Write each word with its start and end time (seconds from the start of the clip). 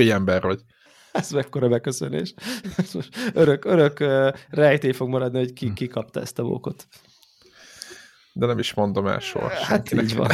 úriember 0.00 0.42
vagy. 0.42 0.60
Ez 1.12 1.30
mekkora 1.30 1.68
beköszönés. 1.68 2.34
örök, 3.34 3.64
örök 3.64 4.04
rejtély 4.48 4.92
fog 4.92 5.08
maradni, 5.08 5.38
hogy 5.38 5.52
ki, 5.52 5.72
ki 5.72 5.86
kapta 5.86 6.20
ezt 6.20 6.38
a 6.38 6.42
bókot. 6.42 6.86
De 8.32 8.46
nem 8.46 8.58
is 8.58 8.74
mondom 8.74 9.06
el 9.06 9.18
soha. 9.18 9.48
Hát 9.48 9.92
így 9.92 10.14
van. 10.14 10.30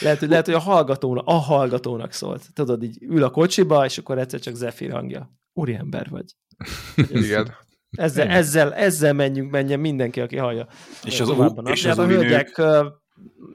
lehet, 0.00 0.18
hogy, 0.18 0.28
lehet, 0.28 0.44
hogy 0.44 0.54
a 0.54 0.58
hallgatónak, 0.58 1.26
a 1.26 1.32
hallgatónak 1.32 2.12
szólt. 2.12 2.52
Tudod, 2.54 2.82
így 2.82 3.02
ül 3.02 3.22
a 3.22 3.30
kocsiba, 3.30 3.84
és 3.84 3.98
akkor 3.98 4.18
egyszer 4.18 4.40
csak 4.40 4.54
Zephyr 4.54 4.90
hangja. 4.90 5.30
Úriember 5.52 6.08
vagy. 6.08 6.34
Igen. 7.22 7.54
Ezzel, 7.90 8.28
ezzel, 8.28 8.74
ezzel 8.74 9.12
menjünk, 9.12 9.50
menjen 9.50 9.80
mindenki, 9.80 10.20
aki 10.20 10.36
hallja. 10.36 10.66
És 11.04 11.20
az, 11.20 11.28
u- 11.28 11.68
és 11.68 11.84
az 11.84 11.98
a 11.98 12.06
hölgyek, 12.06 12.56
nők... 12.56 12.92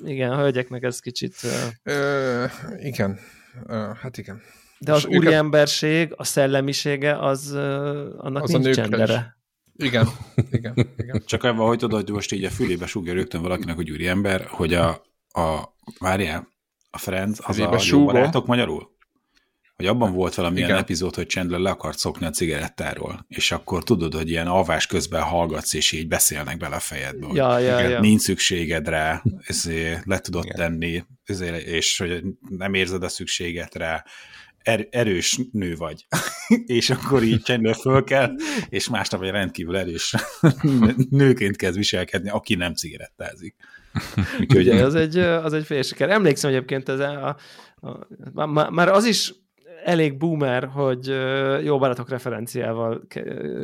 igen, 0.06 0.32
a 0.32 0.38
hölgyeknek 0.38 0.84
ez 0.84 1.00
kicsit... 1.00 1.36
Ö, 1.84 2.46
igen, 2.78 3.20
hát 4.02 4.18
igen. 4.18 4.42
De 4.80 4.94
az 4.94 5.06
úriemberség, 5.06 6.14
a 6.16 6.24
szellemisége, 6.24 7.20
az 7.20 7.52
annak 8.18 8.44
az 8.44 8.50
nincs 8.50 8.76
csendere. 8.76 9.38
Igen, 9.78 10.08
igen, 10.52 10.74
igen. 10.98 11.24
Csak 11.26 11.44
ebben, 11.44 11.66
hogy 11.66 11.78
tudod, 11.78 12.04
hogy 12.04 12.14
most 12.14 12.32
így 12.32 12.44
a 12.44 12.50
fülébe 12.50 12.86
sugja 12.86 13.14
rögtön 13.14 13.42
valakinek, 13.42 13.76
hogy 13.76 13.92
úriember, 13.92 14.46
hogy 14.46 14.74
a, 14.74 14.90
a 15.28 15.76
várjál, 16.00 16.48
a 16.90 16.98
Friends, 16.98 17.40
az 17.44 17.56
Fülébe 17.56 17.76
a 17.76 17.82
jó 17.84 18.06
barátok 18.06 18.46
magyarul? 18.46 18.95
Hogy 19.76 19.86
abban 19.86 20.14
volt 20.14 20.36
valamilyen 20.36 20.70
Igen. 20.70 20.82
epizód, 20.82 21.16
hogy 21.16 21.30
Chandler 21.30 21.60
le 21.60 21.70
akart 21.70 21.98
szokni 21.98 22.26
a 22.26 22.30
cigarettáról, 22.30 23.26
és 23.28 23.52
akkor 23.52 23.84
tudod, 23.84 24.14
hogy 24.14 24.30
ilyen 24.30 24.48
alvás 24.48 24.88
közben 24.88 25.22
hallgatsz, 25.22 25.74
és 25.74 25.92
így 25.92 26.08
beszélnek 26.08 26.58
bele 26.58 26.76
a 26.76 26.80
fejedbe, 26.80 27.26
hogy 27.26 27.36
ja, 27.36 27.60
ja, 27.60 27.80
ja. 27.80 28.00
nincs 28.00 28.22
szükséged 28.22 28.88
rá, 28.88 29.24
ezért 29.48 30.06
le 30.06 30.20
tudod 30.20 30.46
Igen. 30.46 30.56
tenni, 30.56 31.04
ezért, 31.24 31.66
és 31.66 31.98
hogy 31.98 32.24
nem 32.50 32.74
érzed 32.74 33.04
a 33.04 33.10
szükséget 33.10 33.76
rá, 33.76 34.04
er, 34.58 34.88
erős 34.92 35.40
nő 35.52 35.76
vagy. 35.76 36.06
és 36.66 36.90
akkor 36.90 37.24
így 37.24 37.44
Chandler 37.44 37.76
föl 37.76 38.04
kell, 38.04 38.36
és 38.70 38.90
másnap 38.90 39.24
egy 39.24 39.30
rendkívül 39.30 39.78
erős 39.78 40.16
nőként 41.10 41.56
kezd 41.56 41.78
viselkedni, 41.78 42.30
aki 42.30 42.56
nem 42.56 42.74
cigarettázik. 42.74 43.56
Úgyhogy 44.40 44.70
az 44.70 44.96
egy, 44.96 45.18
az 45.18 45.54
egy 45.54 45.66
fél 45.66 45.82
siker. 45.82 46.10
Emlékszem 46.10 46.50
egyébként 46.50 46.90
ez 46.90 47.00
a, 47.00 47.38
a, 47.76 47.90
a, 48.34 48.70
már 48.70 48.90
az 48.90 49.06
is 49.06 49.34
elég 49.86 50.18
boomer, 50.18 50.70
hogy 50.74 51.16
jó 51.64 51.78
barátok 51.78 52.10
referenciával. 52.10 53.02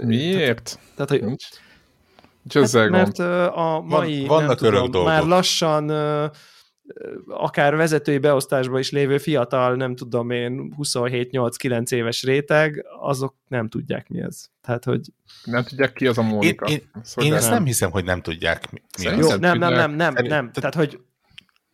Miért? 0.04 0.80
Tehát, 0.96 1.10
hogy 1.10 1.24
Nincs. 1.24 1.46
Hát, 2.54 2.90
mert 2.90 3.20
a 3.56 3.84
mai, 3.86 4.20
Van, 4.20 4.28
vannak 4.28 4.48
nem 4.48 4.72
tudom, 4.72 4.92
dolgok. 4.92 5.10
már 5.10 5.24
lassan 5.24 5.90
akár 7.28 7.76
vezetői 7.76 8.18
beosztásban 8.18 8.80
is 8.80 8.92
lévő 8.92 9.18
fiatal, 9.18 9.76
nem 9.76 9.96
tudom 9.96 10.30
én, 10.30 10.76
27-8-9 10.78 11.92
éves 11.92 12.24
réteg, 12.24 12.86
azok 13.00 13.36
nem 13.48 13.68
tudják 13.68 14.10
mi 14.10 14.22
ez. 14.22 14.46
Tehát, 14.62 14.84
hogy... 14.84 15.02
Nem 15.44 15.64
tudják 15.64 15.94
ki 15.94 16.08
az 16.08 16.18
a 16.18 16.22
Mónika. 16.22 16.66
Én, 16.66 16.74
én, 16.74 17.02
szóval 17.04 17.32
én 17.32 17.38
ezt 17.38 17.50
nem 17.50 17.66
hiszem, 17.66 17.92
hogy 17.92 18.04
nem 18.04 18.22
tudják 18.22 18.72
mi, 18.72 18.82
mi 18.98 19.18
Jó, 19.18 19.30
nem, 19.36 19.58
nem, 19.58 19.74
nem, 19.74 19.92
nem, 19.96 20.14
nem. 20.14 20.52
Tehát, 20.52 20.76
hogy 20.76 21.00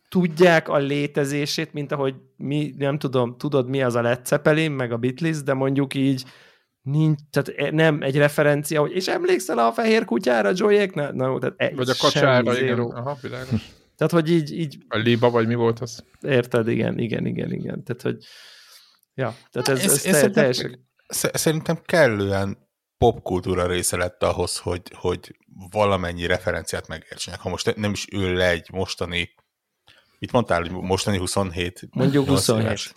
tudják 0.08 0.68
a 0.68 0.76
létezését, 0.76 1.72
mint 1.72 1.92
ahogy 1.92 2.14
mi, 2.36 2.74
nem 2.76 2.98
tudom, 2.98 3.36
tudod 3.36 3.68
mi 3.68 3.82
az 3.82 3.94
a 3.94 4.02
Led 4.02 4.26
Zeppelin, 4.26 4.70
meg 4.70 4.92
a 4.92 4.96
Beatles, 4.96 5.42
de 5.42 5.54
mondjuk 5.54 5.94
így 5.94 6.24
nincs, 6.82 7.18
tehát 7.30 7.72
nem 7.72 8.02
egy 8.02 8.16
referencia, 8.16 8.80
hogy 8.80 8.92
és 8.92 9.08
emlékszel 9.08 9.58
a 9.58 9.72
fehér 9.72 10.04
kutyára, 10.04 10.50
Joyek? 10.54 10.94
Na, 10.94 11.12
na, 11.12 11.38
tehát 11.38 11.54
egy, 11.56 11.76
vagy 11.76 11.88
a 11.88 11.94
kacsára, 11.98 12.58
igen. 12.58 12.78
Aha, 12.78 13.18
világos. 13.22 13.76
Tehát, 13.96 14.12
hogy 14.12 14.30
így, 14.30 14.58
így... 14.58 14.78
A 14.88 14.96
liba, 14.96 15.30
vagy 15.30 15.46
mi 15.46 15.54
volt 15.54 15.80
az? 15.80 16.04
Érted, 16.20 16.68
igen, 16.68 16.98
igen, 16.98 17.26
igen, 17.26 17.52
igen. 17.52 17.84
Tehát, 17.84 18.02
hogy 18.02 18.16
ja, 19.14 19.34
tehát 19.50 19.68
ez, 19.68 20.04
ez, 20.04 20.04
ez, 20.04 20.30
teljesen... 20.32 20.86
Szerintem 21.32 21.78
kellően 21.84 22.68
popkultúra 22.98 23.66
része 23.66 23.96
lett 23.96 24.22
ahhoz, 24.22 24.58
hogy, 24.58 24.82
hogy 24.94 25.36
valamennyi 25.70 26.26
referenciát 26.26 26.88
megértsenek. 26.88 27.40
Ha 27.40 27.48
most 27.48 27.76
nem 27.76 27.90
is 27.90 28.06
ül 28.12 28.32
le 28.32 28.48
egy 28.48 28.68
mostani 28.72 29.34
Mit 30.18 30.32
mondtál, 30.32 30.60
hogy 30.60 30.70
mostani 30.70 31.18
27? 31.18 31.88
Mondjuk 31.90 32.26
27. 32.28 32.64
Éves. 32.64 32.92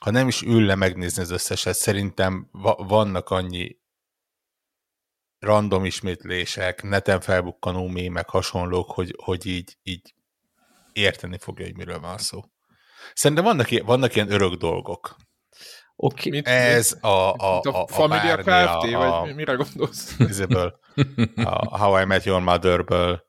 Ha 0.00 0.10
nem 0.10 0.28
is 0.28 0.42
ül 0.42 0.64
le 0.64 0.74
megnézni 0.74 1.22
az 1.22 1.30
összeset, 1.30 1.74
szerintem 1.74 2.48
va- 2.52 2.88
vannak 2.88 3.30
annyi 3.30 3.78
random 5.38 5.84
ismétlések, 5.84 6.82
neten 6.82 7.20
felbukkanó 7.20 7.86
mémek, 7.86 8.28
hasonlók, 8.28 8.90
hogy, 8.90 9.14
hogy 9.22 9.46
így, 9.46 9.76
így 9.82 10.14
érteni 10.92 11.38
fogja, 11.38 11.64
hogy 11.64 11.76
miről 11.76 12.00
van 12.00 12.18
szó. 12.18 12.40
Szerintem 13.14 13.44
vannak, 13.44 13.68
vannak 13.84 14.14
ilyen 14.14 14.30
örök 14.30 14.54
dolgok. 14.54 15.16
Okay. 15.96 16.30
Mit, 16.30 16.48
Ez 16.48 16.92
mit, 16.92 17.02
a, 17.02 17.34
a, 17.34 17.60
a, 17.60 17.82
a 17.82 17.86
Familia 17.86 18.36
Kft. 18.36 18.48
A, 18.94 19.20
vagy 19.22 19.34
mire 19.34 19.54
gondolsz? 19.54 20.16
a 21.34 21.78
How 21.78 22.00
I 22.00 22.04
Met 22.04 22.24
Your 22.24 22.42
Mother-ből, 22.42 23.25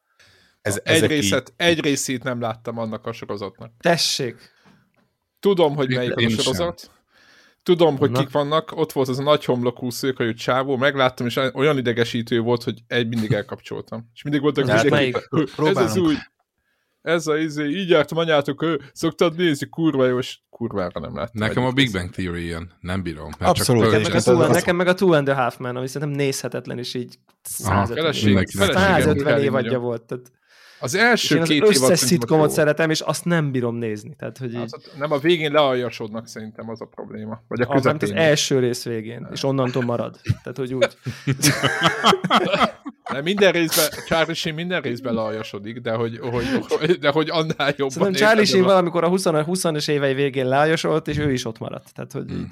ez, 0.67 0.81
egy, 0.83 1.05
részet, 1.05 1.49
így... 1.49 1.53
egy 1.67 1.79
részét 1.79 2.23
nem 2.23 2.41
láttam 2.41 2.77
annak 2.77 3.05
a 3.05 3.11
sorozatnak. 3.11 3.71
Tessék! 3.79 4.35
Tudom, 5.39 5.75
hogy 5.75 5.89
melyik 5.89 6.15
a 6.15 6.29
sorozat. 6.29 6.79
Sem. 6.79 6.95
Tudom, 7.63 7.97
hogy 7.97 8.11
Na. 8.11 8.19
kik 8.19 8.31
vannak. 8.31 8.71
Ott 8.75 8.91
volt 8.91 9.07
az 9.07 9.19
a 9.19 9.23
nagy 9.23 9.45
homlokú 9.45 9.89
szőkajú 9.89 10.33
csávó, 10.33 10.77
megláttam, 10.77 11.25
és 11.25 11.39
olyan 11.53 11.77
idegesítő 11.77 12.39
volt, 12.39 12.63
hogy 12.63 12.79
egy 12.87 13.07
mindig 13.07 13.31
elkapcsoltam. 13.31 14.09
És 14.13 14.23
mindig 14.23 14.41
voltak 14.41 14.67
hát 14.67 14.89
melyik? 14.89 15.29
Ez 15.57 15.77
az 15.77 15.97
új, 15.97 16.15
ez 17.07 17.27
a 17.27 17.37
izé, 17.37 17.65
így 17.65 17.89
jártam 17.89 18.17
anyátok, 18.17 18.63
ő, 18.63 18.81
szoktad 18.93 19.35
nézni, 19.35 19.69
kurva 19.69 20.05
jó, 20.05 20.17
és 20.17 20.39
kurvára 20.49 20.99
nem 20.99 21.15
láttam. 21.15 21.47
Nekem 21.47 21.65
a 21.65 21.71
Big 21.71 21.91
Bang 21.91 22.09
Theory 22.09 22.43
ilyen, 22.43 22.71
nem 22.79 23.03
bírom. 23.03 23.29
Abszolút. 23.39 23.83
Nekem 23.83 24.01
meg, 24.01 24.15
a 24.15 24.21
two, 24.21 24.47
nekem 24.47 24.75
meg 24.75 24.87
a 24.87 24.93
Two 24.93 25.11
and 25.11 25.27
a 25.27 25.33
Half 25.35 25.57
Man, 25.57 25.75
ami 25.75 25.87
szerintem 25.87 26.17
nézhetetlen, 26.17 26.77
és 26.77 26.93
így 26.93 27.15
150, 27.41 28.45
150 28.45 29.41
évadja 29.41 29.79
volt. 29.79 30.01
Tehát 30.03 30.31
az 30.79 30.95
első 30.95 31.41
két 31.41 31.61
az 31.61 31.81
összes 31.81 31.99
szitkomot 31.99 32.49
szeretem, 32.49 32.89
és 32.89 32.99
azt 32.99 33.25
nem 33.25 33.51
bírom 33.51 33.75
nézni. 33.75 34.15
Tehát, 34.15 34.37
hogy 34.37 34.53
így... 34.53 34.59
az, 34.61 34.91
nem 34.97 35.11
a 35.11 35.17
végén 35.17 35.51
lealjasodnak 35.51 36.27
szerintem 36.27 36.69
az 36.69 36.81
a 36.81 36.85
probléma. 36.85 37.41
Vagy 37.47 37.61
a 37.61 37.67
közepén. 37.67 37.95
Az, 38.01 38.09
az 38.09 38.15
első 38.15 38.59
rész 38.59 38.83
végén, 38.83 39.27
és 39.31 39.43
onnantól 39.43 39.83
marad. 39.83 40.19
Tehát, 40.23 40.57
hogy 40.57 40.73
úgy. 40.73 40.97
nem, 43.13 43.23
minden 43.23 43.51
részben, 43.51 43.85
Charlie 44.05 44.33
Sheen 44.33 44.55
minden 44.55 44.81
részben 44.81 45.13
lealjasodik, 45.13 45.79
de 45.79 45.91
hogy, 45.91 46.19
hogy, 46.19 46.99
de 46.99 47.09
hogy 47.09 47.29
annál 47.29 47.73
jobban. 47.77 47.89
Szerintem 47.89 48.27
Charlie 48.27 48.45
Sheen 48.45 48.63
valamikor 48.63 49.03
a 49.03 49.07
20 49.07 49.25
20 49.25 49.87
évei 49.87 50.13
végén 50.13 50.47
lealjasolt, 50.47 51.07
és 51.07 51.17
ő 51.17 51.31
is 51.31 51.45
ott 51.45 51.59
maradt. 51.59 51.93
Tehát, 51.93 52.11
hogy 52.11 52.31
így. 52.31 52.47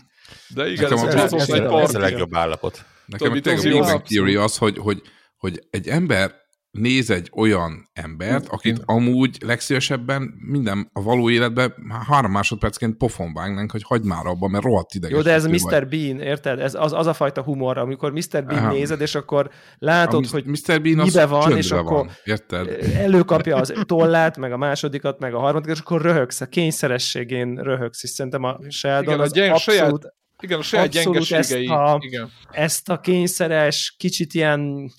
De 0.47 0.67
igen, 0.71 0.91
ez, 0.91 1.01
ez, 1.01 1.33
ez, 1.33 1.33
ez, 1.33 1.49
ez 1.49 1.95
a 1.95 1.99
legjobb 1.99 2.35
állapot. 2.35 2.85
Nekem 3.05 3.35
itt 3.35 3.47
a 3.47 3.53
Big 3.61 3.79
Bang 3.79 4.01
Theory 4.01 4.35
az, 4.35 4.57
hogy, 4.57 4.77
hogy, 4.77 5.01
hogy 5.37 5.63
egy 5.69 5.87
ember 5.87 6.44
néz 6.77 7.09
egy 7.09 7.31
olyan 7.35 7.89
embert, 7.93 8.47
akit 8.47 8.81
amúgy 8.85 9.37
legszívesebben 9.45 10.33
minden 10.37 10.89
a 10.93 11.01
való 11.01 11.29
életben 11.29 11.73
három 12.07 12.31
másodpercként 12.31 12.97
pofon 12.97 13.33
vágnánk, 13.33 13.71
hogy 13.71 13.83
hagyd 13.83 14.05
már 14.05 14.25
abba, 14.25 14.47
mert 14.47 14.63
rohadt 14.63 14.93
ideges. 14.93 15.17
Jó, 15.17 15.23
de 15.23 15.31
ez 15.31 15.45
Mr. 15.45 15.59
Vagy. 15.61 15.87
Bean, 15.87 16.19
érted? 16.19 16.59
Ez 16.59 16.73
az, 16.73 16.93
az 16.93 17.07
a 17.07 17.13
fajta 17.13 17.41
humor, 17.41 17.77
amikor 17.77 18.11
Mr. 18.11 18.45
Bean 18.45 18.63
Aha. 18.63 18.71
nézed, 18.71 19.01
és 19.01 19.15
akkor 19.15 19.49
látod, 19.77 20.25
a 20.25 20.27
hogy 20.31 20.45
Mr. 20.45 20.81
Bean 20.81 20.95
mibe 20.95 21.25
van, 21.25 21.57
és 21.57 21.71
akkor 21.71 21.95
van, 21.95 22.09
érted? 22.23 22.83
előkapja 23.05 23.55
az 23.55 23.73
tollát, 23.85 24.37
meg 24.37 24.51
a 24.51 24.57
másodikat, 24.57 25.19
meg 25.19 25.33
a 25.33 25.39
harmadikat, 25.39 25.75
és 25.75 25.81
akkor 25.81 26.01
röhögsz, 26.01 26.41
a 26.41 26.45
kényszerességén 26.45 27.55
röhögsz, 27.55 28.03
és 28.03 28.09
szerintem 28.09 28.43
a 28.43 28.59
Sheldon 28.69 29.13
igen, 29.13 29.19
az 29.19 29.37
a 29.37 29.53
abszolút, 29.53 29.59
saját, 29.59 30.13
igen, 30.39 30.59
a 30.59 30.61
saját 30.61 30.89
gyengeségei. 30.89 31.67
Ezt 31.67 31.71
a, 31.71 31.97
igen. 31.99 32.31
ezt 32.51 32.89
a 32.89 32.99
kényszeres, 32.99 33.95
kicsit 33.97 34.33
ilyen 34.33 34.91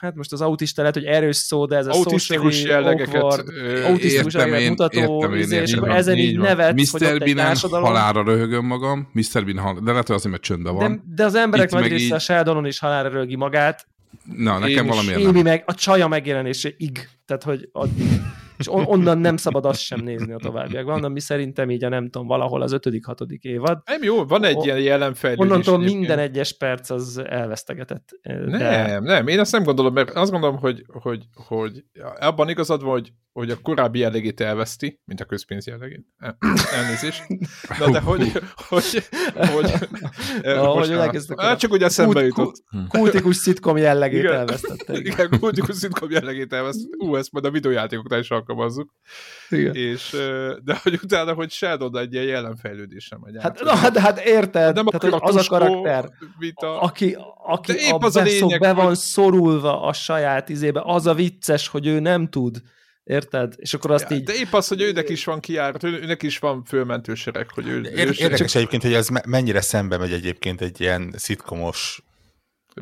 hát 0.00 0.14
most 0.14 0.32
az 0.32 0.40
autista 0.40 0.80
lehet, 0.80 0.96
hogy 0.96 1.04
erős 1.04 1.36
szó, 1.36 1.66
de 1.66 1.76
ez 1.76 1.86
a 1.86 1.90
autisztikus 1.90 2.62
jellegeket 2.62 3.14
awkward, 3.14 3.48
autisztikus 3.84 4.34
jellegeket 4.34 4.68
mutató, 4.68 4.98
értem 4.98 5.34
én, 5.34 5.40
izé, 5.40 5.60
és 5.60 5.72
akkor 5.72 5.90
ezen 5.90 6.16
így 6.16 6.38
nevet, 6.38 6.74
Mr. 6.74 7.18
Bean 7.18 7.56
halára 7.70 8.22
röhögöm 8.22 8.64
magam, 8.64 9.08
Mr. 9.12 9.44
Bean 9.44 9.58
hal... 9.58 9.78
de 9.82 9.90
lehet, 9.90 10.06
hogy 10.06 10.16
azért, 10.16 10.30
mert 10.30 10.42
csöndben 10.42 10.74
van. 10.74 10.90
De, 10.92 11.14
de 11.14 11.24
az 11.24 11.34
emberek 11.34 11.70
nagy 11.70 11.88
része 11.88 12.04
így... 12.04 12.12
a 12.12 12.18
Sheldonon 12.18 12.66
is 12.66 12.78
halára 12.78 13.08
röhögi 13.08 13.36
magát. 13.36 13.86
Na, 14.36 14.58
nekem 14.58 14.86
valami 14.86 15.22
nem. 15.22 15.42
meg 15.42 15.62
a 15.66 15.74
csaja 15.74 16.08
megjelenése 16.08 16.70
ig. 16.76 17.08
Tehát, 17.28 17.42
hogy 17.42 17.68
a, 17.72 17.86
és 18.56 18.72
on, 18.72 18.84
onnan 18.86 19.18
nem 19.18 19.36
szabad 19.36 19.64
azt 19.64 19.80
sem 19.80 20.00
nézni 20.00 20.32
a 20.32 20.36
továbbiakban, 20.36 20.94
onnan 20.94 21.12
mi 21.12 21.20
szerintem 21.20 21.70
így 21.70 21.84
a 21.84 21.88
nem 21.88 22.10
tudom, 22.10 22.26
valahol 22.26 22.62
az 22.62 22.72
ötödik, 22.72 23.04
hatodik 23.04 23.42
évad. 23.42 23.78
Nem 23.84 24.02
jó, 24.02 24.24
van 24.24 24.44
egy 24.44 24.56
o, 24.56 24.64
ilyen 24.64 24.80
jelenfejlődés. 24.80 25.46
Onnantól 25.46 25.78
minden 25.78 26.18
egyes 26.18 26.56
perc 26.56 26.90
az 26.90 27.22
elvesztegetett. 27.26 28.08
De... 28.22 28.86
Nem, 28.86 29.02
nem, 29.02 29.26
én 29.26 29.40
azt 29.40 29.52
nem 29.52 29.62
gondolom, 29.62 29.92
mert 29.92 30.10
azt 30.10 30.30
gondolom, 30.30 30.56
hogy, 30.56 30.84
hogy, 30.86 31.24
hogy 31.34 31.84
abban 32.18 32.48
igazad 32.48 32.82
van, 32.82 32.90
hogy, 32.90 33.12
hogy 33.32 33.50
a 33.50 33.56
korábbi 33.62 33.98
jellegét 33.98 34.40
elveszti, 34.40 35.00
mint 35.04 35.20
a 35.20 35.24
közpénz 35.24 35.66
jellegét. 35.66 36.06
Elnézést. 36.74 37.22
Na 37.78 37.90
de 37.90 38.00
hogy... 38.00 38.32
hogy, 38.54 39.02
hogy, 39.34 39.72
hogy 40.50 40.96
hát 41.36 41.58
csak 41.58 41.72
ugye 41.72 41.84
eszembe 41.84 42.24
jutott. 42.24 42.54
Kultikus 42.88 43.36
szitkom 43.36 43.76
jellegét 43.76 44.24
elvesztette. 44.24 44.96
Igen, 44.96 45.38
kultikus 45.40 45.76
szitkom 45.76 46.10
jellegét 46.10 46.52
elvesztette. 46.52 46.96
Ú, 47.04 47.16
ezt 47.18 47.32
majd 47.32 47.44
a 47.44 47.50
videójátékoknál 47.50 48.18
is 48.18 48.30
alkalmazzuk. 48.30 48.90
Igen. 49.48 49.74
És, 49.74 50.10
de 50.64 50.78
hogy 50.82 50.98
utána, 51.02 51.34
hogy 51.34 51.50
Sheldon 51.50 51.98
egy 51.98 52.12
ilyen 52.12 52.24
jelenfejlődésre 52.24 53.18
megy 53.20 53.36
Hát, 53.40 53.60
na, 53.60 53.76
hát, 53.76 53.98
hát 53.98 54.18
érted, 54.18 54.74
nem 54.74 54.86
tehát, 54.86 55.02
hogy 55.02 55.36
az 55.36 55.36
a 55.36 55.48
karakter, 55.48 56.08
a, 56.54 56.66
aki, 56.66 57.16
aki 57.46 57.72
a, 57.72 57.96
az 57.98 58.16
a 58.16 58.22
lényeg, 58.22 58.60
be 58.60 58.72
van 58.72 58.86
hogy... 58.86 58.96
szorulva 58.96 59.82
a 59.82 59.92
saját 59.92 60.48
izébe, 60.48 60.82
az 60.84 61.06
a 61.06 61.14
vicces, 61.14 61.68
hogy 61.68 61.86
ő 61.86 62.00
nem 62.00 62.28
tud 62.28 62.62
Érted? 63.08 63.54
És 63.56 63.74
akkor 63.74 63.90
azt 63.90 64.10
ja, 64.10 64.16
így... 64.16 64.22
De 64.22 64.34
épp 64.34 64.52
az, 64.52 64.68
hogy 64.68 64.80
őnek 64.80 65.08
is 65.08 65.24
van 65.24 65.40
kiárat, 65.40 65.82
őnek 65.82 66.22
is 66.22 66.38
van 66.38 66.64
fölmentősereg, 66.64 67.50
hogy 67.50 67.68
ő... 67.68 67.82
Ér, 67.82 67.96
érdekes 67.96 68.38
csak... 68.38 68.54
egyébként, 68.54 68.82
hogy 68.82 68.92
ez 68.92 69.08
mennyire 69.26 69.60
szembe 69.60 69.96
megy 69.98 70.12
egyébként 70.12 70.60
egy 70.60 70.80
ilyen 70.80 71.14
szitkomos 71.16 72.02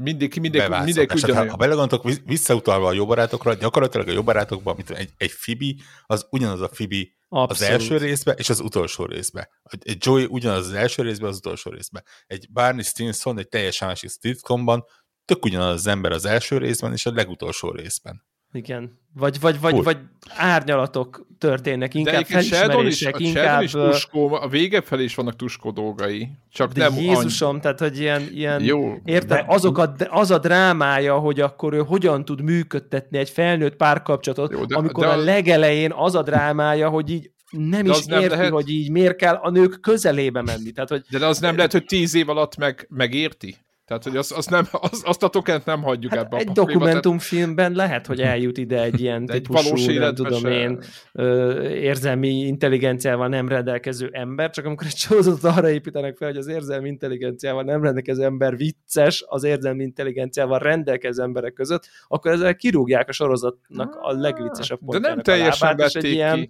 mindig, 0.01 0.37
mindig, 0.41 0.63
mindig 0.85 1.11
ugyanolyan. 1.15 1.43
Hát, 1.43 1.51
ha 1.51 1.57
belegondoltok, 1.57 2.13
visszautalva 2.25 2.89
a 2.89 2.93
jó 2.93 3.07
barátokra, 3.07 3.55
gyakorlatilag 3.55 4.09
a 4.09 4.13
jó 4.13 4.23
barátokban 4.23 4.75
mint 4.77 4.91
egy, 4.91 5.11
egy 5.17 5.31
Fibi, 5.31 5.81
az 6.07 6.27
ugyanaz 6.31 6.61
a 6.61 6.69
Fibi 6.69 7.17
Abszolút. 7.29 7.51
az 7.51 7.63
első 7.63 7.97
részbe 7.97 8.33
és 8.33 8.51
az 8.51 8.61
utolsó 8.61 9.05
részbe. 9.05 9.49
Egy 9.81 9.97
Joey 10.01 10.25
ugyanaz 10.25 10.67
az 10.67 10.73
első 10.73 11.03
részbe, 11.03 11.27
az 11.27 11.37
utolsó 11.37 11.71
részbe. 11.71 12.05
Egy 12.27 12.49
Barney 12.53 12.83
Stinson 12.83 13.39
egy 13.39 13.49
teljesen 13.49 13.89
másik 13.89 14.11
sitcomban 14.21 14.85
tök 15.25 15.45
ugyanaz 15.45 15.75
az 15.75 15.87
ember 15.87 16.13
az 16.13 16.25
első 16.25 16.59
részben 16.59 16.93
és 16.93 17.07
a 17.07 17.13
legutolsó 17.13 17.71
részben. 17.71 18.25
Igen. 18.57 18.99
Vagy, 19.19 19.41
vagy, 19.41 19.61
vagy, 19.61 19.83
vagy 19.83 19.99
árnyalatok 20.37 21.27
történnek, 21.39 21.95
inkább 21.95 22.15
de 22.15 22.25
felismerések, 22.25 23.19
is, 23.19 23.29
inkább... 23.29 23.63
Is 23.63 23.71
tuskó, 23.71 24.33
a 24.33 24.49
vége 24.49 24.81
felé 24.81 25.05
is 25.05 25.15
vannak 25.15 25.37
tuskó 25.37 25.71
dolgai. 25.71 26.29
Csak 26.53 26.73
de 26.73 26.89
nem 26.89 26.99
Jézusom, 26.99 27.49
annyi. 27.49 27.61
tehát, 27.61 27.79
hogy 27.79 27.99
ilyen, 27.99 28.29
ilyen 28.33 28.63
Jó, 28.63 28.95
érted, 29.05 29.39
de... 29.39 29.45
azok 29.47 29.79
a, 29.79 29.95
az 30.09 30.31
a 30.31 30.39
drámája, 30.39 31.19
hogy 31.19 31.41
akkor 31.41 31.73
ő 31.73 31.79
hogyan 31.79 32.25
tud 32.25 32.43
működtetni 32.43 33.19
egy 33.19 33.31
felnőtt 33.31 33.77
párkapcsolatot, 33.77 34.53
Jó, 34.53 34.65
de, 34.65 34.77
amikor 34.77 35.05
de 35.05 35.11
a 35.11 35.17
legelején 35.17 35.93
az 35.93 36.15
a 36.15 36.23
drámája, 36.23 36.89
hogy 36.89 37.11
így 37.11 37.31
nem 37.51 37.83
de 37.83 37.91
is 37.91 37.97
érti, 37.97 38.11
nem 38.11 38.29
lehet... 38.29 38.51
hogy 38.51 38.69
így 38.69 38.91
miért 38.91 39.17
kell 39.17 39.35
a 39.35 39.51
nők 39.51 39.81
közelébe 39.81 40.43
menni. 40.43 40.71
Tehát, 40.71 40.89
hogy... 40.89 41.05
De 41.11 41.27
az 41.27 41.39
nem 41.39 41.57
lehet, 41.57 41.73
hogy 41.73 41.85
tíz 41.85 42.15
év 42.15 42.29
alatt 42.29 42.57
meg, 42.57 42.87
megérti? 42.91 43.57
Tehát, 43.87 44.05
hogy 44.05 44.17
azt, 44.17 44.33
azt, 44.33 44.51
nem, 44.51 44.67
azt, 44.71 45.07
azt 45.07 45.23
a 45.23 45.29
tokent 45.29 45.65
nem 45.65 45.83
hagyjuk 45.83 46.15
hát 46.15 46.25
ebbe 46.25 46.37
egy 46.37 46.49
a 46.49 46.53
dokumentumfilmben 46.53 47.73
tehát... 47.73 47.89
lehet, 47.89 48.07
hogy 48.07 48.21
eljut 48.21 48.59
ide 48.59 48.83
egy 48.83 49.01
ilyen 49.01 49.25
De 49.25 49.33
típusú, 49.33 49.77
egy 49.77 49.99
nem 49.99 50.15
tudom 50.15 50.41
se... 50.41 50.51
én, 50.51 50.83
ö, 51.13 51.63
érzelmi 51.69 52.29
intelligenciával 52.29 53.29
nem 53.29 53.49
rendelkező 53.49 54.09
ember, 54.13 54.51
csak 54.51 54.65
amikor 54.65 54.87
egy 54.87 54.97
sorozatot 54.97 55.45
arra 55.45 55.71
építenek 55.71 56.17
fel, 56.17 56.29
hogy 56.29 56.37
az 56.37 56.47
érzelmi 56.47 56.89
intelligenciával 56.89 57.63
nem 57.63 57.83
rendelkező 57.83 58.25
ember 58.25 58.57
vicces 58.57 59.25
az 59.27 59.45
érzelmi 59.45 59.83
intelligenciával 59.83 60.59
rendelkező 60.59 61.23
emberek 61.23 61.53
között, 61.53 61.89
akkor 62.09 62.31
ezzel 62.31 62.57
kirúgják 62.57 63.09
a 63.09 63.13
sorozatnak 63.13 63.97
a 64.01 64.13
legviccesebb 64.13 64.79
pontjának 64.79 65.09
De 65.09 65.15
nem 65.15 65.23
teljesen 65.23 65.77
vették 65.77 66.03
ki. 66.03 66.13
Ilyen... 66.13 66.49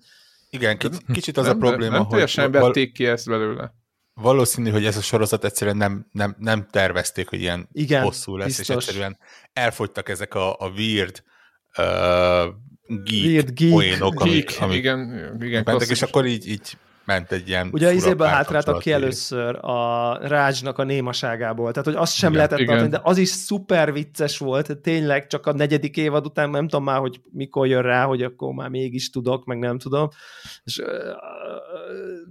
Igen, 0.50 0.78
kicsit 1.12 1.36
az 1.36 1.46
nem, 1.46 1.56
a 1.56 1.58
probléma, 1.58 1.82
nem, 1.82 1.92
nem 1.92 2.00
hogy... 2.00 2.10
teljesen 2.10 2.50
vették 2.50 2.92
ki 2.92 3.06
ezt 3.06 3.28
belőle 3.28 3.74
valószínű, 4.20 4.70
hogy 4.70 4.84
ez 4.84 4.96
a 4.96 5.00
sorozat 5.00 5.44
egyszerűen 5.44 5.76
nem, 5.76 6.06
nem, 6.12 6.36
nem 6.38 6.66
tervezték, 6.70 7.28
hogy 7.28 7.40
ilyen 7.40 7.68
Igen, 7.72 8.02
hosszú 8.02 8.36
lesz, 8.36 8.46
biztos. 8.46 8.68
és 8.68 8.74
egyszerűen 8.74 9.18
elfogytak 9.52 10.08
ezek 10.08 10.34
a, 10.34 10.60
a 10.60 10.68
weird 10.68 11.22
uh, 11.78 11.84
geek, 12.86 13.24
weird 13.24 13.50
geek 13.50 13.72
poénok, 13.72 14.20
amik, 14.20 14.48
geek, 14.48 14.62
amik 14.62 14.76
igen, 14.76 14.98
igen, 15.40 15.62
mentek, 15.66 15.88
és 15.88 16.02
akkor 16.02 16.26
így, 16.26 16.48
így 16.48 16.76
ment 17.06 17.32
egy 17.32 17.48
ilyen 17.48 17.68
Ugye 17.72 17.92
izéből 17.92 18.26
hátráltak 18.26 18.78
ki 18.78 18.92
először 18.92 19.58
a 19.64 20.18
Rácsnak 20.28 20.78
a 20.78 20.84
némaságából, 20.84 21.70
tehát 21.70 21.84
hogy 21.84 21.94
azt 21.94 22.14
sem 22.14 22.32
igen, 22.32 22.42
lehetett 22.42 22.58
igen. 22.58 22.78
tartani, 22.78 23.02
de 23.02 23.10
az 23.10 23.18
is 23.18 23.28
szuper 23.28 23.92
vicces 23.92 24.38
volt, 24.38 24.78
tényleg 24.78 25.26
csak 25.26 25.46
a 25.46 25.52
negyedik 25.52 25.96
évad 25.96 26.26
után 26.26 26.50
nem 26.50 26.68
tudom 26.68 26.84
már, 26.84 26.98
hogy 26.98 27.20
mikor 27.32 27.66
jön 27.66 27.82
rá, 27.82 28.04
hogy 28.04 28.22
akkor 28.22 28.52
már 28.52 28.68
mégis 28.68 29.10
tudok, 29.10 29.44
meg 29.44 29.58
nem 29.58 29.78
tudom. 29.78 30.08
És, 30.64 30.82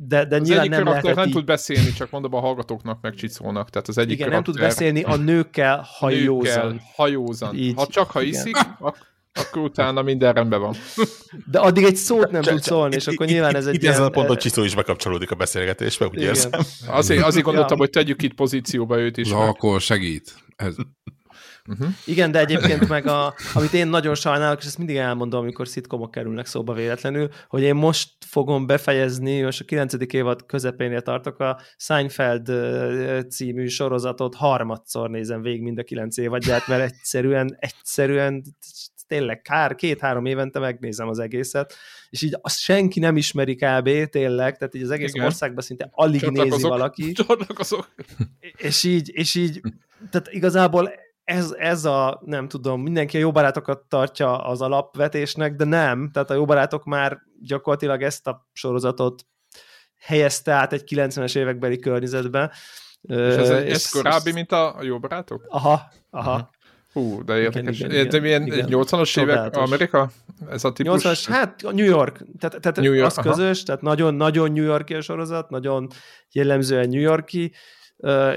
de, 0.08 0.26
de 0.26 0.36
az 0.36 0.48
nyilván 0.48 0.68
nem 0.68 0.84
lehet 0.84 1.16
nem 1.16 1.28
így... 1.28 1.34
tud 1.34 1.46
beszélni, 1.46 1.92
csak 1.94 2.10
mondom 2.10 2.34
a 2.34 2.40
hallgatóknak 2.40 3.02
meg 3.02 3.14
csicónak, 3.14 3.70
tehát 3.70 3.88
az 3.88 3.98
egyik 3.98 4.14
Igen, 4.14 4.28
karakter... 4.30 4.54
nem 4.54 4.54
tud 4.54 4.68
beszélni, 4.68 5.04
a 5.04 5.16
nőkkel 5.16 5.86
hajózan. 5.88 6.68
Nőkkel 6.68 6.88
hajózan. 6.96 7.56
Így, 7.56 7.74
ha 7.76 7.88
csak 7.88 8.12
ha 8.12 8.22
iszik, 8.22 8.58
akkor 8.58 8.96
akkor 9.36 9.62
utána 9.62 10.02
minden 10.02 10.34
rendben 10.34 10.60
van. 10.60 10.76
De 11.52 11.60
addig 11.60 11.84
egy 11.84 11.96
szót 11.96 12.32
nem 12.32 12.42
tud 12.42 12.64
szólni, 12.64 12.96
és 12.96 13.08
akkor 13.08 13.26
nyilván 13.26 13.56
ez 13.56 13.68
egy 13.68 13.74
Itt 13.74 13.82
ilyen... 13.82 13.94
ezen 13.94 14.06
a 14.06 14.10
ponton 14.10 14.38
Csiszó 14.38 14.64
is 14.64 14.76
bekapcsolódik 14.76 15.32
a 15.32 15.36
beszélgetésbe, 15.36 16.08
úgy 16.08 16.22
érzem. 16.22 16.52
Azért, 16.88 17.24
azért 17.24 17.46
gondoltam, 17.46 17.78
hogy 17.78 17.90
tegyük 17.90 18.22
itt 18.22 18.34
pozícióba 18.34 19.00
őt 19.00 19.18
is. 19.18 19.30
Na, 19.30 19.44
akkor 19.44 19.82
segít. 19.82 20.36
Ez... 20.56 20.76
Uh-huh. 21.70 21.88
Igen, 22.06 22.32
de 22.32 22.40
egyébként 22.40 22.88
meg 22.88 23.08
a, 23.08 23.34
amit 23.54 23.74
én 23.74 23.88
nagyon 23.88 24.16
sajnálok, 24.16 24.60
és 24.60 24.66
ezt 24.66 24.78
mindig 24.78 24.96
elmondom, 24.96 25.42
amikor 25.42 25.68
szitkomok 25.68 26.12
kerülnek 26.12 26.46
szóba 26.46 26.74
véletlenül, 26.74 27.30
hogy 27.48 27.62
én 27.62 27.76
most 27.76 28.10
fogom 28.28 28.66
befejezni, 28.66 29.42
most 29.42 29.62
a 29.62 29.66
9. 29.66 29.94
évad 30.14 30.46
közepénél 30.46 31.02
tartok, 31.02 31.40
a 31.40 31.60
Seinfeld 31.78 32.52
című 33.30 33.68
sorozatot 33.68 34.36
harmadszor 34.36 35.10
nézem 35.10 35.42
végig 35.42 35.62
mind 35.62 35.78
a 35.78 35.84
9 35.84 36.18
évadját, 36.18 36.68
mert 36.68 36.84
egyszerűen, 36.84 37.58
egyszerűen 37.60 38.44
tényleg 39.08 39.42
kár, 39.42 39.76
két-három 39.76 40.26
évente 40.26 40.60
megnézem 40.60 41.08
az 41.08 41.20
egészet, 41.20 41.76
és 42.10 42.22
így 42.22 42.38
azt 42.42 42.60
senki 42.60 43.00
nem 43.00 43.18
ismeri 43.18 43.56
kb. 43.56 44.10
tényleg, 44.10 44.58
tehát 44.58 44.76
így 44.76 44.84
az 44.84 44.92
egész 44.92 45.14
Igen. 45.14 45.26
országban 45.26 45.64
szinte 45.64 45.90
alig 45.92 46.22
nézi 46.22 46.62
valaki. 46.62 47.12
Csatlakozok. 47.26 47.90
És 48.58 48.84
így, 48.84 49.12
és 49.14 49.36
így, 49.36 49.62
tehát 50.12 50.28
igazából 50.32 50.92
ez, 51.24 51.52
ez 51.58 51.86
a, 51.86 52.22
nem 52.26 52.48
tudom, 52.48 52.82
mindenki 52.82 53.18
a 53.18 53.20
jó 53.20 53.32
barátokat 53.32 53.82
tartja 53.88 54.38
az 54.44 54.62
alapvetésnek, 54.62 55.56
de 55.56 55.66
nem, 55.66 56.10
tehát 56.12 56.30
a 56.30 56.34
jó 56.34 56.46
barátok 56.46 56.84
már 56.84 57.22
gyakorlatilag 57.42 58.02
ezt 58.02 58.28
a 58.28 58.48
sorozatot 58.54 59.26
helyezte 60.00 60.52
át 60.52 60.74
egy 60.74 60.84
90-es 60.88 61.36
évekbeli 61.36 61.80
környezetbe. 61.80 62.52
És 63.02 63.18
ez, 63.18 63.50
és 63.50 63.74
ez 63.74 63.90
korábbi, 63.90 64.32
mint 64.32 64.52
a 64.52 64.78
jó 64.82 65.00
barátok? 65.00 65.46
Aha, 65.48 65.92
aha. 66.10 66.50
Hú, 66.96 67.24
de 67.24 67.40
érdekes. 67.40 67.80
Igen, 67.80 67.92
igen, 67.92 68.10
de 68.10 68.28
ilyen 68.28 68.46
igen. 68.46 68.68
80-as 68.70 69.20
évek 69.20 69.56
Amerika? 69.56 70.12
Ez 70.50 70.64
a 70.64 70.74
típus? 70.74 71.04
80-as, 71.04 71.24
hát 71.28 71.62
New 71.62 71.86
York. 71.86 72.18
Tehát, 72.40 72.62
tehát 72.62 72.76
New 72.76 72.94
York, 72.94 73.08
az 73.08 73.18
aha. 73.18 73.30
közös, 73.30 73.64
tehát 73.64 73.82
nagyon-nagyon 73.82 74.52
New 74.52 74.64
Yorki 74.64 74.94
a 74.94 75.02
sorozat, 75.02 75.50
nagyon 75.50 75.88
jellemzően 76.32 76.90
New 76.90 77.02
Yorki, 77.02 77.54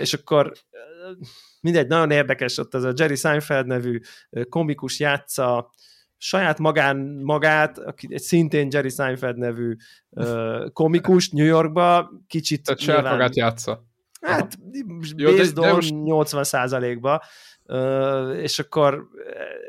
és 0.00 0.15
akkor 0.15 0.53
mindegy, 1.61 1.87
nagyon 1.87 2.11
érdekes, 2.11 2.59
ott 2.59 2.75
az 2.75 2.85
a 2.85 2.93
Jerry 2.97 3.17
Seinfeld 3.17 3.67
nevű 3.67 4.00
komikus 4.49 5.00
játsza 5.00 5.71
saját 6.17 6.59
magán 6.59 6.97
magát, 7.23 7.79
aki 7.79 8.09
egy 8.11 8.23
szintén 8.23 8.69
Jerry 8.71 8.91
Seinfeld 8.91 9.37
nevű 9.37 9.77
komikus 10.73 11.29
New 11.29 11.47
Yorkba, 11.47 12.11
kicsit 12.27 12.62
Tehát 12.62 12.81
saját 12.81 13.11
magát 13.11 13.37
játsza. 13.37 13.87
Hát, 14.21 14.59
Jó, 15.17 15.31
de, 15.31 15.51
de 15.53 15.73
most... 15.73 15.93
80 15.93 17.01
ba 17.01 17.23
és 18.43 18.59
akkor 18.59 19.09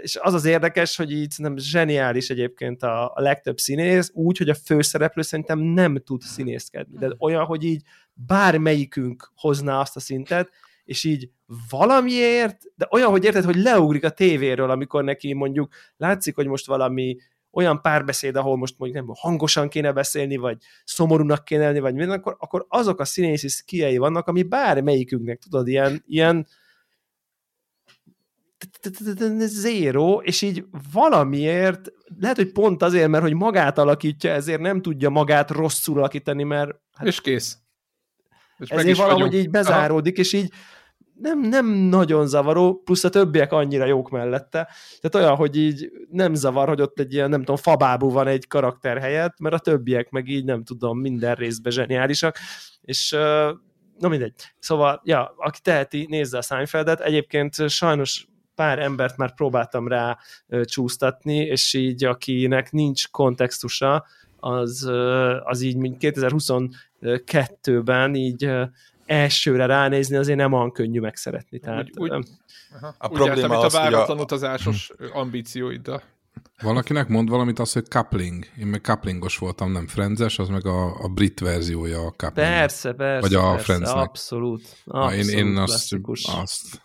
és 0.01 0.15
az 0.15 0.33
az 0.33 0.45
érdekes, 0.45 0.95
hogy 0.95 1.11
így 1.11 1.33
nem 1.37 1.57
zseniális 1.57 2.29
egyébként 2.29 2.83
a, 2.83 3.11
a 3.15 3.21
legtöbb 3.21 3.57
színész, 3.57 4.11
úgy, 4.13 4.37
hogy 4.37 4.49
a 4.49 4.55
főszereplő 4.65 5.21
szerintem 5.21 5.59
nem 5.59 5.97
tud 5.97 6.21
színészkedni, 6.21 6.97
de 6.97 7.15
olyan, 7.17 7.45
hogy 7.45 7.63
így 7.63 7.81
bármelyikünk 8.13 9.31
hozná 9.35 9.79
azt 9.79 9.95
a 9.95 9.99
szintet, 9.99 10.49
és 10.83 11.03
így 11.03 11.29
valamiért, 11.69 12.61
de 12.75 12.87
olyan, 12.91 13.09
hogy 13.09 13.23
érted, 13.23 13.43
hogy 13.43 13.55
leugrik 13.55 14.03
a 14.03 14.09
tévéről, 14.09 14.69
amikor 14.69 15.03
neki 15.03 15.33
mondjuk 15.33 15.73
látszik, 15.97 16.35
hogy 16.35 16.47
most 16.47 16.67
valami 16.67 17.17
olyan 17.51 17.81
párbeszéd, 17.81 18.35
ahol 18.35 18.57
most 18.57 18.75
mondjuk 18.77 19.05
nem 19.05 19.15
hangosan 19.17 19.69
kéne 19.69 19.91
beszélni, 19.91 20.37
vagy 20.37 20.57
szomorúnak 20.83 21.43
kéne 21.43 21.63
lenni, 21.65 21.79
vagy 21.79 21.93
minden, 21.93 22.17
akkor, 22.17 22.35
akkor 22.39 22.65
azok 22.69 22.99
a 22.99 23.05
színészi 23.05 23.47
szkiei 23.47 23.97
vannak, 23.97 24.27
ami 24.27 24.43
bármelyikünknek, 24.43 25.39
tudod, 25.39 25.67
ilyen, 25.67 26.03
ilyen 26.07 26.47
zéro, 29.37 30.21
és 30.21 30.41
így 30.41 30.65
valamiért, 30.93 31.91
lehet, 32.19 32.35
hogy 32.35 32.51
pont 32.51 32.81
azért, 32.81 33.07
mert 33.07 33.23
hogy 33.23 33.33
magát 33.33 33.77
alakítja, 33.77 34.31
ezért 34.31 34.59
nem 34.59 34.81
tudja 34.81 35.09
magát 35.09 35.51
rosszul 35.51 35.97
alakítani, 35.97 36.43
mert... 36.43 36.71
Hát 36.93 37.07
és 37.07 37.21
kész. 37.21 37.57
És 38.57 38.69
ezért 38.69 38.97
valahogy 38.97 39.21
vagyunk. 39.21 39.43
így 39.43 39.49
bezáródik, 39.49 40.13
Aha. 40.13 40.21
és 40.21 40.33
így 40.33 40.51
nem, 41.21 41.39
nem 41.39 41.67
nagyon 41.67 42.27
zavaró, 42.27 42.81
plusz 42.83 43.03
a 43.03 43.09
többiek 43.09 43.51
annyira 43.51 43.85
jók 43.85 44.09
mellette. 44.09 44.69
Tehát 44.99 45.27
olyan, 45.27 45.35
hogy 45.35 45.57
így 45.57 45.91
nem 46.11 46.33
zavar, 46.33 46.67
hogy 46.67 46.81
ott 46.81 46.99
egy 46.99 47.13
ilyen, 47.13 47.29
nem 47.29 47.39
tudom, 47.39 47.55
fabábú 47.55 48.11
van 48.11 48.27
egy 48.27 48.47
karakter 48.47 48.97
helyett, 48.97 49.39
mert 49.39 49.55
a 49.55 49.59
többiek 49.59 50.09
meg 50.09 50.27
így 50.27 50.45
nem 50.45 50.63
tudom, 50.63 50.99
minden 50.99 51.35
részben 51.35 51.71
zseniálisak, 51.71 52.37
és 52.81 53.11
na 53.97 54.07
mindegy. 54.07 54.33
Szóval, 54.59 55.01
ja, 55.03 55.33
aki 55.37 55.59
teheti, 55.63 56.05
nézze 56.09 56.37
a 56.37 56.41
Seinfeldet. 56.41 56.99
Egyébként 56.99 57.69
sajnos 57.69 58.27
pár 58.55 58.79
embert 58.79 59.17
már 59.17 59.33
próbáltam 59.33 59.87
rá 59.87 60.17
csúsztatni, 60.63 61.35
és 61.35 61.73
így 61.73 62.03
akinek 62.03 62.71
nincs 62.71 63.09
kontextusa, 63.09 64.05
az, 64.39 64.91
az 65.43 65.61
így 65.61 65.75
mint 65.75 65.97
2022-ben 65.99 68.15
így 68.15 68.51
elsőre 69.09 69.65
ránézni 69.65 70.15
azért 70.15 70.37
nem 70.37 70.53
olyan 70.53 70.71
könnyű 70.71 70.99
megszeretni. 70.99 71.59
Tehát, 71.59 71.87
úgy, 71.95 72.11
úgy, 72.11 72.25
aha, 72.75 72.95
a 72.97 73.07
úgy 73.07 73.17
probléma 73.17 73.59
az, 73.59 73.73
a 73.73 73.79
váratlan 73.79 74.17
a... 74.17 74.21
utazásos 74.21 74.91
ambícióiddal. 75.13 76.03
Valakinek 76.61 77.07
mond 77.07 77.29
valamit 77.29 77.59
az, 77.59 77.73
hogy 77.73 77.87
coupling. 77.87 78.45
Én 78.59 78.67
meg 78.67 78.81
couplingos 78.81 79.37
voltam, 79.37 79.71
nem 79.71 79.87
Friendses, 79.87 80.39
az 80.39 80.47
meg 80.47 80.65
a, 80.65 81.03
a 81.03 81.07
brit 81.07 81.39
verziója 81.39 81.97
a 81.97 82.13
coupling. 82.17 82.47
Persze, 82.47 82.93
persze. 82.93 83.27
Vagy 83.27 83.33
a 83.33 83.49
persze, 83.49 83.63
Friendsnek. 83.63 83.97
Abszolút. 83.97 84.61
abszolút 84.85 85.27
én, 85.27 85.37
én 85.37 85.57
azt, 85.57 85.95
azt... 86.21 86.81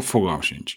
Fogalm 0.00 0.40
sincs. 0.40 0.74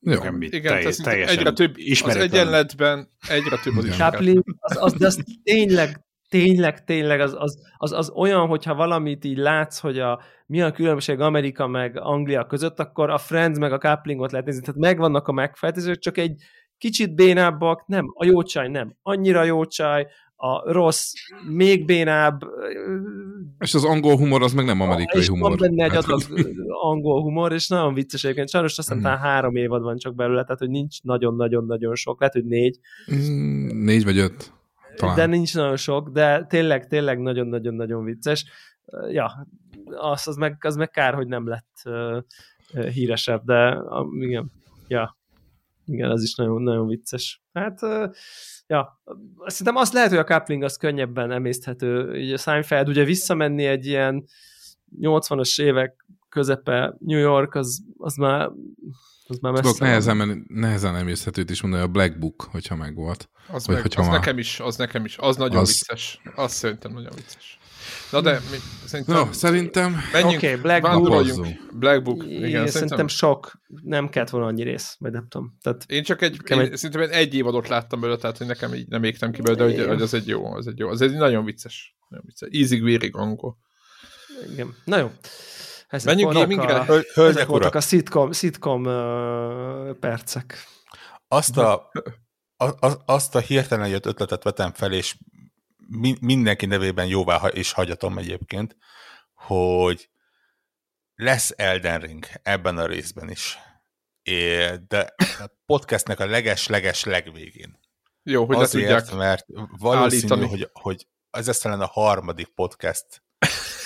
Jó. 0.00 0.20
Igen, 0.38 0.92
teljes, 1.02 1.28
egyre 1.28 1.52
több, 1.52 1.74
az 2.04 2.16
egyenletben 2.16 3.08
egyre 3.28 3.58
több 3.62 3.76
az 3.76 3.84
is. 3.84 3.96
Coupling, 3.96 4.44
az, 4.58 4.76
az, 4.80 4.92
de 4.92 5.06
az 5.06 5.24
tényleg, 5.42 6.06
tényleg, 6.28 6.84
tényleg 6.84 7.20
az, 7.20 7.34
az, 7.38 7.58
az, 7.76 7.92
az 7.92 8.10
olyan, 8.10 8.46
hogyha 8.46 8.74
valamit 8.74 9.24
így 9.24 9.36
látsz, 9.36 9.78
hogy 9.78 9.98
a, 9.98 10.20
mi 10.46 10.60
a 10.62 10.72
különbség 10.72 11.20
Amerika 11.20 11.66
meg 11.66 11.98
Anglia 12.00 12.46
között, 12.46 12.78
akkor 12.78 13.10
a 13.10 13.18
Friends 13.18 13.58
meg 13.58 13.72
a 13.72 13.78
couplingot 13.78 14.30
lehet 14.30 14.46
nézni. 14.46 14.62
Tehát 14.62 14.80
megvannak 14.80 15.28
a 15.28 15.32
megfelelőzők, 15.32 15.98
csak 15.98 16.18
egy 16.18 16.42
kicsit 16.78 17.14
bénábbak, 17.14 17.86
nem, 17.86 18.04
a 18.14 18.24
jó 18.24 18.42
csaj 18.42 18.68
nem, 18.68 18.96
annyira 19.02 19.44
jó 19.44 19.64
csaj, 19.64 20.06
a 20.40 20.72
rossz 20.72 21.12
még 21.48 21.84
bénább. 21.84 22.40
És 23.58 23.74
az 23.74 23.84
angol 23.84 24.16
humor 24.16 24.42
az 24.42 24.52
meg 24.52 24.64
nem 24.64 24.80
amerikai 24.80 25.20
és 25.20 25.28
humor. 25.28 25.48
Van 25.48 25.58
benne 25.58 25.84
egy 25.84 25.96
adag 25.96 26.20
angol 26.82 27.22
humor, 27.22 27.52
és 27.52 27.68
nagyon 27.68 27.94
vicces 27.94 28.24
egyébként. 28.24 28.50
Sajnos 28.50 28.78
azt 28.78 28.92
hiszem, 28.92 29.12
mm. 29.12 29.16
három 29.16 29.56
évad 29.56 29.82
van 29.82 29.96
csak 29.96 30.14
belőle, 30.14 30.42
tehát 30.42 30.58
hogy 30.58 30.70
nincs 30.70 31.02
nagyon-nagyon-nagyon 31.02 31.94
sok, 31.94 32.20
lehet, 32.20 32.34
hogy 32.34 32.44
négy. 32.44 32.78
Mm, 33.14 33.84
négy 33.84 34.04
vagy 34.04 34.18
öt. 34.18 34.52
Talán. 34.98 35.16
De 35.16 35.26
nincs 35.26 35.54
nagyon 35.54 35.76
sok, 35.76 36.08
de 36.08 36.44
tényleg, 36.44 36.86
tényleg 36.86 37.18
nagyon-nagyon-nagyon 37.18 38.04
vicces. 38.04 38.44
Ja, 39.10 39.46
az, 39.84 40.28
az, 40.28 40.36
meg, 40.36 40.56
az 40.60 40.76
meg 40.76 40.90
kár, 40.90 41.14
hogy 41.14 41.26
nem 41.26 41.48
lett 41.48 41.82
uh, 41.84 42.22
híresebb, 42.88 43.44
de 43.44 43.76
uh, 43.76 44.22
igen, 44.22 44.50
ja, 44.88 45.18
igen, 45.84 46.10
az 46.10 46.22
is 46.22 46.34
nagyon, 46.34 46.62
nagyon 46.62 46.86
vicces. 46.86 47.42
Hát, 47.52 47.82
uh, 47.82 48.10
ja, 48.66 49.00
szerintem 49.46 49.76
azt 49.76 49.92
lehet, 49.92 50.08
hogy 50.08 50.18
a 50.18 50.24
coupling 50.24 50.62
az 50.62 50.76
könnyebben 50.76 51.30
emészthető. 51.30 52.10
Ugye 52.10 52.34
a 52.34 52.38
Seinfeld 52.38 52.88
ugye 52.88 53.04
visszamenni 53.04 53.64
egy 53.64 53.86
ilyen 53.86 54.24
80-as 55.00 55.62
évek 55.62 56.06
közepe 56.28 56.96
New 56.98 57.18
York, 57.18 57.54
az, 57.54 57.82
az 57.96 58.14
már 58.14 58.50
az 59.28 59.38
már 59.38 59.52
Tudok 59.52 59.78
nehezen, 59.78 60.44
nehezen 60.48 60.96
emészhetőt 60.96 61.50
is 61.50 61.62
mondani, 61.62 61.82
a 61.82 61.86
Black 61.86 62.18
Book, 62.18 62.48
hogyha 62.50 62.76
megvolt. 62.76 63.28
Az, 63.48 63.66
meg, 63.66 63.82
hogyha 63.82 64.00
az 64.00 64.06
már... 64.06 64.18
nekem 64.18 64.38
is, 64.38 64.60
az 64.60 64.76
nekem 64.76 65.04
is, 65.04 65.16
az 65.18 65.36
nagyon 65.36 65.58
az... 65.58 65.68
vicces. 65.68 66.20
Az 66.34 66.52
szerintem 66.52 66.92
nagyon 66.92 67.12
vicces. 67.14 67.58
Na 68.10 68.20
de 68.20 68.40
mi, 68.50 68.56
szerintem... 68.84 69.16
No, 69.16 69.32
szerintem... 69.32 69.96
Menjünk, 70.12 70.42
okay, 70.42 70.56
Black 70.56 70.82
Book. 70.82 71.36
Black 71.78 72.02
Book. 72.02 72.24
Igen, 72.24 72.36
Igen 72.36 72.50
szerintem, 72.50 72.72
szerintem 72.72 73.08
sok, 73.08 73.60
nem 73.82 74.08
kellett 74.08 74.30
volna 74.30 74.46
annyi 74.46 74.62
rész, 74.62 74.96
vagy 74.98 75.12
nem 75.12 75.26
tudom. 75.28 75.56
Tehát 75.62 75.84
én 75.86 76.02
csak 76.02 76.22
egy, 76.22 76.40
én, 76.50 76.58
egy... 76.58 76.76
szerintem 76.76 77.08
egy 77.10 77.34
évadot 77.34 77.68
láttam 77.68 78.00
belőle, 78.00 78.18
tehát 78.18 78.38
hogy 78.38 78.46
nekem 78.46 78.74
így 78.74 78.88
nem 78.88 79.04
égtem 79.04 79.30
ki 79.30 79.42
belőle, 79.42 79.72
de 79.72 79.80
hogy, 79.80 79.88
hogy, 79.88 80.02
az 80.02 80.14
egy 80.14 80.26
jó, 80.28 80.54
az 80.54 80.66
egy 80.66 80.78
jó, 80.78 80.88
az 80.88 81.00
egy 81.00 81.12
nagyon 81.12 81.44
vicces. 81.44 81.96
Nagyon 82.08 82.24
vicces. 82.26 82.48
Easy 82.52 82.80
vérig 82.80 83.16
angol. 83.16 83.58
Igen. 84.52 84.74
Na 84.84 84.98
jó. 84.98 85.10
Ezek 85.88 86.14
Menjünk 86.14 86.32
gamingre? 86.32 86.74
A, 86.74 86.84
Hölgyek, 86.84 87.16
ezek 87.16 87.46
voltak 87.46 87.74
a 87.74 87.80
szitkom, 87.80 88.32
szitkom 88.32 88.84
uh, 88.84 89.90
percek. 89.98 90.64
Azt 91.28 91.56
a, 91.56 91.90
a, 92.56 92.92
azt 93.04 93.34
a 93.34 93.38
hirtelen 93.38 93.88
jött 93.88 94.06
ötletet 94.06 94.42
vetem 94.42 94.72
fel, 94.72 94.92
és 94.92 95.16
mindenki 96.20 96.66
nevében 96.66 97.06
jóvá 97.06 97.40
is 97.52 97.72
hagyatom 97.72 98.18
egyébként, 98.18 98.76
hogy 99.34 100.10
lesz 101.14 101.52
Elden 101.56 102.00
Ring 102.00 102.26
ebben 102.42 102.78
a 102.78 102.86
részben 102.86 103.30
is. 103.30 103.58
É, 104.22 104.66
de 104.88 105.14
a 105.18 105.50
podcastnek 105.66 106.20
a 106.20 106.26
leges-leges 106.26 107.04
legvégén. 107.04 107.78
Jó, 108.22 108.44
hogy 108.44 108.56
Azért, 108.56 108.84
tudják 108.84 109.14
mert 109.14 109.46
valószínű, 109.78 110.44
hogy, 110.44 110.70
hogy 110.72 111.06
ez 111.30 111.46
lesz 111.46 111.58
talán 111.58 111.80
a 111.80 111.86
harmadik 111.86 112.48
podcast 112.48 113.22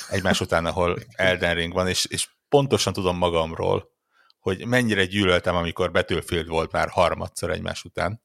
egymás 0.08 0.40
után, 0.40 0.66
ahol 0.66 0.98
Elden 1.16 1.54
Ring 1.54 1.72
van, 1.72 1.88
és, 1.88 2.04
és 2.04 2.28
pontosan 2.48 2.92
tudom 2.92 3.16
magamról, 3.16 3.90
hogy 4.40 4.66
mennyire 4.66 5.04
gyűlöltem, 5.04 5.56
amikor 5.56 5.90
Battlefield 5.90 6.46
volt 6.46 6.72
már 6.72 6.88
harmadszor 6.88 7.50
egymás 7.50 7.84
után. 7.84 8.22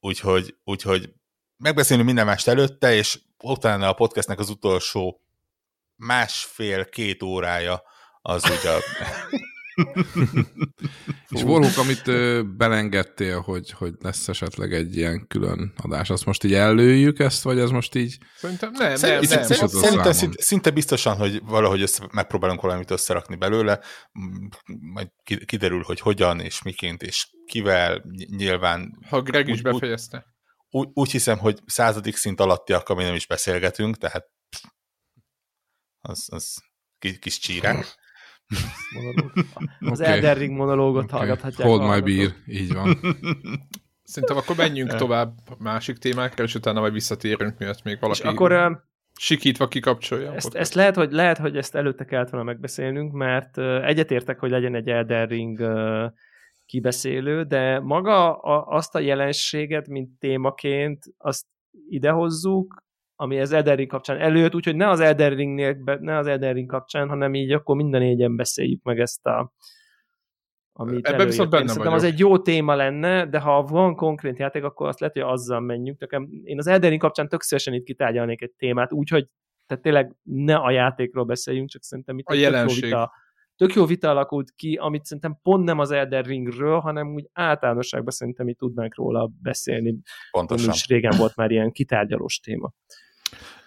Úgyhogy, 0.00 0.56
úgyhogy 0.64 1.12
megbeszélünk 1.56 2.06
minden 2.06 2.26
mást 2.26 2.48
előtte, 2.48 2.94
és 2.94 3.20
utána 3.42 3.88
a 3.88 3.92
podcastnek 3.92 4.38
az 4.38 4.48
utolsó 4.48 5.20
másfél-két 5.96 7.22
órája 7.22 7.82
az 8.22 8.44
ugye 8.44 8.70
a... 8.70 8.78
És 11.28 11.42
Warhawk, 11.42 11.78
amit 11.78 12.06
ö, 12.06 12.42
belengedtél, 12.56 13.40
hogy, 13.40 13.70
hogy 13.70 13.94
lesz 14.00 14.28
esetleg 14.28 14.72
egy 14.72 14.96
ilyen 14.96 15.26
külön 15.26 15.72
adás, 15.76 16.10
azt 16.10 16.24
most 16.24 16.44
így 16.44 16.54
előjük 16.54 17.18
ezt, 17.18 17.42
vagy 17.42 17.58
ez 17.58 17.70
most 17.70 17.94
így... 17.94 18.18
Szerintem 18.36 18.70
nem, 18.72 18.92
nem, 19.00 19.20
nem. 19.20 19.20
nem. 19.28 19.68
Szerintem 19.68 20.12
szinte, 20.12 20.42
szinte 20.42 20.70
biztosan, 20.70 21.16
hogy 21.16 21.40
valahogy 21.44 21.82
össze, 21.82 22.08
megpróbálunk 22.12 22.60
valamit 22.60 22.90
összerakni 22.90 23.36
belőle, 23.36 23.80
majd 24.92 25.08
kiderül, 25.44 25.82
hogy 25.82 26.00
hogyan, 26.00 26.40
és 26.40 26.62
miként, 26.62 27.02
és 27.02 27.28
kivel, 27.46 28.04
nyilván... 28.36 28.98
Ha 29.08 29.22
Greg 29.22 29.48
is 29.48 29.62
befejezte 29.62 30.32
úgy, 30.74 30.88
úgy 30.92 31.10
hiszem, 31.10 31.38
hogy 31.38 31.58
századik 31.66 32.16
szint 32.16 32.40
alattiak, 32.40 32.88
ami 32.88 33.02
nem 33.02 33.14
is 33.14 33.26
beszélgetünk, 33.26 33.96
tehát 33.96 34.26
az, 36.00 36.26
az 36.30 36.54
kis 37.18 37.38
csírák. 37.38 38.02
Az 39.80 40.00
okay. 40.00 40.12
Elden 40.12 40.34
Ring 40.34 40.56
monológot 40.56 41.04
okay. 41.04 41.18
hallgathatják. 41.18 41.68
Hold 41.68 41.82
my 41.82 42.00
beer, 42.00 42.32
így 42.46 42.72
van. 42.72 42.98
Szerintem 44.04 44.36
akkor 44.36 44.56
menjünk 44.56 44.94
tovább 44.94 45.32
másik 45.58 45.98
témákra, 45.98 46.44
és 46.44 46.54
utána 46.54 46.80
majd 46.80 46.92
visszatérünk, 46.92 47.58
miatt 47.58 47.82
még 47.82 48.00
valaki 48.00 48.20
és 48.22 48.24
akkor, 48.24 48.82
sikítva 49.18 49.68
kikapcsolja. 49.68 50.34
Ezt, 50.34 50.54
ezt 50.54 50.74
lehet, 50.74 50.96
hogy, 50.96 51.12
lehet, 51.12 51.38
hogy 51.38 51.56
ezt 51.56 51.74
előtte 51.74 52.04
kellett 52.04 52.30
volna 52.30 52.46
megbeszélnünk, 52.46 53.12
mert 53.12 53.58
egyetértek, 53.82 54.38
hogy 54.38 54.50
legyen 54.50 54.74
egy 54.74 54.88
Elden 54.88 55.26
Ring 55.26 55.62
kibeszélő, 56.66 57.42
de 57.42 57.80
maga 57.80 58.36
a, 58.36 58.76
azt 58.76 58.94
a 58.94 58.98
jelenséget, 58.98 59.88
mint 59.88 60.18
témaként, 60.18 61.04
azt 61.18 61.46
idehozzuk, 61.88 62.83
ami 63.16 63.40
az 63.40 63.52
Elden 63.52 63.86
kapcsán 63.86 64.20
előtt, 64.20 64.54
úgyhogy 64.54 64.76
ne 64.76 64.88
az 64.88 65.00
Elden 65.00 65.34
ne 66.00 66.16
az 66.16 66.26
Elden 66.26 66.66
kapcsán, 66.66 67.08
hanem 67.08 67.34
így 67.34 67.52
akkor 67.52 67.76
minden 67.76 68.00
négyen 68.00 68.36
beszéljük 68.36 68.82
meg 68.82 69.00
ezt 69.00 69.26
a 69.26 69.52
amit 70.76 71.06
Ebben 71.06 71.26
viszont 71.26 71.50
benne 71.50 71.66
Szerintem 71.66 71.92
vagyok. 71.92 72.06
az 72.06 72.12
egy 72.12 72.18
jó 72.18 72.38
téma 72.38 72.74
lenne, 72.74 73.26
de 73.26 73.38
ha 73.38 73.62
van 73.62 73.94
konkrét 73.94 74.38
játék, 74.38 74.64
akkor 74.64 74.88
azt 74.88 75.00
lehet, 75.00 75.14
hogy 75.14 75.24
azzal 75.24 75.60
menjünk. 75.60 76.00
Nekem, 76.00 76.28
én 76.42 76.58
az 76.58 76.66
Elden 76.66 76.98
kapcsán 76.98 77.28
tök 77.28 77.42
szívesen 77.42 77.74
itt 77.74 77.84
kitárgyalnék 77.84 78.42
egy 78.42 78.52
témát, 78.56 78.92
úgyhogy 78.92 79.28
tehát 79.66 79.82
tényleg 79.82 80.14
ne 80.22 80.54
a 80.54 80.70
játékról 80.70 81.24
beszéljünk, 81.24 81.68
csak 81.68 81.82
szerintem 81.82 82.18
itt 82.18 82.26
a 82.26 82.34
jelenség. 82.34 82.82
Vita, 82.82 83.12
tök 83.56 83.74
jó 83.74 83.84
vita 83.84 84.10
alakult 84.10 84.50
ki, 84.56 84.74
amit 84.74 85.04
szerintem 85.04 85.38
pont 85.42 85.64
nem 85.64 85.78
az 85.78 85.90
Elden 85.90 86.22
Ringről, 86.22 86.78
hanem 86.78 87.14
úgy 87.14 87.28
általánosságban 87.32 88.12
szerintem 88.12 88.48
itt 88.48 88.58
tudnánk 88.58 88.96
róla 88.96 89.30
beszélni. 89.42 89.96
Pontosan. 90.30 90.72
És 90.72 90.86
régen 90.86 91.16
volt 91.16 91.36
már 91.36 91.50
ilyen 91.50 91.72
kitárgyalós 91.72 92.38
téma. 92.38 92.72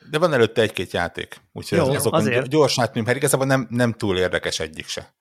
De 0.09 0.17
van 0.17 0.33
előtte 0.33 0.61
egy-két 0.61 0.91
játék, 0.91 1.41
úgyhogy 1.53 1.77
jó, 1.77 1.93
azokon 1.93 2.19
azért. 2.19 2.47
gyorsan 2.47 2.83
átműm, 2.83 3.03
mert 3.03 3.17
igazából 3.17 3.45
nem, 3.45 3.67
nem 3.69 3.93
túl 3.93 4.17
érdekes 4.17 4.59
egyik 4.59 4.87
se. 4.87 5.13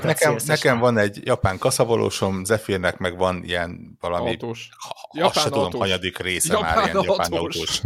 nekem, 0.00 0.36
nekem 0.46 0.78
van 0.78 0.98
egy 0.98 1.20
japán 1.24 1.58
kaszabolósom, 1.58 2.44
Zephyrnek 2.44 2.98
meg 2.98 3.16
van 3.16 3.44
ilyen 3.44 3.96
valami, 4.00 4.28
autós. 4.28 4.68
Ha, 4.78 5.24
azt 5.24 5.38
se 5.38 5.48
tudom, 5.48 5.70
hanyadik 5.72 6.18
része 6.18 6.52
japán 6.52 6.74
már 6.74 6.84
ilyen 6.84 6.96
autós. 6.96 7.16
japán 7.16 7.32
autós. 7.32 7.80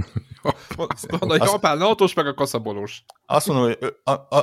van 1.19 1.31
a 1.31 1.45
japán 1.45 1.81
autós, 1.81 2.15
meg 2.15 2.27
a 2.27 2.35
kaszabolós. 2.35 3.05
Azt 3.27 3.47
mondom, 3.47 3.65
hogy 3.65 3.95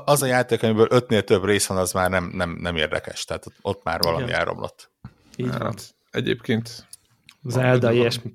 az 0.05 0.21
a 0.21 0.25
játék, 0.25 0.63
amiből 0.63 0.87
ötnél 0.89 1.23
több 1.23 1.45
rész 1.45 1.65
van, 1.65 1.77
az 1.77 1.91
már 1.91 2.09
nem, 2.09 2.31
nem, 2.33 2.57
nem 2.59 2.75
érdekes, 2.75 3.25
tehát 3.25 3.45
ott 3.61 3.83
már 3.83 4.01
valami 4.01 4.23
Igen. 4.23 4.39
elromlott. 4.39 4.91
Így 5.35 5.49
hát, 5.49 5.61
van. 5.61 5.75
Egyébként 6.13 6.87
Zelda, 7.43 7.91
ilyesmi. 7.91 8.33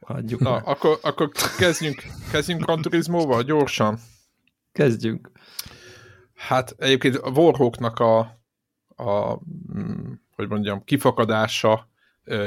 Hagyjuk. 0.00 0.40
Na, 0.40 0.56
akkor, 0.56 0.98
akkor 1.02 1.30
kezdjünk, 1.58 2.02
kezdjünk 2.30 2.64
Gran 2.64 3.42
gyorsan. 3.42 3.98
Kezdjünk. 4.72 5.30
Hát 6.34 6.74
egyébként 6.78 7.16
a 7.16 7.30
Warhawknak 7.30 7.98
a, 7.98 8.18
a 8.96 9.40
mm, 9.74 10.12
hogy 10.34 10.48
mondjam, 10.48 10.84
kifakadása 10.84 11.88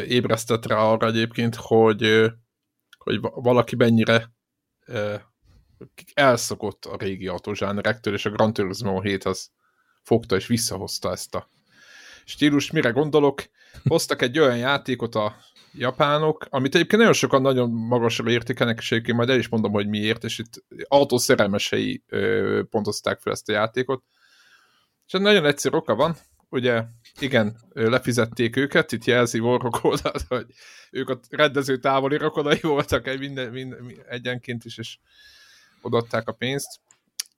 ébresztett 0.08 0.66
rá 0.66 0.78
arra 0.78 1.08
egyébként, 1.08 1.56
hogy, 1.56 2.32
hogy 2.98 3.20
valaki 3.22 3.76
mennyire 3.76 4.32
elszokott 6.14 6.86
a 6.86 6.98
régi 6.98 7.28
autózsánerektől, 7.28 8.14
és 8.14 8.26
a 8.26 8.30
Gran 8.30 8.54
Turismo 8.54 9.02
7 9.02 9.24
az 9.24 9.52
fogta 10.02 10.36
és 10.36 10.48
visszahozta 10.48 11.12
ezt 11.12 11.36
a 11.36 11.50
stílus. 12.32 12.72
Mire 12.72 12.90
gondolok? 12.90 13.44
Hoztak 13.84 14.22
egy 14.22 14.40
olyan 14.40 14.58
játékot 14.58 15.16
a 15.16 15.36
japánok, 15.74 16.48
amit 16.50 16.76
egyébként 16.76 16.98
nagyon 16.98 17.18
sokan 17.18 17.42
nagyon 17.42 17.70
magasra 17.70 18.32
értékelnek, 18.32 18.78
és 18.80 18.92
egyébként 18.92 19.18
majd 19.18 19.30
el 19.30 19.38
is 19.38 19.48
mondom, 19.48 19.72
hogy 19.72 19.88
miért, 19.88 20.24
és 20.24 20.40
itt 20.40 20.64
autószerelmesei 20.88 22.04
pontozták 22.70 23.20
fel 23.20 23.34
ezt 23.34 23.50
a 23.50 23.52
játékot. 23.52 24.04
És 25.06 25.12
nagyon 25.12 25.46
egyszerű 25.46 25.76
oka 25.76 25.96
van, 25.96 26.16
ugye 26.50 26.84
igen, 27.20 27.58
lefizették 27.74 28.56
őket, 28.56 28.92
itt 28.92 29.06
jelzi 29.06 29.40
Warrock 29.40 29.84
oldalt, 29.84 30.26
hogy 30.28 30.46
ők 30.92 31.10
a 31.10 31.20
rendező 31.30 31.78
távoli 31.78 32.18
rokonai 32.18 32.60
voltak 32.62 33.08
egy 33.08 33.20
minden, 33.20 33.52
minden, 33.52 33.92
egyenként 34.10 34.66
is, 34.66 34.78
és 34.78 34.98
odaadták 35.82 36.28
a 36.28 36.32
pénzt. 36.32 36.80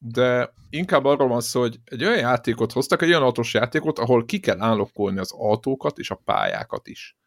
De 0.06 0.54
inkább 0.70 1.06
arról 1.06 1.28
van 1.28 1.42
szó, 1.42 1.60
hogy 1.60 1.80
egy 1.86 2.04
olyan 2.04 2.18
játékot 2.18 2.72
hoztak, 2.72 3.02
egy 3.02 3.10
olyan 3.10 3.22
autós 3.22 3.54
játékot, 3.54 4.00
ahol 4.00 4.26
ki 4.26 4.40
kell 4.40 4.62
állokkolni 4.62 5.20
az 5.20 5.32
autókat 5.32 5.98
és 5.98 6.12
a 6.12 6.22
pályákat 6.26 6.88
is. 6.88 7.18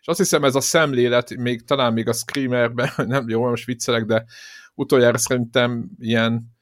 És 0.00 0.06
azt 0.06 0.18
hiszem 0.18 0.44
ez 0.44 0.54
a 0.54 0.60
szemlélet, 0.60 1.36
még 1.36 1.64
talán 1.64 1.92
még 1.92 2.08
a 2.08 2.12
Screamerben, 2.12 2.90
nem 3.06 3.28
jó, 3.28 3.48
most 3.48 3.64
viccelek, 3.64 4.04
de 4.04 4.24
utoljára 4.74 5.18
szerintem 5.18 5.90
ilyen 5.98 6.58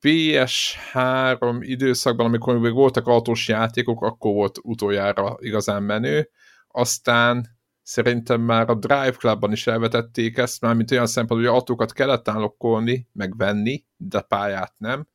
PS3 0.00 1.58
időszakban, 1.60 2.26
amikor 2.26 2.58
még 2.58 2.72
voltak 2.72 3.06
autós 3.06 3.48
játékok, 3.48 4.02
akkor 4.02 4.32
volt 4.32 4.58
utoljára 4.62 5.36
igazán 5.40 5.82
menő. 5.82 6.30
Aztán 6.68 7.60
szerintem 7.82 8.40
már 8.40 8.70
a 8.70 8.74
Drive 8.74 9.10
Clubban 9.12 9.52
is 9.52 9.66
elvetették 9.66 10.36
ezt, 10.36 10.60
már 10.60 10.74
mint 10.74 10.90
olyan 10.90 11.06
szempont, 11.06 11.40
hogy 11.40 11.50
autókat 11.50 11.92
kellett 11.92 12.28
állokkolni, 12.28 13.08
meg 13.12 13.36
venni, 13.36 13.84
de 13.96 14.20
pályát 14.20 14.74
nem. 14.78 15.06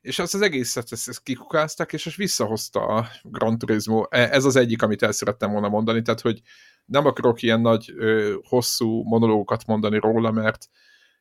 És 0.00 0.18
azt 0.18 0.34
az 0.34 0.40
egészet 0.40 0.92
ezt, 0.92 1.08
ezt 1.08 1.22
kikukázták, 1.22 1.92
és 1.92 2.04
most 2.04 2.16
visszahozta 2.16 2.86
a 2.86 3.08
Gran 3.22 3.58
Turismo. 3.58 4.04
E, 4.08 4.28
ez 4.30 4.44
az 4.44 4.56
egyik, 4.56 4.82
amit 4.82 5.02
el 5.02 5.12
szerettem 5.12 5.50
volna 5.50 5.68
mondani, 5.68 6.02
tehát 6.02 6.20
hogy 6.20 6.40
nem 6.84 7.06
akarok 7.06 7.42
ilyen 7.42 7.60
nagy, 7.60 7.94
hosszú 8.42 9.02
monológokat 9.02 9.66
mondani 9.66 9.98
róla, 9.98 10.30
mert 10.30 10.68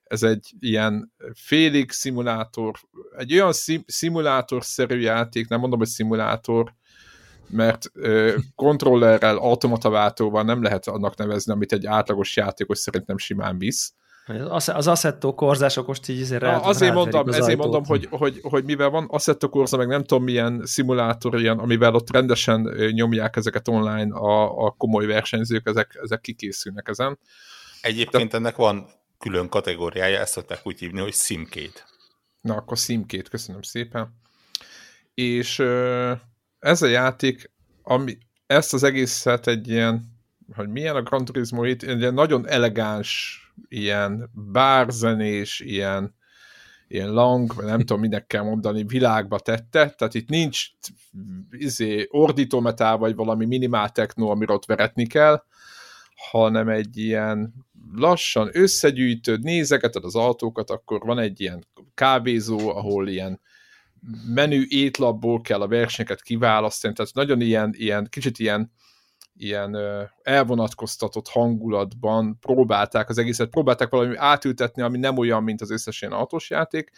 ez 0.04 0.24
egy 0.24 0.54
ilyen 0.60 1.14
félig 1.34 1.92
szimulátor, 1.92 2.76
egy 3.18 3.34
olyan 3.34 3.54
szim, 3.54 3.84
szimulátorszerű 3.88 5.00
játék, 5.00 5.48
nem 5.48 5.60
mondom, 5.60 5.80
hogy 5.80 5.88
szimulátor, 5.88 6.74
mert 7.50 7.86
ö, 7.94 8.36
kontrollerrel, 8.56 9.38
automataváltóval 9.38 10.44
nem 10.44 10.62
lehet 10.62 10.88
annak 10.88 11.18
nevezni, 11.18 11.52
amit 11.54 11.74
egy 11.74 11.86
átlagos 11.86 12.36
játékos 12.36 12.78
szerintem 12.78 13.18
simán 13.18 13.58
visz. 13.58 13.94
Az, 14.50 14.70
az 14.70 14.88
Assetto 14.88 15.34
korzások 15.34 15.88
most 15.88 16.08
így 16.08 16.22
azért 16.22 16.42
rá, 16.42 16.58
Azért 16.58 16.94
mondom, 16.94 17.28
ezért 17.28 17.44
ajtót. 17.44 17.58
mondom, 17.58 17.84
hogy, 17.86 18.08
hogy, 18.12 18.40
hogy 18.42 18.64
mivel 18.64 18.90
van 18.90 19.06
Assetto 19.10 19.50
korza, 19.50 19.78
meg 19.78 19.88
nem 19.88 20.04
tudom 20.04 20.24
milyen 20.24 20.62
szimulátor 20.66 21.40
ilyen, 21.40 21.60
amivel 21.60 21.96
ott 21.96 22.12
rendesen 22.12 22.62
nyomják 22.92 23.36
ezeket 23.36 23.68
online 23.68 24.16
a, 24.16 24.66
a 24.66 24.72
komoly 24.72 25.06
versenyzők, 25.06 25.68
ezek, 25.68 26.00
ezek 26.04 26.22
kikészülnek 26.22 26.88
ezen. 26.88 27.20
Egyébként 27.82 28.32
De, 28.32 28.38
ennek 28.38 28.56
van 28.56 28.88
külön 29.20 29.50
kategóriája, 29.50 30.20
ezt 30.20 30.32
szokták 30.32 30.60
úgy 30.64 30.80
hívni, 30.80 31.00
hogy 31.00 31.14
szimkét. 31.14 31.86
Na, 32.42 32.56
akkor 32.56 32.78
szimkét, 32.78 33.30
köszönöm 33.30 33.62
szépen. 33.62 34.16
És 35.14 35.64
ez 36.68 36.82
a 36.82 36.88
játék, 36.88 37.52
ami 37.84 38.18
ezt 38.48 38.74
az 38.74 38.84
egészet 38.84 39.48
egy 39.48 39.68
ilyen, 39.68 40.04
hogy 40.56 40.70
milyen 40.70 40.96
a 40.96 41.02
Gran 41.02 41.26
Turismo 41.26 41.64
itt, 41.64 41.84
egy 41.84 42.00
ilyen 42.00 42.14
nagyon 42.14 42.48
elegáns, 42.48 43.42
ilyen 43.68 44.30
bárzenés, 44.34 45.60
ilyen, 45.60 46.16
ilyen 46.88 47.12
lang, 47.12 47.64
nem 47.64 47.80
tudom, 47.80 48.00
minek 48.00 48.28
kell 48.28 48.44
mondani, 48.44 48.84
világba 48.84 49.40
tette, 49.40 49.90
tehát 49.90 50.14
itt 50.14 50.30
nincs 50.30 50.66
izé, 51.52 52.08
ordítómetál, 52.10 52.98
vagy 52.98 53.16
valami 53.16 53.46
minimál 53.46 53.90
techno, 53.90 54.30
amiről 54.30 54.56
ott 54.56 54.66
veretni 54.66 55.08
kell, 55.08 55.44
hanem 56.32 56.70
egy 56.70 56.98
ilyen 56.98 57.54
lassan 57.96 58.50
összegyűjtöd, 58.52 59.44
nézegeted 59.44 60.04
az 60.04 60.16
autókat, 60.16 60.70
akkor 60.70 61.00
van 61.00 61.20
egy 61.20 61.42
ilyen 61.42 61.68
kávézó, 61.94 62.70
ahol 62.70 63.08
ilyen 63.08 63.40
menü 64.34 64.64
étlapból 64.68 65.42
kell 65.42 65.62
a 65.62 65.68
versenyeket 65.68 66.22
kiválasztani, 66.22 66.94
tehát 66.94 67.14
nagyon 67.14 67.42
ilyen, 67.42 67.74
ilyen 67.78 68.08
kicsit 68.10 68.40
ilyen, 68.40 68.72
ilyen 69.34 69.78
elvonatkoztatott 70.22 71.28
hangulatban 71.28 72.38
próbálták 72.40 73.10
az 73.10 73.18
egészet, 73.18 73.50
próbálták 73.50 73.90
valami 73.90 74.16
átültetni, 74.16 74.82
ami 74.82 74.98
nem 74.98 75.18
olyan, 75.18 75.44
mint 75.44 75.62
az 75.62 75.72
összes 75.72 76.02
ilyen 76.02 76.14
autós 76.14 76.50
játék, 76.50 76.92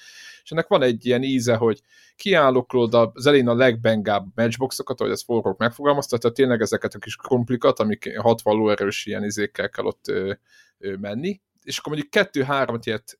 és 0.43 0.51
ennek 0.51 0.67
van 0.67 0.81
egy 0.81 1.05
ilyen 1.05 1.23
íze, 1.23 1.55
hogy 1.55 1.81
kiálloklod 2.15 2.93
az 2.93 3.25
elén 3.25 3.47
a 3.47 3.55
legbengább 3.55 4.25
matchboxokat, 4.35 4.99
ahogy 4.99 5.11
ezt 5.11 5.23
forró 5.23 5.55
megfogalmazta, 5.57 6.17
tehát 6.17 6.35
tényleg 6.35 6.61
ezeket 6.61 6.93
a 6.93 6.99
kis 6.99 7.15
komplikat, 7.15 7.79
amik 7.79 8.17
60 8.17 8.55
lóerős 8.55 9.05
ilyen 9.05 9.23
izékkel 9.23 9.69
kell 9.69 9.85
ott 9.85 10.07
ö, 10.07 10.33
ö, 10.77 10.95
menni, 10.95 11.41
és 11.69 11.77
akkor 11.77 11.91
mondjuk 11.91 12.11
kettő-három 12.11 12.79
ilyet 12.83 13.19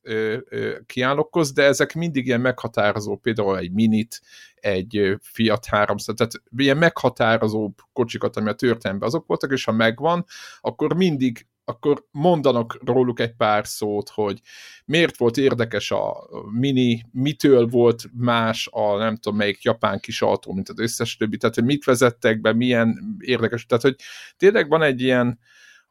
kiállokkoz, 0.86 1.52
de 1.52 1.62
ezek 1.62 1.94
mindig 1.94 2.26
ilyen 2.26 2.40
meghatározó, 2.40 3.16
például 3.16 3.58
egy 3.58 3.72
minit, 3.72 4.20
egy 4.54 5.16
Fiat 5.20 5.66
300, 5.66 6.14
tehát 6.16 6.32
ilyen 6.56 6.76
meghatározó 6.76 7.74
kocsikat, 7.92 8.36
ami 8.36 8.48
a 8.48 8.54
történelemben 8.54 9.08
azok 9.08 9.26
voltak, 9.26 9.52
és 9.52 9.64
ha 9.64 9.72
megvan, 9.72 10.24
akkor 10.60 10.94
mindig 10.94 11.46
akkor 11.64 12.06
mondanak 12.10 12.78
róluk 12.84 13.20
egy 13.20 13.34
pár 13.36 13.66
szót, 13.66 14.08
hogy 14.08 14.40
miért 14.84 15.16
volt 15.16 15.36
érdekes 15.36 15.90
a 15.90 16.28
Mini, 16.52 17.04
mitől 17.12 17.66
volt 17.66 18.04
más 18.12 18.68
a 18.72 18.96
nem 18.96 19.16
tudom 19.16 19.38
melyik 19.38 19.62
japán 19.62 20.00
kis 20.00 20.22
autó, 20.22 20.52
mint 20.52 20.68
az 20.68 20.78
összes 20.78 21.16
többi, 21.16 21.36
tehát 21.36 21.54
hogy 21.54 21.64
mit 21.64 21.84
vezettek 21.84 22.40
be, 22.40 22.52
milyen 22.52 23.16
érdekes, 23.18 23.66
tehát 23.66 23.82
hogy 23.82 23.96
tényleg 24.36 24.68
van 24.68 24.82
egy 24.82 25.00
ilyen 25.00 25.38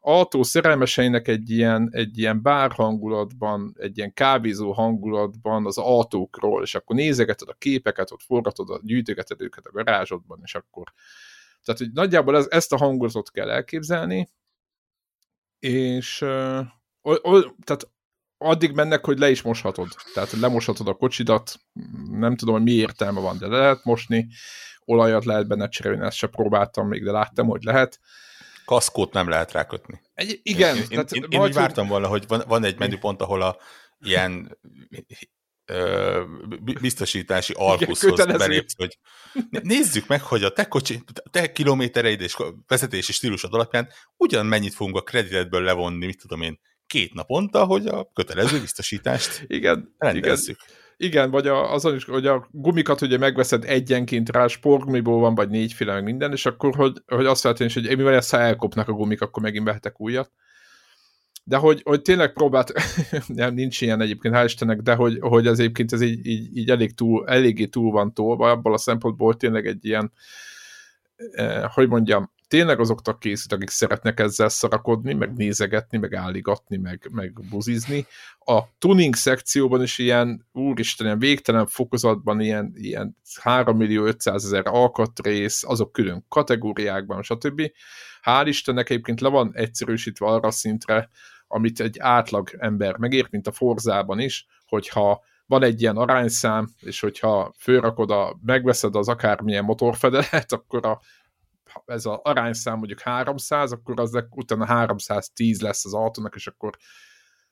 autó 0.00 0.42
szerelmeseinek 0.42 1.28
egy 1.28 1.50
ilyen, 1.50 1.88
egy 1.92 2.18
ilyen 2.18 2.42
bár 2.42 2.72
hangulatban, 2.72 3.74
egy 3.78 3.96
ilyen 3.96 4.12
kávézó 4.12 4.72
hangulatban 4.72 5.66
az 5.66 5.78
autókról, 5.78 6.62
és 6.62 6.74
akkor 6.74 6.96
nézegeted 6.96 7.48
a 7.48 7.56
képeket, 7.58 8.10
ott 8.10 8.22
forgatod, 8.22 8.80
gyűjtögeted 8.82 9.40
őket 9.40 9.66
a 9.66 9.70
garázsodban, 9.70 10.40
és 10.42 10.54
akkor 10.54 10.92
tehát, 11.64 11.80
hogy 11.80 11.92
nagyjából 11.92 12.36
ez, 12.36 12.46
ezt 12.50 12.72
a 12.72 12.76
hangulatot 12.76 13.30
kell 13.30 13.50
elképzelni, 13.50 14.28
és 15.58 16.20
ö, 16.20 16.60
ö, 17.02 17.40
tehát 17.64 17.90
addig 18.38 18.72
mennek, 18.72 19.04
hogy 19.04 19.18
le 19.18 19.30
is 19.30 19.42
moshatod. 19.42 19.88
Tehát 20.14 20.32
lemoshatod 20.32 20.88
a 20.88 20.94
kocsidat, 20.94 21.60
nem 22.10 22.36
tudom, 22.36 22.54
hogy 22.54 22.62
mi 22.62 22.72
értelme 22.72 23.20
van, 23.20 23.38
de 23.38 23.46
le 23.46 23.58
lehet 23.58 23.84
mosni, 23.84 24.28
olajat 24.84 25.24
lehet 25.24 25.46
benne 25.46 25.68
cserélni, 25.68 26.04
ezt 26.04 26.16
sem 26.16 26.30
próbáltam 26.30 26.88
még, 26.88 27.04
de 27.04 27.10
láttam, 27.10 27.46
hogy 27.46 27.62
lehet 27.62 28.00
kaszkót 28.64 29.12
nem 29.12 29.28
lehet 29.28 29.52
rákötni. 29.52 30.00
Egy, 30.14 30.40
igen. 30.42 30.76
Én, 30.76 30.88
tehát 30.88 31.12
én, 31.12 31.26
én, 31.28 31.42
én 31.42 31.52
vártam 31.52 31.88
volna, 31.88 32.06
hogy 32.06 32.24
van, 32.26 32.42
van 32.46 32.64
egy 32.64 32.78
menüpont, 32.78 33.22
ahol 33.22 33.42
a 33.42 33.56
ilyen 34.00 34.58
ö, 35.64 36.22
biztosítási 36.80 37.52
alkuszhoz 37.56 38.26
belépsz, 38.26 38.74
hogy 38.76 38.98
nézzük 39.62 40.06
meg, 40.06 40.22
hogy 40.22 40.44
a 40.44 40.52
te, 40.52 40.68
kocsi, 40.68 41.02
te 41.30 41.52
kilométereid 41.52 42.20
és 42.20 42.36
vezetési 42.66 43.12
stílusod 43.12 43.54
alapján 43.54 43.88
ugyan 44.16 44.46
mennyit 44.46 44.74
fogunk 44.74 44.96
a 44.96 45.02
kreditedből 45.02 45.62
levonni, 45.62 46.06
mit 46.06 46.20
tudom 46.20 46.42
én, 46.42 46.60
két 46.86 47.14
naponta, 47.14 47.64
hogy 47.64 47.86
a 47.86 48.10
kötelező 48.14 48.60
biztosítást 48.60 49.44
igen, 49.46 49.94
rendezzük. 49.98 50.60
Igen. 50.66 50.79
Igen, 51.02 51.30
vagy 51.30 51.46
a, 51.46 51.72
azon 51.72 51.94
is, 51.94 52.04
hogy 52.04 52.26
a 52.26 52.48
gumikat 52.50 53.00
ugye 53.00 53.18
megveszed 53.18 53.64
egyenként 53.64 54.30
rá, 54.30 54.46
sportgumiból 54.46 55.20
van, 55.20 55.34
vagy 55.34 55.48
négyféle, 55.48 55.92
meg 55.92 56.02
minden, 56.02 56.32
és 56.32 56.46
akkor, 56.46 56.74
hogy, 56.74 57.02
hogy 57.06 57.26
azt 57.26 57.40
feltétlenül, 57.40 57.88
hogy 57.88 57.96
mivel 57.96 58.14
ezt 58.14 58.34
elkopnak 58.34 58.88
a 58.88 58.92
gumik, 58.92 59.20
akkor 59.20 59.42
megint 59.42 59.64
vehetek 59.64 60.00
újat. 60.00 60.32
De 61.44 61.56
hogy, 61.56 61.80
hogy 61.84 62.02
tényleg 62.02 62.32
próbált, 62.32 62.72
nem, 63.26 63.54
nincs 63.54 63.80
ilyen 63.80 64.00
egyébként, 64.00 64.34
hál' 64.34 64.44
Istennek, 64.44 64.80
de 64.80 64.94
hogy, 64.94 65.18
hogy 65.20 65.46
az 65.46 65.58
egyébként 65.58 65.92
ez 65.92 66.00
így, 66.00 66.26
így, 66.26 66.56
így 66.56 66.70
elég 66.70 66.94
túl, 66.94 67.28
eléggé 67.28 67.66
túl 67.66 67.90
van 67.90 68.14
tolva, 68.14 68.50
abból 68.50 68.72
a 68.72 68.78
szempontból 68.78 69.36
tényleg 69.36 69.66
egy 69.66 69.84
ilyen, 69.84 70.12
eh, 71.32 71.62
hogy 71.68 71.88
mondjam, 71.88 72.32
tényleg 72.50 72.80
azoknak 72.80 73.18
készít, 73.18 73.52
akik 73.52 73.70
szeretnek 73.70 74.20
ezzel 74.20 74.48
szarakodni, 74.48 75.12
meg 75.12 75.32
nézegetni, 75.32 75.98
meg 75.98 76.14
álligatni, 76.14 76.76
meg, 76.76 77.08
meg 77.12 77.32
buzizni. 77.50 78.06
A 78.38 78.60
tuning 78.78 79.14
szekcióban 79.14 79.82
is 79.82 79.98
ilyen, 79.98 80.46
úristen, 80.52 81.06
ilyen 81.06 81.18
végtelen 81.18 81.66
fokozatban 81.66 82.40
ilyen, 82.40 82.72
ilyen 82.74 83.16
3 83.40 83.76
millió 83.76 84.04
500 84.04 84.44
ezer 84.44 84.66
alkatrész, 84.66 85.64
azok 85.64 85.92
külön 85.92 86.24
kategóriákban, 86.28 87.22
stb. 87.22 87.70
Hál' 88.22 88.44
Istennek 88.46 88.90
egyébként 88.90 89.20
le 89.20 89.28
van 89.28 89.50
egyszerűsítve 89.54 90.26
arra 90.26 90.50
szintre, 90.50 91.10
amit 91.46 91.80
egy 91.80 91.98
átlag 91.98 92.50
ember 92.58 92.96
megért, 92.96 93.30
mint 93.30 93.46
a 93.46 93.52
Forzában 93.52 94.20
is, 94.20 94.46
hogyha 94.66 95.24
van 95.46 95.62
egy 95.62 95.80
ilyen 95.80 95.96
arányszám, 95.96 96.68
és 96.80 97.00
hogyha 97.00 97.54
fölrakod 97.58 98.10
a, 98.10 98.38
megveszed 98.44 98.94
az 98.94 99.08
akármilyen 99.08 99.64
motorfedelet, 99.64 100.52
akkor 100.58 100.86
a 100.86 101.00
ez 101.84 102.06
az 102.06 102.18
arányszám 102.22 102.78
mondjuk 102.78 103.00
300, 103.00 103.72
akkor 103.72 104.00
az 104.00 104.24
utána 104.30 104.64
310 104.64 105.60
lesz 105.60 105.84
az 105.84 105.94
autónak, 105.94 106.34
és 106.34 106.46
akkor 106.46 106.76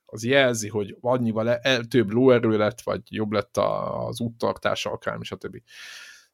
az 0.05 0.25
jelzi, 0.25 0.69
hogy 0.69 0.97
annyival 1.01 1.49
el, 1.49 1.85
több 1.85 2.11
lóerő 2.11 2.57
lett, 2.57 2.81
vagy 2.81 3.01
jobb 3.11 3.33
lett 3.33 3.57
az 3.57 4.21
úttartása, 4.21 4.91
akár, 4.91 5.19
stb. 5.21 5.57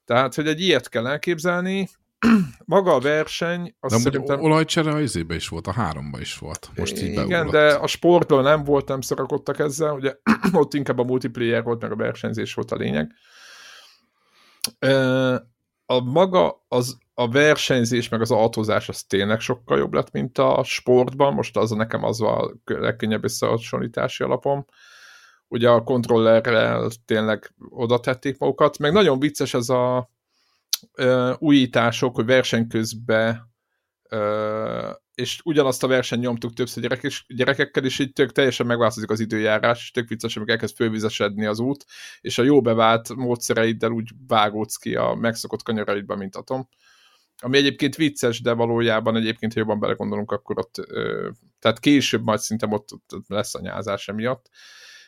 Tehát, 0.05 0.35
hogy 0.35 0.47
egy 0.47 0.61
ilyet 0.61 0.89
kell 0.89 1.07
elképzelni, 1.07 1.89
maga 2.65 2.95
a 2.95 3.01
verseny, 3.01 3.77
azt 3.81 3.95
de 3.95 4.01
szerintem... 4.01 4.41
olajcsere 4.41 4.93
a 4.93 5.01
izébe 5.01 5.35
is 5.35 5.49
volt, 5.49 5.67
a 5.67 5.73
háromba 5.73 6.21
is 6.21 6.39
volt. 6.39 6.71
Most 6.77 7.03
így 7.03 7.13
Igen, 7.13 7.29
beugrott. 7.29 7.53
de 7.53 7.75
a 7.75 7.87
sportban 7.87 8.43
nem 8.43 8.65
volt, 8.65 8.89
nem 8.89 9.01
szorakodtak 9.01 9.59
ezzel, 9.59 9.93
ugye 9.93 10.15
ott 10.53 10.75
inkább 10.75 10.99
a 10.99 11.05
multiplayer 11.05 11.63
volt, 11.63 11.83
meg 11.83 11.93
a 11.93 11.97
versenyzés 11.97 12.55
volt 12.55 12.71
a 12.71 12.77
lényeg. 12.77 13.13
A 15.87 16.01
maga 16.01 16.65
az 16.69 16.99
a 17.15 17.29
versenyzés 17.29 18.09
meg 18.09 18.21
az 18.21 18.31
autózás 18.31 18.89
az 18.89 19.03
tényleg 19.03 19.41
sokkal 19.41 19.79
jobb 19.79 19.93
lett, 19.93 20.11
mint 20.11 20.39
a 20.39 20.63
sportban, 20.65 21.35
most 21.35 21.57
az 21.57 21.73
a 21.73 21.77
nekem 21.77 22.05
az 22.05 22.21
a 22.21 22.55
legkönnyebb 22.65 23.25
összehasonlítási 23.25 24.23
alapom. 24.23 24.65
Ugye 25.49 25.69
a 25.71 25.83
kontrollerrel 25.83 26.91
tényleg 27.05 27.55
oda 27.69 28.01
tették 28.01 28.39
magukat, 28.39 28.79
meg 28.79 28.93
nagyon 28.93 29.19
vicces 29.19 29.55
ez 29.55 29.69
a 29.69 30.11
ö, 30.95 31.33
újítások, 31.39 32.15
hogy 32.15 32.25
verseny 32.25 32.69
közben 32.69 33.53
ö, 34.09 34.91
és 35.15 35.41
ugyanazt 35.45 35.83
a 35.83 35.87
versenyt 35.87 36.23
nyomtuk 36.23 36.53
többször 36.53 36.83
gyerek 36.83 37.03
és, 37.03 37.25
gyerekekkel, 37.29 37.85
és 37.85 37.99
így 37.99 38.13
tök 38.13 38.33
teljesen 38.33 38.67
megváltozik 38.67 39.11
az 39.11 39.21
időjárás, 39.21 39.83
és 39.83 39.91
tök 39.91 40.09
vicces, 40.09 40.37
amikor 40.37 40.55
elkezd 40.55 40.75
fölvizesedni 40.75 41.45
az 41.45 41.59
út, 41.59 41.85
és 42.21 42.39
a 42.39 42.43
jó 42.43 42.61
bevált 42.61 43.15
módszereiddel 43.15 43.91
úgy 43.91 44.11
vágódsz 44.27 44.77
ki 44.77 44.95
a 44.95 45.15
megszokott 45.15 45.63
kanyaraidba, 45.63 46.17
mint 46.17 46.37
atom. 46.37 46.69
Ami 47.45 47.57
egyébként 47.57 47.97
vicces, 47.97 48.41
de 48.41 48.53
valójában 48.53 49.17
egyébként, 49.17 49.53
ha 49.53 49.59
jobban 49.59 49.81
belegondolunk, 49.81 50.31
akkor 50.31 50.59
ott, 50.59 50.79
ö, 50.79 51.31
tehát 51.59 51.79
később 51.79 52.23
majd 52.23 52.39
szinte 52.39 52.67
ott, 52.71 52.93
ott 52.93 53.29
lesz 53.29 53.55
a 53.55 53.61
nyázás 53.61 54.09
emiatt. 54.09 54.49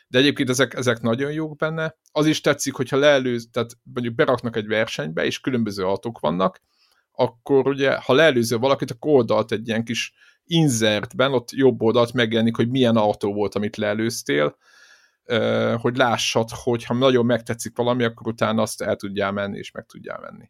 De 0.07 0.17
egyébként 0.17 0.49
ezek, 0.49 0.73
ezek 0.73 1.01
nagyon 1.01 1.31
jók 1.31 1.55
benne. 1.55 1.97
Az 2.11 2.25
is 2.25 2.41
tetszik, 2.41 2.73
hogyha 2.73 2.97
leelőz, 2.97 3.49
tehát 3.51 3.71
mondjuk 3.93 4.15
beraknak 4.15 4.55
egy 4.55 4.67
versenybe, 4.67 5.25
és 5.25 5.39
különböző 5.39 5.83
autók 5.83 6.19
vannak, 6.19 6.61
akkor 7.11 7.67
ugye, 7.67 7.95
ha 7.95 8.13
leelőző 8.13 8.57
valakit, 8.57 8.91
akkor 8.91 9.11
oldalt 9.11 9.51
egy 9.51 9.67
ilyen 9.67 9.83
kis 9.83 10.13
insertben, 10.43 11.33
ott 11.33 11.51
jobb 11.51 11.81
oldalt 11.81 12.13
megjelenik, 12.13 12.55
hogy 12.55 12.69
milyen 12.69 12.95
autó 12.95 13.33
volt, 13.33 13.55
amit 13.55 13.77
leelőztél, 13.77 14.57
hogy 15.75 15.97
lássad, 15.97 16.49
hogy 16.49 16.83
ha 16.83 16.93
nagyon 16.93 17.25
megtetszik 17.25 17.77
valami, 17.77 18.03
akkor 18.03 18.27
utána 18.27 18.61
azt 18.61 18.81
el 18.81 18.95
tudjál 18.95 19.31
menni, 19.31 19.57
és 19.57 19.71
meg 19.71 19.85
tudjál 19.85 20.19
menni. 20.19 20.49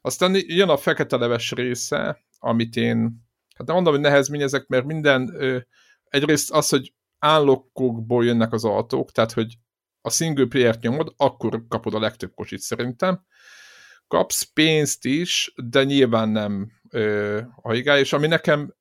Aztán 0.00 0.36
jön 0.46 0.68
a 0.68 0.76
fekete 0.76 1.16
leves 1.16 1.52
része, 1.52 2.24
amit 2.38 2.76
én, 2.76 2.98
hát 3.56 3.66
nem 3.66 3.74
mondom, 3.74 3.92
hogy 3.92 4.02
nehezményezek, 4.02 4.66
mert 4.66 4.84
minden, 4.84 5.36
egyrészt 6.04 6.50
az, 6.50 6.68
hogy 6.68 6.94
állokkokból 7.18 8.24
jönnek 8.24 8.52
az 8.52 8.64
autók, 8.64 9.12
tehát, 9.12 9.32
hogy 9.32 9.54
a 10.00 10.10
single 10.10 10.46
player-t 10.46 10.80
nyomod, 10.80 11.12
akkor 11.16 11.64
kapod 11.68 11.94
a 11.94 11.98
legtöbb 11.98 12.34
kocsit 12.34 12.60
szerintem. 12.60 13.24
Kapsz 14.08 14.42
pénzt 14.42 15.04
is, 15.04 15.52
de 15.56 15.84
nyilván 15.84 16.28
nem 16.28 16.70
ö, 16.90 17.40
hajigál, 17.62 17.98
és 17.98 18.12
ami 18.12 18.26
nekem 18.26 18.74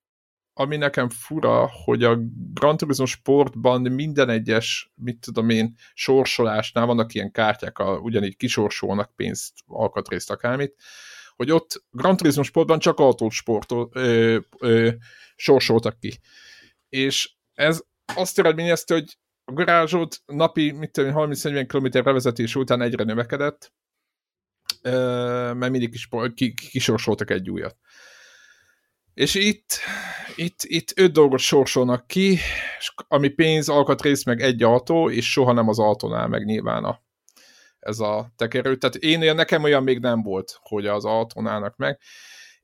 ami 0.53 0.77
nekem 0.77 1.09
fura, 1.09 1.69
hogy 1.83 2.03
a 2.03 2.17
Gran 2.53 2.77
Turismo 2.77 3.05
sportban 3.05 3.81
minden 3.81 4.29
egyes, 4.29 4.91
mit 4.95 5.19
tudom 5.19 5.49
én, 5.49 5.75
sorsolásnál 5.93 6.85
vannak 6.85 7.13
ilyen 7.13 7.31
kártyák, 7.31 7.77
a, 7.77 7.97
ugyanígy 7.97 8.35
kisorsolnak 8.35 9.15
pénzt, 9.15 9.53
alkatrészt, 9.65 10.31
akármit, 10.31 10.75
hogy 11.35 11.51
ott 11.51 11.83
Gran 11.91 12.17
Turismo 12.17 12.43
sportban 12.43 12.79
csak 12.79 12.99
autósportot 12.99 13.95
ö, 13.95 14.89
sorsoltak 15.35 15.99
ki. 15.99 16.19
És 16.89 17.33
ez 17.53 17.83
azt 18.15 18.39
eredményezte, 18.39 18.93
hogy 18.93 19.17
a 19.45 19.53
garázsod 19.53 20.13
napi, 20.25 20.71
mit 20.71 20.91
tudom, 20.91 21.11
30-40 21.15 21.65
km 21.67 22.11
vezetés 22.11 22.55
után 22.55 22.81
egyre 22.81 23.03
növekedett, 23.03 23.73
mert 24.81 25.69
mindig 25.69 25.93
is 25.93 26.07
kisorsoltak 26.71 27.29
egy 27.31 27.49
újat. 27.49 27.77
És 29.13 29.35
itt, 29.35 29.79
itt, 30.35 30.59
itt 30.61 30.91
öt 30.95 31.11
dolgot 31.11 31.39
sorsolnak 31.39 32.07
ki, 32.07 32.37
ami 33.07 33.27
pénz, 33.27 33.69
alkatrész, 33.69 34.23
meg 34.23 34.41
egy 34.41 34.63
autó, 34.63 35.09
és 35.09 35.31
soha 35.31 35.51
nem 35.51 35.67
az 35.67 35.79
autónál 35.79 36.27
meg 36.27 36.45
nyilván 36.45 36.83
a, 36.83 37.01
ez 37.79 37.99
a 37.99 38.31
tekerő. 38.35 38.75
Tehát 38.75 38.95
én 38.95 39.21
olyan, 39.21 39.35
nekem 39.35 39.63
olyan 39.63 39.83
még 39.83 39.99
nem 39.99 40.21
volt, 40.21 40.59
hogy 40.61 40.87
az 40.87 41.05
autónálnak 41.05 41.75
meg. 41.77 41.99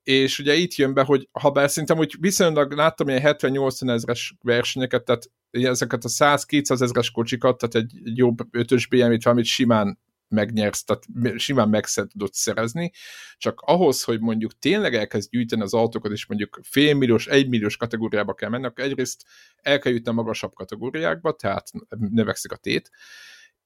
És 0.03 0.39
ugye 0.39 0.53
itt 0.53 0.73
jön 0.73 0.93
be, 0.93 1.03
hogy 1.03 1.29
ha 1.31 1.51
bár 1.51 1.69
szerintem 1.69 1.97
úgy 1.97 2.15
viszonylag 2.19 2.71
láttam 2.71 3.07
ilyen 3.07 3.21
70-80 3.23 3.89
ezres 3.89 4.35
versenyeket, 4.41 5.03
tehát 5.03 5.31
ezeket 5.51 6.03
a 6.03 6.09
100-200 6.09 6.81
ezres 6.81 7.11
kocsikat, 7.11 7.57
tehát 7.57 7.75
egy 7.75 8.17
jobb 8.17 8.37
ötös 8.51 8.87
BMW-t 8.87 9.23
valamit 9.23 9.45
simán 9.45 9.99
megnyersz, 10.29 10.83
tehát 10.83 11.05
simán 11.39 11.69
meg 11.69 11.85
tudod 11.85 12.33
szerezni, 12.33 12.91
csak 13.37 13.59
ahhoz, 13.59 14.03
hogy 14.03 14.19
mondjuk 14.19 14.59
tényleg 14.59 14.95
elkezd 14.95 15.29
gyűjteni 15.29 15.61
az 15.61 15.73
autókat, 15.73 16.11
és 16.11 16.25
mondjuk 16.25 16.59
félmilliós, 16.63 17.27
egymilliós 17.27 17.77
kategóriába 17.77 18.33
kell 18.33 18.49
menni, 18.49 18.65
akkor 18.65 18.83
egyrészt 18.83 19.25
el 19.61 19.79
kell 19.79 19.91
jutni 19.91 20.11
a 20.11 20.13
magasabb 20.13 20.53
kategóriákba, 20.53 21.35
tehát 21.35 21.71
növekszik 21.89 22.51
a 22.51 22.55
tét, 22.55 22.91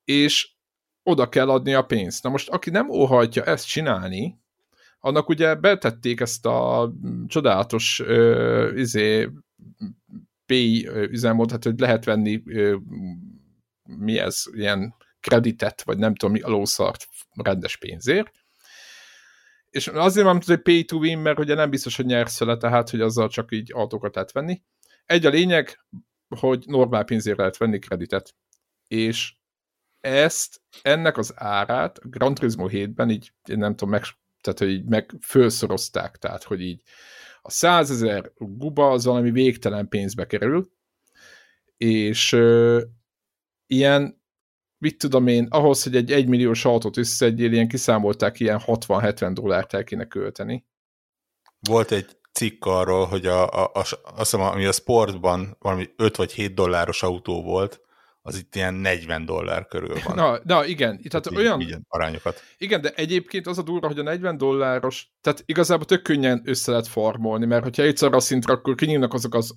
és 0.04 0.52
oda 1.04 1.30
kell 1.30 1.50
adni 1.50 1.74
a 1.74 1.82
pénzt. 1.82 2.24
Na 2.24 2.30
most, 2.30 2.50
aki 2.50 2.70
nem 2.70 2.90
óhajtja 2.90 3.44
ezt 3.44 3.68
csinálni, 3.68 4.42
annak 5.00 5.30
ugye 5.30 5.56
betették 5.56 6.20
ezt 6.20 6.46
a 6.46 6.94
csodálatos 7.28 8.00
uh, 8.00 8.72
izé, 8.76 9.30
pay 10.46 10.88
üzemmód, 10.88 11.52
hát 11.52 11.64
hogy 11.64 11.80
lehet 11.80 12.06
venni 12.06 12.36
uh, 12.46 12.82
mi 13.84 14.18
ez, 14.18 14.44
ilyen 14.52 14.94
kreditet, 15.24 15.84
vagy 15.84 15.98
nem 15.98 16.16
tudom 16.16 16.34
mi, 16.36 16.42
a 16.42 16.50
lószart 16.50 17.08
rendes 17.34 17.78
pénzért. 17.78 18.32
És 19.70 19.88
azért 19.88 20.26
van, 20.26 20.42
hogy 20.46 20.62
pay 20.62 20.86
to 20.86 20.98
win, 20.98 21.18
mert 21.18 21.40
ugye 21.40 21.56
nem 21.56 21.70
biztos, 21.70 21.96
hogy 21.96 22.06
nyersz 22.06 22.40
vele, 22.40 22.58
tehát, 22.58 22.90
hogy 22.90 23.02
azzal 23.02 23.30
csak 23.30 23.52
így 23.52 23.72
autókat 23.74 24.16
lehet 24.16 24.32
venni. 24.32 24.62
Egy 25.06 25.26
a 25.26 25.30
lényeg, 25.30 25.86
hogy 26.40 26.64
normál 26.68 27.04
pénzért 27.04 27.38
lehet 27.38 27.58
venni 27.58 27.80
kreditet. 27.80 28.36
És 28.88 29.34
ezt, 30.02 30.62
ennek 30.82 31.18
az 31.18 31.34
árát 31.36 32.10
Gran 32.10 32.34
Turismo 32.34 32.68
7-ben 32.70 33.10
így, 33.10 33.34
nem 33.44 33.76
tudom, 33.76 33.90
meg, 33.90 34.04
tehát, 34.42 34.60
hogy 34.60 34.70
így 34.70 34.86
meg 34.86 35.12
fölszorozták, 35.22 36.18
tehát, 36.18 36.44
hogy 36.44 36.62
így 36.62 36.82
a 37.42 37.52
100 37.52 37.92
ezer 37.92 38.32
guba 38.38 38.90
az 38.90 39.06
valami 39.06 39.32
végtelen 39.32 39.88
pénzbe 39.88 40.26
kerül, 40.26 40.72
és 41.78 42.32
ö, 42.32 42.82
ilyen 43.68 44.23
mit 44.84 44.98
tudom 44.98 45.28
én, 45.28 45.48
ahhoz, 45.50 45.84
hogy 45.84 45.96
egy 45.96 46.12
egymilliós 46.12 46.66
autót 46.66 46.98
összeegyél, 46.98 47.52
ilyen 47.52 47.68
kiszámolták, 47.68 48.40
ilyen 48.40 48.62
60-70 48.66 49.32
dollárt 49.34 49.74
el 49.74 49.84
kéne 49.84 50.06
költeni. 50.06 50.66
Volt 51.60 51.92
egy 51.92 52.18
cikk 52.32 52.66
arról, 52.66 53.06
hogy 53.06 53.26
a, 53.26 53.48
a, 53.48 53.64
a, 53.64 53.80
azt 53.80 53.98
hiszem, 54.18 54.42
ami 54.42 54.66
a 54.66 54.72
sportban 54.72 55.58
valami 55.60 55.90
5 55.96 56.16
vagy 56.16 56.32
7 56.32 56.54
dolláros 56.54 57.04
autó 57.04 57.44
volt, 57.44 57.82
az 58.22 58.38
itt 58.38 58.56
ilyen 58.56 58.74
40 58.74 59.26
dollár 59.26 59.68
körül 59.68 59.96
van. 60.04 60.16
Na, 60.16 60.40
na 60.44 60.66
igen, 60.66 61.02
tehát 61.10 61.32
így, 61.32 61.38
olyan... 61.38 61.62
Így 61.62 61.76
arányokat. 61.88 62.42
Igen, 62.58 62.82
de 62.82 62.92
egyébként 62.96 63.48
az 63.48 63.58
a 63.58 63.62
durva, 63.62 63.88
hogy 63.88 64.00
a 64.00 64.04
40 64.04 64.38
dolláros, 64.38 65.08
tehát 65.22 65.44
igazából 65.46 65.86
tök 65.86 66.02
könnyen 66.02 66.42
össze 66.46 66.72
lehet 66.72 66.88
farmolni, 66.88 67.46
mert 67.46 67.64
hogyha 67.64 67.84
egyszer 67.84 68.14
a 68.14 68.20
szintre, 68.20 68.54
akkor 68.54 68.76
kinyílnak 68.76 69.14
azok 69.14 69.36
az 69.36 69.56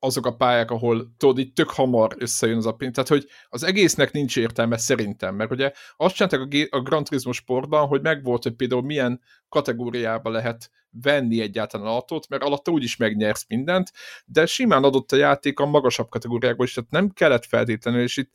azok 0.00 0.26
a 0.26 0.36
pályák, 0.36 0.70
ahol 0.70 1.14
tudod, 1.16 1.38
itt 1.38 1.54
tök 1.54 1.70
hamar 1.70 2.14
összejön 2.18 2.56
az 2.56 2.66
a 2.66 2.72
pénz. 2.72 2.94
Tehát, 2.94 3.08
hogy 3.08 3.26
az 3.48 3.62
egésznek 3.62 4.12
nincs 4.12 4.36
értelme 4.36 4.76
szerintem, 4.76 5.34
mert 5.34 5.50
ugye 5.50 5.72
azt 5.96 6.14
csinálták 6.14 6.68
a, 6.70 6.76
a 6.76 6.80
Grand 6.80 7.06
Turismo 7.06 7.32
sportban, 7.32 7.86
hogy 7.86 8.00
megvolt, 8.00 8.42
hogy 8.42 8.54
például 8.54 8.82
milyen 8.82 9.20
kategóriába 9.48 10.30
lehet 10.30 10.70
venni 10.90 11.40
egyáltalán 11.40 11.86
autót, 11.86 12.28
mert 12.28 12.42
alatta 12.42 12.70
úgyis 12.70 12.96
megnyersz 12.96 13.44
mindent, 13.48 13.92
de 14.24 14.46
simán 14.46 14.84
adott 14.84 15.12
a 15.12 15.16
játék 15.16 15.58
a 15.60 15.66
magasabb 15.66 16.08
kategóriákban 16.08 16.66
is, 16.66 16.72
tehát 16.72 16.90
nem 16.90 17.10
kellett 17.10 17.44
feltétlenül, 17.44 18.02
és 18.02 18.16
itt, 18.16 18.34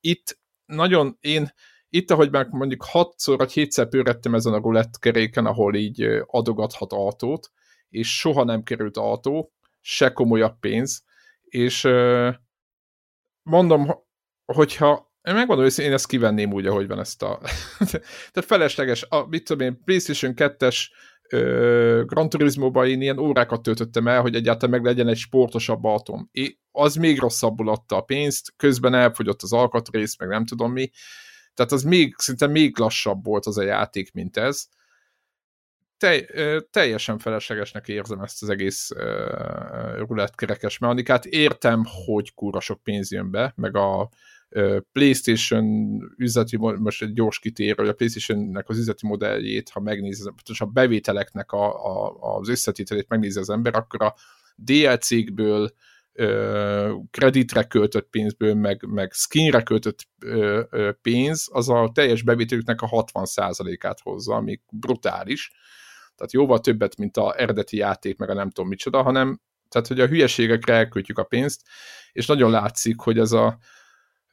itt 0.00 0.38
nagyon 0.66 1.16
én, 1.20 1.52
itt, 1.88 2.10
ahogy 2.10 2.30
már 2.30 2.46
mondjuk 2.46 2.84
hatszor 2.84 3.36
vagy 3.36 3.52
hétszer 3.52 3.88
pőrettem 3.88 4.34
ezen 4.34 4.52
a 4.52 4.60
roulette 4.60 4.98
keréken, 5.00 5.46
ahol 5.46 5.74
így 5.74 6.06
adogathat 6.26 6.92
autót, 6.92 7.50
és 7.88 8.18
soha 8.18 8.44
nem 8.44 8.62
került 8.62 8.96
autó, 8.96 9.52
se 9.86 10.12
komolyabb 10.12 10.58
pénz, 10.60 11.04
és 11.44 11.88
mondom, 13.42 13.90
hogyha 14.44 15.12
én 15.22 15.34
megmondom, 15.34 15.64
hogy 15.64 15.84
én 15.84 15.92
ezt 15.92 16.06
kivenném 16.06 16.52
úgy, 16.52 16.66
ahogy 16.66 16.86
van 16.86 16.98
ezt 16.98 17.22
a... 17.22 17.40
Tehát 18.32 18.44
felesleges, 18.44 19.06
a, 19.08 19.26
mit 19.26 19.44
tudom 19.44 19.66
én, 19.66 19.82
PlayStation 19.84 20.32
2-es 20.36 20.76
Gran 22.06 22.28
Turismo-ban 22.28 22.88
én 22.88 23.00
ilyen 23.00 23.18
órákat 23.18 23.62
töltöttem 23.62 24.08
el, 24.08 24.20
hogy 24.20 24.34
egyáltalán 24.34 24.74
meg 24.74 24.84
legyen 24.84 25.08
egy 25.08 25.16
sportosabb 25.16 25.84
atom. 25.84 26.28
É, 26.32 26.58
az 26.70 26.94
még 26.94 27.18
rosszabbul 27.18 27.68
adta 27.68 27.96
a 27.96 28.00
pénzt, 28.00 28.54
közben 28.56 28.94
elfogyott 28.94 29.42
az 29.42 29.52
alkatrész, 29.52 30.18
meg 30.18 30.28
nem 30.28 30.44
tudom 30.44 30.72
mi. 30.72 30.90
Tehát 31.54 31.72
az 31.72 31.82
még, 31.82 32.14
szinte 32.18 32.46
még 32.46 32.78
lassabb 32.78 33.24
volt 33.24 33.46
az 33.46 33.58
a 33.58 33.62
játék, 33.62 34.12
mint 34.12 34.36
ez 34.36 34.66
tej, 35.98 36.26
teljesen 36.70 37.18
feleslegesnek 37.18 37.88
érzem 37.88 38.20
ezt 38.20 38.42
az 38.42 38.48
egész 38.48 38.90
uh, 38.90 39.98
rulettkerekes 39.98 40.78
mechanikát. 40.78 41.24
Értem, 41.24 41.82
hogy 42.04 42.34
kúra 42.34 42.60
sok 42.60 42.82
pénz 42.82 43.12
jön 43.12 43.30
be, 43.30 43.52
meg 43.56 43.76
a 43.76 44.10
PlayStation 44.92 45.64
üzleti, 46.16 46.56
most 46.56 47.02
egy 47.02 47.12
gyors 47.12 47.38
kitér, 47.38 47.76
hogy 47.76 47.88
a 47.88 47.92
PlayStation-nek 47.92 48.68
az 48.68 48.78
üzleti 48.78 49.06
modelljét, 49.06 49.68
ha 49.68 49.80
megnézi, 49.80 50.30
a 50.58 50.64
bevételeknek 50.64 51.52
a, 51.52 51.86
a, 51.86 52.16
az 52.38 52.48
összetételét 52.48 53.08
megnézi 53.08 53.38
az 53.38 53.50
ember, 53.50 53.74
akkor 53.74 54.02
a 54.02 54.14
DLC-kből 54.56 55.70
kreditre 57.10 57.62
költött 57.62 58.08
pénzből, 58.10 58.54
meg, 58.54 58.86
meg 58.86 59.12
skinre 59.12 59.62
költött 59.62 60.08
pénz, 61.02 61.48
az 61.52 61.68
a 61.68 61.90
teljes 61.94 62.22
bevételüknek 62.22 62.80
a 62.80 62.88
60%-át 62.88 64.00
hozza, 64.00 64.34
ami 64.34 64.60
brutális. 64.70 65.52
Tehát 66.16 66.32
jóval 66.32 66.60
többet, 66.60 66.96
mint 66.96 67.16
a 67.16 67.40
eredeti 67.40 67.76
játék, 67.76 68.18
meg 68.18 68.30
a 68.30 68.34
nem 68.34 68.50
tudom 68.50 68.70
micsoda, 68.70 69.02
hanem 69.02 69.40
tehát, 69.68 69.88
hogy 69.88 70.00
a 70.00 70.06
hülyeségekre 70.06 70.74
elköltjük 70.74 71.18
a 71.18 71.24
pénzt, 71.24 71.62
és 72.12 72.26
nagyon 72.26 72.50
látszik, 72.50 73.00
hogy 73.00 73.18
ez 73.18 73.32
a 73.32 73.58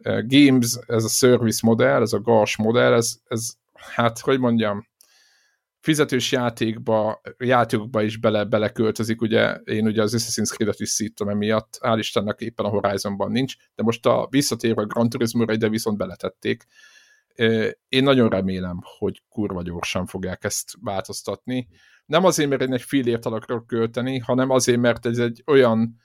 games, 0.03 0.77
ez 0.87 1.03
a 1.03 1.07
service 1.07 1.59
modell, 1.63 2.01
ez 2.01 2.13
a 2.13 2.21
GAS 2.21 2.57
modell, 2.57 2.93
ez, 2.93 3.13
ez 3.27 3.49
hát, 3.73 4.19
hogy 4.19 4.39
mondjam, 4.39 4.89
fizetős 5.79 6.31
játékba, 6.31 7.21
játékokba 7.37 8.01
is 8.01 8.17
bele, 8.17 8.43
beleköltözik, 8.43 9.21
ugye 9.21 9.55
én 9.55 9.85
ugye 9.85 10.01
az 10.01 10.15
Assassin's 10.17 10.49
Creed-et 10.53 10.79
is 10.79 10.89
szítom 10.89 11.29
emiatt, 11.29 11.77
hál' 11.81 11.97
Istennek 11.97 12.39
éppen 12.39 12.65
a 12.65 12.69
Horizonban 12.69 13.31
nincs, 13.31 13.55
de 13.75 13.83
most 13.83 14.05
a 14.05 14.27
visszatérve 14.29 14.81
a 14.81 14.85
Gran 14.85 15.09
Turismo-ra 15.09 15.53
ide 15.53 15.69
viszont 15.69 15.97
beletették. 15.97 16.65
Én 17.87 18.03
nagyon 18.03 18.29
remélem, 18.29 18.79
hogy 18.97 19.23
kurva 19.29 19.61
gyorsan 19.61 20.05
fogják 20.05 20.43
ezt 20.43 20.73
változtatni. 20.81 21.67
Nem 22.05 22.25
azért, 22.25 22.49
mert 22.49 22.61
én 22.61 22.73
egy 22.73 22.81
fillért 22.81 23.25
akarok 23.25 23.67
költeni, 23.67 24.17
hanem 24.17 24.49
azért, 24.49 24.79
mert 24.79 25.05
ez 25.05 25.17
egy 25.17 25.43
olyan 25.45 25.99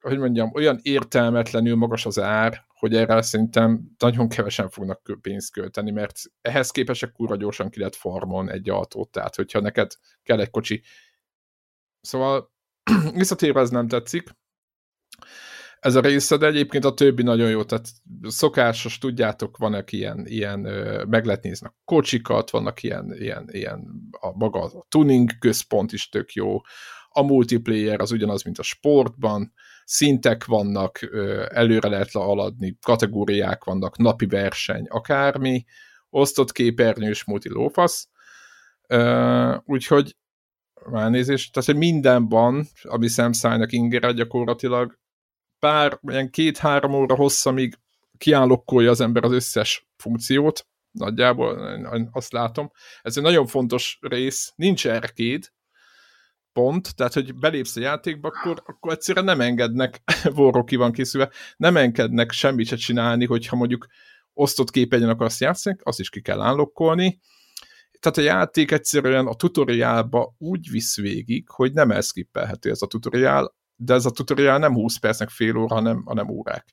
hogy 0.00 0.18
mondjam, 0.18 0.50
olyan 0.54 0.78
értelmetlenül 0.82 1.76
magas 1.76 2.06
az 2.06 2.18
ár, 2.18 2.64
hogy 2.68 2.94
erre 2.94 3.22
szerintem 3.22 3.94
nagyon 3.98 4.28
kevesen 4.28 4.68
fognak 4.68 5.18
pénzt 5.20 5.52
költeni, 5.52 5.90
mert 5.90 6.20
ehhez 6.42 6.70
képesek 6.70 7.12
kurva 7.12 7.36
gyorsan 7.36 7.70
ki 7.70 7.78
lehet 7.78 7.96
farmon 7.96 8.50
egy 8.50 8.68
autót, 8.68 9.10
tehát 9.10 9.34
hogyha 9.34 9.60
neked 9.60 9.92
kell 10.22 10.40
egy 10.40 10.50
kocsi. 10.50 10.82
Szóval 12.00 12.52
visszatérve 13.14 13.60
ez 13.60 13.70
nem 13.70 13.88
tetszik, 13.88 14.30
ez 15.86 15.94
a 15.94 16.00
része, 16.00 16.36
de 16.36 16.46
egyébként 16.46 16.84
a 16.84 16.94
többi 16.94 17.22
nagyon 17.22 17.50
jó, 17.50 17.64
tehát 17.64 17.88
szokásos, 18.22 18.98
tudjátok, 18.98 19.56
vannak 19.56 19.92
ilyen, 19.92 20.26
ilyen 20.26 20.60
meg 21.08 21.24
lehet 21.24 21.42
nézni 21.42 21.66
a 21.66 21.76
kocsikat, 21.84 22.50
vannak 22.50 22.82
ilyen, 22.82 23.14
ilyen, 23.18 23.44
ilyen 23.50 23.80
a 24.10 24.36
maga 24.36 24.62
a 24.62 24.86
tuning 24.88 25.30
központ 25.38 25.92
is 25.92 26.08
tök 26.08 26.32
jó, 26.32 26.60
a 27.08 27.22
multiplayer 27.22 28.00
az 28.00 28.12
ugyanaz, 28.12 28.42
mint 28.42 28.58
a 28.58 28.62
sportban, 28.62 29.52
szintek 29.84 30.44
vannak, 30.44 30.98
előre 31.48 31.88
lehet 31.88 32.14
aladni, 32.14 32.78
kategóriák 32.80 33.64
vannak, 33.64 33.96
napi 33.96 34.26
verseny, 34.26 34.86
akármi, 34.88 35.64
osztott 36.10 36.52
képernyős 36.52 37.24
multi 37.24 37.48
lófasz, 37.48 38.08
úgyhogy 39.64 40.16
már 40.90 41.10
nézés, 41.10 41.50
tehát 41.50 41.68
hogy 41.68 41.78
mindenben, 41.78 42.66
ami 42.82 43.08
szemszájnak 43.08 43.72
ingere 43.72 44.12
gyakorlatilag, 44.12 44.98
pár, 45.66 45.98
ilyen 46.08 46.30
két-három 46.30 46.94
óra 46.94 47.14
hossza, 47.14 47.50
amíg 47.50 47.78
kiállokkolja 48.18 48.90
az 48.90 49.00
ember 49.00 49.24
az 49.24 49.32
összes 49.32 49.86
funkciót, 49.96 50.66
nagyjából 50.90 52.08
azt 52.12 52.32
látom. 52.32 52.70
Ez 53.02 53.16
egy 53.16 53.22
nagyon 53.22 53.46
fontos 53.46 53.98
rész, 54.00 54.52
nincs 54.56 54.86
erkéd, 54.86 55.52
pont, 56.52 56.94
tehát 56.94 57.12
hogy 57.12 57.34
belépsz 57.34 57.76
a 57.76 57.80
játékba, 57.80 58.28
akkor, 58.28 58.62
akkor 58.66 58.92
egyszerűen 58.92 59.24
nem 59.24 59.40
engednek, 59.40 60.02
vorró 60.40 60.64
ki 60.64 60.76
van 60.76 60.92
készülve, 60.92 61.30
nem 61.56 61.76
engednek 61.76 62.30
semmit 62.30 62.66
se 62.66 62.76
csinálni, 62.76 63.24
hogyha 63.24 63.56
mondjuk 63.56 63.86
osztott 64.34 64.70
képernyőn 64.70 65.08
akarsz 65.08 65.40
játszani, 65.40 65.76
azt 65.82 66.00
is 66.00 66.10
ki 66.10 66.20
kell 66.20 66.40
állokkolni. 66.40 67.20
Tehát 68.00 68.18
a 68.18 68.36
játék 68.36 68.70
egyszerűen 68.70 69.26
a 69.26 69.34
tutoriálba 69.34 70.34
úgy 70.38 70.70
visz 70.70 70.96
végig, 70.96 71.48
hogy 71.48 71.72
nem 71.72 71.90
elszkippelhető 71.90 72.70
ez 72.70 72.82
a 72.82 72.86
tutoriál, 72.86 73.55
de 73.76 73.94
ez 73.94 74.04
a 74.04 74.10
tutoriál 74.10 74.58
nem 74.58 74.72
20 74.72 74.96
percnek 74.98 75.28
fél 75.28 75.56
óra, 75.56 75.74
hanem, 75.74 76.02
hanem 76.04 76.28
órák. 76.28 76.66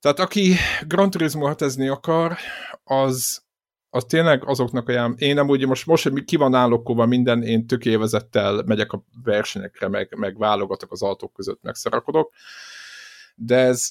Tehát 0.00 0.18
aki 0.18 0.54
Gran 0.86 1.10
Turismo 1.10 1.46
6 1.46 1.62
akar, 1.88 2.36
az, 2.84 3.42
az 3.90 4.04
tényleg 4.04 4.48
azoknak 4.48 4.88
olyan, 4.88 5.14
én 5.18 5.34
nem 5.34 5.48
ugye 5.48 5.66
most, 5.66 5.86
most 5.86 6.24
ki 6.24 6.36
van 6.36 6.54
állokkolva 6.54 7.06
minden, 7.06 7.42
én 7.42 7.66
tök 7.66 7.84
élvezettel 7.84 8.62
megyek 8.66 8.92
a 8.92 9.04
versenyekre, 9.22 9.88
meg, 9.88 10.16
meg 10.16 10.38
válogatok 10.38 10.92
az 10.92 11.02
autók 11.02 11.32
között, 11.32 11.62
megszarakodok, 11.62 12.32
de 13.34 13.56
ez 13.56 13.90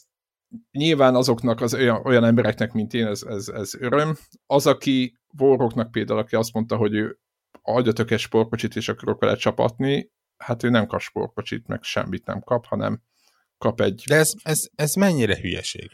nyilván 0.72 1.16
azoknak 1.16 1.62
az 1.62 1.74
olyan, 1.74 2.02
olyan 2.06 2.24
embereknek, 2.24 2.72
mint 2.74 2.94
én, 2.94 3.06
ez, 3.06 3.22
ez, 3.24 3.48
ez 3.48 3.76
öröm. 3.76 4.18
Az, 4.46 4.68
aki 4.68 5.18
Voroknak 5.38 5.92
például, 5.92 6.20
aki 6.20 6.36
azt 6.36 6.54
mondta, 6.54 6.76
hogy 6.76 6.94
ő 6.94 7.20
adjatok 7.62 8.12
egy 8.12 8.20
sportkocsit, 8.20 8.76
és 8.76 8.90
akarok 8.90 9.20
vele 9.20 9.36
csapatni, 9.36 10.12
hát 10.44 10.64
ő 10.64 10.70
nem 10.70 10.88
kap 10.88 11.00
sportkocsit, 11.00 11.68
meg 11.68 11.84
semmit 11.84 12.26
nem 12.26 12.42
kap, 12.42 12.66
hanem 12.66 13.02
kap 13.58 13.82
egy... 13.82 14.04
De 14.08 14.16
ez, 14.16 14.34
ez, 14.44 14.68
ez 14.76 14.94
mennyire 14.94 15.40
hülyeség? 15.40 15.92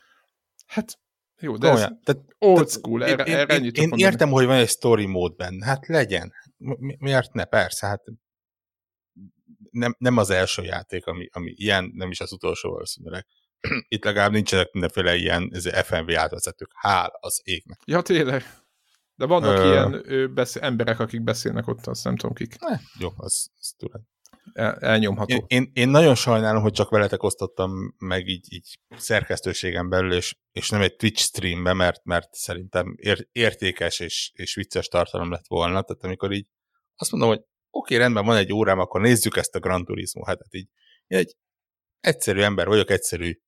Hát 0.65 0.99
jó, 1.39 1.57
de 1.57 1.71
Olyan, 1.71 1.91
ez 1.91 1.97
tehát, 2.03 2.21
old 2.37 2.69
school, 2.69 3.05
erre, 3.05 3.23
én, 3.23 3.35
erre 3.35 3.55
én, 3.55 3.71
én 3.73 3.91
értem, 3.95 4.29
hogy 4.29 4.45
van 4.45 4.57
egy 4.57 4.69
story 4.69 5.05
mód 5.05 5.35
benne, 5.35 5.65
hát 5.65 5.87
legyen. 5.87 6.33
Mi, 6.57 6.95
miért 6.99 7.33
ne? 7.33 7.45
Persze, 7.45 7.87
hát 7.87 8.03
nem, 9.71 9.95
nem 9.97 10.17
az 10.17 10.29
első 10.29 10.63
játék, 10.63 11.05
ami, 11.05 11.27
ami 11.31 11.53
ilyen, 11.55 11.91
nem 11.93 12.11
is 12.11 12.19
az 12.19 12.31
utolsó 12.31 12.71
valószínűleg. 12.71 13.25
Itt 13.87 14.03
legalább 14.03 14.31
nincsenek 14.31 14.71
mindenféle 14.71 15.15
ilyen 15.15 15.51
FMV 15.83 16.09
átvezetők. 16.15 16.71
Hál 16.73 17.17
az 17.19 17.41
égnek. 17.43 17.79
Ja, 17.85 18.01
tényleg. 18.01 18.43
De 19.15 19.25
vannak 19.25 19.57
Ö... 19.57 19.71
ilyen 19.71 20.11
ő, 20.11 20.33
beszél, 20.33 20.61
emberek, 20.61 20.99
akik 20.99 21.23
beszélnek 21.23 21.67
ott, 21.67 21.87
azt 21.87 22.03
nem 22.03 22.15
tudom 22.15 22.35
kik. 22.35 22.59
Ne, 22.59 22.77
jó, 22.99 23.09
az, 23.15 23.49
az 23.59 23.73
tudom 23.77 24.07
elnyomható. 24.79 25.45
Én, 25.47 25.71
én, 25.73 25.89
nagyon 25.89 26.15
sajnálom, 26.15 26.61
hogy 26.61 26.71
csak 26.71 26.89
veletek 26.89 27.23
osztottam 27.23 27.95
meg 27.97 28.27
így, 28.27 28.53
így 28.53 28.79
szerkesztőségen 28.97 29.89
belül, 29.89 30.13
és, 30.13 30.35
és 30.51 30.69
nem 30.69 30.81
egy 30.81 30.95
Twitch 30.95 31.21
streambe, 31.21 31.73
mert, 31.73 32.03
mert 32.03 32.33
szerintem 32.33 32.93
ér, 32.97 33.27
értékes 33.31 33.99
és, 33.99 34.31
és 34.33 34.55
vicces 34.55 34.87
tartalom 34.87 35.31
lett 35.31 35.47
volna. 35.47 35.81
Tehát 35.81 36.03
amikor 36.03 36.31
így 36.31 36.47
azt 36.95 37.11
mondom, 37.11 37.29
hogy 37.29 37.39
oké, 37.39 37.47
okay, 37.69 37.97
rendben, 37.97 38.25
van 38.25 38.37
egy 38.37 38.53
órám, 38.53 38.79
akkor 38.79 39.01
nézzük 39.01 39.37
ezt 39.37 39.55
a 39.55 39.59
Gran 39.59 39.85
Turismo. 39.85 40.25
Hát, 40.25 40.39
hát 40.43 40.53
így 40.53 40.67
én 41.07 41.17
egy 41.17 41.35
egyszerű 41.99 42.41
ember 42.41 42.67
vagyok, 42.67 42.89
egyszerű 42.89 43.39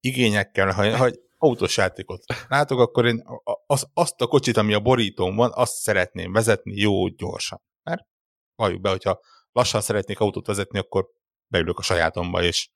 igényekkel, 0.00 0.72
ha, 0.72 0.96
ha 0.96 1.10
autós 1.36 1.76
játékot 1.76 2.24
látok, 2.48 2.78
akkor 2.78 3.06
én 3.06 3.22
az, 3.66 3.90
azt 3.94 4.20
a 4.20 4.26
kocsit, 4.26 4.56
ami 4.56 4.74
a 4.74 4.80
borítón 4.80 5.36
van, 5.36 5.50
azt 5.54 5.74
szeretném 5.74 6.32
vezetni 6.32 6.80
jó 6.80 7.08
gyorsan. 7.08 7.62
Mert 7.82 8.06
valljuk 8.54 8.80
be, 8.80 8.90
hogyha 8.90 9.20
lassan 9.58 9.80
szeretnék 9.80 10.20
autót 10.20 10.46
vezetni, 10.46 10.78
akkor 10.78 11.08
beülök 11.46 11.78
a 11.78 11.82
sajátomba, 11.82 12.42
és 12.42 12.70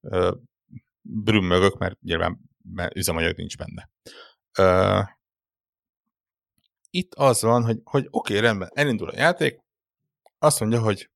ö, 0.00 0.34
brümmögök, 1.00 1.78
mert 1.78 2.00
nyilván 2.00 2.40
mert 2.62 2.96
üzemanyag 2.96 3.36
nincs 3.36 3.56
benne. 3.56 3.90
Ö, 4.58 5.00
itt 6.90 7.14
az 7.14 7.42
van, 7.42 7.64
hogy, 7.64 7.80
hogy 7.84 8.06
oké, 8.10 8.36
okay, 8.36 8.46
rendben, 8.46 8.70
elindul 8.74 9.08
a 9.08 9.16
játék, 9.16 9.58
azt 10.38 10.60
mondja, 10.60 10.80
hogy 10.80 11.10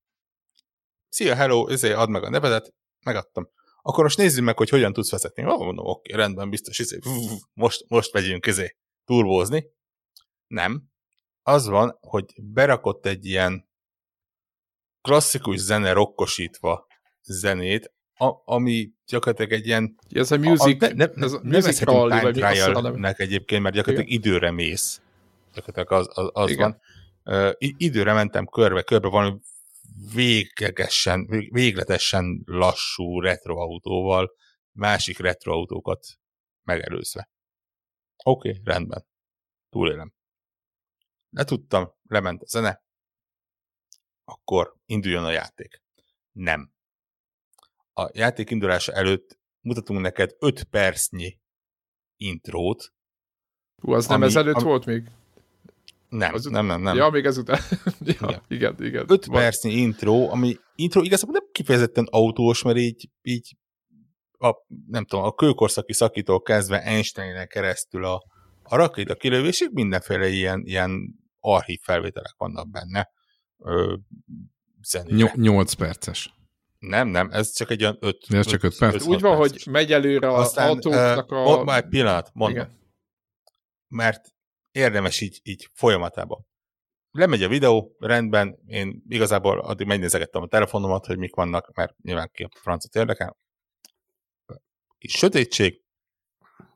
szia, 1.09 1.35
hello, 1.35 1.67
ezért 1.67 1.97
add 1.97 2.09
meg 2.09 2.23
a 2.23 2.29
nevedet, 2.29 2.73
megadtam. 3.05 3.49
Akkor 3.81 4.03
most 4.03 4.17
nézzük 4.17 4.43
meg, 4.43 4.57
hogy 4.57 4.69
hogyan 4.69 4.93
tudsz 4.93 5.11
vezetni. 5.11 5.43
Oh, 5.43 5.57
mondom, 5.57 5.85
oké, 5.85 6.11
okay, 6.13 6.23
rendben, 6.23 6.49
biztos, 6.49 6.79
izé, 6.79 6.99
most, 7.53 7.85
most 7.87 8.13
megyünk 8.13 8.45
izé, 8.45 8.77
turbózni. 9.05 9.65
Nem. 10.47 10.83
Az 11.41 11.67
van, 11.67 11.97
hogy 12.01 12.25
berakott 12.41 13.05
egy 13.05 13.25
ilyen 13.25 13.68
klasszikus 15.01 15.57
zene 15.57 15.91
rokkosítva 15.91 16.87
zenét, 17.21 17.93
a, 18.13 18.41
ami 18.45 18.91
gyakorlatilag 19.05 19.51
egy 19.51 19.65
ilyen... 19.65 19.95
Ez 20.09 20.31
a 20.31 20.37
music, 20.37 20.83
a, 20.83 20.87
ne, 20.87 21.05
ne, 21.05 21.23
ez 21.23 21.33
a 21.33 21.39
music 21.43 21.81
rally, 21.81 22.21
vagy 22.21 22.33
trial 22.33 23.05
egyébként, 23.05 23.61
mert 23.61 23.75
gyakorlatilag 23.75 24.11
Igen. 24.11 24.21
időre 24.21 24.51
mész. 24.51 25.01
Gyakorlatilag 25.53 25.91
az, 25.91 26.07
az, 26.11 26.29
az 26.33 26.55
van. 26.55 26.81
Uh, 27.23 27.51
időre 27.57 28.13
mentem 28.13 28.45
körbe, 28.45 28.81
körbe 28.81 29.07
van 29.07 29.41
véglegesen, 30.13 31.27
végletesen 31.51 32.41
lassú 32.45 33.21
retroautóval, 33.21 34.31
másik 34.71 35.19
retroautókat 35.19 36.07
megelőzve. 36.63 37.29
Oké, 38.23 38.49
okay, 38.49 38.61
rendben. 38.63 39.05
Túlélem. 39.69 40.13
tudtam, 41.45 41.93
lement 42.07 42.41
a 42.41 42.45
zene, 42.45 42.83
akkor 44.29 44.75
induljon 44.85 45.25
a 45.25 45.31
játék. 45.31 45.81
Nem. 46.31 46.71
A 47.93 48.09
játék 48.13 48.49
indulása 48.49 48.91
előtt 48.91 49.39
mutatunk 49.61 49.99
neked 49.99 50.35
5 50.39 50.63
percnyi 50.63 51.39
intrót. 52.17 52.93
Hú, 53.81 53.93
az 53.93 54.07
ami, 54.07 54.19
nem 54.19 54.27
ezelőtt 54.27 54.55
ami, 54.55 54.63
volt 54.63 54.85
még? 54.85 55.11
Nem, 56.09 56.33
az 56.33 56.45
nem, 56.45 56.65
nem, 56.65 56.81
nem. 56.81 56.95
Ja, 56.95 57.09
még 57.09 57.25
ezután. 57.25 57.59
ja, 57.99 58.15
igen, 58.19 58.41
igen. 58.47 58.75
igen. 58.79 59.05
Öt 59.07 59.25
Van. 59.25 59.39
percnyi 59.39 59.71
intro, 59.71 60.29
ami 60.29 60.57
intro 60.75 61.01
igazából 61.01 61.33
nem 61.33 61.49
kifejezetten 61.51 62.07
autós, 62.11 62.63
mert 62.63 62.77
így, 62.77 63.09
így 63.21 63.57
a, 64.37 64.55
nem 64.87 65.05
tudom, 65.05 65.25
a 65.25 65.33
kőkorszaki 65.33 65.93
szakítól 65.93 66.41
kezdve 66.41 66.81
Einsteinen 66.81 67.47
keresztül 67.47 68.05
a, 68.05 68.23
a 68.63 68.75
rakéta 68.75 69.15
kilövésig 69.15 69.69
mindenféle 69.71 70.27
ilyen, 70.27 70.61
ilyen 70.65 71.15
archív 71.39 71.79
felvételek 71.81 72.33
vannak 72.37 72.69
benne. 72.69 73.09
Ö, 73.63 73.95
Ny- 75.03 75.35
8 75.35 75.73
perces. 75.73 76.33
Nem, 76.79 77.07
nem, 77.07 77.29
ez 77.31 77.53
csak 77.53 77.69
egy 77.69 77.81
olyan 77.81 77.97
5 77.99 78.17
Ez 78.27 78.47
csak 78.47 78.63
5 78.63 78.77
perc. 78.77 79.05
Úgy 79.05 79.21
van, 79.21 79.37
hogy 79.37 79.63
megy 79.69 79.91
előre 79.91 80.33
az 80.33 80.45
Aztán, 80.45 80.69
autóknak 80.69 81.31
a... 81.31 81.43
Ott 81.43 81.65
már 81.65 81.83
egy 81.83 81.89
pillanat, 81.89 82.29
mondom. 82.33 82.57
Igen. 82.57 82.77
Mert 83.87 84.33
érdemes 84.71 85.21
így, 85.21 85.39
így 85.43 85.69
folyamatában. 85.73 86.47
Lemegy 87.11 87.43
a 87.43 87.47
videó, 87.47 87.95
rendben, 87.99 88.59
én 88.65 89.03
igazából 89.07 89.59
addig 89.59 89.87
megnézegettem 89.87 90.41
a 90.41 90.47
telefonomat, 90.47 91.05
hogy 91.05 91.17
mik 91.17 91.35
vannak, 91.35 91.75
mert 91.75 91.95
nyilván 92.01 92.29
ki 92.33 92.43
a 92.43 92.49
francot 92.53 92.95
érdekel. 92.95 93.37
Kis 94.97 95.11
sötétség, 95.11 95.83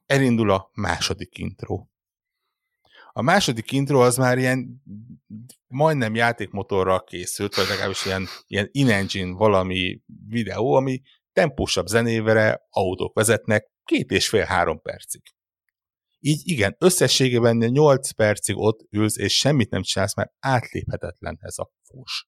elindul 0.06 0.52
a 0.52 0.70
második 0.74 1.38
intro. 1.38 1.86
A 3.16 3.22
második 3.22 3.72
intro 3.72 4.00
az 4.00 4.18
már 4.18 4.38
ilyen 4.38 4.84
majdnem 5.68 6.16
játékmotorral 6.16 7.04
készült, 7.04 7.56
vagy 7.56 7.68
legalábbis 7.68 8.06
ilyen, 8.06 8.28
ilyen 8.48 8.70
in-engine 8.72 9.32
valami 9.32 10.02
videó, 10.28 10.74
ami 10.74 11.02
tempósabb 11.34 11.86
zenévere 11.86 12.66
autók 12.70 13.14
vezetnek 13.14 13.72
két 13.84 14.12
és 14.12 14.30
fél-három 14.30 14.82
percig. 14.82 15.22
Így 16.20 16.42
igen, 16.44 16.76
összességében 16.80 17.58
8 17.58 18.12
percig 18.12 18.58
ott 18.58 18.80
ülsz, 18.90 19.18
és 19.18 19.34
semmit 19.34 19.70
nem 19.70 19.82
csinálsz, 19.82 20.16
mert 20.16 20.32
átléphetetlen 20.40 21.38
ez 21.42 21.58
a 21.58 21.72
fós. 21.84 22.28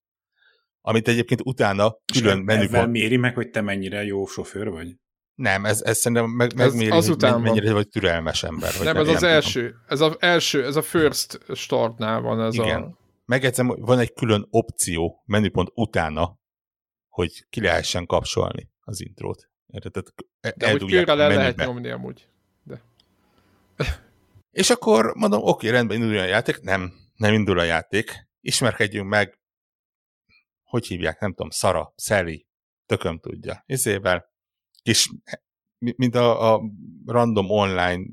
Amit 0.82 1.08
egyébként 1.08 1.42
utána 1.44 1.98
külön 2.14 2.40
menü 2.40 2.86
méri 2.86 3.18
meg, 3.18 3.36
hogy 3.36 3.50
te 3.50 3.62
mennyire 3.62 4.04
jó 4.04 4.26
sofőr 4.26 4.70
vagy? 4.70 4.96
Nem, 5.36 5.66
ez, 5.66 5.82
ez 5.82 5.98
szerintem 5.98 6.30
meg, 6.30 6.56
megméri, 6.56 6.92
ez 6.92 6.98
azután 6.98 7.34
hogy 7.34 7.42
mennyire 7.42 7.74
vagy 7.74 7.90
türelmes 7.90 8.44
ember. 8.44 8.74
Vagy 8.78 8.86
nem, 8.86 8.98
ez 8.98 9.08
az 9.08 9.24
első. 9.24 9.76
Ez 9.88 10.02
az 10.02 10.16
első, 10.20 10.66
ez 10.66 10.76
a 10.76 10.82
first 10.82 11.40
startnál 11.54 12.22
van 12.22 12.42
ez 12.42 12.54
Igen. 12.54 12.82
a... 12.82 12.98
Megegyzem, 13.26 13.68
van 13.68 14.00
egy 14.00 14.14
külön 14.14 14.48
opció 14.50 15.24
menüpont 15.26 15.70
utána, 15.74 16.40
hogy 17.10 17.46
ki 17.50 17.62
lehessen 17.62 18.06
kapcsolni 18.06 18.72
az 18.80 19.02
intrót. 19.02 19.50
Tehát 19.68 20.14
De 20.58 20.72
hogy 20.72 20.86
kőre 20.86 21.14
le 21.14 21.28
lehet 21.28 21.56
nyomni 21.56 21.90
amúgy. 21.90 22.30
De. 22.64 22.82
És 24.52 24.70
akkor 24.70 25.16
mondom, 25.16 25.44
oké, 25.44 25.70
rendben 25.70 26.02
indul 26.02 26.18
a 26.18 26.24
játék. 26.24 26.62
Nem, 26.62 26.94
nem 27.16 27.34
indul 27.34 27.60
a 27.60 27.64
játék. 27.64 28.28
Ismerkedjünk 28.42 29.10
meg, 29.10 29.40
hogy 30.64 30.88
hívják, 30.88 31.20
nem 31.20 31.34
tudom, 31.34 31.50
Szara, 31.50 31.94
Szeli, 31.96 32.48
tököm 32.86 33.20
tudja. 33.20 33.64
Izével 33.66 34.34
kis, 34.86 35.10
mint 35.78 36.16
a, 36.16 36.54
a 36.54 36.62
random 37.06 37.50
online 37.50 38.06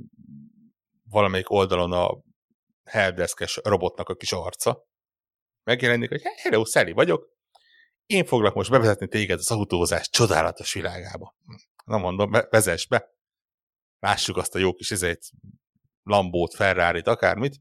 valamelyik 1.02 1.50
oldalon 1.50 1.92
a 1.92 2.22
helpdeskes 2.84 3.60
robotnak 3.62 4.08
a 4.08 4.14
kis 4.14 4.32
arca, 4.32 4.86
megjelenik, 5.64 6.08
hogy 6.08 6.22
hello, 6.22 6.64
Szeli 6.64 6.92
vagyok, 6.92 7.30
én 8.06 8.24
foglak 8.24 8.54
most 8.54 8.70
bevezetni 8.70 9.08
téged 9.08 9.38
az 9.38 9.50
autózás 9.50 10.08
csodálatos 10.10 10.72
világába. 10.72 11.36
Na 11.84 11.98
mondom, 11.98 12.30
vezess 12.30 12.86
be, 12.86 13.08
lássuk 13.98 14.36
azt 14.36 14.54
a 14.54 14.58
jó 14.58 14.74
kis 14.74 14.90
ezért 14.90 15.30
Lambót, 16.02 16.54
Ferrari-t, 16.54 17.06
akármit, 17.06 17.60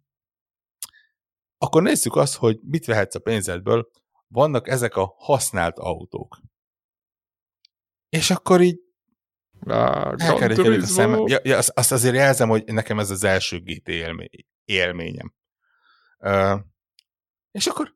akkor 1.58 1.82
nézzük 1.82 2.16
azt, 2.16 2.36
hogy 2.36 2.60
mit 2.62 2.86
vehetsz 2.86 3.16
a 3.16 3.20
pénzedből, 3.20 3.92
vannak 4.28 4.68
ezek 4.68 4.96
a 4.96 5.14
használt 5.18 5.78
autók. 5.78 6.42
És 8.10 8.30
akkor 8.30 8.62
így 8.62 8.90
a 9.66 10.16
Ja, 11.28 11.40
ja, 11.44 11.58
azt, 11.58 11.72
azt 11.76 11.92
azért 11.92 12.16
jelzem, 12.16 12.50
hogy 12.50 12.64
nekem 12.66 13.00
ez 13.00 13.10
az 13.10 13.24
első 13.24 13.60
GT 13.60 13.88
élmény, 13.88 14.30
élményem. 14.66 15.34
Uh, 16.20 16.60
és 17.52 17.68
akkor 17.68 17.94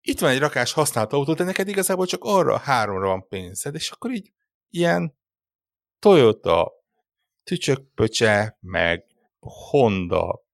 itt 0.00 0.18
van 0.18 0.30
egy 0.30 0.38
rakás 0.38 0.72
használt 0.72 1.12
autó, 1.12 1.34
de 1.34 1.44
neked 1.44 1.68
igazából 1.68 2.06
csak 2.06 2.24
arra 2.24 2.58
háromra 2.58 3.06
van 3.06 3.28
pénzed, 3.28 3.74
és 3.74 3.90
akkor 3.90 4.10
így 4.10 4.32
ilyen 4.70 5.18
Toyota, 5.98 6.72
tücsökpöcse, 7.44 8.58
meg 8.60 9.04
Honda, 9.40 10.44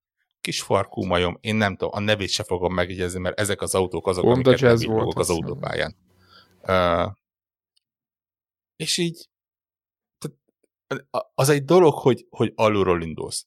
kis 0.41 0.63
farkú 0.63 1.05
majom, 1.05 1.39
én 1.41 1.55
nem 1.55 1.77
tudom, 1.77 1.95
a 1.95 2.01
nevét 2.01 2.29
se 2.29 2.43
fogom 2.43 2.75
megigyezni, 2.75 3.21
mert 3.21 3.41
ezek 3.41 3.61
az 3.63 3.75
autók 3.75 4.07
azok, 4.07 4.25
Honda 4.25 4.51
amiket 4.51 4.87
nem 4.87 5.09
az 5.15 5.31
autópályán. 5.31 5.97
Uh, 6.63 7.13
és 8.77 8.97
így 8.97 9.29
az 11.35 11.49
egy 11.49 11.65
dolog, 11.65 11.95
hogy, 11.95 12.27
hogy 12.31 12.53
alulról 12.55 13.03
indulsz. 13.03 13.47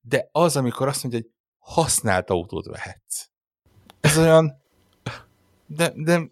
De 0.00 0.28
az, 0.32 0.56
amikor 0.56 0.88
azt 0.88 1.02
mondja, 1.02 1.20
hogy 1.20 1.30
használt 1.58 2.30
autót 2.30 2.66
vehetsz. 2.66 3.28
Ez 4.00 4.18
olyan... 4.18 4.60
De, 5.66 5.92
de 5.96 6.30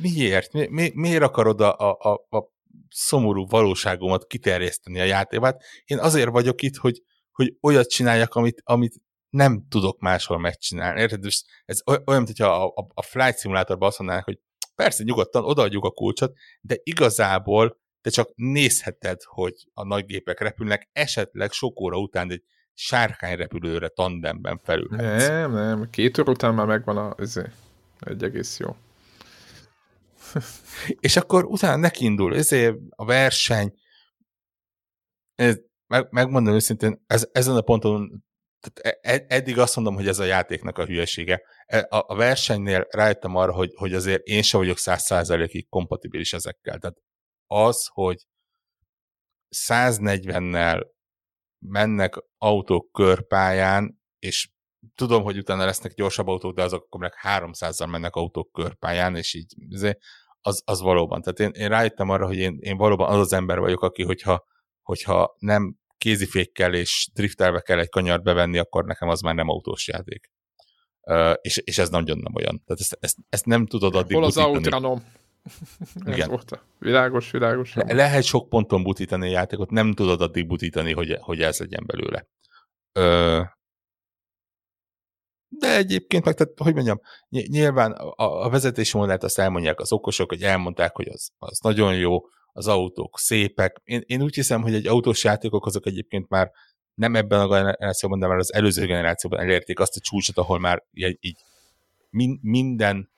miért? 0.00 0.52
Mi, 0.52 0.66
mi, 0.66 0.90
miért 0.94 1.22
akarod 1.22 1.60
a, 1.60 1.76
a, 1.78 2.26
a 2.28 2.52
szomorú 2.88 3.46
valóságomat 3.46 4.26
kiterjeszteni 4.26 5.00
a 5.00 5.04
játékát? 5.04 5.62
Én 5.84 5.98
azért 5.98 6.30
vagyok 6.30 6.62
itt, 6.62 6.76
hogy, 6.76 7.02
hogy 7.32 7.56
olyat 7.60 7.88
csináljak, 7.88 8.34
amit, 8.34 8.62
amit 8.64 8.94
nem 9.28 9.66
tudok 9.68 10.00
máshol 10.00 10.38
megcsinálni. 10.38 11.00
Érted? 11.00 11.24
Ez 11.64 11.82
olyan, 11.86 12.02
mint 12.22 12.26
hogyha 12.26 12.64
a, 12.64 12.66
a, 12.66 12.86
a 12.94 13.02
Flight 13.02 13.38
Simulatorban 13.38 13.88
azt 13.88 13.98
mondanák, 13.98 14.24
hogy 14.24 14.40
persze 14.74 15.02
nyugodtan 15.02 15.44
odaadjuk 15.44 15.84
a 15.84 15.90
kulcsot, 15.90 16.32
de 16.60 16.76
igazából 16.82 17.80
te 18.02 18.10
csak 18.10 18.30
nézheted, 18.34 19.22
hogy 19.22 19.54
a 19.74 19.84
nagy 19.84 20.06
gépek 20.06 20.40
repülnek, 20.40 20.88
esetleg 20.92 21.50
sok 21.50 21.80
óra 21.80 21.98
után 21.98 22.30
egy 22.30 22.42
sárkányrepülőre 22.74 23.88
tandemben 23.88 24.58
felülhetsz. 24.58 25.26
Nem, 25.26 25.52
nem, 25.52 25.90
két 25.90 26.18
óra 26.18 26.30
után 26.30 26.54
már 26.54 26.66
megvan 26.66 26.96
a, 26.96 27.14
ez 27.18 27.40
egy 28.00 28.22
egész 28.22 28.58
jó. 28.58 28.76
és 31.06 31.16
akkor 31.16 31.44
utána 31.44 31.76
nekindul 31.76 32.36
ezért 32.36 32.76
a 32.88 33.04
verseny, 33.04 33.74
ez, 35.34 35.58
meg, 35.86 36.06
megmondom 36.10 36.54
őszintén, 36.54 37.02
ez, 37.06 37.28
ezen 37.32 37.56
a 37.56 37.60
ponton 37.60 38.24
tehát 38.62 38.98
e, 39.02 39.12
e, 39.12 39.24
eddig 39.28 39.58
azt 39.58 39.76
mondom, 39.76 39.94
hogy 39.94 40.08
ez 40.08 40.18
a 40.18 40.24
játéknak 40.24 40.78
a 40.78 40.84
hülyesége. 40.84 41.42
E, 41.66 41.86
a, 41.90 42.04
a 42.06 42.14
versenynél 42.14 42.86
rájöttem 42.90 43.36
arra, 43.36 43.52
hogy, 43.52 43.72
hogy 43.74 43.94
azért 43.94 44.26
én 44.26 44.42
sem 44.42 44.60
vagyok 44.60 44.78
száz 44.78 45.02
százalékig 45.02 45.68
kompatibilis 45.68 46.32
ezekkel. 46.32 46.78
Tehát 46.78 46.96
az, 47.52 47.86
hogy 47.92 48.26
140-nel 49.56 50.86
mennek 51.58 52.24
autók 52.38 52.92
körpályán, 52.92 54.00
és 54.18 54.50
tudom, 54.94 55.22
hogy 55.22 55.38
utána 55.38 55.64
lesznek 55.64 55.94
gyorsabb 55.94 56.26
autók, 56.26 56.54
de 56.54 56.62
azok 56.62 56.84
akkor 56.84 57.00
meg 57.00 57.12
300-zal 57.22 57.90
mennek 57.90 58.14
autók 58.14 58.52
körpályán, 58.52 59.16
és 59.16 59.34
így 59.34 59.54
az, 60.40 60.62
az 60.64 60.80
valóban. 60.80 61.22
Tehát 61.22 61.40
én, 61.40 61.62
én 61.62 61.68
rájöttem 61.68 62.08
arra, 62.08 62.26
hogy 62.26 62.36
én, 62.36 62.58
én 62.60 62.76
valóban 62.76 63.10
az 63.10 63.18
az 63.18 63.32
ember 63.32 63.58
vagyok, 63.58 63.82
aki, 63.82 64.02
hogyha, 64.02 64.44
hogyha 64.82 65.36
nem 65.38 65.76
kézifékkel 65.98 66.74
és 66.74 67.10
driftelve 67.14 67.60
kell 67.60 67.78
egy 67.78 67.88
kanyart 67.88 68.22
bevenni, 68.22 68.58
akkor 68.58 68.84
nekem 68.84 69.08
az 69.08 69.20
már 69.20 69.34
nem 69.34 69.48
autós 69.48 69.88
játék. 69.88 70.30
Uh, 71.00 71.34
és, 71.40 71.56
és 71.56 71.78
ez 71.78 71.88
nagyon 71.88 72.18
nem 72.18 72.34
olyan. 72.34 72.62
Tehát 72.64 72.80
ezt, 72.80 72.96
ezt, 73.00 73.16
ezt 73.28 73.44
nem 73.44 73.66
tudod 73.66 73.94
addig 73.94 74.16
Hol 74.16 74.24
az 74.24 74.36
outranom? 74.36 75.04
Igen. 76.04 76.28
Volt 76.28 76.64
világos, 76.78 77.30
világos. 77.30 77.74
Le- 77.74 77.94
lehet 77.94 78.22
sok 78.22 78.48
ponton 78.48 78.82
butítani 78.82 79.26
a 79.28 79.30
játékot, 79.30 79.70
nem 79.70 79.92
tudod 79.92 80.20
addig 80.20 80.46
butítani, 80.46 80.92
hogy, 80.92 81.16
hogy 81.20 81.42
ez 81.42 81.58
legyen 81.58 81.84
belőle. 81.86 82.26
Ö, 82.92 83.40
de 85.48 85.76
egyébként 85.76 86.24
meg, 86.24 86.34
tehát, 86.34 86.52
hogy 86.56 86.74
mondjam, 86.74 87.00
nyilván 87.28 87.92
a, 87.92 88.44
a 88.44 88.50
vezetési 88.50 88.96
modellt 88.96 89.22
azt 89.22 89.38
elmondják 89.38 89.80
az 89.80 89.92
okosok, 89.92 90.28
hogy 90.28 90.42
elmondták, 90.42 90.96
hogy 90.96 91.08
az, 91.08 91.30
az 91.38 91.58
nagyon 91.58 91.96
jó, 91.96 92.20
az 92.52 92.66
autók 92.66 93.18
szépek. 93.18 93.80
Én, 93.84 94.02
én 94.06 94.22
úgy 94.22 94.34
hiszem, 94.34 94.62
hogy 94.62 94.74
egy 94.74 94.86
autós 94.86 95.24
játékok 95.24 95.66
azok 95.66 95.86
egyébként 95.86 96.28
már 96.28 96.50
nem 96.94 97.16
ebben 97.16 97.40
a 97.40 97.48
generációban, 97.48 98.18
de 98.18 98.26
már 98.26 98.38
az 98.38 98.52
előző 98.52 98.86
generációban 98.86 99.40
elérték 99.40 99.80
azt 99.80 99.96
a 99.96 100.00
csúcsot, 100.00 100.36
ahol 100.36 100.58
már 100.58 100.84
így, 100.92 101.16
így 101.20 101.38
min, 102.10 102.38
minden 102.42 103.11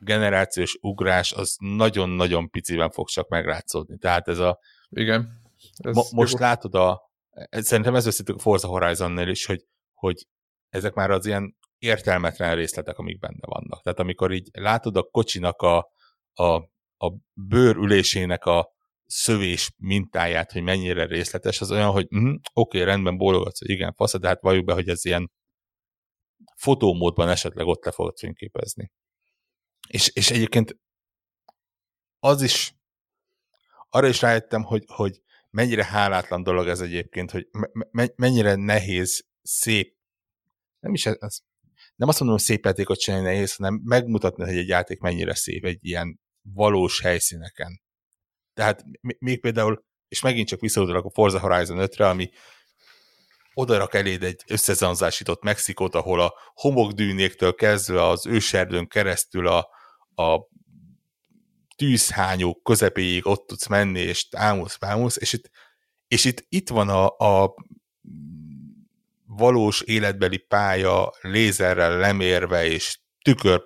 generációs 0.00 0.78
ugrás 0.80 1.32
az 1.32 1.56
nagyon-nagyon 1.58 2.50
piciben 2.50 2.90
fog 2.90 3.08
csak 3.08 3.28
megrátszódni. 3.28 3.98
Tehát 3.98 4.28
ez 4.28 4.38
a... 4.38 4.58
Igen. 4.88 5.42
Ez 5.76 5.94
mo- 5.94 6.10
most 6.10 6.32
jó. 6.32 6.38
látod 6.38 6.74
a... 6.74 7.00
Szerintem 7.50 7.94
ez 7.94 8.06
összetük 8.06 8.36
a 8.36 8.38
Forza 8.38 8.68
Horizon-nél 8.68 9.28
is, 9.28 9.46
hogy, 9.46 9.64
hogy 9.94 10.26
ezek 10.68 10.94
már 10.94 11.10
az 11.10 11.26
ilyen 11.26 11.56
értelmetlen 11.78 12.54
részletek, 12.54 12.98
amik 12.98 13.18
benne 13.18 13.46
vannak. 13.46 13.82
Tehát 13.82 13.98
amikor 13.98 14.32
így 14.32 14.48
látod 14.52 14.96
a 14.96 15.02
kocsinak 15.02 15.62
a, 15.62 15.92
a, 16.32 16.54
a 16.96 17.14
bőrülésének 17.32 18.44
a 18.44 18.68
szövés 19.06 19.72
mintáját, 19.76 20.52
hogy 20.52 20.62
mennyire 20.62 21.06
részletes, 21.06 21.60
az 21.60 21.70
olyan, 21.70 21.90
hogy 21.90 22.06
mm, 22.16 22.28
oké, 22.28 22.42
okay, 22.52 22.84
rendben 22.84 23.16
bólogatsz, 23.16 23.58
hogy 23.58 23.70
igen, 23.70 23.94
fasz, 23.94 24.18
de 24.18 24.28
hát 24.28 24.40
valljuk 24.40 24.64
be, 24.64 24.72
hogy 24.72 24.88
ez 24.88 25.04
ilyen 25.04 25.30
fotómódban 26.56 27.28
esetleg 27.28 27.66
ott 27.66 27.84
le 27.84 27.90
fogod 27.90 28.18
fényképezni. 28.18 28.90
És, 29.90 30.08
és 30.08 30.30
egyébként 30.30 30.78
az 32.18 32.42
is, 32.42 32.74
arra 33.88 34.06
is 34.06 34.20
rájöttem, 34.20 34.62
hogy, 34.62 34.84
hogy 34.86 35.22
mennyire 35.50 35.84
hálátlan 35.84 36.42
dolog 36.42 36.68
ez 36.68 36.80
egyébként, 36.80 37.30
hogy 37.30 37.48
me, 37.90 38.08
mennyire 38.16 38.54
nehéz, 38.54 39.26
szép, 39.42 39.96
nem 40.80 40.94
is 40.94 41.06
ez, 41.06 41.38
nem 41.96 42.08
azt 42.08 42.18
mondom, 42.20 42.36
hogy 42.36 42.46
szép 42.46 42.64
játékot 42.64 42.98
csinálni 42.98 43.26
nehéz, 43.26 43.54
hanem 43.54 43.80
megmutatni, 43.84 44.44
hogy 44.44 44.56
egy 44.56 44.68
játék 44.68 45.00
mennyire 45.00 45.34
szép 45.34 45.64
egy 45.64 45.84
ilyen 45.84 46.20
valós 46.42 47.00
helyszíneken. 47.00 47.82
Tehát 48.54 48.84
még 49.00 49.40
például, 49.40 49.84
és 50.08 50.20
megint 50.20 50.48
csak 50.48 50.60
visszaudolok 50.60 51.04
a 51.04 51.10
Forza 51.10 51.40
Horizon 51.40 51.78
5-re, 51.80 52.08
ami 52.08 52.30
odarak 53.54 53.94
eléd 53.94 54.22
egy 54.22 54.42
összezanzásított 54.46 55.42
Mexikót, 55.42 55.94
ahol 55.94 56.20
a 56.20 56.34
homokdűnéktől 56.54 57.54
kezdve 57.54 58.06
az 58.06 58.26
őserdőn 58.26 58.86
keresztül 58.86 59.46
a, 59.46 59.78
a 60.28 60.48
tűzhányók 61.76 62.62
közepéig 62.62 63.26
ott 63.26 63.46
tudsz 63.46 63.66
menni, 63.66 64.00
és 64.00 64.26
ámulsz, 64.30 64.76
ámulsz, 64.80 65.16
és 65.16 65.32
itt, 65.32 65.50
és 66.08 66.24
itt, 66.24 66.44
itt 66.48 66.68
van 66.68 66.88
a, 66.88 67.06
a 67.06 67.54
valós 69.26 69.80
életbeli 69.80 70.36
pálya 70.36 71.12
lézerrel 71.20 71.98
lemérve, 71.98 72.66
és 72.66 72.98
tükör, 73.22 73.62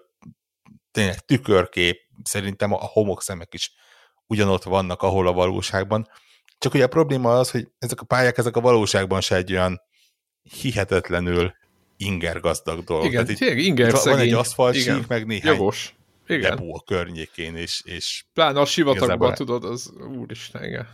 tényleg 0.90 1.24
tükörkép, 1.24 1.98
szerintem 2.22 2.72
a 2.72 2.78
homokszemek 2.78 3.54
is 3.54 3.72
ugyanott 4.26 4.62
vannak, 4.62 5.02
ahol 5.02 5.26
a 5.26 5.32
valóságban. 5.32 6.08
Csak 6.58 6.74
ugye 6.74 6.84
a 6.84 6.88
probléma 6.88 7.38
az, 7.38 7.50
hogy 7.50 7.68
ezek 7.78 8.00
a 8.00 8.04
pályák, 8.04 8.38
ezek 8.38 8.56
a 8.56 8.60
valóságban 8.60 9.20
se 9.20 9.36
egy 9.36 9.52
olyan 9.52 9.80
hihetetlenül 10.42 11.52
inger 11.96 12.40
gazdag 12.40 12.84
dolog. 12.84 13.04
Igen, 13.04 13.24
Tehát 13.24 13.38
tényleg 13.38 13.58
inger 13.58 13.92
van 13.92 14.18
egy 14.18 14.32
aszfaltsík, 14.32 15.06
meg 15.06 15.26
néhány 15.26 15.56
Jogos. 15.56 15.94
Igen. 16.26 16.56
depó 16.56 16.74
a 16.74 16.82
környékén, 16.86 17.56
és, 17.56 17.82
és 17.84 18.24
Pláne 18.32 18.60
a 18.60 18.64
sivatagban, 18.64 19.34
tudod, 19.34 19.64
az 19.64 19.92
úristen, 20.18 20.64
igen. 20.64 20.86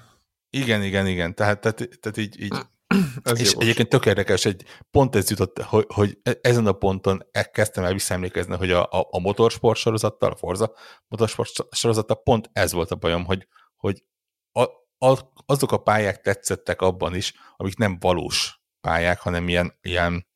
Igen, 0.51 0.83
igen, 0.83 1.07
igen. 1.07 1.35
Tehát, 1.35 1.61
tehát, 1.61 1.77
tehát 2.01 2.17
így, 2.17 2.41
így 2.41 2.53
ez 3.23 3.41
és 3.41 3.51
jogos. 3.51 3.65
egyébként 3.65 3.89
tök 3.89 4.07
érdekes, 4.07 4.43
hogy 4.43 4.65
pont 4.91 5.17
ez 5.17 5.31
jutott, 5.31 5.63
hogy, 5.63 5.87
hogy 5.89 6.19
e- 6.23 6.39
ezen 6.43 6.67
a 6.67 6.73
ponton 6.73 7.27
e- 7.31 7.51
kezdtem 7.51 7.85
el 7.85 7.93
visszaemlékezni, 7.93 8.57
hogy 8.57 8.71
a, 8.71 8.83
a, 8.83 9.09
a 9.11 9.19
motorsport 9.19 9.79
sorozattal, 9.79 10.31
a 10.31 10.37
Forza 10.37 10.75
motorsport 11.09 11.51
sorozattal 11.71 12.23
pont 12.23 12.51
ez 12.53 12.73
volt 12.73 12.91
a 12.91 12.97
bajom, 12.97 13.25
hogy, 13.25 13.47
hogy 13.77 14.05
a, 14.53 14.63
a, 15.07 15.19
azok 15.47 15.73
a 15.73 15.83
pályák 15.83 16.21
tetszettek 16.21 16.83
abban 16.83 17.15
is, 17.15 17.33
amik 17.57 17.77
nem 17.77 17.99
valós 17.99 18.61
pályák, 18.81 19.21
hanem 19.21 19.49
ilyen, 19.49 19.79
ilyen 19.81 20.27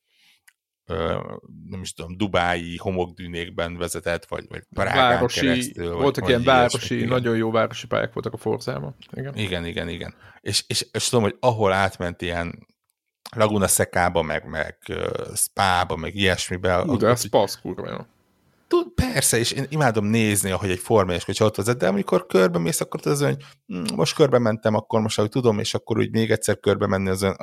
nem 1.69 1.81
is 1.81 1.93
tudom, 1.93 2.17
dubái 2.17 2.77
homokdűnékben 2.77 3.77
vezetett, 3.77 4.25
vagy, 4.25 4.45
vagy 4.49 4.63
Prágán 4.73 5.09
városi, 5.09 5.39
keresztül. 5.39 5.93
Voltak 5.93 6.23
vagy, 6.23 6.29
ilyen 6.29 6.43
városi, 6.43 6.93
ilyesmi, 6.93 7.13
nagyon 7.13 7.35
jó 7.37 7.51
városi 7.51 7.87
pályák 7.87 8.13
voltak 8.13 8.33
a 8.33 8.37
Forzában. 8.37 8.95
Igen, 9.11 9.35
igen, 9.35 9.65
igen. 9.65 9.89
igen. 9.89 10.15
És, 10.41 10.63
és, 10.67 10.87
és 10.91 11.09
tudom, 11.09 11.23
hogy 11.23 11.37
ahol 11.39 11.71
átment 11.71 12.21
ilyen 12.21 12.67
Laguna 13.35 13.67
Szekába, 13.67 14.21
meg, 14.21 14.49
meg 14.49 14.77
uh, 14.89 15.35
Spába, 15.35 15.95
meg 15.95 16.15
ilyesmibe. 16.15 16.83
Ú, 16.83 16.97
de 16.97 17.07
ez 17.07 17.23
Spa 17.23 17.47
kurva 17.61 17.89
jó. 17.89 17.97
Tud, 18.67 18.87
persze, 18.95 19.37
és 19.37 19.51
én 19.51 19.65
imádom 19.69 20.05
nézni, 20.05 20.51
ahogy 20.51 20.69
egy 20.69 20.79
formányos 20.79 21.25
kocsi 21.25 21.43
ott 21.43 21.55
vezet, 21.55 21.77
de 21.77 21.87
amikor 21.87 22.25
körbe 22.25 22.59
mész, 22.59 22.81
akkor 22.81 22.99
az 23.03 23.21
hogy 23.21 23.43
hm, 23.67 23.95
most 23.95 24.15
körbe 24.15 24.39
mentem, 24.39 24.75
akkor 24.75 25.01
most 25.01 25.17
ahogy 25.17 25.29
tudom, 25.29 25.59
és 25.59 25.73
akkor 25.73 25.97
úgy 25.97 26.11
még 26.11 26.31
egyszer 26.31 26.59
körbe 26.59 26.87
menni, 26.87 27.09
az 27.09 27.21
öh, 27.21 27.35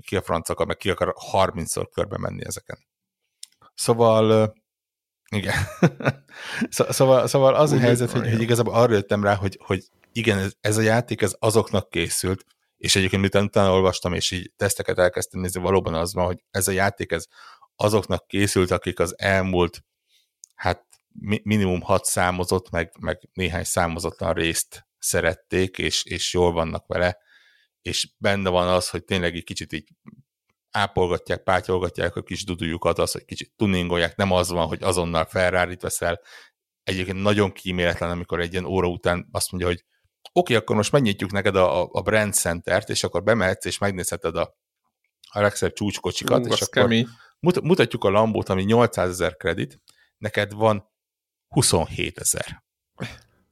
ki 0.00 0.16
a 0.16 0.22
franc 0.22 0.48
akar, 0.48 0.66
meg 0.66 0.76
ki 0.76 0.90
akar 0.90 1.14
30-szor 1.32 1.86
körbe 1.92 2.18
menni 2.18 2.44
ezeken. 2.44 2.78
Szóval, 3.74 4.54
igen. 5.30 5.54
szóval, 6.68 7.26
szóval 7.26 7.54
az 7.54 7.72
Úgy 7.72 7.78
a 7.78 7.80
helyzet, 7.80 8.10
hogy, 8.10 8.30
hogy 8.30 8.40
igazából 8.40 8.74
arra 8.74 8.92
jöttem 8.92 9.24
rá, 9.24 9.34
hogy, 9.34 9.58
hogy 9.64 9.84
igen, 10.12 10.38
ez, 10.38 10.52
ez 10.60 10.76
a 10.76 10.80
játék 10.80 11.22
ez 11.22 11.36
azoknak 11.38 11.90
készült, 11.90 12.44
és 12.76 12.96
egyébként 12.96 13.20
miután 13.20 13.44
utána 13.44 13.72
olvastam, 13.72 14.14
és 14.14 14.30
így 14.30 14.52
teszteket 14.56 14.98
elkezdtem 14.98 15.40
nézni, 15.40 15.60
valóban 15.60 15.94
az 15.94 16.14
van, 16.14 16.26
hogy 16.26 16.44
ez 16.50 16.68
a 16.68 16.72
játék 16.72 17.12
ez 17.12 17.26
azoknak 17.76 18.26
készült, 18.26 18.70
akik 18.70 19.00
az 19.00 19.18
elmúlt 19.18 19.84
hát 20.54 20.86
minimum 21.42 21.80
hat 21.80 22.04
számozott, 22.04 22.70
meg, 22.70 22.92
meg 23.00 23.28
néhány 23.32 23.64
számozatlan 23.64 24.32
részt 24.32 24.86
szerették, 24.98 25.78
és, 25.78 26.04
és 26.04 26.34
jól 26.34 26.52
vannak 26.52 26.86
vele, 26.86 27.18
és 27.88 28.08
benne 28.18 28.50
van 28.50 28.68
az, 28.68 28.88
hogy 28.88 29.04
tényleg 29.04 29.34
egy 29.34 29.44
kicsit 29.44 29.72
így 29.72 29.88
ápolgatják, 30.70 31.42
pátyolgatják 31.42 32.16
a 32.16 32.22
kis 32.22 32.44
dudujukat, 32.44 32.98
az, 32.98 33.12
hogy 33.12 33.24
kicsit 33.24 33.52
tuningolják, 33.56 34.16
nem 34.16 34.32
az 34.32 34.48
van, 34.48 34.66
hogy 34.66 34.82
azonnal 34.82 35.24
ferrari 35.24 35.76
veszel. 35.80 36.20
Egyébként 36.82 37.22
nagyon 37.22 37.52
kíméletlen, 37.52 38.10
amikor 38.10 38.40
egy 38.40 38.52
ilyen 38.52 38.64
óra 38.64 38.88
után 38.88 39.28
azt 39.32 39.50
mondja, 39.50 39.68
hogy 39.68 39.84
oké, 40.32 40.32
okay, 40.32 40.56
akkor 40.56 40.76
most 40.76 40.92
megnyitjuk 40.92 41.30
neked 41.30 41.56
a, 41.56 41.88
a 41.92 42.02
Brand 42.02 42.34
Center-t, 42.34 42.88
és 42.88 43.04
akkor 43.04 43.22
bemehetsz, 43.22 43.64
és 43.64 43.78
megnézheted 43.78 44.36
a, 44.36 44.56
a 45.30 45.40
legszebb 45.40 45.72
csúcskocsikat, 45.72 46.46
Ú, 46.46 46.52
és 46.52 46.60
akkor 46.60 46.82
kemény. 46.82 47.08
mutatjuk 47.40 48.04
a 48.04 48.10
Lambót, 48.10 48.48
ami 48.48 48.62
800 48.62 49.08
ezer 49.08 49.36
kredit, 49.36 49.80
neked 50.18 50.52
van 50.52 50.90
27 51.48 52.18
ezer. 52.18 52.64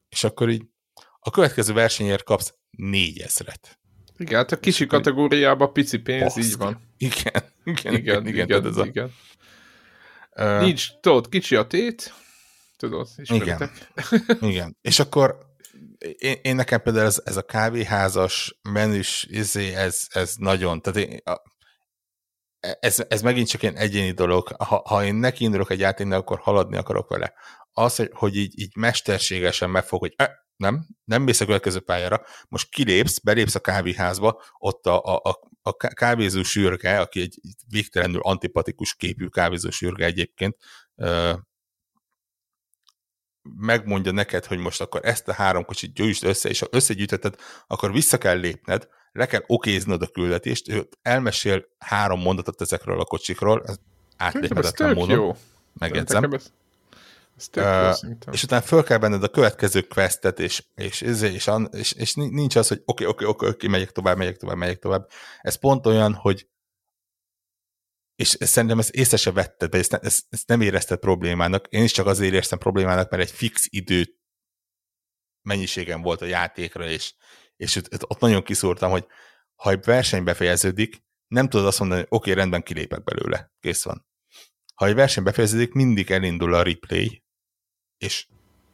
És 0.09 0.25
akkor 0.25 0.51
így 0.51 0.65
a 1.19 1.31
következő 1.31 1.73
versenyért 1.73 2.23
kapsz 2.23 2.55
4 2.71 3.21
ezeret. 3.21 3.79
Igen, 4.19 4.39
hát 4.39 4.53
a 4.53 4.61
kisi 4.61 4.87
kategóriában 4.87 5.73
pici 5.73 5.99
pénz, 5.99 6.23
Baszki. 6.23 6.41
így 6.41 6.57
van. 6.57 6.81
Igen, 6.97 7.43
igen, 7.65 7.95
igen, 7.95 8.27
igen. 8.27 8.49
igen, 8.49 8.67
igen, 8.67 8.87
igen. 8.87 9.13
Uh, 10.37 10.61
Nincs, 10.61 10.89
tudod, 11.01 11.29
kicsi 11.29 11.57
a 11.57 11.67
tét, 11.67 12.13
tudod, 12.77 13.09
ismeritek. 13.17 13.93
Igen, 14.11 14.51
igen. 14.51 14.77
és 14.81 14.99
akkor 14.99 15.47
én, 15.99 16.37
én 16.43 16.55
nekem 16.55 16.83
például 16.83 17.07
ez, 17.07 17.23
ez 17.25 17.37
a 17.37 17.43
kávéházas 17.43 18.59
menüs, 18.63 19.27
izé, 19.31 19.75
ez, 19.75 20.07
ez 20.11 20.35
nagyon, 20.37 20.83
tehát 20.83 21.09
én, 21.09 21.21
a, 21.25 21.41
ez, 22.81 23.05
ez 23.09 23.23
megint 23.23 23.49
csak 23.49 23.63
egy 23.63 23.75
egyéni 23.75 24.11
dolog. 24.11 24.49
Ha, 24.59 24.83
ha 24.89 25.05
én 25.05 25.15
neki 25.15 25.45
indulok 25.45 25.71
egy 25.71 25.79
játéknak, 25.79 26.19
akkor 26.21 26.39
haladni 26.39 26.77
akarok 26.77 27.09
vele. 27.09 27.33
Az, 27.73 27.97
hogy, 27.97 28.11
hogy 28.13 28.37
így, 28.37 28.61
így 28.61 28.77
mesterségesen 28.77 29.71
megfog, 29.71 30.01
hogy 30.01 30.15
nem, 30.57 30.87
nem 31.05 31.23
mész 31.23 31.41
a 31.41 31.45
következő 31.45 31.81
pályára, 31.81 32.25
most 32.49 32.71
kilépsz, 32.71 33.19
belépsz 33.19 33.55
a 33.55 33.61
kávéházba, 33.61 34.43
ott 34.59 34.87
a, 34.87 35.03
a, 35.05 35.21
a, 35.23 35.39
a 35.63 35.77
kávézó 35.77 36.43
sürge, 36.43 37.01
aki 37.01 37.21
egy 37.21 37.41
végtelenül 37.69 38.21
antipatikus 38.21 38.95
képű 38.95 39.27
kávézó 39.27 39.71
sürge 39.71 40.05
egyébként, 40.05 40.57
megmondja 43.57 44.13
neked, 44.13 44.45
hogy 44.45 44.59
most 44.59 44.81
akkor 44.81 45.01
ezt 45.05 45.29
a 45.29 45.33
három 45.33 45.65
kocsit 45.65 45.93
gyűjtsd 45.93 46.25
össze, 46.25 46.49
és 46.49 46.59
ha 46.59 46.67
összegyűjtötted, 46.71 47.35
akkor 47.67 47.93
vissza 47.93 48.19
kell 48.19 48.39
lépned, 48.39 48.89
le 49.13 49.27
kell 49.27 49.43
okéznod 49.47 50.03
a 50.03 50.07
küldetést, 50.07 50.69
ő 50.69 50.89
elmesél 51.03 51.65
három 51.79 52.21
mondatot 52.21 52.61
ezekről 52.61 53.01
a 53.01 53.05
kocsikról, 53.05 53.63
ez 53.67 53.77
átléphetetlen 54.17 54.95
módon. 54.95 55.19
Jó. 55.19 55.37
Megjegyzem. 55.79 56.33
Ez, 56.33 56.53
Uh, 57.57 57.95
és 58.33 58.43
utána 58.43 58.63
föl 58.63 58.83
kell 58.83 58.99
benned 58.99 59.23
a 59.23 59.29
következő 59.29 59.83
questet, 59.83 60.41
és, 60.41 60.65
és, 60.75 61.01
és, 61.01 61.23
és, 61.23 61.49
és, 61.71 61.93
és 61.93 62.15
nincs 62.15 62.57
az, 62.57 62.69
hogy 62.69 62.83
oké, 62.85 63.05
okay, 63.05 63.07
oké, 63.07 63.25
okay, 63.25 63.49
oké, 63.49 63.57
okay, 63.57 63.69
megyek 63.69 63.93
tovább, 63.93 64.17
megyek 64.17 64.37
tovább, 64.37 64.57
megyek 64.57 64.79
tovább. 64.79 65.09
Ez 65.41 65.55
pont 65.55 65.87
olyan, 65.87 66.15
hogy 66.15 66.49
és 68.17 68.37
szerintem 68.41 68.79
ezt 68.79 68.91
észre 68.91 69.17
se 69.17 69.33
vetted 69.33 69.71
be, 69.71 69.79
ezt, 69.79 69.93
ezt, 69.93 70.27
ezt 70.31 70.49
nem 70.49 70.61
érezted 70.61 70.99
problémának. 70.99 71.67
Én 71.69 71.83
is 71.83 71.93
csak 71.93 72.07
azért 72.07 72.33
éreztem 72.33 72.59
problémának, 72.59 73.11
mert 73.11 73.23
egy 73.23 73.31
fix 73.31 73.67
idő 73.71 74.17
mennyiségem 75.43 76.03
volt 76.03 76.21
a 76.21 76.27
játékra, 76.27 76.89
és, 76.89 77.15
és 77.57 77.77
ott, 77.77 78.11
ott 78.11 78.21
nagyon 78.21 78.43
kiszúrtam, 78.43 78.91
hogy 78.91 79.07
ha 79.55 79.71
egy 79.71 79.85
verseny 79.85 80.25
befejeződik, 80.25 81.05
nem 81.27 81.49
tudod 81.49 81.67
azt 81.67 81.79
mondani, 81.79 82.01
hogy 82.01 82.09
oké, 82.11 82.31
okay, 82.31 82.41
rendben 82.41 82.63
kilépek 82.63 83.05
belőle, 83.05 83.53
kész 83.61 83.85
van. 83.85 84.07
Ha 84.75 84.87
egy 84.87 84.95
verseny 84.95 85.25
befejeződik, 85.25 85.73
mindig 85.73 86.11
elindul 86.11 86.55
a 86.55 86.63
replay, 86.63 87.25
és 87.99 88.27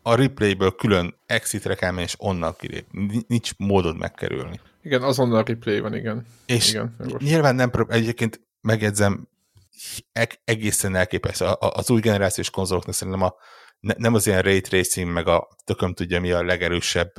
a 0.02 0.14
replayből 0.14 0.74
külön 0.74 1.14
exitre 1.26 1.74
kell 1.74 1.90
menni, 1.90 2.02
és 2.02 2.14
onnan 2.18 2.56
kilép. 2.58 2.86
Nincs 3.26 3.50
módod 3.56 3.96
megkerülni. 3.96 4.60
Igen, 4.82 5.02
azonnal 5.02 5.38
a 5.38 5.42
replay 5.46 5.80
van, 5.80 5.94
igen. 5.94 6.26
És 6.46 6.70
igen, 6.70 6.96
nyilván 7.18 7.54
nem, 7.54 7.70
egyébként 7.88 8.40
megjegyzem, 8.60 9.28
egészen 10.44 10.94
elképesztő. 10.94 11.44
Az 11.58 11.90
új 11.90 12.00
generációs 12.00 12.50
konzoloknak 12.50 12.94
szerintem 12.94 13.22
a, 13.22 13.34
nem 13.80 14.14
az 14.14 14.26
ilyen 14.26 14.42
ray 14.42 14.60
tracing, 14.60 15.12
meg 15.12 15.26
a 15.26 15.48
tököm 15.64 15.94
tudja 15.94 16.20
mi 16.20 16.30
a 16.30 16.42
legerősebb 16.42 17.12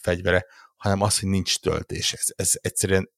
fegyvere, 0.00 0.46
hanem 0.76 1.00
az, 1.00 1.18
hogy 1.18 1.28
nincs 1.28 1.58
töltés. 1.58 2.12
Ez, 2.12 2.26
ez 2.36 2.52
egyszerűen 2.60 3.10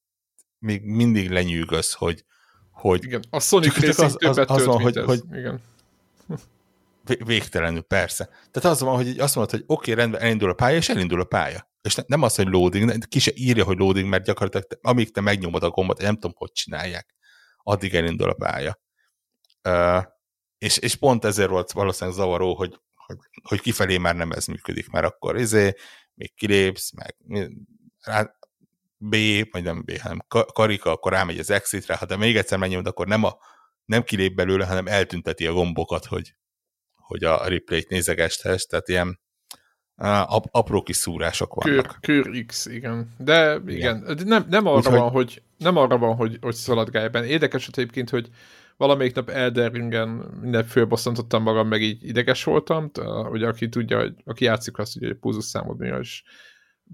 még 0.58 0.82
mindig 0.82 1.30
lenyűgöz, 1.30 1.92
hogy, 1.92 2.24
hogy 2.70 3.04
igen, 3.04 3.24
a 3.30 3.40
Sonic 3.40 3.80
Racing 3.80 4.06
az, 4.06 4.16
az, 4.18 4.36
az, 4.38 4.44
az 4.48 4.64
van, 4.64 4.80
hogy, 4.80 4.96
hogy 4.96 5.20
igen 5.32 5.60
végtelenül, 7.24 7.82
persze. 7.82 8.24
Tehát 8.24 8.70
az 8.70 8.80
van, 8.80 8.94
hogy 8.96 9.18
azt 9.18 9.34
mondod, 9.34 9.54
hogy 9.54 9.64
oké, 9.66 9.92
rendben, 9.92 10.20
elindul 10.20 10.50
a 10.50 10.54
pálya, 10.54 10.76
és 10.76 10.88
elindul 10.88 11.20
a 11.20 11.24
pálya. 11.24 11.70
És 11.82 11.94
ne, 11.94 12.02
nem 12.06 12.22
az, 12.22 12.34
hogy 12.34 12.46
loading, 12.46 13.08
ki 13.08 13.18
se 13.18 13.30
írja, 13.34 13.64
hogy 13.64 13.78
loading, 13.78 14.08
mert 14.08 14.24
gyakorlatilag 14.24 14.66
te, 14.66 14.78
amíg 14.80 15.12
te 15.12 15.20
megnyomod 15.20 15.62
a 15.62 15.70
gombot, 15.70 16.00
nem 16.00 16.14
tudom, 16.14 16.32
hogy 16.36 16.52
csinálják, 16.52 17.14
addig 17.56 17.94
elindul 17.94 18.30
a 18.30 18.34
pálya. 18.34 18.80
Uh, 19.68 20.04
és, 20.58 20.78
és 20.78 20.94
pont 20.94 21.24
ezért 21.24 21.48
volt 21.48 21.72
valószínűleg 21.72 22.18
zavaró, 22.18 22.54
hogy, 22.54 22.80
hogy, 22.94 23.18
hogy 23.42 23.60
kifelé 23.60 23.98
már 23.98 24.16
nem 24.16 24.32
ez 24.32 24.46
működik, 24.46 24.90
mert 24.90 25.06
akkor 25.06 25.36
izé, 25.36 25.74
még 26.14 26.34
kilépsz, 26.34 26.92
meg 26.92 27.16
B, 28.98 29.16
vagy 29.50 29.62
nem 29.62 29.82
B, 29.84 29.98
hanem 29.98 30.18
karika, 30.28 30.90
akkor 30.90 31.12
rámegy 31.12 31.38
az 31.38 31.50
exitre, 31.50 31.96
ha 31.96 32.06
de 32.06 32.16
még 32.16 32.36
egyszer 32.36 32.58
megnyomod, 32.58 32.86
akkor 32.86 33.06
nem, 33.06 33.24
a, 33.24 33.36
nem 33.84 34.02
kilép 34.02 34.34
belőle, 34.34 34.66
hanem 34.66 34.86
eltünteti 34.86 35.46
a 35.46 35.52
gombokat, 35.52 36.04
hogy, 36.04 36.34
hogy 37.06 37.24
a 37.24 37.48
replay-t 37.48 37.88
nézegesthes, 37.88 38.66
tehát 38.66 38.88
ilyen 38.88 39.20
ap 40.26 40.46
apró 40.50 40.82
kis 40.82 40.96
szúrások 40.96 41.54
vannak. 41.54 41.98
Kör, 42.00 42.22
kör 42.22 42.44
X, 42.46 42.66
igen. 42.66 43.14
De 43.18 43.60
igen, 43.66 44.02
igen. 44.08 44.26
Nem, 44.26 44.46
nem 44.48 44.66
arra 44.66 44.90
Úgy, 44.90 44.98
van, 44.98 45.10
hogy, 45.10 45.42
nem 45.58 45.76
arra 45.76 45.98
van, 45.98 46.16
hogy, 46.16 46.38
hogy 46.40 46.54
szaladgálj 46.54 47.08
benne. 47.08 47.26
Érdekes 47.26 47.68
egyébként, 47.68 48.10
hogy 48.10 48.28
valamelyik 48.76 49.14
nap 49.14 49.28
Elder 49.28 49.72
Ringen 49.72 50.08
minden 50.40 50.64
fölbosszantottam 50.64 51.42
magam, 51.42 51.68
meg 51.68 51.82
így 51.82 52.04
ideges 52.04 52.44
voltam, 52.44 52.90
ugye 53.30 53.46
aki 53.46 53.68
tudja, 53.68 53.98
hogy 53.98 54.14
aki 54.24 54.44
játszik 54.44 54.78
azt, 54.78 54.98
hogy 54.98 55.08
a 55.08 55.16
pulzus 55.20 55.44
számod 55.44 55.78
mi, 55.78 55.88
és 56.00 56.22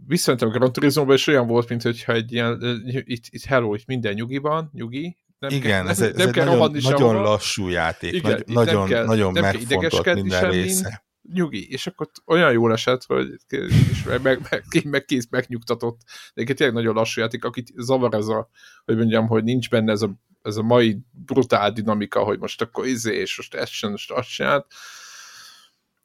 visszamentem 0.07 0.49
a 0.49 0.53
Gran 0.53 0.73
turismo 0.73 1.13
és 1.13 1.27
olyan 1.27 1.47
volt, 1.47 1.69
mint 1.69 1.83
hogyha 1.83 2.13
egy 2.13 2.33
ilyen, 2.33 2.83
itt, 2.85 3.25
itt 3.29 3.45
hello, 3.45 3.75
itt 3.75 3.87
minden 3.87 4.15
nyugiban, 4.15 4.71
nyugi, 4.73 5.17
nem 5.43 5.51
Igen, 5.51 5.71
kell, 5.71 5.89
ez, 5.89 5.99
nem, 5.99 6.09
ez 6.09 6.17
nem 6.17 6.29
egy 6.29 6.35
kell 6.35 6.45
nagyon, 6.45 6.71
nagyon 6.83 7.15
lassú 7.23 7.69
játék, 7.69 8.13
Igen, 8.13 8.31
nagy, 8.31 8.47
nagyon, 8.47 8.89
kell, 8.89 9.05
nagyon 9.05 9.33
nem 9.33 9.43
megfontolt 9.43 10.15
minden 10.15 10.51
része. 10.51 11.05
Nyugi, 11.33 11.71
és 11.71 11.87
akkor 11.87 12.09
olyan 12.27 12.53
jól 12.53 12.73
esett, 12.73 13.05
hogy 13.05 13.27
és 13.49 14.03
meg, 14.07 14.23
meg, 14.23 14.47
meg, 14.51 14.85
meg 14.85 15.05
kész 15.05 15.27
megnyugtatott. 15.31 16.01
De 16.35 16.45
tényleg 16.45 16.77
nagyon 16.77 16.95
lassú 16.95 17.21
játék, 17.21 17.45
akit 17.45 17.73
zavar 17.77 18.15
ez 18.15 18.27
a, 18.27 18.49
hogy 18.85 18.97
mondjam, 18.97 19.27
hogy 19.27 19.45
nincs 19.45 19.71
benne 19.71 19.93
ez 19.93 20.03
a, 20.03 20.11
ez 20.43 20.57
a 20.57 20.63
mai 20.63 20.99
brutál 21.11 21.73
dinamika, 21.73 22.21
hogy 22.23 22.39
most 22.39 22.63
akkor 22.63 22.87
izé, 22.87 23.17
és 23.17 23.37
most 23.37 23.55
ezt 23.55 23.73
sem, 23.73 23.91
most 23.91 24.11
azt 24.11 24.29
sem 24.29 24.65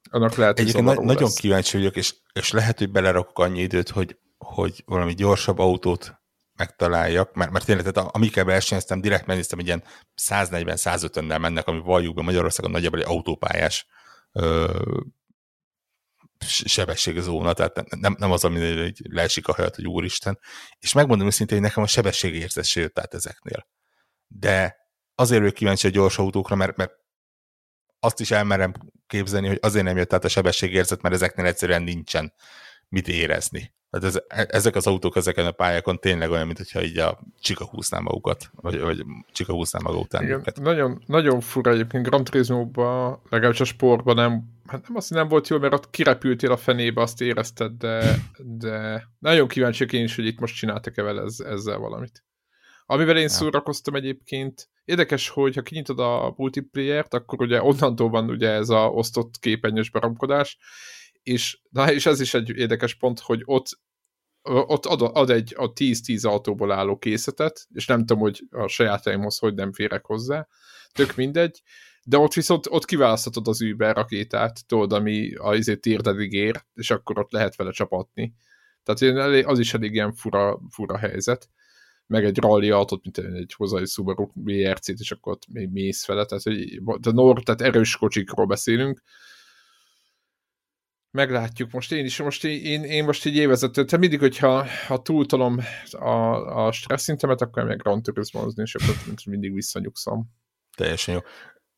annak 0.10 0.36
lehet, 0.36 0.60
Egyébként 0.60 0.86
na- 0.86 0.94
nagyon 0.94 1.24
lesz. 1.24 1.40
kíváncsi 1.40 1.78
vagyok, 1.78 1.96
és, 1.96 2.14
és 2.34 2.52
lehet, 2.52 2.78
hogy 2.78 2.92
belerakok 2.92 3.40
annyi 3.40 3.62
időt, 3.62 3.90
hogy, 3.90 4.18
hogy 4.38 4.84
valami 4.86 5.14
gyorsabb 5.14 5.60
autót 5.60 6.16
megtaláljak, 6.58 7.34
mert, 7.34 7.51
mert 7.51 7.66
tényleg, 7.66 7.91
tehát 7.91 8.16
amikkel 8.16 8.43
versenyeztem, 8.43 9.01
direkt 9.01 9.26
megnéztem, 9.26 9.58
hogy 9.58 9.68
ilyen 9.68 9.84
140-150-nel 10.22 11.39
mennek, 11.39 11.68
ami 11.68 11.80
valljuk 11.80 12.16
be 12.16 12.22
Magyarországon 12.22 12.72
nagyjából 12.72 12.99
egy 12.99 13.05
autópályás 13.05 13.88
ö, 14.32 14.80
sebességzóna, 16.45 17.53
tehát 17.53 17.95
nem, 17.99 18.16
nem 18.20 18.32
az, 18.32 18.43
ami 18.43 18.78
hogy 18.78 19.01
leesik 19.03 19.47
a 19.47 19.53
hajat, 19.53 19.76
hogy 19.76 19.88
úristen. 19.88 20.39
És 20.80 20.93
megmondom 20.93 21.28
őszintén, 21.28 21.58
hogy 21.58 21.68
nekem 21.68 21.84
a 21.84 21.88
sebességérzet 21.88 22.66
se 22.66 22.80
jött 22.80 22.99
át 22.99 23.14
ezeknél. 23.14 23.68
De 24.28 24.76
azért 25.16 25.39
vagyok 25.39 25.55
kíváncsi 25.55 25.88
a 25.88 25.89
gyors 25.89 26.18
autókra, 26.18 26.55
mert, 26.55 26.78
mert 26.78 26.91
azt 27.99 28.20
is 28.20 28.32
elmerem 28.32 28.74
képzelni, 29.08 29.47
hogy 29.47 29.60
azért 29.62 29.86
nem 29.86 29.97
jött 29.97 30.14
át 30.14 30.24
a 30.24 30.30
sebességérzet, 30.30 31.01
mert 31.01 31.16
ezeknél 31.16 31.45
egyszerűen 31.45 31.82
nincsen 31.82 32.34
mit 32.89 33.08
érezni. 33.08 33.76
Tehát 33.90 34.16
ez, 34.28 34.46
ezek 34.50 34.76
az 34.76 34.88
autók 34.88 35.16
ezeken 35.16 35.46
a 35.46 35.52
pályákon 35.52 36.00
tényleg 36.00 36.30
olyan, 36.30 36.46
mintha 36.46 36.84
így 36.84 36.98
a 36.98 37.20
csika 37.40 37.66
húzná 37.66 38.00
magukat, 38.00 38.50
vagy, 38.52 38.80
vagy 38.80 39.04
csika 39.32 39.54
húzná 39.54 39.80
maga 39.84 39.98
után 39.98 40.24
Igen, 40.24 40.40
őket. 40.40 40.60
Nagyon, 40.60 41.04
nagyon 41.06 41.40
fura 41.40 41.72
egyébként 41.72 42.08
Gran 42.08 42.24
Turismo-ban, 42.24 43.22
legalábbis 43.30 43.60
a 43.60 43.64
sportban 43.64 44.16
nem, 44.16 44.44
hát 44.66 44.88
nem 44.88 44.96
azt, 44.96 45.10
nem 45.10 45.28
volt 45.28 45.48
jó, 45.48 45.60
mert 45.60 45.74
ott 45.74 45.90
kirepültél 45.90 46.52
a 46.52 46.58
fenébe, 46.58 47.02
azt 47.02 47.22
érezted, 47.22 47.72
de, 47.72 48.16
de 48.38 49.08
nagyon 49.20 49.48
kíváncsi 49.48 49.86
én 49.92 50.04
is, 50.04 50.16
hogy 50.16 50.26
itt 50.26 50.40
most 50.40 50.56
csináltak-e 50.56 51.02
vele 51.02 51.22
ez, 51.22 51.40
ezzel 51.40 51.78
valamit. 51.78 52.24
Amivel 52.86 53.18
én 53.18 53.28
szórakoztam 53.28 53.96
egyébként, 53.96 54.70
érdekes, 54.86 55.30
hogy 55.30 55.56
ha 55.56 55.62
kinyitod 55.62 56.00
a 56.00 56.34
multiplayer-t, 56.38 57.14
akkor 57.14 57.42
ugye 57.42 57.62
onnantól 57.62 58.10
van 58.10 58.30
ugye 58.30 58.50
ez 58.50 58.70
a 58.70 58.90
osztott 58.90 59.40
képenyős 59.40 59.90
beramkodás, 59.90 60.58
és, 61.28 61.60
na, 61.70 61.92
és 61.92 62.06
ez 62.06 62.20
is 62.20 62.34
egy 62.34 62.50
érdekes 62.50 62.96
pont, 62.96 63.20
hogy 63.20 63.42
ott 63.46 63.80
ott 64.50 64.86
ad, 64.86 65.02
ad 65.02 65.30
egy 65.30 65.54
a 65.58 65.74
10-10 65.74 66.28
autóból 66.28 66.72
álló 66.72 66.98
készletet, 66.98 67.68
és 67.74 67.86
nem 67.86 68.00
tudom, 68.00 68.20
hogy 68.20 68.44
a 68.50 68.68
sajátaimhoz 68.68 69.38
hogy 69.38 69.54
nem 69.54 69.74
férek 69.74 70.06
hozzá, 70.06 70.48
tök 70.92 71.16
mindegy, 71.16 71.62
de 72.04 72.18
ott 72.18 72.34
viszont 72.34 72.66
ott 72.70 72.86
kiválaszthatod 72.86 73.48
az 73.48 73.62
Uber 73.62 73.96
rakétát, 73.96 74.68
tudod, 74.68 74.94
ami 74.94 75.34
az 75.36 75.58
izé 75.58 75.76
térdedig 75.76 76.34
ér, 76.34 76.64
és 76.74 76.92
akkor 76.92 77.20
ott 77.20 77.32
lehet 77.32 77.56
vele 77.56 77.72
csapatni. 77.72 78.34
Tehát 78.84 79.46
az 79.46 79.60
is 79.60 79.74
elég 79.74 79.94
ilyen 79.94 80.14
fura, 80.14 80.60
fura 80.70 80.98
helyzet 80.98 81.50
meg 82.08 82.26
egy 82.26 82.38
rally 82.38 82.70
autót, 82.70 83.04
mint 83.04 83.18
egy 83.18 83.54
hozai 83.54 83.86
Subaru 83.86 84.28
BRC-t, 84.34 85.00
és 85.00 85.12
akkor 85.12 85.34
ott 85.34 85.48
még 85.48 85.70
mész 85.70 86.06
vele, 86.06 86.26
tehát, 86.26 86.44
hogy, 86.44 86.82
de 87.00 87.12
nor, 87.12 87.44
tehát 87.44 87.62
erős 87.62 87.96
kocsikról 87.96 88.46
beszélünk. 88.46 89.02
Meglátjuk, 91.18 91.72
most 91.72 91.91
én 91.91 92.05
is, 92.05 92.22
most 92.22 92.43
én, 92.43 92.84
én 92.84 93.03
most 93.03 93.26
így 93.26 93.36
évezető, 93.36 93.86
tehát 93.86 93.99
mindig, 93.99 94.20
hogyha 94.20 94.65
ha 94.88 95.01
túltolom 95.01 95.59
a, 95.91 96.09
a 96.65 96.72
stressz 96.72 97.03
szintemet, 97.03 97.41
akkor 97.41 97.63
meg 97.63 97.78
Grand 97.78 98.03
turismo 98.03 98.47
és 98.55 98.76
akkor 98.76 98.95
mindig 99.26 99.53
visszanyugszom. 99.53 100.30
Teljesen 100.76 101.13
jó. 101.13 101.20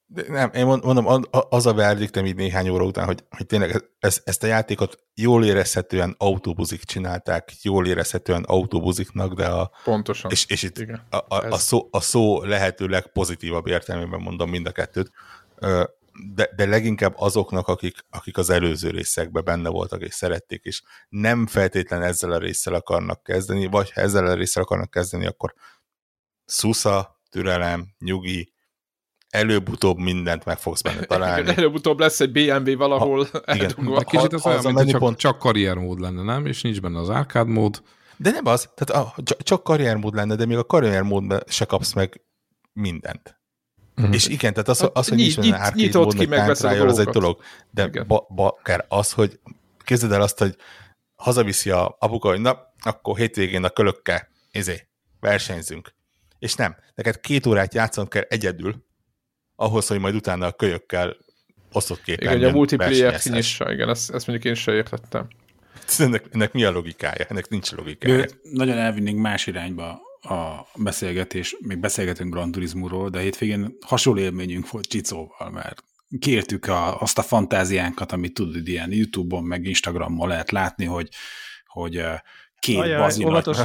De 0.05 0.23
nem, 0.27 0.51
én 0.53 0.65
mondom, 0.65 1.23
az 1.49 1.65
a 1.65 1.73
verdiktem 1.73 2.25
így 2.25 2.35
néhány 2.35 2.69
óra 2.69 2.85
után, 2.85 3.05
hogy, 3.05 3.23
hogy 3.29 3.45
tényleg 3.45 3.89
ez, 3.99 4.21
ezt 4.23 4.43
a 4.43 4.47
játékot 4.47 5.03
jól 5.15 5.45
érezhetően 5.45 6.15
autóbuzik 6.17 6.83
csinálták, 6.83 7.51
jól 7.61 7.87
érezhetően 7.87 8.43
autóbuziknak, 8.43 9.33
de 9.33 9.45
a... 9.45 9.71
Pontosan. 9.83 10.31
És, 10.31 10.45
és 10.47 10.63
itt 10.63 10.77
Igen, 10.77 11.01
a, 11.09 11.17
a, 11.17 11.47
a, 11.49 11.57
szó, 11.57 11.87
a 11.91 11.99
szó 11.99 12.43
lehetőleg 12.43 13.11
pozitívabb 13.11 13.67
értelmében 13.67 14.21
mondom 14.21 14.49
mind 14.49 14.67
a 14.67 14.71
kettőt, 14.71 15.11
de, 16.33 16.49
de 16.55 16.65
leginkább 16.65 17.13
azoknak, 17.17 17.67
akik, 17.67 18.05
akik 18.09 18.37
az 18.37 18.49
előző 18.49 18.89
részekben 18.89 19.43
benne 19.43 19.69
voltak 19.69 20.01
és 20.01 20.13
szerették, 20.13 20.63
és 20.63 20.81
nem 21.09 21.47
feltétlen 21.47 22.01
ezzel 22.01 22.31
a 22.31 22.37
résszel 22.37 22.73
akarnak 22.73 23.23
kezdeni, 23.23 23.65
vagy 23.65 23.91
ha 23.91 24.01
ezzel 24.01 24.25
a 24.25 24.33
résszel 24.33 24.63
akarnak 24.63 24.89
kezdeni, 24.89 25.25
akkor 25.25 25.53
szusza, 26.45 27.21
türelem, 27.29 27.87
nyugi, 27.99 28.53
előbb-utóbb 29.29 29.97
mindent 29.97 30.45
meg 30.45 30.57
fogsz 30.57 30.81
benne 30.81 31.03
találni. 31.15 31.49
előbb-utóbb 31.55 31.99
lesz 31.99 32.19
egy 32.19 32.31
BMW 32.31 32.77
valahol 32.77 33.27
ha, 33.31 33.55
igen. 33.55 33.71
Ha, 33.71 33.99
Kicsit 33.99 34.33
az 34.33 34.45
olyan, 34.45 34.73
mint 34.73 34.89
csak, 34.89 34.99
pont... 34.99 35.17
csak 35.17 35.39
karriermód 35.39 35.99
lenne, 35.99 36.23
nem? 36.23 36.45
És 36.45 36.61
nincs 36.61 36.81
benne 36.81 36.99
az 36.99 37.09
arcade 37.09 37.51
mód. 37.51 37.83
De 38.17 38.31
nem 38.31 38.45
az, 38.45 38.69
tehát 38.75 39.05
a, 39.05 39.15
csak 39.37 39.63
karriermód 39.63 40.13
lenne, 40.13 40.35
de 40.35 40.45
még 40.45 40.57
a 40.57 40.63
karriermódban 40.63 41.43
se 41.47 41.65
kapsz 41.65 41.93
meg 41.93 42.21
mindent. 42.73 43.38
Mm-hmm. 44.01 44.11
És 44.11 44.27
igen, 44.27 44.53
tehát 44.53 44.67
az, 44.67 44.89
az 44.93 45.07
hogy 45.07 45.17
nincs 45.17 45.39
benne 45.39 45.55
arcade 45.55 45.97
mód, 45.99 46.27
meg 46.27 46.49
az 46.87 46.99
egy 46.99 47.07
dolog. 47.07 47.41
De 47.71 48.03
ba, 48.03 48.27
ba, 48.35 48.59
az, 48.87 49.11
hogy 49.11 49.39
kezded 49.83 50.11
el 50.11 50.21
azt, 50.21 50.39
hogy 50.39 50.55
hazaviszi 51.15 51.69
a 51.69 51.95
apuka, 51.99 52.29
hogy 52.29 52.41
na, 52.41 52.73
akkor 52.81 53.17
hétvégén 53.17 53.63
a 53.63 53.69
kölökkel, 53.69 54.27
izé, 54.51 54.87
versenyzünk. 55.19 55.93
És 56.39 56.53
nem, 56.53 56.75
neked 56.95 57.19
két 57.19 57.45
órát 57.45 57.73
játszanod 57.73 58.09
kell 58.09 58.25
egyedül, 58.29 58.85
ahhoz, 59.55 59.87
hogy 59.87 59.99
majd 59.99 60.15
utána 60.15 60.45
a 60.45 60.51
kölyökkel 60.51 61.17
osztott 61.71 62.01
képen 62.01 62.37
Igen, 62.37 62.49
a 62.49 62.53
multiplayer 62.53 63.19
kinyissa, 63.19 63.71
igen, 63.71 63.89
ezt, 63.89 64.11
ezt 64.13 64.27
mondjuk 64.27 64.47
én 64.47 64.61
sem 64.61 64.75
értettem. 64.75 65.27
Ennek, 65.97 66.25
ennek 66.31 66.53
mi 66.53 66.63
a 66.63 66.71
logikája? 66.71 67.25
Ennek 67.29 67.49
nincs 67.49 67.71
logikája. 67.71 68.15
Ő, 68.15 68.29
nagyon 68.41 68.77
elvinnénk 68.77 69.19
más 69.19 69.47
irányba 69.47 70.01
a 70.21 70.67
beszélgetés, 70.75 71.55
még 71.59 71.77
beszélgetünk 71.77 72.33
Grand 72.33 72.51
Turismo-ról, 72.51 73.09
de 73.09 73.19
hétvégén 73.19 73.77
hasonló 73.85 74.19
élményünk 74.19 74.69
volt 74.69 74.85
Csicóval, 74.85 75.49
mert 75.51 75.83
kértük 76.19 76.67
a, 76.67 77.01
azt 77.01 77.17
a 77.17 77.21
fantáziánkat, 77.21 78.11
amit 78.11 78.33
tudod, 78.33 78.67
ilyen 78.67 78.91
YouTube-on, 78.91 79.43
meg 79.43 79.65
Instagramon 79.65 80.27
lehet 80.27 80.51
látni, 80.51 80.85
hogy, 80.85 81.09
hogy 81.65 82.03
két 82.59 82.77
Ajaj, 82.77 82.99
bazinak. 82.99 83.47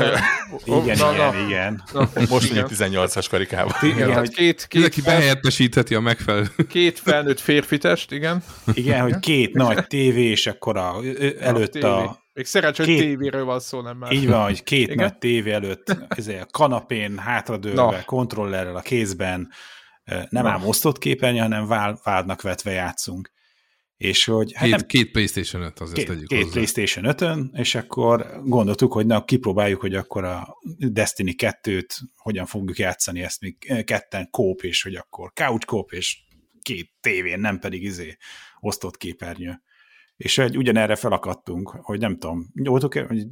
igen, 0.64 0.96
na, 0.98 1.12
igen, 1.12 1.34
na. 1.34 1.46
igen. 1.46 1.82
Na, 1.92 2.10
most 2.28 2.54
mondjuk 2.54 2.68
18-as 2.70 3.26
karikában. 3.30 3.74
Igen, 3.82 3.96
igen 3.96 4.18
hogy 4.18 4.34
két, 4.34 4.66
két 4.66 4.80
Ezeki 4.80 5.00
behelyettesítheti 5.00 5.94
a 5.94 6.00
megfelelő. 6.00 6.46
Két 6.68 6.98
felnőtt 6.98 7.40
férfitest, 7.40 8.12
igen. 8.12 8.42
Igen, 8.74 9.00
hogy 9.00 9.18
két 9.18 9.54
nagy 9.54 9.86
tévé, 9.94 10.24
és 10.24 10.46
akkor 10.46 10.76
a, 10.76 10.96
előtt 11.40 11.74
a... 11.74 12.23
Még 12.34 12.46
szerencsé, 12.46 12.84
hogy 12.84 12.96
tévéről 12.96 13.44
van 13.44 13.60
szó, 13.60 13.80
nem 13.80 13.96
már. 13.96 14.12
Így 14.12 14.26
van, 14.26 14.42
hogy 14.42 14.62
két 14.62 14.90
igen? 14.90 14.96
nagy 14.96 15.18
tévé 15.18 15.50
előtt 15.50 15.96
ezért 16.08 16.42
a 16.42 16.46
kanapén, 16.46 17.18
hátradőlve, 17.18 18.02
kontrollerrel 18.06 18.76
a 18.76 18.80
kézben, 18.80 19.50
nem 20.28 20.46
ám 20.46 20.66
osztott 20.66 20.98
képernyő, 20.98 21.38
hanem 21.38 21.66
vádnak 22.02 22.42
vetve 22.42 22.70
játszunk. 22.70 23.32
És 23.96 24.24
hogy, 24.24 24.52
hát 24.52 24.62
két, 24.62 24.76
nem, 24.76 24.86
két 24.86 25.10
PlayStation 25.10 25.62
5, 25.62 25.80
azért 25.80 25.96
két, 25.96 26.06
tegyük 26.06 26.28
Két 26.28 26.38
hozzá. 26.38 26.52
PlayStation 26.52 27.14
5-ön, 27.16 27.50
és 27.52 27.74
akkor 27.74 28.40
gondoltuk, 28.44 28.92
hogy 28.92 29.06
na, 29.06 29.24
kipróbáljuk, 29.24 29.80
hogy 29.80 29.94
akkor 29.94 30.24
a 30.24 30.56
Destiny 30.78 31.34
2-t 31.36 31.88
hogyan 32.16 32.46
fogjuk 32.46 32.78
játszani, 32.78 33.22
ezt 33.22 33.40
még 33.40 33.84
ketten 33.84 34.30
kóp, 34.30 34.62
és 34.62 34.82
hogy 34.82 34.94
akkor 34.94 35.32
couch 35.32 35.66
kóp, 35.66 35.92
és 35.92 36.18
két 36.62 36.90
tévén, 37.00 37.40
nem 37.40 37.58
pedig 37.58 37.82
izé 37.82 38.16
osztott 38.60 38.96
képernyő. 38.96 39.62
És 40.16 40.38
egy, 40.38 40.56
ugyanerre 40.56 40.96
felakadtunk, 40.96 41.68
hogy 41.68 42.00
nem 42.00 42.18
tudom, 42.18 42.46
voltunk 42.54 42.94
egy, 42.94 43.26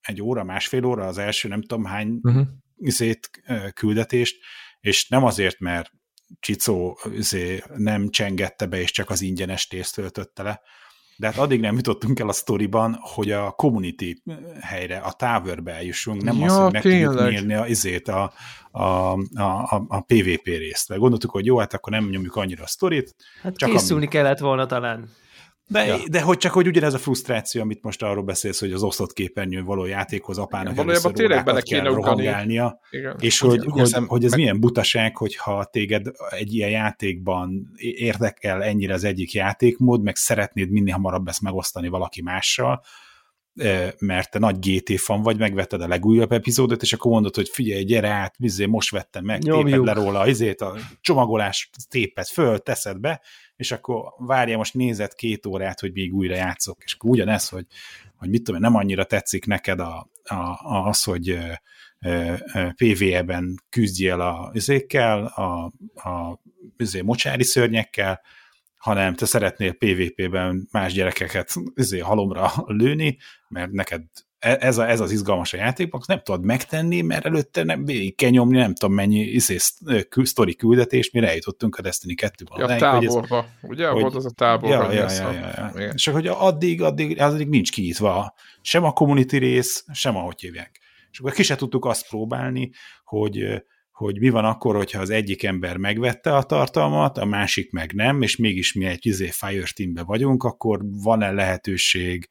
egy, 0.00 0.22
óra, 0.22 0.44
másfél 0.44 0.84
óra 0.84 1.06
az 1.06 1.18
első, 1.18 1.48
nem 1.48 1.62
tudom 1.62 1.84
hány 1.84 2.18
uh-huh. 2.22 2.46
izét, 2.76 3.30
küldetést, 3.74 4.36
és 4.80 5.08
nem 5.08 5.24
azért, 5.24 5.58
mert 5.58 5.90
Csicó 6.40 6.98
izé, 7.12 7.62
nem 7.76 8.10
csengette 8.10 8.66
be, 8.66 8.80
és 8.80 8.90
csak 8.90 9.10
az 9.10 9.22
ingyenes 9.22 9.66
tészt 9.66 9.94
töltötte 9.94 10.42
le. 10.42 10.60
De 11.18 11.26
hát 11.26 11.36
addig 11.36 11.60
nem 11.60 11.74
jutottunk 11.74 12.20
el 12.20 12.28
a 12.28 12.32
sztoriban, 12.32 12.96
hogy 13.00 13.30
a 13.30 13.50
community 13.50 14.12
helyre, 14.60 14.98
a 14.98 15.12
towerbe 15.12 15.72
eljussunk, 15.72 16.22
nem 16.22 16.36
ja, 16.36 16.44
az, 16.44 16.56
hogy 16.56 16.72
meg 16.72 16.82
tudjuk 16.82 17.28
nyírni 17.28 17.54
a, 17.54 17.66
izét, 17.66 18.08
a, 18.08 18.32
a, 18.70 19.12
a, 19.34 19.84
a, 19.88 20.00
PvP 20.00 20.44
részt. 20.44 20.88
Mert 20.88 21.00
gondoltuk, 21.00 21.30
hogy 21.30 21.46
jó, 21.46 21.58
hát 21.58 21.74
akkor 21.74 21.92
nem 21.92 22.08
nyomjuk 22.08 22.36
annyira 22.36 22.62
a 22.62 22.66
sztorit. 22.66 23.14
Hát 23.42 23.56
csak 23.56 23.70
készülni 23.70 24.04
ami... 24.04 24.12
kellett 24.12 24.38
volna 24.38 24.66
talán. 24.66 25.08
De, 25.68 25.86
ja. 25.86 25.98
de 26.10 26.20
hogy 26.20 26.38
csak 26.38 26.52
hogy 26.52 26.66
ugyanez 26.66 26.94
a 26.94 26.98
frusztráció, 26.98 27.62
amit 27.62 27.82
most 27.82 28.02
arról 28.02 28.22
beszélsz, 28.22 28.60
hogy 28.60 28.72
az 28.72 28.82
osztott 28.82 29.12
képernyőn 29.12 29.64
való 29.64 29.84
játékhoz 29.84 30.38
apának 30.38 30.72
Igen, 30.72 30.88
először 30.88 31.12
tényleg 31.12 31.44
bele 31.44 31.60
kéne 31.60 31.88
rohangálnia, 31.88 32.80
és 33.18 33.40
hogy, 33.40 33.64
hogy, 33.64 33.92
hogy, 33.92 34.04
hogy 34.06 34.24
ez 34.24 34.30
meg... 34.30 34.38
milyen 34.38 34.60
butaság, 34.60 35.16
hogyha 35.16 35.64
téged 35.64 36.06
egy 36.30 36.54
ilyen 36.54 36.70
játékban 36.70 37.70
érdekel 37.76 38.62
ennyire 38.62 38.94
az 38.94 39.04
egyik 39.04 39.32
játékmód, 39.32 40.02
meg 40.02 40.16
szeretnéd 40.16 40.70
minél 40.70 40.94
hamarabb 40.94 41.28
ezt 41.28 41.42
megosztani 41.42 41.88
valaki 41.88 42.22
mással, 42.22 42.82
mert 43.98 44.30
te 44.30 44.38
nagy 44.38 44.58
GT 44.58 45.00
fan 45.00 45.22
vagy, 45.22 45.38
megvetted 45.38 45.80
a 45.80 45.88
legújabb 45.88 46.32
epizódot, 46.32 46.82
és 46.82 46.92
akkor 46.92 47.10
mondod, 47.10 47.34
hogy 47.34 47.48
figyelj, 47.48 47.84
gyere 47.84 48.08
át, 48.08 48.34
vizé, 48.38 48.66
most 48.66 48.90
vettem 48.90 49.24
meg, 49.24 49.42
Nyomjuk. 49.42 49.66
téped 49.66 49.84
le 49.84 49.92
róla 49.92 50.28
izét, 50.28 50.60
a 50.60 50.76
csomagolás 51.00 51.70
téped 51.88 52.26
föl, 52.26 52.58
teszed 52.58 52.98
be, 52.98 53.20
és 53.56 53.72
akkor 53.72 54.14
várja, 54.18 54.56
most 54.56 54.74
nézed 54.74 55.14
két 55.14 55.46
órát, 55.46 55.80
hogy 55.80 55.92
még 55.92 56.14
újra 56.14 56.34
játszok, 56.34 56.82
és 56.84 56.94
akkor 56.94 57.10
ugyanez, 57.10 57.48
hogy, 57.48 57.66
hogy 58.16 58.28
mit 58.28 58.42
tudom, 58.42 58.60
nem 58.60 58.74
annyira 58.74 59.04
tetszik 59.04 59.46
neked 59.46 59.80
a, 59.80 60.10
a, 60.24 60.34
a, 60.34 60.86
az, 60.88 61.02
hogy 61.02 61.38
PvE-ben 62.76 63.62
küzdjél 63.70 64.20
a 64.20 64.50
üzékkel, 64.54 65.24
a, 65.24 65.72
a 66.08 66.40
üzé, 66.76 67.00
mocsári 67.00 67.44
szörnyekkel, 67.44 68.20
hanem 68.86 69.14
te 69.14 69.26
szeretnél 69.26 69.72
PvP-ben 69.72 70.68
más 70.70 70.92
gyerekeket 70.92 71.54
üzé, 71.74 71.98
halomra 71.98 72.52
lőni, 72.66 73.18
mert 73.48 73.70
neked 73.70 74.02
E, 74.38 74.56
ez, 74.60 74.78
a, 74.78 74.88
ez 74.88 75.00
az 75.00 75.12
izgalmas 75.12 75.52
a 75.52 75.56
játékban, 75.56 76.00
nem 76.06 76.20
tudod 76.22 76.44
megtenni, 76.44 77.00
mert 77.00 77.24
előtte 77.24 77.62
nem, 77.62 77.84
végig 77.84 78.14
kell 78.14 78.30
nyomni, 78.30 78.58
nem 78.58 78.74
tudom 78.74 78.94
mennyi 78.94 79.20
izé, 79.20 79.56
sztori 80.22 80.54
küldetés, 80.54 81.10
mire 81.10 81.28
eljutottunk 81.28 81.76
a 81.76 81.82
Destiny 81.82 82.14
2-ben. 82.22 82.70
Ja, 82.70 82.76
táborba, 82.76 83.36
hogy 83.36 83.46
ez, 83.62 83.70
ugye? 83.70 83.88
Hogy, 83.88 84.02
volt 84.02 84.14
az 84.14 84.26
a 84.26 84.30
táborban. 84.30 84.92
Ja, 84.92 85.10
ja, 85.10 85.10
ja, 85.10 85.32
ja, 85.32 85.80
ja. 85.80 85.88
És 85.88 86.06
hogy 86.06 86.26
addig, 86.26 86.82
addig, 86.82 87.20
addig 87.20 87.48
nincs 87.48 87.72
kinyitva 87.72 88.34
sem 88.60 88.84
a 88.84 88.92
community 88.92 89.36
rész, 89.36 89.84
sem 89.92 90.16
ahogy 90.16 90.40
hívják. 90.40 90.80
És 91.10 91.18
akkor 91.18 91.32
ki 91.32 91.42
se 91.42 91.56
tudtuk 91.56 91.84
azt 91.84 92.08
próbálni, 92.08 92.70
hogy, 93.04 93.62
hogy 93.96 94.18
mi 94.18 94.28
van 94.28 94.44
akkor, 94.44 94.76
hogyha 94.76 95.00
az 95.00 95.10
egyik 95.10 95.42
ember 95.42 95.76
megvette 95.76 96.36
a 96.36 96.42
tartalmat, 96.42 97.18
a 97.18 97.24
másik 97.24 97.72
meg 97.72 97.92
nem, 97.92 98.22
és 98.22 98.36
mégis 98.36 98.72
mi 98.72 98.84
egy 98.84 99.06
izé 99.06 99.26
Fire 99.30 99.66
Teambe 99.74 100.02
vagyunk, 100.02 100.44
akkor 100.44 100.80
van-e 100.82 101.30
lehetőség 101.30 102.28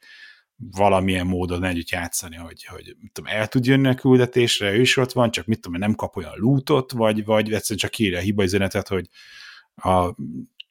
valamilyen 0.55 1.25
módon 1.25 1.63
együtt 1.63 1.89
játszani, 1.89 2.35
hogy, 2.35 2.65
hogy 2.65 2.95
tudom, 3.13 3.31
el 3.33 3.47
tud 3.47 3.65
jönni 3.65 3.87
a 3.87 3.93
küldetésre, 3.93 4.71
ő 4.71 4.79
is 4.81 4.97
ott 4.97 5.11
van, 5.11 5.31
csak 5.31 5.45
mit 5.45 5.61
tudom, 5.61 5.79
nem 5.79 5.95
kap 5.95 6.17
olyan 6.17 6.33
lootot, 6.35 6.91
vagy, 6.91 7.25
vagy 7.25 7.53
egyszerűen 7.53 7.79
csak 7.79 7.99
írja 7.99 8.17
a 8.17 8.21
hibaüzenetet, 8.21 8.87
hogy 8.87 9.09
a 9.75 10.15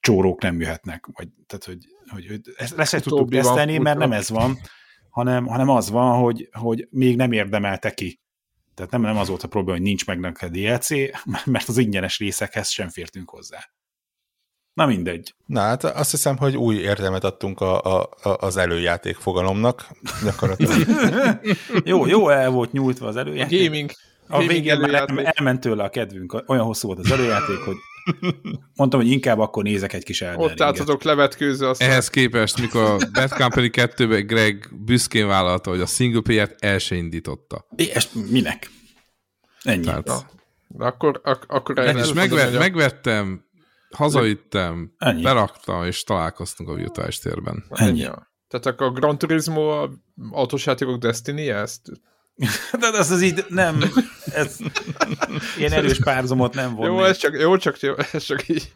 csórók 0.01 0.43
nem 0.43 0.61
jöhetnek, 0.61 1.07
vagy 1.13 1.29
tehát, 1.47 1.65
hogy, 1.65 1.79
hogy, 2.11 2.27
hogy 2.27 2.41
ezt 2.57 2.77
lesz, 2.77 2.91
tudtuk 2.91 3.31
tesztelni, 3.31 3.79
mert 3.79 3.99
nem 3.99 4.13
ez 4.13 4.29
van, 4.29 4.59
hanem, 5.11 5.47
hanem 5.47 5.69
az 5.69 5.91
van, 5.91 6.21
hogy, 6.21 6.49
hogy 6.53 6.87
még 6.91 7.17
nem 7.17 7.33
érdemelte 7.33 7.91
ki. 7.91 8.23
Tehát 8.75 8.91
nem, 8.91 9.01
nem 9.01 9.17
az 9.17 9.29
volt 9.29 9.43
a 9.43 9.49
probléma, 9.49 9.77
hogy 9.77 9.87
nincs 9.87 10.07
meg 10.07 10.21
neked 10.21 10.51
DLC, 10.51 10.89
mert 11.45 11.69
az 11.69 11.79
ingyenes 11.79 12.19
részekhez 12.19 12.69
sem 12.69 12.89
fértünk 12.89 13.31
hozzá. 13.31 13.59
Na 14.75 14.87
mindegy. 14.87 15.35
Na 15.47 15.61
hát 15.61 15.85
azt 15.85 16.11
hiszem, 16.11 16.37
hogy 16.37 16.57
új 16.57 16.77
értelmet 16.77 17.25
adtunk 17.25 17.61
a, 17.61 17.81
a, 17.81 18.11
a, 18.23 18.29
az 18.29 18.57
előjáték 18.57 19.17
fogalomnak. 19.17 19.89
jó, 21.85 22.07
jó 22.07 22.29
el 22.29 22.51
volt 22.51 22.73
nyújtva 22.73 23.07
az 23.07 23.17
előjáték. 23.17 23.61
A 23.61 23.65
gaming. 23.65 23.91
A 24.29 24.47
végén 24.47 24.79
már 24.79 25.33
elment 25.35 25.61
tőle 25.61 25.85
a 25.85 25.89
kedvünk. 25.89 26.43
Olyan 26.47 26.65
hosszú 26.65 26.87
volt 26.87 26.99
az 26.99 27.11
előjáték, 27.11 27.57
hogy 27.57 27.77
mondtam, 28.75 29.01
hogy 29.01 29.11
inkább 29.11 29.39
akkor 29.39 29.63
nézek 29.63 29.93
egy 29.93 30.05
kis 30.05 30.23
Elden 30.23 30.41
Ott 30.41 30.61
álltatok 30.61 31.03
levetkőző 31.03 31.67
aztán. 31.67 31.91
Ehhez 31.91 32.09
képest, 32.09 32.61
mikor 32.61 32.83
a 32.83 32.97
Bad 33.13 33.31
Company 33.31 33.71
2-ben 33.73 34.27
Greg 34.27 34.69
büszkén 34.85 35.27
vállalta, 35.27 35.71
hogy 35.71 35.81
a 35.81 35.87
single 35.87 36.21
player-t 36.21 36.65
el 36.65 36.79
se 36.79 36.95
indította. 36.95 37.67
És 37.77 38.09
minek? 38.31 38.71
Ennyi. 39.63 39.85
Tehát, 39.85 40.09
de 40.69 40.85
akkor, 40.85 41.21
ak- 41.25 41.51
akkor 41.51 41.79
és 41.79 42.13
megver, 42.13 42.59
megvettem 42.59 43.45
Hazavittem, 43.91 44.95
Ennyi. 44.99 45.23
beraktam, 45.23 45.85
és 45.85 46.03
találkoztunk 46.03 46.69
a 46.69 46.75
virtuális 46.75 47.19
térben. 47.19 47.65
Ennyi. 47.69 48.03
Tehát 48.49 48.67
akkor 48.67 48.87
a 48.87 48.91
Gran 48.91 49.19
Turismo 49.19 49.69
a 49.69 49.91
autós 50.31 50.67
játékok 50.67 50.99
destiny 50.99 51.49
ezt? 51.49 51.91
De 52.81 52.87
ez 52.99 53.11
az 53.11 53.23
így 53.23 53.45
nem, 53.49 53.85
ez 54.25 54.57
ilyen 55.59 55.73
erős 55.73 55.99
párhuzamot 55.99 56.55
nem 56.55 56.75
volt. 56.75 56.89
Jó, 56.89 57.05
ez 57.05 57.17
csak, 57.17 57.39
jó, 57.41 57.57
csak, 57.57 57.81
jó, 57.81 57.95
ez 58.13 58.23
csak 58.23 58.49
így. 58.49 58.73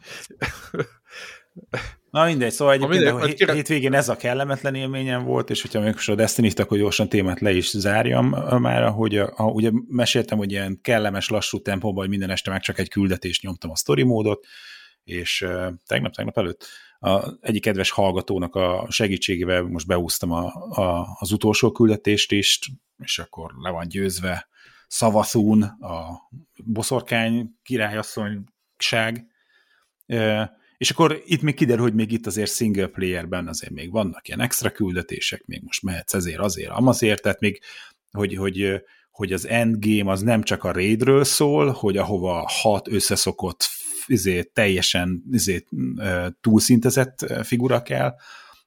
Na 2.10 2.24
mindegy, 2.24 2.52
szóval 2.52 2.74
egyébként 2.74 3.04
mindegy, 3.04 3.38
hét, 3.38 3.50
hétvégén 3.50 3.94
ez 3.94 4.08
a 4.08 4.16
kellemetlen 4.16 4.74
élményem 4.74 5.24
volt, 5.24 5.50
és 5.50 5.62
hogyha 5.62 5.80
még 5.80 5.94
a 6.06 6.14
Destiny-t, 6.14 6.58
akkor 6.58 6.78
gyorsan 6.78 7.08
témát 7.08 7.40
le 7.40 7.52
is 7.52 7.70
zárjam 7.70 8.28
már, 8.58 8.88
hogy 8.88 9.16
a, 9.16 9.32
a, 9.36 9.44
ugye 9.44 9.70
meséltem, 9.88 10.38
hogy 10.38 10.50
ilyen 10.50 10.80
kellemes, 10.82 11.28
lassú 11.28 11.62
tempóban, 11.62 12.00
hogy 12.00 12.08
minden 12.08 12.30
este 12.30 12.50
meg 12.50 12.60
csak 12.60 12.78
egy 12.78 12.88
küldetést 12.88 13.42
nyomtam 13.42 13.70
a 13.70 13.76
story 13.76 14.02
módot, 14.02 14.46
és 15.04 15.46
tegnap-tegnap 15.86 16.38
előtt 16.38 16.66
a 16.98 17.38
egyik 17.40 17.62
kedves 17.62 17.90
hallgatónak 17.90 18.54
a 18.54 18.86
segítségével 18.90 19.62
most 19.62 19.86
beúztam 19.86 20.30
a, 20.30 20.44
a, 20.70 21.16
az 21.18 21.32
utolsó 21.32 21.72
küldetést 21.72 22.32
is, 22.32 22.58
és 22.98 23.18
akkor 23.18 23.52
le 23.56 23.70
van 23.70 23.88
győzve 23.88 24.48
Szavaszún, 24.86 25.62
a 25.62 26.28
boszorkány 26.64 27.50
királyasszonyság, 27.62 29.26
és 30.76 30.90
akkor 30.90 31.22
itt 31.24 31.42
még 31.42 31.54
kiderül, 31.54 31.82
hogy 31.82 31.94
még 31.94 32.12
itt 32.12 32.26
azért 32.26 32.54
single 32.54 32.86
playerben 32.86 33.48
azért 33.48 33.72
még 33.72 33.90
vannak 33.90 34.28
ilyen 34.28 34.40
extra 34.40 34.70
küldetések, 34.70 35.46
még 35.46 35.62
most 35.62 35.82
mehetsz 35.82 36.14
ezért, 36.14 36.38
azért, 36.38 36.70
amazért, 36.70 37.22
tehát 37.22 37.40
még, 37.40 37.60
hogy, 38.10 38.36
hogy, 38.36 38.82
hogy 39.10 39.32
az 39.32 39.46
endgame 39.46 40.10
az 40.10 40.22
nem 40.22 40.42
csak 40.42 40.64
a 40.64 40.72
raidről 40.72 41.24
szól, 41.24 41.70
hogy 41.70 41.96
ahova 41.96 42.44
hat 42.48 42.88
összeszokott 42.88 43.68
izé, 44.08 44.42
teljesen 44.42 45.22
izé, 45.30 45.64
túlszintezett 46.40 47.26
figura 47.42 47.82
kell, 47.82 48.14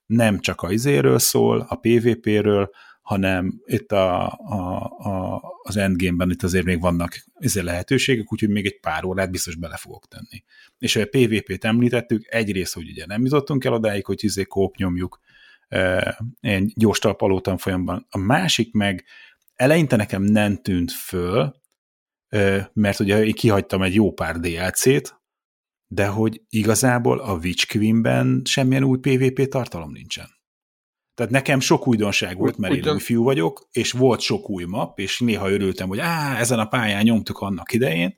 nem 0.06 0.40
csak 0.40 0.62
a 0.62 0.72
izéről 0.72 1.20
szól, 1.20 1.66
a 1.70 1.76
PvP-ről, 1.76 2.70
hanem 3.02 3.62
itt 3.66 3.92
a, 3.92 4.28
a, 4.28 4.84
a, 4.98 5.42
az 5.64 5.78
endgame-ben 5.78 6.30
itt 6.30 6.44
azért 6.44 6.66
még 6.66 6.82
vannak 6.82 7.24
izé 7.40 7.62
lehetőségek, 7.62 8.34
úgyhogy 8.34 8.50
még 8.50 8.66
egy 8.66 8.80
pár 8.80 9.04
órát 9.04 9.32
biztos 9.32 9.56
bele 9.56 9.78
fogok 9.78 10.08
tenni. 10.08 10.44
És 10.78 10.96
a 10.96 11.06
PvP-t 11.06 11.66
említettük, 11.66 12.26
egyrészt, 12.30 12.74
hogy 12.74 12.90
ugye 12.90 13.06
nem 13.06 13.24
jutottunk 13.24 13.66
el 13.66 13.74
odáig, 13.74 14.06
hogy 14.06 14.24
izé 14.24 14.44
kóp 14.44 14.76
nyomjuk, 14.76 15.20
egy 16.40 16.74
gyors 16.76 17.00
talpalótan 17.00 17.58
folyamban. 17.58 18.08
A 18.10 18.18
másik 18.18 18.74
meg 18.74 19.06
eleinte 19.56 19.96
nekem 19.96 20.22
nem 20.22 20.58
tűnt 20.58 20.92
föl, 20.92 21.56
mert 22.74 23.00
ugye 23.00 23.26
én 23.26 23.34
kihagytam 23.34 23.82
egy 23.82 23.94
jó 23.94 24.14
pár 24.14 24.40
DLC-t, 24.40 25.21
de 25.94 26.08
hogy 26.08 26.42
igazából 26.50 27.20
a 27.20 27.34
Witch 27.34 27.68
Queen-ben 27.68 28.42
semmilyen 28.46 28.84
új 28.84 28.98
PvP 28.98 29.48
tartalom 29.48 29.92
nincsen. 29.92 30.30
Tehát 31.14 31.32
nekem 31.32 31.60
sok 31.60 31.88
újdonság 31.88 32.38
volt, 32.38 32.58
mert 32.58 32.74
Ugyan... 32.74 32.88
én 32.88 32.94
új 32.94 33.00
fiú 33.00 33.24
vagyok, 33.24 33.68
és 33.72 33.92
volt 33.92 34.20
sok 34.20 34.50
új 34.50 34.64
map, 34.64 35.00
és 35.00 35.20
néha 35.20 35.52
örültem, 35.52 35.88
hogy 35.88 36.00
á, 36.00 36.38
ezen 36.38 36.60
a 36.60 36.66
pályán 36.66 37.04
nyomtuk 37.04 37.40
annak 37.40 37.74
idején, 37.74 38.18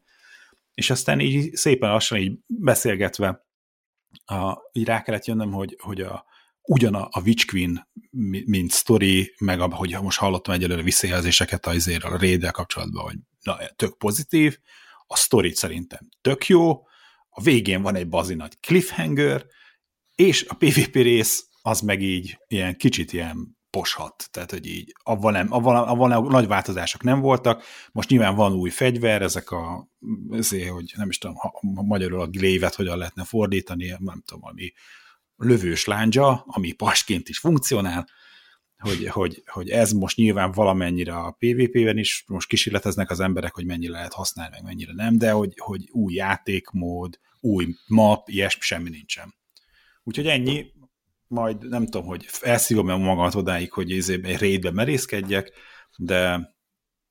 és 0.74 0.90
aztán 0.90 1.20
így 1.20 1.56
szépen 1.56 1.90
lassan 1.90 2.18
így 2.18 2.40
beszélgetve 2.46 3.46
a, 4.26 4.58
így 4.72 4.86
rá 4.86 5.02
kellett 5.02 5.26
jönnöm, 5.26 5.52
hogy, 5.52 5.78
hogy 5.80 6.02
a, 6.02 6.26
ugyan 6.62 6.96
a, 6.96 7.08
a 7.12 7.22
Witch 7.22 7.48
Queen, 7.48 7.90
mint 8.46 8.72
story, 8.72 9.34
meg 9.40 9.60
a, 9.60 9.76
hogy 9.76 9.98
most 10.02 10.20
hallottam 10.20 10.54
egyelőre 10.54 10.82
visszajelzéseket 10.82 11.66
azért 11.66 12.04
a 12.04 12.18
raid 12.18 12.52
kapcsolatban, 12.52 13.04
hogy 13.04 13.18
na, 13.42 13.58
tök 13.76 13.98
pozitív, 13.98 14.58
a 15.08 15.18
story 15.18 15.54
szerintem 15.54 16.10
tök 16.22 16.48
jó, 16.48 16.84
a 17.34 17.42
végén 17.42 17.82
van 17.82 17.96
egy 17.96 18.10
bazi 18.10 18.34
nagy 18.34 18.60
cliffhanger, 18.60 19.46
és 20.16 20.46
a 20.48 20.54
PvP 20.54 20.96
rész 20.96 21.48
az 21.62 21.80
meg 21.80 22.02
így 22.02 22.38
ilyen 22.48 22.76
kicsit 22.76 23.14
ilyen 23.14 23.58
poshat, 23.70 24.28
tehát 24.32 24.52
hogy 24.52 24.66
így 24.66 24.94
avval, 25.04 25.32
nem, 25.32 25.54
avval, 25.54 25.84
avval 25.84 26.08
nem, 26.08 26.24
nagy 26.24 26.48
változások 26.48 27.04
nem 27.04 27.20
voltak, 27.20 27.64
most 27.92 28.10
nyilván 28.10 28.36
van 28.36 28.54
új 28.54 28.70
fegyver, 28.70 29.22
ezek 29.22 29.52
a, 29.52 29.88
ezért, 30.32 30.70
hogy 30.70 30.94
nem 30.96 31.10
is 31.10 31.18
tudom, 31.18 31.36
ha, 31.36 31.52
magyarul 31.62 32.22
a 32.22 32.28
glévet 32.28 32.76
hogyan 32.76 32.98
lehetne 32.98 33.24
fordítani, 33.24 33.96
nem 34.00 34.22
tudom, 34.26 34.44
ami 34.46 34.74
lövős 35.36 35.86
lándzsa, 35.86 36.44
ami 36.48 36.72
pasként 36.72 37.30
is 37.30 37.40
funkcionál, 37.40 38.08
hogy, 38.84 39.08
hogy, 39.08 39.44
hogy 39.46 39.70
ez 39.70 39.92
most 39.92 40.18
nyilván 40.18 40.52
valamennyire 40.52 41.16
a 41.16 41.32
PvP-ben 41.32 41.98
is, 41.98 42.24
most 42.28 42.48
kísérleteznek 42.48 43.10
az 43.10 43.20
emberek, 43.20 43.54
hogy 43.54 43.66
mennyi 43.66 43.88
lehet 43.88 44.14
használni, 44.14 44.52
meg 44.54 44.64
mennyire 44.64 44.94
nem, 44.94 45.18
de 45.18 45.32
hogy, 45.32 45.54
hogy 45.58 45.90
új 45.92 46.14
játékmód, 46.14 47.20
új 47.40 47.68
map, 47.88 48.30
ilyesmi, 48.30 48.62
semmi 48.62 48.90
nincsen. 48.90 49.36
Úgyhogy 50.04 50.28
ennyi, 50.28 50.66
majd 51.28 51.70
nem 51.70 51.86
tudom, 51.86 52.06
hogy 52.06 52.28
elszívom 52.42 52.90
-e 52.90 52.96
magamat 52.96 53.36
odáig, 53.36 53.72
hogy 53.72 53.92
egy 53.92 54.38
raidbe 54.40 54.72
merészkedjek, 54.72 55.52
de 55.98 56.52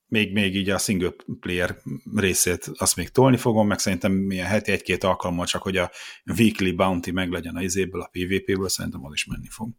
még, 0.06 0.32
még 0.32 0.56
így 0.56 0.70
a 0.70 0.78
single 0.78 1.14
player 1.40 1.76
részét 2.14 2.70
azt 2.74 2.96
még 2.96 3.08
tolni 3.08 3.36
fogom, 3.36 3.66
meg 3.66 3.78
szerintem 3.78 4.12
milyen 4.12 4.46
heti 4.46 4.70
egy-két 4.70 5.04
alkalommal 5.04 5.46
csak, 5.46 5.62
hogy 5.62 5.76
a 5.76 5.90
weekly 6.38 6.70
bounty 6.70 7.10
meglegyen 7.10 7.56
a 7.56 7.62
izéből, 7.62 8.00
a 8.00 8.10
PvP-ből, 8.12 8.68
szerintem 8.68 9.04
az 9.04 9.12
is 9.12 9.24
menni 9.24 9.48
fog. 9.48 9.70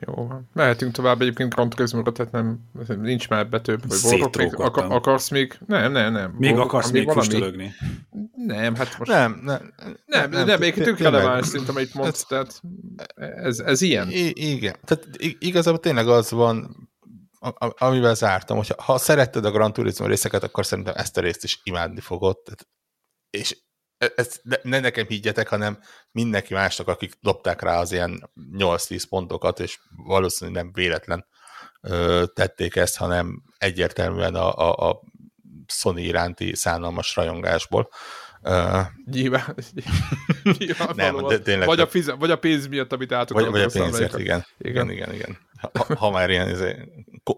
Jó, 0.00 0.30
mehetünk 0.52 0.92
tovább 0.92 1.20
egyébként 1.20 1.54
Grand 1.54 1.74
turismo 1.74 2.02
tehát 2.02 2.32
nem, 2.32 2.58
nincs 3.00 3.28
már 3.28 3.40
ebbe 3.40 3.60
több, 3.60 3.82
hogy 3.88 4.20
Warhawk 4.20 4.58
akar, 4.58 4.92
akarsz 4.92 5.28
még? 5.28 5.58
Nem, 5.66 5.92
nem, 5.92 6.12
nem. 6.12 6.34
Még 6.38 6.50
Warhawk, 6.50 6.72
akarsz 6.72 6.90
még 6.90 7.10
füstölögni? 7.10 7.72
Nem, 8.46 8.74
hát 8.74 8.98
most... 8.98 9.10
Nem, 9.10 9.40
nem. 9.44 9.74
Nem, 10.06 10.30
nem, 10.30 10.46
nem 10.46 10.58
még 10.58 10.74
tök 10.74 10.98
releváns 10.98 11.46
szint, 11.46 11.68
amit 11.68 11.94
mondsz, 11.94 12.26
tehát 12.26 12.60
ez, 13.16 13.58
ez 13.58 13.80
ilyen. 13.80 14.10
I- 14.10 14.52
igen, 14.52 14.76
tehát 14.84 15.06
igazából 15.38 15.80
tényleg 15.80 16.08
az 16.08 16.30
van, 16.30 16.88
amivel 17.78 18.14
zártam, 18.14 18.56
hogy 18.56 18.74
ha 18.76 18.98
szeretted 18.98 19.44
a 19.44 19.50
Grand 19.50 19.72
Turismo 19.72 20.06
részeket, 20.06 20.42
akkor 20.42 20.66
szerintem 20.66 20.94
ezt 20.96 21.16
a 21.16 21.20
részt 21.20 21.44
is 21.44 21.60
imádni 21.62 22.00
fogod, 22.00 22.38
tehát, 22.38 22.66
és 23.30 23.56
ezt 24.16 24.42
ne 24.62 24.80
nekem 24.80 25.06
higgyetek, 25.06 25.48
hanem 25.48 25.78
mindenki 26.10 26.54
másnak, 26.54 26.88
akik 26.88 27.14
dobták 27.20 27.62
rá 27.62 27.80
az 27.80 27.92
ilyen 27.92 28.30
8-10 28.58 29.02
pontokat, 29.08 29.60
és 29.60 29.78
valószínűleg 29.96 30.62
nem 30.62 30.72
véletlen 30.72 31.26
ö, 31.80 32.24
tették 32.34 32.76
ezt, 32.76 32.96
hanem 32.96 33.42
egyértelműen 33.58 34.34
a, 34.34 34.54
a, 34.56 34.90
a 34.90 35.00
Sony 35.66 35.98
iránti 35.98 36.54
szánalmas 36.54 37.16
rajongásból. 37.16 37.88
Uh, 38.42 38.80
nyilván, 39.04 39.54
nyilván 40.58 40.92
nem, 40.94 41.26
de 41.26 41.38
tényleg, 41.38 41.66
vagy, 41.66 41.80
a 41.80 41.86
fize, 41.86 42.12
vagy 42.12 42.30
a 42.30 42.38
pénz 42.38 42.66
miatt, 42.66 42.92
amit 42.92 43.12
átok. 43.12 43.40
Vagy, 43.40 43.50
vagy 43.50 43.60
a 43.60 43.68
pénzért, 43.72 44.18
igen. 44.18 44.46
Igen, 44.58 44.90
igen, 44.90 45.14
igen. 45.14 45.38
Ha, 45.72 45.94
ha 45.94 46.10
már 46.10 46.30
ilyen 46.30 46.48
izé, 46.48 46.76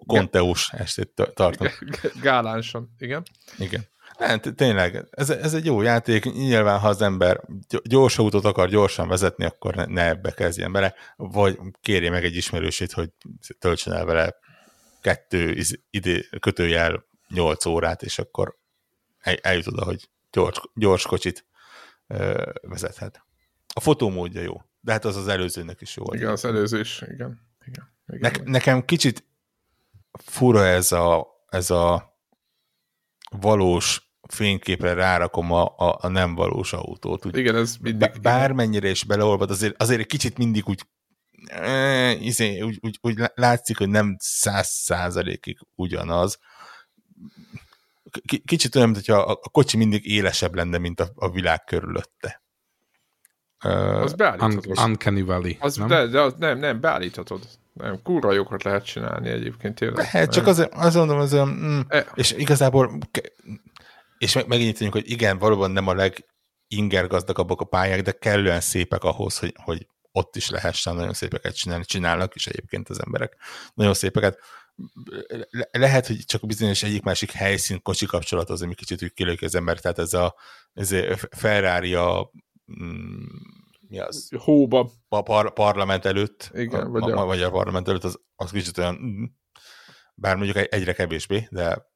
konteus 0.07 0.71
estét 0.73 1.33
tartunk. 1.35 1.79
Gálánsan, 2.23 2.95
igen. 2.99 3.23
Igen. 3.59 3.89
Nem, 4.19 4.41
tényleg, 4.41 5.07
ez, 5.11 5.31
ez 5.31 5.55
egy 5.55 5.65
jó 5.65 5.83
játék, 5.83 6.25
nyilván 6.25 6.79
ha 6.79 6.89
az 6.89 7.03
ember 7.03 7.41
gyors 7.85 8.19
autót 8.19 8.45
akar 8.45 8.69
gyorsan 8.69 9.09
vezetni, 9.09 9.45
akkor 9.45 9.75
ne, 9.75 9.85
ne 9.85 10.09
ebbe 10.09 10.31
kezdjen 10.31 10.73
bele, 10.73 10.95
vagy 11.17 11.59
kérje 11.81 12.11
meg 12.11 12.25
egy 12.25 12.37
ismerősét, 12.37 12.93
hogy 12.93 13.11
töltsön 13.59 13.93
el 13.93 14.05
vele 14.05 14.37
kettő 15.01 15.63
idő, 15.91 16.29
kötőjel 16.41 17.05
8 17.29 17.67
órát, 17.67 18.03
és 18.03 18.19
akkor 18.19 18.57
el, 19.19 19.37
eljut 19.43 19.67
oda, 19.67 19.85
hogy 19.85 20.09
gyors, 20.33 20.61
gyors 20.75 21.07
kocsit 21.07 21.47
ö, 22.07 22.53
vezethet. 22.63 23.25
A 23.75 23.81
fotómódja 23.81 24.41
jó, 24.41 24.63
de 24.81 24.93
hát 24.93 25.05
az 25.05 25.17
az 25.17 25.29
előzőnek 25.29 25.81
is 25.81 25.97
jó. 25.97 26.15
Igen, 26.15 26.31
az 26.31 26.45
előző 26.45 26.81
is, 26.81 27.03
igen. 27.03 27.15
igen, 27.67 27.93
igen, 28.07 28.21
ne, 28.21 28.29
igen. 28.29 28.43
Nekem 28.45 28.85
kicsit 28.85 29.25
fura 30.25 30.67
ez 30.67 30.93
a, 30.93 31.27
ez 31.49 31.71
a 31.71 32.17
valós 33.31 34.06
fényképre 34.29 34.95
rárakom 34.95 35.53
a, 35.53 35.65
a, 35.77 35.99
a 36.01 36.09
nem 36.09 36.35
valós 36.35 36.73
autót. 36.73 37.27
Úgy, 37.27 37.37
Igen, 37.37 37.57
ez 37.57 37.77
mindig... 37.81 38.11
Bármennyire 38.23 38.89
is 38.89 39.05
beleolvad, 39.05 39.51
azért, 39.51 39.83
azért 39.83 40.01
egy 40.01 40.07
kicsit 40.07 40.39
mindig 40.39 40.69
úgy, 40.69 40.83
e, 41.47 42.13
izé, 42.13 42.61
úgy, 42.61 42.79
úgy, 42.81 42.99
úgy 43.01 43.23
látszik, 43.35 43.79
hogy 43.79 43.89
nem 43.89 44.17
száz 44.19 44.69
százalékig 44.69 45.59
ugyanaz. 45.75 46.39
K 48.27 48.45
kicsit 48.45 48.75
olyan, 48.75 48.89
mintha 48.89 49.17
a, 49.17 49.39
a 49.43 49.49
kocsi 49.49 49.77
mindig 49.77 50.11
élesebb 50.11 50.55
lenne, 50.55 50.79
mint 50.79 51.01
a, 51.01 51.09
a 51.15 51.31
világ 51.31 51.65
körülötte. 51.65 52.45
Az 53.59 54.15
beállíthatod. 54.15 54.67
Un 54.67 54.85
Uncanny 54.85 55.25
Valley, 55.25 55.57
az, 55.59 55.77
nem? 55.77 55.89
De, 55.89 56.07
de 56.07 56.21
az, 56.21 56.35
nem, 56.39 56.59
nem, 56.59 56.81
beállíthatod. 56.81 57.41
Nem, 57.73 58.03
kurva 58.03 58.33
jókat 58.33 58.63
lehet 58.63 58.85
csinálni 58.85 59.29
egyébként 59.29 59.75
tényleg. 59.75 59.97
Lehet, 59.97 60.33
csak 60.33 60.47
azért, 60.47 60.75
azt 60.75 60.97
mondom, 60.97 61.19
az 61.19 61.33
olyan, 61.33 61.49
mm, 61.49 61.81
e. 61.89 62.07
és 62.15 62.33
igazából, 62.33 62.99
és 64.27 64.35
meg, 64.35 64.47
megint 64.47 64.73
tudjuk, 64.77 64.93
hogy 64.93 65.11
igen, 65.11 65.39
valóban 65.39 65.71
nem 65.71 65.87
a 65.87 65.95
legingergazdagabbak 65.95 67.61
a 67.61 67.65
pályák, 67.65 68.03
de 68.03 68.13
kellően 68.13 68.61
szépek 68.61 69.05
ahhoz, 69.05 69.39
hogy, 69.39 69.55
hogy 69.63 69.87
ott 70.13 70.37
is 70.37 70.51
lehessen 70.51 70.95
nagyon 70.95 71.13
szépeket 71.13 71.57
csinálni. 71.57 71.85
Csinálnak 71.85 72.35
is 72.35 72.47
egyébként 72.47 72.89
az 72.89 73.03
emberek 73.05 73.37
nagyon 73.75 73.95
szépeket. 73.95 74.39
Le, 75.51 75.69
lehet, 75.73 76.07
hogy 76.07 76.25
csak 76.25 76.47
bizonyos 76.47 76.83
egyik-másik 76.83 77.33
helyszín 77.33 77.83
kocsi 77.83 78.07
kapcsolat 78.07 78.51
az, 78.51 78.63
ami 78.63 78.75
kicsit 78.75 79.03
úgy 79.03 79.13
kilők 79.13 79.43
az 79.43 79.55
ember, 79.55 79.81
tehát 79.81 79.99
ez 79.99 80.13
a, 80.13 80.35
ez 80.73 80.93
a 80.93 81.17
Ferrari 81.31 81.95
a 81.95 82.31
mm, 82.81 83.25
mi 83.89 83.99
az? 83.99 84.31
Hóba. 84.39 84.91
A 85.09 85.23
par, 85.23 85.53
parlament 85.53 86.05
előtt, 86.05 86.51
Igen, 86.55 86.81
a, 86.81 86.89
vagy, 86.89 87.11
a, 87.11 87.21
a 87.21 87.25
magyar 87.25 87.51
parlament 87.51 87.89
előtt, 87.89 88.05
az, 88.05 88.21
az 88.37 88.51
kicsit 88.51 88.79
olyan, 88.79 88.95
mm, 88.95 89.25
bár 90.15 90.37
mondjuk 90.37 90.73
egyre 90.75 90.93
kevésbé, 90.93 91.49
de 91.51 91.95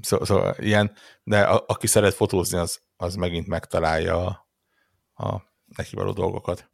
Szóval 0.00 0.26
szó, 0.26 0.40
ilyen, 0.56 0.92
de 1.22 1.42
a, 1.42 1.64
aki 1.66 1.86
szeret 1.86 2.14
fotózni, 2.14 2.58
az, 2.58 2.82
az 2.96 3.14
megint 3.14 3.46
megtalálja 3.46 4.26
a, 4.26 4.48
a 5.24 5.42
neki 5.76 5.96
való 5.96 6.12
dolgokat. 6.12 6.70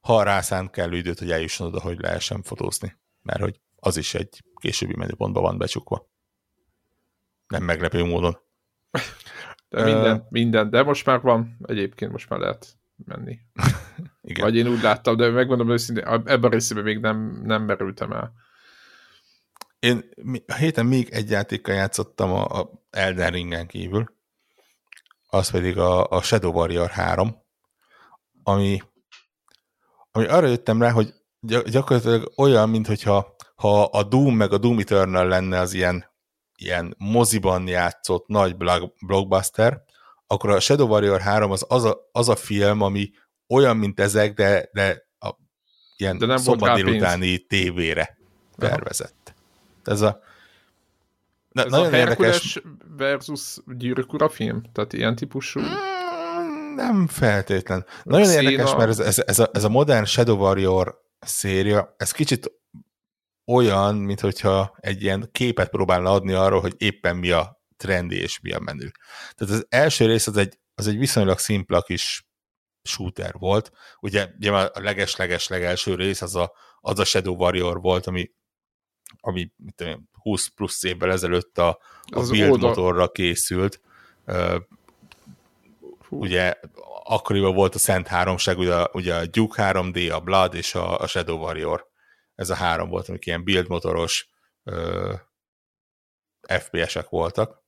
Ha 0.00 0.22
rászánt 0.22 0.70
kellő 0.70 0.96
időt, 0.96 1.18
hogy 1.18 1.30
eljusson 1.30 1.66
oda, 1.66 1.80
hogy 1.80 1.98
lehessen 1.98 2.42
fotózni. 2.42 2.96
Mert 3.22 3.40
hogy 3.40 3.60
az 3.76 3.96
is 3.96 4.14
egy 4.14 4.44
későbbi 4.60 4.96
menüpontban 4.96 5.42
van 5.42 5.58
becsukva. 5.58 6.08
Nem 7.46 7.62
meglepő 7.62 8.04
módon. 8.04 8.38
De 9.68 9.84
minden, 9.84 10.26
minden, 10.30 10.70
de 10.70 10.82
most 10.82 11.06
már 11.06 11.20
van, 11.20 11.56
egyébként 11.62 12.12
most 12.12 12.28
már 12.28 12.38
lehet 12.38 12.76
menni. 13.04 13.38
Igen. 14.22 14.44
Vagy 14.44 14.56
én 14.56 14.68
úgy 14.68 14.82
láttam, 14.82 15.16
de 15.16 15.30
megmondom 15.30 15.70
őszintén, 15.70 16.04
ebben 16.06 16.42
a 16.42 16.48
részében 16.48 16.84
még 16.84 16.98
nem, 16.98 17.40
nem 17.44 17.62
merültem 17.62 18.12
el. 18.12 18.32
Én 19.84 20.08
a 20.46 20.54
héten 20.54 20.86
még 20.86 21.08
egy 21.10 21.30
játékkal 21.30 21.74
játszottam 21.74 22.32
a, 22.32 22.44
a 22.44 22.70
Elden 22.90 23.30
Ringen 23.30 23.66
kívül, 23.66 24.14
az 25.26 25.50
pedig 25.50 25.78
a, 25.78 26.08
a 26.08 26.22
Shadow 26.22 26.52
Warrior 26.52 26.90
3, 26.90 27.36
ami, 28.42 28.82
ami 30.10 30.26
arra 30.26 30.46
jöttem 30.46 30.82
rá, 30.82 30.90
hogy 30.90 31.14
gyakorlatilag 31.64 32.32
olyan, 32.36 32.68
mintha 32.68 33.36
ha 33.54 33.84
a 33.84 34.02
Doom 34.02 34.36
meg 34.36 34.52
a 34.52 34.58
Doom 34.58 34.78
Eternal 34.78 35.26
lenne 35.26 35.58
az 35.58 35.72
ilyen, 35.72 36.04
ilyen 36.56 36.94
moziban 36.98 37.68
játszott 37.68 38.26
nagy 38.26 38.56
blockbuster, 39.06 39.82
akkor 40.26 40.50
a 40.50 40.60
Shadow 40.60 40.88
Warrior 40.88 41.20
3 41.20 41.50
az 41.50 41.64
az 41.68 41.84
a, 41.84 42.08
az 42.12 42.28
a 42.28 42.36
film, 42.36 42.80
ami 42.80 43.10
olyan, 43.48 43.76
mint 43.76 44.00
ezek, 44.00 44.34
de, 44.34 44.68
de 44.72 45.08
a, 45.18 45.30
ilyen 45.96 46.18
de 46.18 46.26
nem 46.26 46.36
szombat 46.36 46.74
délutáni 46.74 47.38
tévére 47.38 48.18
tervezett. 48.56 49.33
Ez 49.88 50.00
a 50.00 50.22
Na, 51.54 51.64
ez 51.64 51.70
nagyon 51.70 51.92
a 51.92 51.96
érdekes 51.96 52.62
versus 52.96 53.56
gyűrűk 53.66 54.12
ura 54.12 54.28
film? 54.28 54.62
Tehát 54.72 54.92
ilyen 54.92 55.16
típusú? 55.16 55.60
Mm, 55.60 56.74
nem 56.74 57.06
feltétlen. 57.06 57.86
Nagyon 58.02 58.26
Szína. 58.26 58.42
érdekes, 58.42 58.74
mert 58.74 58.88
ez, 58.88 58.98
ez, 58.98 59.18
ez, 59.26 59.38
a, 59.38 59.50
ez 59.52 59.64
a 59.64 59.68
modern 59.68 60.04
Shadow 60.04 60.36
Warrior 60.36 61.00
széria, 61.18 61.94
ez 61.98 62.10
kicsit 62.10 62.52
olyan, 63.46 63.94
mint 63.96 64.20
hogyha 64.20 64.76
egy 64.80 65.02
ilyen 65.02 65.28
képet 65.32 65.68
próbálna 65.68 66.10
adni 66.10 66.32
arról, 66.32 66.60
hogy 66.60 66.74
éppen 66.78 67.16
mi 67.16 67.30
a 67.30 67.62
trendi 67.76 68.20
és 68.20 68.40
mi 68.40 68.52
a 68.52 68.60
menő. 68.60 68.90
Tehát 69.34 69.54
az 69.54 69.66
első 69.68 70.06
rész 70.06 70.26
az 70.26 70.36
egy, 70.36 70.58
az 70.74 70.86
egy 70.86 70.98
viszonylag 70.98 71.38
szimpla 71.38 71.82
kis 71.82 72.26
shooter 72.82 73.34
volt. 73.38 73.70
Ugye, 74.00 74.28
ugye 74.36 74.52
a 74.52 74.70
leges-leges 74.80 75.48
legelső 75.48 75.94
rész 75.94 76.22
az 76.22 76.34
a, 76.36 76.52
az 76.80 76.98
a 76.98 77.04
Shadow 77.04 77.34
Warrior 77.34 77.80
volt, 77.80 78.06
ami 78.06 78.30
ami 79.20 79.52
mit 79.56 79.74
tudom, 79.74 80.08
20 80.12 80.46
plusz 80.46 80.82
évvel 80.82 81.10
ezelőtt 81.10 81.58
a, 81.58 81.68
a 81.68 81.78
az 82.18 82.30
build 82.30 82.50
oda... 82.50 82.66
motorra 82.66 83.08
készült. 83.08 83.80
Uh, 84.26 84.60
ugye 86.08 86.54
akkoriban 87.04 87.54
volt 87.54 87.74
a 87.74 87.78
Szent 87.78 88.06
Háromság, 88.06 88.58
ugye, 88.58 88.86
ugye 88.92 89.14
a 89.14 89.26
Duke 89.26 89.72
3D, 89.72 90.14
a 90.14 90.20
Blood 90.20 90.54
és 90.54 90.74
a, 90.74 91.00
a 91.00 91.06
Shadow 91.06 91.38
Warrior. 91.38 91.86
Ez 92.34 92.50
a 92.50 92.54
három 92.54 92.88
volt, 92.88 93.08
amik 93.08 93.26
ilyen 93.26 93.44
build 93.44 93.68
motoros 93.68 94.28
uh, 94.62 95.14
FPS-ek 96.46 97.08
voltak. 97.08 97.62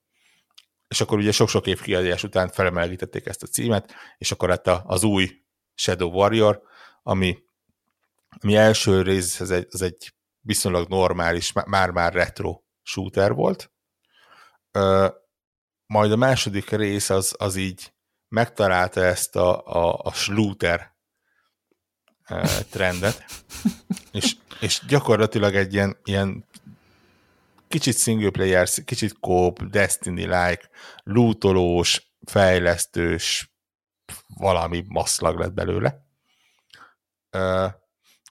És 0.88 1.00
akkor 1.00 1.18
ugye 1.18 1.32
sok-sok 1.32 1.66
év 1.66 1.80
kiadás 1.80 2.22
után 2.22 2.48
felemelítették 2.48 3.26
ezt 3.26 3.42
a 3.42 3.46
címet, 3.46 3.94
és 4.18 4.32
akkor 4.32 4.48
lett 4.48 4.66
az 4.66 5.02
új 5.02 5.42
Shadow 5.74 6.10
Warrior, 6.10 6.62
ami, 7.02 7.38
ami 8.28 8.56
első 8.56 9.02
rész, 9.02 9.40
ez 9.40 9.50
egy, 9.50 9.66
ez 9.70 9.80
egy 9.80 10.12
viszonylag 10.46 10.88
normális, 10.88 11.52
már-már 11.52 12.12
retro 12.12 12.60
shooter 12.82 13.32
volt. 13.32 13.72
Majd 15.86 16.12
a 16.12 16.16
második 16.16 16.70
rész 16.70 17.10
az, 17.10 17.34
az 17.38 17.56
így 17.56 17.94
megtalálta 18.28 19.04
ezt 19.04 19.36
a, 19.36 19.66
a, 19.66 20.00
a 20.02 20.12
slooter 20.12 20.94
trendet, 22.70 23.24
és, 24.12 24.36
és 24.60 24.82
gyakorlatilag 24.88 25.54
egy 25.54 25.72
ilyen, 25.72 25.96
ilyen 26.04 26.44
kicsit 27.68 27.98
single 27.98 28.30
player, 28.30 28.68
kicsit 28.84 29.18
kóp, 29.20 29.62
Destiny-like, 29.62 30.68
lootolós, 31.02 32.12
fejlesztős, 32.26 33.54
valami 34.36 34.84
maszlag 34.88 35.38
lett 35.38 35.52
belőle. 35.52 36.04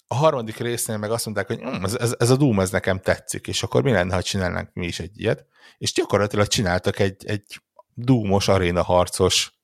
A 0.07 0.15
harmadik 0.15 0.57
résznél 0.57 0.97
meg 0.97 1.11
azt 1.11 1.25
mondták, 1.25 1.47
hogy 1.47 1.59
hm, 1.59 1.83
ez, 1.83 1.95
ez, 1.95 2.15
ez 2.19 2.29
a 2.29 2.35
Doom, 2.35 2.59
ez 2.59 2.71
nekem 2.71 2.99
tetszik, 2.99 3.47
és 3.47 3.63
akkor 3.63 3.83
mi 3.83 3.91
lenne, 3.91 4.13
ha 4.13 4.21
csinálnánk 4.21 4.73
mi 4.73 4.85
is 4.85 4.99
egy 4.99 5.19
ilyet, 5.19 5.45
és 5.77 5.93
gyakorlatilag 5.93 6.47
csináltak 6.47 6.99
egy, 6.99 7.25
egy 7.25 7.61
Doomos, 7.93 8.47
aréna 8.47 8.83
harcos, 8.83 9.55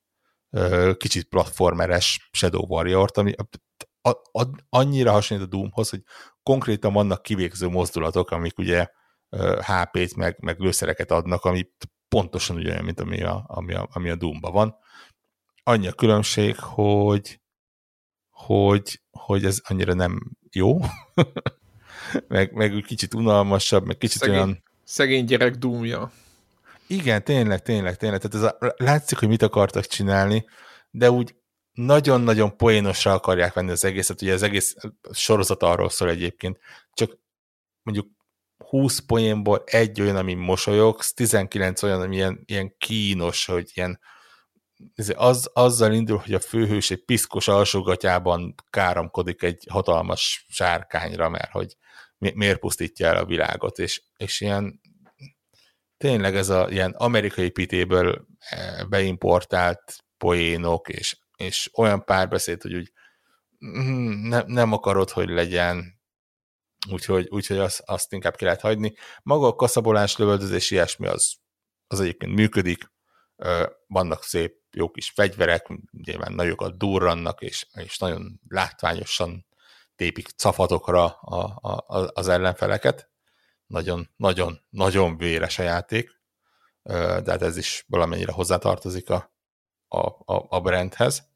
kicsit 0.96 1.28
platformeres 1.28 2.28
Shadow 2.32 2.66
Warrior-t, 2.66 3.16
ami 3.16 3.32
a, 4.00 4.10
a, 4.10 4.48
annyira 4.68 5.12
hasonlít 5.12 5.46
a 5.46 5.48
Doomhoz, 5.48 5.90
hogy 5.90 6.02
konkrétan 6.42 6.92
vannak 6.92 7.22
kivégző 7.22 7.68
mozdulatok, 7.68 8.30
amik 8.30 8.58
ugye 8.58 8.88
HP-t 9.60 10.16
meg, 10.16 10.36
meg 10.40 10.58
lőszereket 10.58 11.10
adnak, 11.10 11.44
ami 11.44 11.68
pontosan 12.08 12.56
ugyanolyan, 12.56 12.84
mint 12.84 13.00
ami 13.00 13.22
a, 13.22 13.44
ami 13.46 13.74
a, 13.74 13.88
ami 13.92 14.10
a 14.10 14.16
Doomba 14.16 14.50
van. 14.50 14.76
Annyi 15.62 15.86
a 15.86 15.92
különbség, 15.92 16.58
hogy 16.58 17.40
hogy, 18.46 19.00
hogy 19.10 19.44
ez 19.44 19.60
annyira 19.62 19.94
nem 19.94 20.36
jó, 20.50 20.80
meg, 22.28 22.52
meg 22.52 22.84
kicsit 22.86 23.14
unalmasabb, 23.14 23.86
meg 23.86 23.98
kicsit 23.98 24.20
szegény, 24.20 24.36
olyan... 24.36 24.62
Szegény 24.84 25.24
gyerek 25.24 25.54
Doomja. 25.54 26.12
Igen, 26.86 27.24
tényleg, 27.24 27.62
tényleg, 27.62 27.96
tényleg. 27.96 28.20
Tehát 28.20 28.34
ez 28.34 28.42
a, 28.42 28.74
látszik, 28.76 29.18
hogy 29.18 29.28
mit 29.28 29.42
akartak 29.42 29.86
csinálni, 29.86 30.44
de 30.90 31.10
úgy 31.10 31.34
nagyon-nagyon 31.72 32.56
poénosra 32.56 33.12
akarják 33.12 33.52
venni 33.52 33.70
az 33.70 33.84
egészet. 33.84 34.22
Ugye 34.22 34.32
az 34.32 34.42
egész 34.42 34.74
sorozat 35.12 35.62
arról 35.62 35.90
szól 35.90 36.08
egyébként, 36.08 36.58
csak 36.92 37.18
mondjuk 37.82 38.08
20 38.68 38.98
poénból 38.98 39.62
egy 39.66 40.00
olyan, 40.00 40.16
ami 40.16 40.34
mosolyogsz, 40.34 41.12
19 41.12 41.82
olyan, 41.82 42.00
ami 42.00 42.14
ilyen, 42.14 42.42
ilyen 42.44 42.74
kínos, 42.78 43.44
hogy 43.44 43.70
ilyen 43.74 44.00
az, 45.14 45.50
azzal 45.52 45.92
indul, 45.92 46.18
hogy 46.18 46.34
a 46.34 46.40
főhős 46.40 46.90
egy 46.90 47.04
piszkos 47.04 47.48
alsógatjában 47.48 48.54
káromkodik 48.70 49.42
egy 49.42 49.66
hatalmas 49.70 50.46
sárkányra, 50.48 51.28
mert 51.28 51.50
hogy 51.50 51.76
mi, 52.18 52.32
miért 52.34 52.58
pusztítja 52.58 53.06
el 53.06 53.16
a 53.16 53.24
világot, 53.24 53.78
és, 53.78 54.02
és 54.16 54.40
ilyen 54.40 54.80
tényleg 55.96 56.36
ez 56.36 56.48
a 56.48 56.70
ilyen 56.70 56.90
amerikai 56.90 57.50
pitéből 57.50 58.26
eh, 58.38 58.84
beimportált 58.88 60.04
poénok, 60.16 60.88
és, 60.88 61.18
és 61.36 61.70
olyan 61.74 62.04
párbeszéd, 62.04 62.62
hogy 62.62 62.74
úgy 62.74 62.92
mm, 63.66 64.28
ne, 64.28 64.42
nem 64.46 64.72
akarod, 64.72 65.10
hogy 65.10 65.28
legyen, 65.28 66.00
úgyhogy, 66.90 67.26
úgyhogy 67.30 67.58
azt, 67.58 67.82
azt 67.84 68.12
inkább 68.12 68.36
ki 68.36 68.44
lehet 68.44 68.60
hagyni. 68.60 68.94
Maga 69.22 69.46
a 69.46 69.54
kaszabolás, 69.54 70.16
lövöldözés, 70.16 70.70
ilyesmi 70.70 71.06
az, 71.06 71.34
az 71.86 72.00
egyébként 72.00 72.34
működik, 72.34 72.90
vannak 73.86 74.24
szép 74.24 74.61
jó 74.72 74.90
kis 74.90 75.10
fegyverek, 75.10 75.66
nyilván 75.90 76.32
nagyokat 76.32 76.78
durrannak, 76.78 77.42
és, 77.42 77.66
és 77.74 77.98
nagyon 77.98 78.40
látványosan 78.48 79.46
tépik 79.96 80.28
cafatokra 80.28 81.04
a, 81.04 81.58
a, 81.70 82.10
az 82.14 82.28
ellenfeleket. 82.28 83.10
Nagyon, 83.66 84.10
nagyon, 84.16 84.60
nagyon 84.70 85.16
véres 85.16 85.58
a 85.58 85.62
játék, 85.62 86.20
de 86.82 87.30
hát 87.30 87.42
ez 87.42 87.56
is 87.56 87.84
valamennyire 87.88 88.32
hozzátartozik 88.32 89.10
a, 89.10 89.34
a, 89.88 89.98
a, 90.08 90.46
a 90.48 90.60
brandhez. 90.60 91.30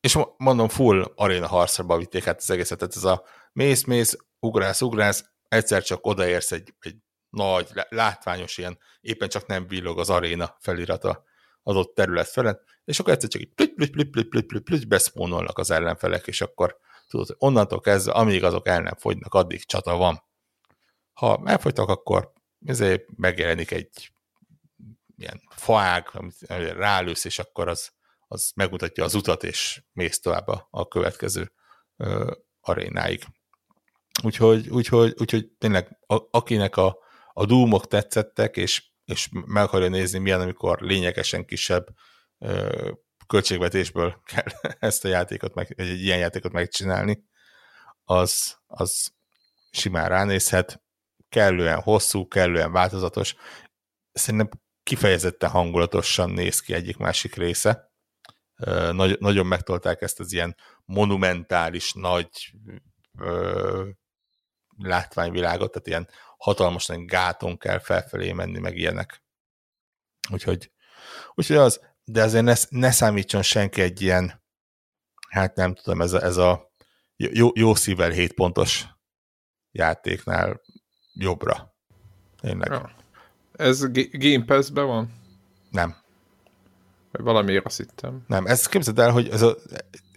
És 0.00 0.18
mondom, 0.36 0.68
full 0.68 1.12
aréna 1.14 1.46
harcra 1.46 1.96
vitték 1.96 2.24
hát 2.24 2.38
az 2.38 2.50
egészet, 2.50 2.78
tehát 2.78 2.96
ez 2.96 3.04
a 3.04 3.24
mész-mész, 3.52 4.16
ugrász, 4.40 4.80
ugrász, 4.80 5.24
egyszer 5.48 5.82
csak 5.82 6.06
odaérsz 6.06 6.52
egy, 6.52 6.74
egy 6.80 6.96
nagy, 7.30 7.68
látványos 7.88 8.58
ilyen, 8.58 8.78
éppen 9.00 9.28
csak 9.28 9.46
nem 9.46 9.66
villog 9.66 9.98
az 9.98 10.10
aréna 10.10 10.56
felirata 10.60 11.24
adott 11.66 11.94
terület 11.94 12.28
felett, 12.28 12.64
és 12.84 12.98
akkor 12.98 13.12
egyszer 13.12 13.28
csak 13.28 13.40
így 13.40 13.52
plüty, 13.54 13.74
plüty, 13.74 13.90
plüty, 13.90 14.28
plüty, 14.28 14.46
plüty, 14.46 14.62
plüty, 14.62 14.86
beszpónolnak 14.86 15.58
az 15.58 15.70
ellenfelek, 15.70 16.26
és 16.26 16.40
akkor 16.40 16.78
tudod, 17.08 17.26
hogy 17.26 17.36
onnantól 17.38 17.80
kezdve, 17.80 18.12
amíg 18.12 18.44
azok 18.44 18.68
el 18.68 18.80
nem 18.80 18.94
fogynak, 18.94 19.34
addig 19.34 19.64
csata 19.64 19.96
van. 19.96 20.22
Ha 21.12 21.42
elfogytak, 21.44 21.88
akkor 21.88 22.32
ezért 22.66 23.04
megjelenik 23.16 23.70
egy 23.70 24.12
ilyen 25.16 25.40
faág, 25.48 26.08
amit 26.12 26.40
rálősz, 26.76 27.24
és 27.24 27.38
akkor 27.38 27.68
az, 27.68 27.90
az 28.28 28.52
megmutatja 28.54 29.04
az 29.04 29.14
utat, 29.14 29.44
és 29.44 29.82
mész 29.92 30.20
tovább 30.20 30.48
a, 30.48 30.68
a 30.70 30.88
következő 30.88 31.52
ö, 31.96 32.34
arénáig. 32.60 33.24
Úgyhogy, 34.22 34.68
úgyhogy, 34.68 35.14
úgyhogy 35.18 35.48
tényleg 35.58 35.98
a, 36.06 36.20
akinek 36.30 36.76
a, 36.76 36.98
a 37.32 37.46
dúmok 37.46 37.86
tetszettek, 37.86 38.56
és 38.56 38.94
és 39.06 39.28
meg 39.30 39.62
akarja 39.62 39.88
nézni, 39.88 40.18
milyen, 40.18 40.40
amikor 40.40 40.80
lényegesen 40.80 41.44
kisebb 41.44 41.86
ö, 42.38 42.90
költségvetésből 43.26 44.20
kell 44.32 44.74
ezt 44.78 45.04
a 45.04 45.08
játékot, 45.08 45.54
meg, 45.54 45.74
egy 45.76 46.02
ilyen 46.02 46.18
játékot 46.18 46.52
megcsinálni, 46.52 47.24
az, 48.04 48.56
az 48.66 49.12
simán 49.70 50.08
ránézhet, 50.08 50.82
kellően 51.28 51.80
hosszú, 51.80 52.28
kellően 52.28 52.72
változatos. 52.72 53.34
Szerintem 54.12 54.48
kifejezetten 54.82 55.50
hangulatosan 55.50 56.30
néz 56.30 56.60
ki 56.60 56.74
egyik-másik 56.74 57.34
része. 57.34 57.90
Nagy, 58.90 59.16
nagyon 59.18 59.46
megtolták 59.46 60.02
ezt 60.02 60.20
az 60.20 60.32
ilyen 60.32 60.56
monumentális, 60.84 61.92
nagy 61.92 62.28
ö, 63.18 63.88
látványvilágot, 64.78 65.70
tehát 65.72 65.86
ilyen 65.86 66.08
hatalmas 66.36 66.88
gáton 67.06 67.58
kell 67.58 67.78
felfelé 67.78 68.32
menni, 68.32 68.58
meg 68.58 68.76
ilyenek. 68.76 69.22
Úgyhogy, 70.32 70.72
úgyhogy 71.34 71.56
az, 71.56 71.80
de 72.04 72.22
azért 72.22 72.44
ne, 72.44 72.54
ne 72.68 72.90
számítson 72.90 73.42
senki 73.42 73.80
egy 73.80 74.00
ilyen, 74.00 74.42
hát 75.28 75.54
nem 75.54 75.74
tudom, 75.74 76.00
ez 76.00 76.12
a, 76.12 76.22
ez 76.22 76.36
a 76.36 76.70
jó, 77.16 77.48
jó 77.54 77.74
szívvel 77.74 78.10
7 78.10 78.32
pontos 78.32 78.86
játéknál 79.70 80.60
jobbra. 81.12 81.74
Tényleg. 82.40 82.70
Ja. 82.70 82.90
Ez 83.52 83.90
Game 84.10 84.44
Pass-ben 84.44 84.86
van? 84.86 85.12
Nem. 85.70 85.96
Valamiért 87.10 87.66
azt 87.66 87.76
hittem. 87.76 88.24
Nem, 88.26 88.46
ez 88.46 88.66
képzeld 88.66 88.98
el, 88.98 89.10
hogy 89.10 89.28
ez, 89.28 89.42
a, 89.42 89.56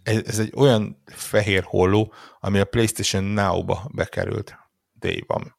ez 0.03 0.39
egy 0.39 0.53
olyan 0.55 1.03
fehér 1.05 1.63
holló, 1.63 2.13
ami 2.39 2.59
a 2.59 2.65
PlayStation 2.65 3.24
Now-ba 3.24 3.89
bekerült. 3.93 4.57
Day 4.93 5.24
van. 5.28 5.59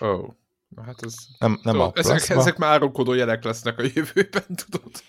Ó. 0.00 0.06
Oh. 0.06 0.34
Na 0.68 0.82
hát 0.82 1.02
ez... 1.02 1.14
Nem, 1.38 1.60
nem 1.62 1.80
a 1.80 1.90
ezek, 1.94 2.28
ezek 2.28 2.56
már 2.56 2.70
árulkodó 2.72 3.12
jelek 3.12 3.44
lesznek 3.44 3.78
a 3.78 3.82
jövőben, 3.94 4.44
tudod? 4.64 5.02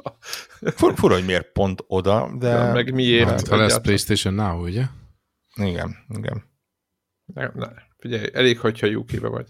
Fur, 0.75 0.93
fura, 0.95 1.13
hogy 1.13 1.25
miért 1.25 1.51
pont 1.51 1.83
oda, 1.87 2.35
de... 2.37 2.49
Ja, 2.49 2.73
meg 2.73 2.93
miért? 2.93 3.29
Hát, 3.29 3.47
ha 3.47 3.55
lesz 3.55 3.81
PlayStation 3.81 4.33
Now, 4.33 4.63
ugye? 4.63 4.85
Igen, 5.55 5.95
igen. 6.09 6.43
Ne, 7.25 7.51
ne, 7.53 7.67
figyelj, 7.97 8.29
elég, 8.33 8.59
hogyha 8.59 8.87
UK-be 8.87 9.27
vagy. 9.27 9.47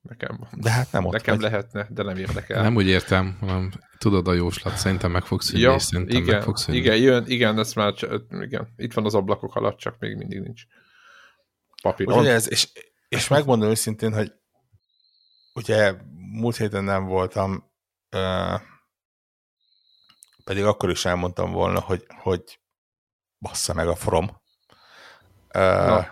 Nekem, 0.00 0.48
de 0.52 0.70
hát 0.70 0.92
nem 0.92 1.04
ott 1.04 1.12
Nekem 1.12 1.34
vagy. 1.34 1.42
lehetne, 1.42 1.86
de 1.90 2.02
nem 2.02 2.16
érdekel. 2.16 2.62
Nem 2.62 2.76
úgy 2.76 2.86
értem, 2.86 3.36
hanem 3.40 3.72
tudod 3.98 4.28
a 4.28 4.32
jóslat, 4.32 4.76
szerintem 4.76 5.10
meg 5.10 5.24
fogsz 5.24 5.52
jönni, 5.52 5.62
ja, 5.62 5.78
szerintem 5.78 6.22
igen, 6.22 6.34
meg 6.34 6.42
fogsz 6.42 6.66
jönni. 6.66 6.78
Igen, 6.78 6.96
jön, 6.96 7.24
igen, 7.26 7.58
ezt 7.58 7.74
már, 7.74 7.94
igen, 8.40 8.68
itt 8.76 8.92
van 8.92 9.04
az 9.04 9.14
ablakok 9.14 9.54
alatt, 9.54 9.78
csak 9.78 9.98
még 9.98 10.16
mindig 10.16 10.40
nincs 10.40 10.62
papíron. 11.82 12.18
Ugye 12.18 12.32
ez, 12.32 12.50
és, 12.50 12.68
és 13.08 13.28
megmondom 13.28 13.68
őszintén, 13.68 14.14
hogy 14.14 14.32
ugye 15.54 15.94
múlt 16.32 16.56
héten 16.56 16.84
nem 16.84 17.04
voltam, 17.04 17.70
uh, 18.16 18.60
pedig 20.44 20.64
akkor 20.64 20.90
is 20.90 21.04
elmondtam 21.04 21.52
volna, 21.52 21.80
hogy, 21.80 22.06
hogy 22.22 22.60
bassza 23.38 23.74
meg 23.74 23.88
a 23.88 23.94
From. 23.94 24.24
Uh, 25.54 26.06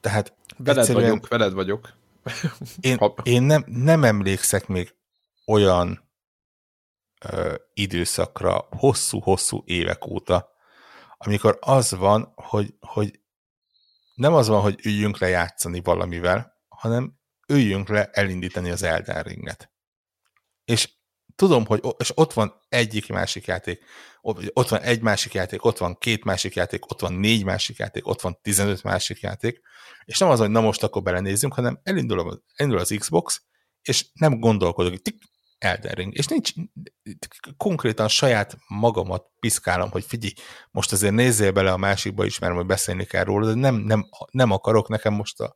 tehát 0.00 0.36
veled 0.56 0.78
egyszerűen, 0.78 1.10
vagyok, 1.10 1.28
veled 1.28 1.52
vagyok. 1.52 1.92
Én, 2.80 2.98
én 3.22 3.42
nem, 3.42 3.64
nem 3.66 4.04
emlékszek 4.04 4.66
még 4.66 4.94
olyan 5.46 6.10
uh, 7.32 7.54
időszakra, 7.74 8.66
hosszú-hosszú 8.70 9.62
évek 9.64 10.06
óta, 10.06 10.50
amikor 11.18 11.58
az 11.60 11.90
van, 11.90 12.32
hogy, 12.34 12.74
hogy 12.80 13.20
nem 14.22 14.34
az 14.34 14.48
van, 14.48 14.60
hogy 14.60 14.86
üljünk 14.86 15.18
le 15.18 15.28
játszani 15.28 15.80
valamivel, 15.80 16.60
hanem 16.68 17.18
üljünk 17.48 17.88
le 17.88 18.10
elindítani 18.12 18.70
az 18.70 18.82
Elden 18.82 19.22
Ringet. 19.22 19.72
És 20.64 20.92
tudom, 21.34 21.66
hogy 21.66 21.80
és 21.98 22.12
ott 22.14 22.32
van 22.32 22.60
egyik 22.68 23.08
másik 23.08 23.46
játék, 23.46 23.84
ott 24.52 24.68
van 24.68 24.80
egy 24.80 25.00
másik 25.00 25.32
játék, 25.34 25.64
ott 25.64 25.78
van 25.78 25.98
két 25.98 26.24
másik 26.24 26.54
játék, 26.54 26.90
ott 26.90 27.00
van 27.00 27.12
négy 27.12 27.44
másik 27.44 27.76
játék, 27.76 28.06
ott 28.06 28.20
van 28.20 28.38
15 28.42 28.82
másik 28.82 29.20
játék, 29.20 29.60
és 30.04 30.18
nem 30.18 30.28
az, 30.28 30.38
hogy 30.38 30.50
na 30.50 30.60
most 30.60 30.82
akkor 30.82 31.02
belenézzünk, 31.02 31.54
hanem 31.54 31.80
elindul, 31.82 32.42
elindul 32.54 32.80
az 32.80 32.94
Xbox, 32.98 33.42
és 33.82 34.10
nem 34.12 34.40
gondolkodok, 34.40 35.02
tik, 35.02 35.22
Elden 35.62 35.92
Ring. 35.92 36.14
És 36.14 36.26
nincs, 36.26 36.52
konkrétan 37.56 38.08
saját 38.08 38.56
magamat 38.68 39.30
piszkálom, 39.38 39.90
hogy 39.90 40.04
figyelj, 40.04 40.32
most 40.70 40.92
azért 40.92 41.14
nézzél 41.14 41.52
bele 41.52 41.72
a 41.72 41.76
másikba 41.76 42.24
is, 42.24 42.38
mert 42.38 42.54
majd 42.54 42.66
beszélni 42.66 43.04
kell 43.04 43.24
róla, 43.24 43.46
de 43.46 43.54
nem, 43.54 43.74
nem, 43.74 44.08
nem 44.30 44.50
akarok 44.50 44.88
nekem 44.88 45.14
most 45.14 45.40
a, 45.40 45.54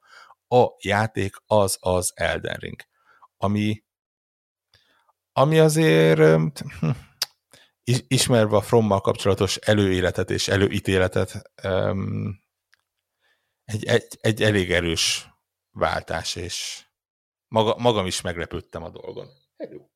a 0.57 0.75
játék 0.79 1.37
az 1.47 1.77
az 1.81 2.13
Elden 2.15 2.57
Ring, 2.57 2.81
ami, 3.37 3.85
ami 5.33 5.59
azért 5.59 6.59
hm, 6.59 6.91
ismerve 8.09 8.57
a 8.57 8.61
Frommal 8.61 9.01
kapcsolatos 9.01 9.57
előéletet 9.57 10.31
és 10.31 10.49
előítéletet 10.49 11.53
egy, 13.65 13.85
egy, 13.85 14.19
egy 14.21 14.43
elég 14.43 14.73
erős 14.73 15.29
váltás, 15.71 16.35
és 16.35 16.87
maga, 17.49 17.77
magam 17.79 18.07
is 18.07 18.21
meglepődtem 18.21 18.83
a 18.83 18.91
dolgon. 18.91 19.29
Hello. 19.57 19.96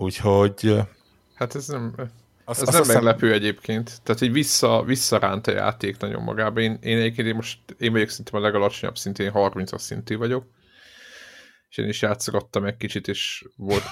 Úgyhogy... 0.00 0.74
Hát 1.34 1.54
ez 1.54 1.66
nem, 1.66 1.94
az, 2.44 2.60
ez 2.60 2.68
az 2.68 2.72
nem 2.72 2.80
aztán... 2.80 2.96
meglepő 2.96 3.32
egyébként. 3.32 4.00
Tehát, 4.02 4.20
hogy 4.20 4.32
vissza, 4.32 4.82
visszaránt 4.82 5.46
a 5.46 5.50
játék 5.50 5.96
nagyon 5.96 6.22
magába. 6.22 6.60
Én, 6.60 6.78
én 6.80 6.98
egyébként 6.98 7.28
én 7.28 7.34
most, 7.34 7.58
én 7.78 7.92
vagyok 7.92 8.08
szerintem 8.08 8.40
a 8.40 8.42
legalacsonyabb 8.42 8.96
szintén, 8.98 9.30
30-as 9.34 9.78
szintű 9.78 10.16
vagyok. 10.16 10.46
És 11.68 11.76
én 11.76 11.88
is 11.88 12.02
játszogattam 12.02 12.64
egy 12.64 12.76
kicsit, 12.76 13.08
és 13.08 13.44
volt 13.56 13.84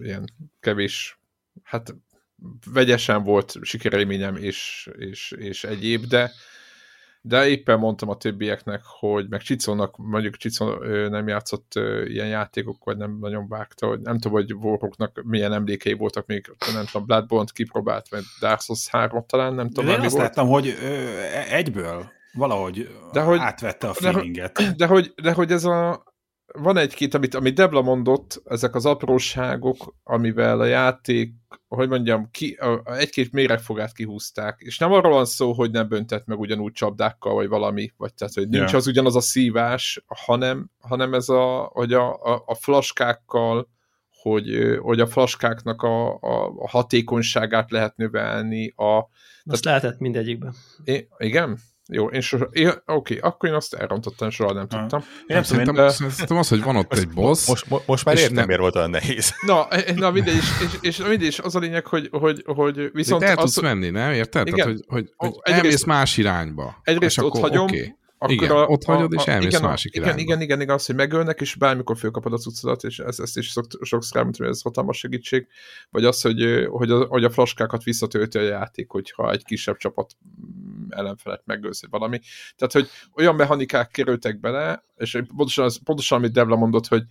ilyen 0.00 0.32
kevés, 0.60 1.18
hát 1.62 1.94
vegyesen 2.72 3.22
volt 3.22 3.54
sikerélményem 3.60 4.36
és, 4.36 4.88
és, 4.98 5.30
és 5.30 5.64
egyéb, 5.64 6.04
de 6.04 6.32
de 7.24 7.48
éppen 7.48 7.78
mondtam 7.78 8.08
a 8.08 8.16
többieknek, 8.16 8.80
hogy 8.84 9.26
meg 9.28 9.40
Csicónak, 9.40 9.96
mondjuk 9.96 10.36
Csicó 10.36 10.74
nem 11.08 11.28
játszott 11.28 11.72
ilyen 12.04 12.28
játékok, 12.28 12.84
vagy 12.84 12.96
nem 12.96 13.18
nagyon 13.20 13.48
vágta, 13.48 13.86
hogy 13.86 14.00
nem 14.00 14.18
tudom, 14.18 14.32
hogy 14.32 14.54
Warhawknak 14.54 15.22
milyen 15.24 15.52
emlékei 15.52 15.92
voltak 15.92 16.26
még, 16.26 16.52
nem 16.74 16.84
tudom, 16.84 17.06
Bloodborne-t 17.06 17.52
kipróbált, 17.52 18.08
vagy 18.08 18.22
Dark 18.40 18.60
Souls 18.60 18.88
3 18.88 19.24
talán, 19.26 19.54
nem 19.54 19.68
tudom, 19.68 19.84
de 19.84 19.92
én 19.92 20.00
azt 20.00 20.14
volt. 20.14 20.26
láttam, 20.26 20.48
hogy 20.48 20.66
ö, 20.82 21.08
egyből 21.50 22.10
valahogy 22.32 22.88
de 23.12 23.20
hogy, 23.20 23.38
átvette 23.38 23.88
a 23.88 23.92
feelinget. 23.92 24.52
De, 24.52 24.72
de, 24.76 24.86
hogy, 24.86 25.12
de 25.22 25.32
hogy 25.32 25.50
ez 25.52 25.64
a 25.64 26.11
van 26.52 26.76
egy-két, 26.76 27.14
amit, 27.14 27.34
amit 27.34 27.54
Debla 27.54 27.82
mondott, 27.82 28.42
ezek 28.44 28.74
az 28.74 28.86
apróságok, 28.86 29.94
amivel 30.02 30.60
a 30.60 30.64
játék, 30.64 31.34
hogy 31.68 31.88
mondjam, 31.88 32.28
ki, 32.30 32.58
egy-két 32.84 33.32
méregfogát 33.32 33.92
kihúzták, 33.92 34.60
és 34.60 34.78
nem 34.78 34.92
arról 34.92 35.12
van 35.12 35.24
szó, 35.24 35.52
hogy 35.52 35.70
nem 35.70 35.88
böntett 35.88 36.26
meg 36.26 36.38
ugyanúgy 36.38 36.72
csapdákkal, 36.72 37.34
vagy 37.34 37.48
valami, 37.48 37.92
vagy 37.96 38.14
tehát, 38.14 38.34
hogy 38.34 38.48
nincs 38.48 38.62
yeah. 38.62 38.74
az 38.74 38.86
ugyanaz 38.86 39.16
a 39.16 39.20
szívás, 39.20 40.04
hanem, 40.06 40.70
hanem 40.80 41.14
ez 41.14 41.28
a, 41.28 41.70
hogy 41.72 41.92
a, 41.92 42.22
a, 42.22 42.42
a 42.46 42.54
flaskákkal, 42.54 43.68
hogy, 44.22 44.78
hogy 44.80 45.00
a 45.00 45.06
flaskáknak 45.06 45.82
a, 45.82 46.14
a, 46.14 46.46
a 46.56 46.68
hatékonyságát 46.68 47.70
lehet 47.70 47.96
növelni. 47.96 48.72
A, 48.76 49.08
Most 49.44 49.62
tehát, 49.62 49.82
lehetett 49.82 50.00
mindegyikben. 50.00 50.54
É, 50.84 51.08
igen? 51.18 51.58
Jó, 51.88 52.06
én 52.06 52.20
sosem, 52.20 52.48
én, 52.52 52.72
oké, 52.86 53.18
akkor 53.18 53.48
én 53.48 53.54
azt 53.54 53.74
elrontottam, 53.74 54.30
soha 54.30 54.52
nem 54.52 54.68
tudtam. 54.68 55.00
Én 55.00 55.24
nem 55.26 55.42
szerintem, 55.42 55.74
de... 55.74 55.90
szerintem 55.90 56.36
az, 56.36 56.48
hogy 56.48 56.62
van 56.62 56.76
ott 56.76 56.92
egy 56.92 57.08
boss. 57.08 57.48
Most, 57.48 57.68
most, 57.68 57.86
most 57.86 58.04
már 58.04 58.16
értem, 58.16 58.34
nem... 58.34 58.46
miért 58.46 58.60
volt 58.60 58.76
olyan 58.76 58.90
nehéz. 58.90 59.34
Na, 59.46 59.68
e, 59.68 59.92
na 59.94 60.10
mindegy, 60.10 60.34
és, 60.34 60.50
és, 60.62 60.78
és 60.80 60.98
mindegy, 60.98 61.22
és 61.22 61.38
az 61.38 61.54
a 61.54 61.58
lényeg, 61.58 61.86
hogy, 61.86 62.08
hogy, 62.10 62.42
hogy 62.46 62.90
viszont... 62.92 63.22
De 63.22 63.28
el 63.28 63.36
tudsz 63.36 63.60
menni, 63.60 63.90
nem? 63.90 64.12
Érted? 64.12 64.46
Igen, 64.46 64.58
Tehát, 64.58 64.80
hogy, 64.86 65.12
hogy, 65.16 65.30
hogy 65.44 65.54
elmész 65.54 65.84
más 65.84 66.16
irányba. 66.16 66.80
Egyrészt 66.82 67.18
ott 67.18 67.38
hagyom, 67.38 67.64
okay. 67.64 67.96
Akkor 68.22 68.34
igen, 68.34 68.50
a, 68.50 68.66
ott 68.66 68.84
hagyod, 68.84 69.12
a, 69.12 69.20
és 69.20 69.26
elmész 69.26 69.46
igen, 69.46 69.62
másik 69.62 69.94
igen, 69.94 70.04
irányba. 70.04 70.22
Igen, 70.22 70.40
igen, 70.40 70.60
igen, 70.60 70.74
az, 70.74 70.86
hogy 70.86 70.94
megölnek, 70.94 71.40
és 71.40 71.54
bármikor 71.54 71.96
fölkapod 71.96 72.32
a 72.32 72.36
cuccodat, 72.36 72.84
és 72.84 72.98
ezt, 72.98 73.20
ezt 73.20 73.36
is 73.36 73.50
szok, 73.50 73.66
sokszor 73.80 74.16
elmondtam, 74.16 74.46
hogy 74.46 74.54
ez 74.54 74.62
hatalmas 74.62 74.98
segítség, 74.98 75.46
vagy 75.90 76.04
az, 76.04 76.20
hogy, 76.20 76.66
hogy, 76.70 76.90
a, 76.90 77.04
hogy 77.04 77.24
a 77.24 77.30
flaskákat 77.30 77.82
visszatölti 77.82 78.38
a 78.38 78.42
játék, 78.42 78.90
hogyha 78.90 79.30
egy 79.30 79.44
kisebb 79.44 79.76
csapat 79.76 80.16
ellenfelet 80.88 81.42
megölsz, 81.44 81.80
vagy 81.80 81.90
valami. 81.90 82.20
Tehát, 82.56 82.72
hogy 82.72 82.88
olyan 83.14 83.34
mechanikák 83.34 83.90
kerültek 83.90 84.40
bele, 84.40 84.84
és 84.96 85.18
pontosan, 85.36 85.64
az, 85.64 85.82
pontosan 85.84 86.18
amit 86.18 86.32
Devla 86.32 86.56
mondott, 86.56 86.86
hogy, 86.86 87.02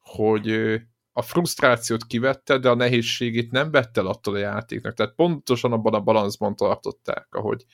hogy 0.00 0.80
a 1.12 1.22
frusztrációt 1.22 2.06
kivette, 2.06 2.58
de 2.58 2.68
a 2.68 2.74
nehézségét 2.74 3.50
nem 3.50 3.70
vette 3.70 4.00
el 4.00 4.06
attól 4.06 4.34
a 4.34 4.38
játéknak. 4.38 4.94
Tehát 4.94 5.14
pontosan 5.14 5.72
abban 5.72 5.94
a 5.94 6.00
balanszban 6.00 6.56
tartották, 6.56 7.26
ahogy, 7.30 7.64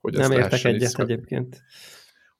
hogy 0.00 0.16
Nem 0.16 0.32
értek 0.32 0.64
egyet 0.64 0.98
egyébként. 0.98 1.62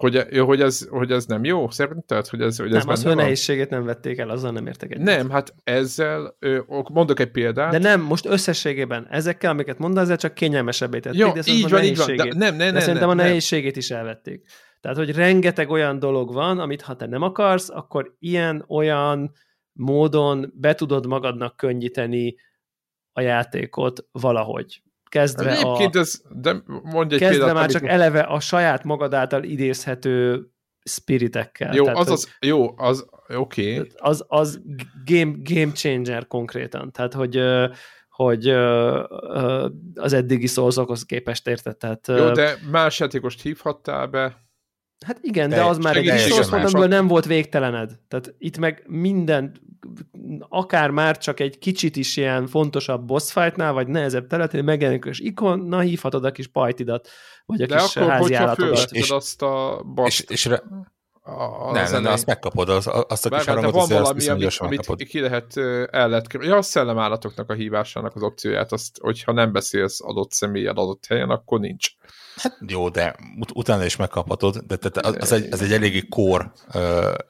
Hogy, 0.02 0.38
hogy, 0.38 0.60
ez, 0.60 0.86
hogy 0.88 1.10
ez 1.10 1.26
nem 1.26 1.44
jó, 1.44 1.70
szerinted? 1.70 2.26
Hogy 2.26 2.40
ez, 2.40 2.58
hogy 2.58 2.68
nem, 2.68 2.78
ez 2.78 2.86
az, 2.86 3.02
hogy 3.02 3.16
nehézségét 3.16 3.70
nem 3.70 3.84
vették 3.84 4.18
el, 4.18 4.28
azzal 4.30 4.52
nem 4.52 4.66
értek 4.66 4.90
egyet. 4.90 5.04
Nem, 5.04 5.30
hát 5.30 5.54
ezzel, 5.64 6.36
mondok 6.92 7.20
egy 7.20 7.30
példát. 7.30 7.70
De 7.70 7.78
nem, 7.78 8.00
most 8.00 8.26
összességében 8.26 9.06
ezekkel, 9.10 9.50
amiket 9.50 9.78
mondasz, 9.78 10.02
ezzel 10.04 10.16
csak 10.16 10.34
kényelmesebbé 10.34 11.00
tették. 11.00 11.20
Jó, 11.20 11.32
de 11.32 11.42
így 11.44 11.70
van, 11.70 11.82
így 11.82 11.96
van. 11.96 12.16
De 12.16 12.24
nem, 12.24 12.36
nem, 12.36 12.56
nem, 12.56 12.72
de 12.72 12.80
szerintem 12.80 13.08
nem, 13.08 13.18
a 13.18 13.22
nehézségét 13.22 13.70
nem. 13.70 13.80
is 13.80 13.90
elvették. 13.90 14.44
Tehát, 14.80 14.96
hogy 14.96 15.14
rengeteg 15.14 15.70
olyan 15.70 15.98
dolog 15.98 16.32
van, 16.32 16.58
amit 16.58 16.82
ha 16.82 16.96
te 16.96 17.06
nem 17.06 17.22
akarsz, 17.22 17.70
akkor 17.70 18.16
ilyen, 18.18 18.64
olyan 18.68 19.32
módon 19.72 20.52
be 20.54 20.74
tudod 20.74 21.06
magadnak 21.06 21.56
könnyíteni 21.56 22.34
a 23.12 23.20
játékot 23.20 24.06
valahogy 24.12 24.82
kezdve 25.12 25.50
Egyébként 25.50 25.94
a, 25.94 25.98
ez, 25.98 26.22
de 26.30 26.62
mondj 26.82 27.14
egy 27.14 27.20
kezdve 27.20 27.38
példát, 27.38 27.54
már 27.54 27.70
csak 27.70 27.86
eleve 27.86 28.20
a 28.20 28.40
saját 28.40 28.84
magad 28.84 29.14
által 29.14 29.42
idézhető 29.42 30.46
spiritekkel. 30.84 31.74
Jó, 31.74 31.84
Tehát, 31.84 31.98
az, 31.98 32.10
az, 32.10 32.28
jó, 32.40 32.78
az, 32.78 33.06
oké. 33.34 33.74
Okay. 33.76 33.90
Az, 33.96 34.24
az 34.28 34.60
game, 35.04 35.32
game 35.42 35.72
changer 35.72 36.26
konkrétan. 36.26 36.92
Tehát, 36.92 37.14
hogy 37.14 37.40
hogy 38.08 38.48
az 39.94 40.12
eddigi 40.12 40.46
szózokhoz 40.46 41.04
képest 41.04 41.48
érted. 41.48 41.76
Tehát, 41.76 42.08
jó, 42.08 42.30
de 42.30 42.54
más 42.70 43.00
játékost 43.00 43.42
hívhattál 43.42 44.06
be, 44.06 44.36
Hát 45.02 45.18
igen, 45.20 45.48
de, 45.48 45.56
de 45.56 45.64
az 45.64 45.78
már 45.78 45.96
egy 45.96 46.18
source 46.18 46.56
amiből 46.56 46.86
nem 46.86 47.06
volt 47.06 47.24
végtelened. 47.24 47.90
Tehát 48.08 48.34
itt 48.38 48.58
meg 48.58 48.84
minden, 48.86 49.52
akár 50.48 50.90
már 50.90 51.18
csak 51.18 51.40
egy 51.40 51.58
kicsit 51.58 51.96
is 51.96 52.16
ilyen 52.16 52.46
fontosabb 52.46 53.04
boss 53.04 53.32
fightnál, 53.32 53.72
vagy 53.72 53.86
nehezebb 53.86 54.26
területén 54.26 54.64
megjelenik 54.64 55.04
és 55.04 55.20
ikon, 55.20 55.58
na 55.58 55.80
hívhatod 55.80 56.24
a 56.24 56.32
kis 56.32 56.46
pajtidat, 56.46 57.08
vagy 57.46 57.62
a 57.62 57.66
de 57.66 57.76
kis 57.76 57.96
akkor, 57.96 58.10
házi 58.10 58.34
állatodat. 58.34 58.90
És, 58.90 59.10
azt 59.10 59.42
a 59.42 59.82
boss 59.94 60.20
és, 60.20 60.24
és 60.28 60.44
re... 60.44 60.62
A, 61.24 61.72
nem, 61.72 61.90
nem, 61.90 62.12
azt 62.12 62.26
megkapod, 62.26 62.68
az, 62.68 62.90
azt 63.08 63.26
a 63.26 63.30
kis 63.30 63.44
harangot 63.44 63.72
van 63.72 63.88
valami, 63.88 64.28
amit, 64.28 64.60
amit 64.60 65.02
ki 65.02 65.20
lehet, 65.20 65.56
el 65.90 66.08
lehet 66.08 66.26
Ja, 66.40 66.56
a 66.56 66.62
szellemállatoknak 66.62 67.50
a 67.50 67.54
hívásának 67.54 68.14
az 68.14 68.22
opcióját, 68.22 68.72
azt, 68.72 68.98
hogyha 69.00 69.32
nem 69.32 69.52
beszélsz 69.52 70.00
adott 70.04 70.32
személyen 70.32 70.76
adott 70.76 71.06
helyen, 71.06 71.30
akkor 71.30 71.60
nincs. 71.60 71.90
Hát 72.42 72.58
jó, 72.66 72.88
de 72.88 73.14
ut- 73.40 73.50
utána 73.54 73.84
is 73.84 73.96
megkaphatod, 73.96 74.56
de 74.56 74.76
te, 74.76 74.88
te, 74.88 75.00
az, 75.20 75.32
egy, 75.32 75.52
az 75.52 75.62
egy 75.62 75.72
eléggé 75.72 76.02
kór 76.08 76.52
uh, 76.74 76.82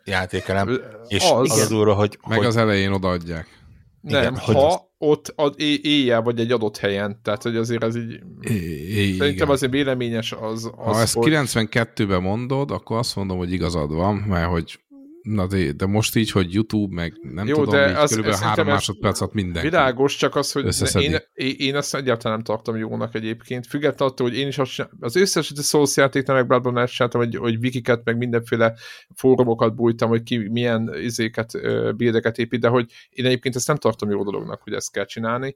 játékelem, 0.05 0.81
és 1.09 1.31
az, 1.31 1.51
az, 1.51 1.69
durva, 1.69 1.95
hogy... 1.95 2.19
Meg 2.29 2.39
hogy, 2.39 2.47
az 2.47 2.57
elején 2.57 2.93
odaadják. 2.93 3.61
Nem, 4.01 4.21
igen, 4.21 4.37
ha 4.37 4.53
hogy 4.53 4.81
ott 4.99 5.33
ad, 5.37 5.55
éjjel 5.83 6.23
vagy 6.23 6.41
egy 6.41 6.53
adott 6.53 6.77
helyen, 6.77 7.21
tehát 7.23 7.43
hogy 7.43 7.57
azért 7.57 7.83
az 7.83 7.97
így... 7.97 8.21
É, 8.41 8.57
szerintem 8.97 9.29
igen. 9.29 9.49
azért 9.49 9.73
véleményes 9.73 10.33
az... 10.33 10.71
az 10.77 10.95
ha 10.95 11.01
ezt 11.01 11.15
hogy... 11.15 11.33
92-ben 11.33 12.23
mondod, 12.23 12.71
akkor 12.71 12.99
azt 12.99 13.17
mondom, 13.17 13.39
hogy 13.39 13.53
igazad 13.53 13.93
van, 13.93 14.15
mert 14.15 14.51
hogy 14.51 14.81
Na 15.23 15.47
de, 15.47 15.73
de 15.73 15.87
most 15.87 16.17
így, 16.17 16.31
hogy 16.31 16.55
YouTube, 16.55 16.95
meg 16.95 17.19
nem 17.23 17.47
Jó, 17.47 17.55
tudom, 17.55 17.75
de 17.75 17.91
így 17.91 17.97
az, 17.97 18.09
körülbelül 18.09 18.39
három 18.39 18.67
másodpercet 18.67 19.33
minden. 19.33 19.63
Világos, 19.63 20.17
csak 20.17 20.37
az, 20.37 20.53
hogy 20.53 21.03
én, 21.03 21.21
én 21.57 21.77
ezt 21.77 21.95
egyáltalán 21.95 22.37
nem 22.37 22.45
tartom 22.45 22.77
jónak 22.77 23.15
egyébként. 23.15 23.67
Függetlenül 23.67 24.13
attól, 24.15 24.29
hogy 24.29 24.39
én 24.39 24.47
is 24.47 24.59
azt, 24.59 24.89
az 25.01 25.17
összes 25.17 25.53
Souls 25.57 25.97
játéknál 25.97 26.37
meg 26.37 26.47
Bloodborne 26.47 26.87
csináltam, 26.87 27.21
hogy, 27.21 27.37
hogy 27.37 27.57
wikiket, 27.57 28.05
meg 28.05 28.17
mindenféle 28.17 28.75
fórumokat 29.15 29.75
bújtam, 29.75 30.09
hogy 30.09 30.23
ki 30.23 30.37
milyen 30.37 30.95
izéket, 31.03 31.53
bildeket 31.97 32.39
épít, 32.39 32.61
de 32.61 32.69
hogy 32.69 32.93
én 33.11 33.25
egyébként 33.25 33.57
ezt 33.57 33.67
nem 33.67 33.77
tartom 33.77 34.11
jó 34.11 34.25
dolognak, 34.25 34.63
hogy 34.63 34.73
ezt 34.73 34.93
kell 34.93 35.05
csinálni. 35.05 35.55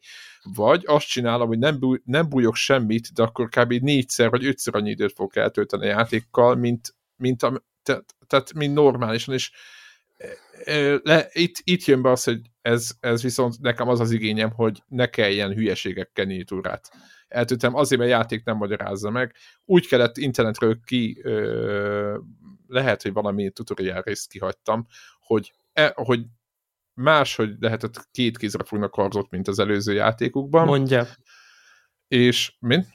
Vagy 0.54 0.82
azt 0.86 1.06
csinálom, 1.06 1.48
hogy 1.48 1.58
nem, 1.58 1.78
búj, 1.78 1.98
nem 2.04 2.28
bújok 2.28 2.54
semmit, 2.54 3.12
de 3.12 3.22
akkor 3.22 3.48
kb. 3.48 3.72
négyszer 3.72 4.30
vagy 4.30 4.44
ötször 4.44 4.76
annyi 4.76 4.90
időt 4.90 5.12
fogok 5.12 5.36
eltölteni 5.36 5.84
a 5.84 5.88
játékkal, 5.88 6.54
mint, 6.54 6.94
mint 7.16 7.42
a, 7.42 7.64
tehát, 7.86 8.14
tehát 8.26 8.52
mint 8.52 8.74
normálisan, 8.74 9.34
és 9.34 9.50
le, 11.02 11.28
itt, 11.32 11.54
itt 11.64 11.84
jön 11.84 12.02
be 12.02 12.10
az, 12.10 12.24
hogy 12.24 12.40
ez, 12.62 12.90
ez 13.00 13.22
viszont 13.22 13.60
nekem 13.60 13.88
az 13.88 14.00
az 14.00 14.10
igényem, 14.10 14.50
hogy 14.50 14.82
ne 14.88 15.06
kelljen 15.06 15.52
hülyeségekkel 15.52 16.24
nyílt 16.24 16.52
órát. 16.52 16.90
Eltöltem 17.28 17.74
azért, 17.74 18.00
mert 18.00 18.12
játék 18.12 18.44
nem 18.44 18.56
magyarázza 18.56 19.10
meg. 19.10 19.34
Úgy 19.64 19.88
kellett 19.88 20.16
internetről 20.16 20.80
ki, 20.84 21.20
ö, 21.22 22.18
lehet, 22.66 23.02
hogy 23.02 23.12
valami 23.12 23.50
tutorial 23.50 24.02
részt 24.02 24.30
kihagytam, 24.30 24.86
hogy, 25.20 25.52
e, 25.72 25.92
hogy 25.94 26.20
máshogy 26.94 27.56
lehetett 27.60 28.08
két 28.10 28.38
kézre 28.38 28.64
fognak 28.64 28.90
karzot, 28.90 29.30
mint 29.30 29.48
az 29.48 29.58
előző 29.58 29.92
játékukban. 29.92 30.66
Mondja. 30.66 31.06
És, 32.08 32.56
mint? 32.58 32.86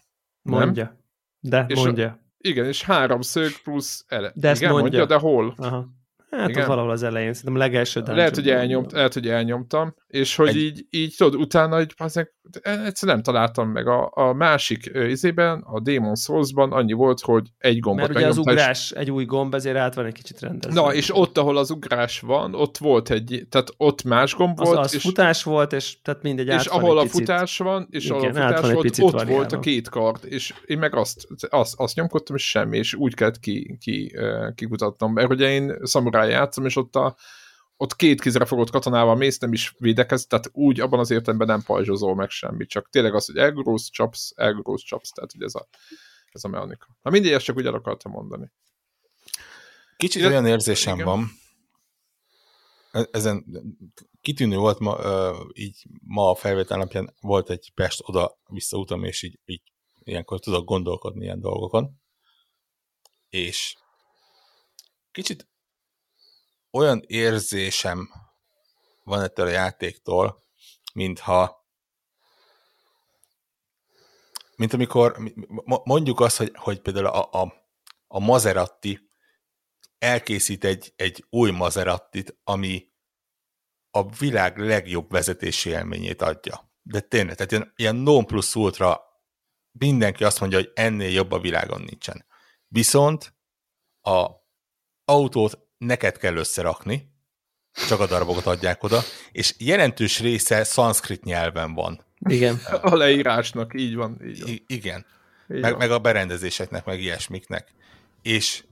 Mondja. 0.41 0.83
Nem? 0.83 0.99
De 1.39 1.65
és 1.67 1.79
mondja. 1.79 2.20
Igen, 2.41 2.65
és 2.65 2.83
három 2.83 3.21
szög 3.21 3.51
plusz 3.63 4.05
ele. 4.07 4.31
De 4.35 4.49
ezt 4.49 4.61
Igen, 4.61 4.73
mondja. 4.73 4.99
mondja. 4.99 5.17
De 5.17 5.21
hol? 5.21 5.53
Aha. 5.57 5.87
Hát 6.29 6.49
Igen. 6.49 6.67
valahol 6.67 6.91
az 6.91 7.03
elején, 7.03 7.33
szerintem 7.33 7.59
legelső 7.59 8.01
Lehet, 8.05 8.35
hogy, 8.35 8.49
elnyomt, 8.49 8.91
lehet, 8.91 9.13
hogy 9.13 9.27
elnyomtam, 9.27 9.95
és 10.11 10.35
hogy 10.35 10.47
egy... 10.47 10.57
így, 10.57 10.85
így 10.89 11.15
tudod, 11.17 11.41
utána 11.41 11.77
egy, 11.77 11.93
azért, 11.97 12.31
egyszer 12.61 13.09
nem 13.09 13.21
találtam 13.21 13.69
meg. 13.69 13.87
A, 13.87 14.11
a 14.13 14.33
másik 14.33 14.91
izében, 14.93 15.61
a 15.65 15.79
Demon 15.79 16.15
Souls-ban 16.15 16.71
annyi 16.71 16.93
volt, 16.93 17.19
hogy 17.19 17.47
egy 17.57 17.79
gombot 17.79 18.07
Mert 18.07 18.17
ugye 18.19 18.27
az 18.27 18.37
ugrás 18.37 18.91
és... 18.91 18.97
egy 18.97 19.11
új 19.11 19.25
gomb, 19.25 19.53
ezért 19.53 19.77
át 19.77 19.93
van 19.93 20.05
egy 20.05 20.13
kicsit 20.13 20.39
rendezve. 20.39 20.81
Na, 20.81 20.93
és 20.93 21.15
ott, 21.15 21.37
ahol 21.37 21.57
az 21.57 21.71
ugrás 21.71 22.19
van, 22.19 22.55
ott 22.55 22.77
volt 22.77 23.09
egy, 23.09 23.45
tehát 23.49 23.69
ott 23.77 24.03
más 24.03 24.35
gomb 24.35 24.59
az, 24.59 24.67
volt. 24.67 24.79
Az 24.79 24.93
és, 24.93 25.01
futás 25.01 25.43
volt, 25.43 25.73
és 25.73 26.01
tehát 26.01 26.21
mindegy, 26.21 26.47
És 26.47 26.65
ahol 26.65 26.97
a 26.97 27.05
futás 27.05 27.57
van, 27.57 27.87
és 27.89 28.05
igen, 28.05 28.35
ahol 28.35 28.51
a 28.51 28.55
futás 28.55 28.71
volt, 28.71 28.99
ott 28.99 29.11
variálva. 29.11 29.33
volt 29.33 29.51
a 29.51 29.59
két 29.59 29.89
kard, 29.89 30.25
és 30.25 30.53
én 30.65 30.77
meg 30.77 30.95
azt, 30.95 31.27
azt, 31.49 31.73
azt 31.77 31.95
nyomkodtam, 31.95 32.35
és 32.35 32.49
semmi, 32.49 32.77
és 32.77 32.93
úgy 32.93 33.13
kellett 33.13 33.39
ki, 33.39 33.77
ki, 33.79 34.15
kikutatnom, 34.55 35.13
mert 35.13 35.29
ugye 35.29 35.49
én 35.49 35.77
szamuráj 35.81 36.29
játszom, 36.29 36.65
és 36.65 36.75
ott 36.75 36.95
a 36.95 37.15
ott 37.81 37.95
két 37.95 38.21
kézre 38.21 38.45
fogott 38.45 38.69
katonával 38.69 39.15
mész, 39.15 39.37
nem 39.37 39.53
is 39.53 39.75
védekez, 39.77 40.27
tehát 40.27 40.49
úgy 40.51 40.79
abban 40.79 40.99
az 40.99 41.11
értelemben 41.11 41.47
nem 41.47 41.63
pajzsozol 41.63 42.15
meg 42.15 42.29
semmit, 42.29 42.69
csak 42.69 42.89
tényleg 42.89 43.15
az, 43.15 43.25
hogy 43.25 43.37
elgrúz, 43.37 43.89
csapsz, 43.89 44.31
elgrúz, 44.35 44.81
csapsz, 44.81 45.11
tehát 45.11 45.35
ugye 45.35 45.45
ez 45.45 45.55
a, 45.55 45.67
ez 46.31 46.43
a 46.43 46.47
mechanika. 46.47 46.87
Na 47.01 47.11
mindig 47.11 47.31
ezt 47.31 47.45
csak 47.45 47.57
úgy 47.57 47.65
el 47.65 47.73
akartam 47.73 48.11
mondani. 48.11 48.51
Kicsit 49.97 50.25
olyan 50.25 50.45
érzésem 50.45 50.93
igen. 50.93 51.05
van, 51.05 51.27
e- 52.91 53.09
ezen 53.11 53.45
kitűnő 54.21 54.57
volt 54.57 54.79
ma, 54.79 54.97
így 55.53 55.85
ma 56.01 56.29
a 56.29 56.35
felvétel 56.35 56.77
napján 56.77 57.13
volt 57.21 57.49
egy 57.49 57.71
Pest 57.75 58.01
oda 58.03 58.37
visszautam, 58.49 59.03
és 59.03 59.21
így, 59.23 59.39
így 59.45 59.63
ilyenkor 60.03 60.39
tudok 60.39 60.65
gondolkodni 60.65 61.23
ilyen 61.23 61.39
dolgokon. 61.39 62.01
És 63.29 63.75
kicsit 65.11 65.50
olyan 66.71 67.03
érzésem 67.07 68.09
van 69.03 69.21
ettől 69.21 69.45
a 69.45 69.49
játéktól, 69.49 70.43
mintha 70.93 71.59
mint 74.55 74.73
amikor 74.73 75.17
mondjuk 75.83 76.19
azt, 76.19 76.37
hogy, 76.37 76.51
hogy 76.55 76.81
például 76.81 77.05
a, 77.05 77.41
a, 77.41 77.53
a 78.07 78.19
Maserati 78.19 79.11
elkészít 79.97 80.63
egy, 80.63 80.93
egy 80.95 81.25
új 81.29 81.51
Maserattit, 81.51 82.39
ami 82.43 82.91
a 83.91 84.09
világ 84.09 84.57
legjobb 84.57 85.11
vezetési 85.11 85.69
élményét 85.69 86.21
adja. 86.21 86.71
De 86.81 86.99
tényleg, 86.99 87.35
tehát 87.35 87.51
ilyen, 87.51 87.73
ilyen 87.75 87.95
non 87.95 88.25
plus 88.25 88.55
ultra 88.55 89.01
mindenki 89.71 90.23
azt 90.23 90.39
mondja, 90.39 90.57
hogy 90.57 90.71
ennél 90.73 91.09
jobb 91.09 91.31
a 91.31 91.39
világon 91.39 91.81
nincsen. 91.81 92.25
Viszont 92.67 93.35
a 94.01 94.29
autót 95.05 95.70
neked 95.85 96.17
kell 96.17 96.35
összerakni, 96.35 97.11
csak 97.87 97.99
a 97.99 98.07
darabokat 98.07 98.45
adják 98.45 98.83
oda, 98.83 99.01
és 99.31 99.55
jelentős 99.57 100.19
része 100.19 100.63
szanszkrit 100.63 101.23
nyelven 101.23 101.73
van. 101.73 102.05
Igen. 102.29 102.59
A 102.81 102.95
leírásnak, 102.95 103.71
így 103.75 103.95
van. 103.95 104.21
Így 104.25 104.41
van. 104.41 104.49
I- 104.49 104.63
igen. 104.67 105.05
Így 105.53 105.61
meg, 105.61 105.71
van. 105.71 105.79
meg 105.79 105.91
a 105.91 105.99
berendezéseknek, 105.99 106.85
meg 106.85 107.01
ilyesmiknek. 107.01 107.67
És 108.21 108.63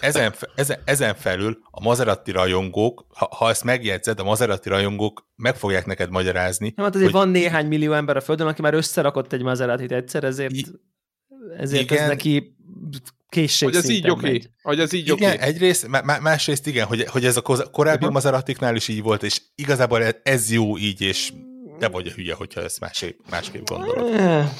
ezen, 0.00 0.34
ezen, 0.54 0.78
ezen 0.84 1.14
felül 1.14 1.58
a 1.70 1.82
Maserati 1.82 2.30
rajongók, 2.30 3.04
ha, 3.08 3.28
ha 3.36 3.48
ezt 3.48 3.64
megjegyzed, 3.64 4.20
a 4.20 4.24
Maserati 4.24 4.68
rajongók 4.68 5.28
meg 5.36 5.56
fogják 5.56 5.86
neked 5.86 6.10
magyarázni. 6.10 6.72
Nem, 6.76 6.84
hát 6.84 6.94
azért 6.94 7.10
hogy... 7.10 7.20
van 7.20 7.28
néhány 7.28 7.66
millió 7.66 7.92
ember 7.92 8.16
a 8.16 8.20
Földön, 8.20 8.46
aki 8.46 8.62
már 8.62 8.74
összerakott 8.74 9.32
egy 9.32 9.42
Maserati-t 9.42 9.92
egyszer, 9.92 10.24
ezért, 10.24 10.54
ezért 11.56 11.82
igen, 11.82 12.02
ez 12.02 12.08
neki 12.08 12.56
készség 13.28 13.68
Hogy 13.68 13.76
ez 13.76 13.88
így 13.88 14.10
oké. 14.10 14.26
Okay. 14.26 14.42
Hogy 14.62 14.80
ez 14.80 14.92
így 14.92 15.08
igen, 15.08 15.32
okay. 15.32 15.48
egyrészt, 15.48 15.88
másrészt 16.20 16.66
igen, 16.66 16.86
hogy, 16.86 17.06
hogy 17.06 17.24
ez 17.24 17.36
a 17.36 17.42
korábbi 17.42 17.96
uh-huh. 17.96 18.12
Mazaratiknál 18.12 18.76
is 18.76 18.88
így 18.88 19.02
volt, 19.02 19.22
és 19.22 19.40
igazából 19.54 20.02
ez 20.22 20.50
jó 20.52 20.78
így, 20.78 21.00
és 21.00 21.32
te 21.78 21.88
vagy 21.88 22.06
a 22.06 22.10
hülye, 22.10 22.34
hogyha 22.34 22.60
ezt 22.60 22.80
másképp, 22.80 23.18
másképp 23.30 23.66
gondolod. 23.66 24.14
Eh. 24.14 24.50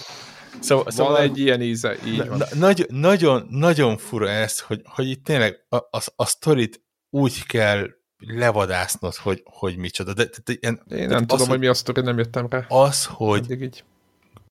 Szóval, 0.60 0.90
szóval 0.90 1.20
egy 1.20 1.38
ilyen 1.38 1.62
íze, 1.62 1.96
így 2.06 2.28
van. 2.28 2.42
Nagy, 2.54 2.86
nagyon, 2.90 3.46
nagyon 3.50 3.96
fura 3.96 4.28
ez, 4.28 4.60
hogy, 4.60 4.80
hogy 4.84 5.08
itt 5.08 5.24
tényleg 5.24 5.56
a, 5.68 5.76
a, 5.76 6.02
a 6.16 6.24
sztorit 6.24 6.82
úgy 7.10 7.46
kell 7.46 7.88
levadásznod, 8.18 9.14
hogy, 9.14 9.42
hogy 9.44 9.76
micsoda. 9.76 10.14
De, 10.14 10.24
de, 10.24 10.30
de, 10.44 10.54
ilyen, 10.60 10.82
Én 10.90 11.08
nem 11.08 11.26
tudom, 11.26 11.42
az, 11.42 11.48
hogy 11.48 11.58
mi 11.58 11.66
a 11.66 11.74
sztori, 11.74 12.00
nem 12.00 12.18
jöttem 12.18 12.46
rá. 12.50 12.64
Az, 12.68 13.04
hogy 13.04 13.50
így. 13.50 13.84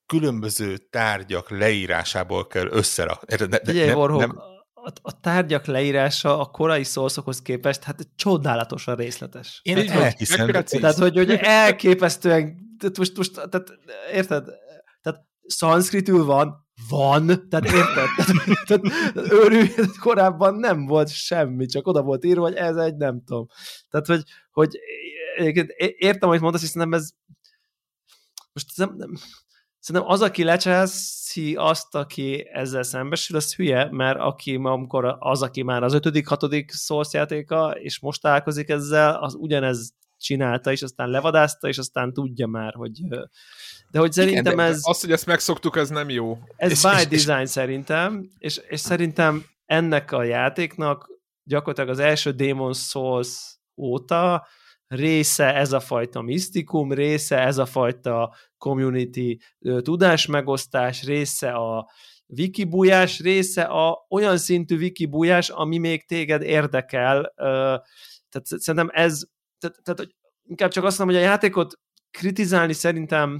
Különböző 0.07 0.77
tárgyak 0.77 1.49
leírásából 1.49 2.47
kell 2.47 2.67
összerakni. 2.67 3.35
Ne, 3.49 3.73
ne, 3.73 4.17
nem, 4.17 4.37
a, 4.73 4.91
a 5.01 5.19
tárgyak 5.19 5.65
leírása 5.65 6.39
a 6.39 6.45
korai 6.45 6.83
szószokhoz 6.83 7.41
képest 7.41 7.83
hát 7.83 8.07
csodálatosan 8.15 8.95
részletes. 8.95 9.59
Én 9.63 9.77
Így 9.77 9.89
elhiszem. 9.89 10.51
Tehát, 10.63 10.97
hogy, 10.97 11.15
hogy 11.15 11.31
elképesztően, 11.31 12.57
tehát 12.79 12.97
most, 12.97 13.17
most 13.17 13.33
tehát, 13.33 13.73
érted? 14.13 14.45
Tehát 15.01 15.25
szanszkritül 15.47 16.25
van, 16.25 16.67
van, 16.89 17.49
tehát 17.49 17.65
érted? 17.65 18.07
Tehát, 18.65 18.81
tehát 19.13 19.31
őrű, 19.31 19.65
korábban 19.99 20.55
nem 20.55 20.85
volt 20.85 21.09
semmi, 21.09 21.65
csak 21.65 21.87
oda 21.87 22.01
volt 22.01 22.25
írva, 22.25 22.41
hogy 22.41 22.55
ez 22.55 22.75
egy, 22.75 22.95
nem 22.95 23.23
tudom. 23.25 23.47
Tehát, 23.89 24.07
hogy, 24.07 24.21
hogy 24.51 24.79
értem, 25.97 26.29
hogy 26.29 26.41
mondasz, 26.41 26.61
hiszen 26.61 26.87
nem 26.87 26.99
ez 26.99 27.09
most 28.53 28.77
nem, 28.77 28.95
nem, 28.97 29.13
Szerintem 29.79 30.11
az, 30.11 30.21
aki 30.21 30.43
lecseszi 30.43 31.55
azt, 31.55 31.95
aki 31.95 32.49
ezzel 32.53 32.83
szembesül, 32.83 33.37
az 33.37 33.55
hülye, 33.55 33.87
mert 33.91 34.19
aki 34.19 34.59
amikor 34.63 35.15
az, 35.19 35.41
aki 35.41 35.63
már 35.63 35.83
az 35.83 35.93
ötödik, 35.93 36.27
hatodik 36.27 36.71
Source 36.71 37.17
játéka, 37.17 37.69
és 37.69 37.99
most 37.99 38.21
találkozik 38.21 38.69
ezzel, 38.69 39.15
az 39.15 39.35
ugyanez 39.35 39.95
csinálta, 40.17 40.71
és 40.71 40.81
aztán 40.81 41.09
levadázta, 41.09 41.67
és 41.67 41.77
aztán 41.77 42.13
tudja 42.13 42.47
már, 42.47 42.73
hogy 42.73 43.01
de 43.91 43.99
hogy 43.99 44.11
szerintem 44.11 44.53
Igen, 44.53 44.65
ez... 44.65 44.79
Az, 44.81 45.01
hogy 45.01 45.11
ezt 45.11 45.25
megszoktuk, 45.25 45.77
ez 45.77 45.89
nem 45.89 46.09
jó. 46.09 46.37
Ez 46.55 46.71
és, 46.71 46.81
by 46.81 47.15
és, 47.15 47.25
design 47.25 47.41
és... 47.41 47.49
szerintem, 47.49 48.29
és, 48.37 48.61
és 48.67 48.79
szerintem 48.79 49.45
ennek 49.65 50.11
a 50.11 50.23
játéknak 50.23 51.09
gyakorlatilag 51.43 51.89
az 51.89 51.99
első 51.99 52.31
Demon 52.31 52.73
Souls 52.73 53.57
óta 53.75 54.47
része 54.87 55.55
ez 55.55 55.71
a 55.71 55.79
fajta 55.79 56.21
misztikum, 56.21 56.91
része 56.91 57.39
ez 57.39 57.57
a 57.57 57.65
fajta 57.65 58.35
community 58.57 59.37
tudásmegosztás, 59.81 61.03
része 61.03 61.51
a 61.51 61.89
wikibújás, 62.27 63.19
része 63.19 63.61
a 63.61 64.05
olyan 64.09 64.37
szintű 64.37 64.77
wikibújás, 64.77 65.49
ami 65.49 65.77
még 65.77 66.05
téged 66.05 66.41
érdekel. 66.41 67.33
Tehát 68.29 68.45
szerintem 68.45 68.89
ez, 68.91 69.21
tehát, 69.59 69.79
tehát 69.83 70.11
inkább 70.43 70.71
csak 70.71 70.83
azt 70.83 70.97
mondom, 70.97 71.15
hogy 71.15 71.25
a 71.25 71.29
játékot 71.29 71.79
kritizálni 72.11 72.73
szerintem 72.73 73.39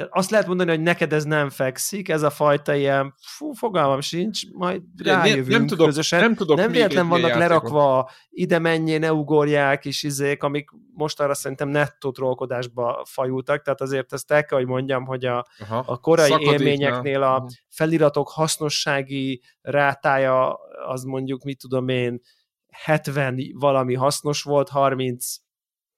tehát 0.00 0.14
azt 0.14 0.30
lehet 0.30 0.46
mondani, 0.46 0.70
hogy 0.70 0.80
neked 0.80 1.12
ez 1.12 1.24
nem 1.24 1.50
fekszik, 1.50 2.08
ez 2.08 2.22
a 2.22 2.30
fajta 2.30 2.74
ilyen, 2.74 3.14
fú, 3.20 3.52
fogalmam 3.52 4.00
sincs, 4.00 4.40
majd 4.52 4.82
rájövünk 4.96 5.48
nem, 5.48 5.58
nem 5.58 5.66
tudok, 5.66 5.86
közösen. 5.86 6.20
Nem, 6.20 6.34
tudok 6.34 6.56
nem 6.56 6.70
véletlen 6.70 7.08
vannak 7.08 7.34
lerakva, 7.34 8.10
ide 8.30 8.58
menjél, 8.58 8.98
ne 8.98 9.12
ugorják 9.12 9.84
is 9.84 10.02
izék, 10.02 10.42
amik 10.42 10.70
most 11.00 11.20
arra 11.20 11.34
szerintem 11.34 11.68
nettó 11.68 12.10
trollkodásba 12.10 13.04
fajultak, 13.04 13.62
tehát 13.62 13.80
azért 13.80 14.12
ezt 14.12 14.30
el 14.30 14.44
kell, 14.44 14.58
hogy 14.58 14.66
mondjam, 14.66 15.04
hogy 15.04 15.24
a, 15.24 15.46
Aha, 15.58 15.82
a 15.86 15.96
korai 15.96 16.32
élményeknél 16.40 17.22
a 17.22 17.46
feliratok 17.68 18.30
hasznossági 18.30 19.42
rátája 19.60 20.58
az 20.86 21.02
mondjuk, 21.02 21.42
mit 21.42 21.58
tudom 21.58 21.88
én, 21.88 22.20
70 22.70 23.40
valami 23.52 23.94
hasznos 23.94 24.42
volt, 24.42 24.68
30 24.68 25.34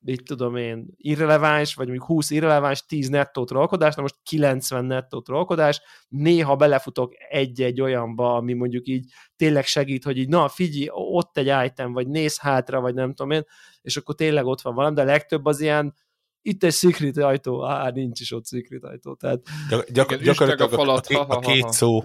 mit 0.04 0.22
tudom 0.24 0.56
én, 0.56 0.86
irreleváns, 0.96 1.74
vagy 1.74 1.86
mondjuk 1.86 2.08
20 2.08 2.30
irreleváns, 2.30 2.86
10 2.86 3.08
nettó 3.08 3.44
trollkodás, 3.44 3.94
na 3.94 4.02
most 4.02 4.16
90 4.22 4.84
nettó 4.84 5.20
trollkodás, 5.20 5.80
néha 6.08 6.56
belefutok 6.56 7.12
egy-egy 7.28 7.80
olyanba, 7.80 8.34
ami 8.34 8.52
mondjuk 8.52 8.86
így 8.86 9.12
tényleg 9.36 9.64
segít, 9.64 10.04
hogy 10.04 10.18
így, 10.18 10.28
na 10.28 10.48
figyelj, 10.48 10.88
ott 10.90 11.36
egy 11.36 11.66
item, 11.66 11.92
vagy 11.92 12.08
néz 12.08 12.38
hátra, 12.38 12.80
vagy 12.80 12.94
nem 12.94 13.14
tudom 13.14 13.30
én, 13.30 13.42
és 13.82 13.96
akkor 13.96 14.14
tényleg 14.14 14.46
ott 14.46 14.60
van 14.60 14.74
valami, 14.74 14.94
de 14.94 15.02
a 15.02 15.04
legtöbb 15.04 15.44
az 15.44 15.60
ilyen, 15.60 15.94
itt 16.42 16.64
egy 16.64 16.72
secret 16.72 17.16
ajtó, 17.16 17.64
á, 17.64 17.90
nincs 17.90 18.20
is 18.20 18.32
ott 18.32 18.46
secret 18.46 18.84
ajtó. 18.84 19.14
Tehát... 19.14 19.40
Gyak, 19.68 19.90
gyak, 19.90 20.14
gyakorlatilag 20.14 20.72
a, 20.72 20.76
falat, 20.76 21.06
a, 21.06 21.28
a, 21.28 21.36
a 21.36 21.38
két 21.38 21.68
szó, 21.68 22.02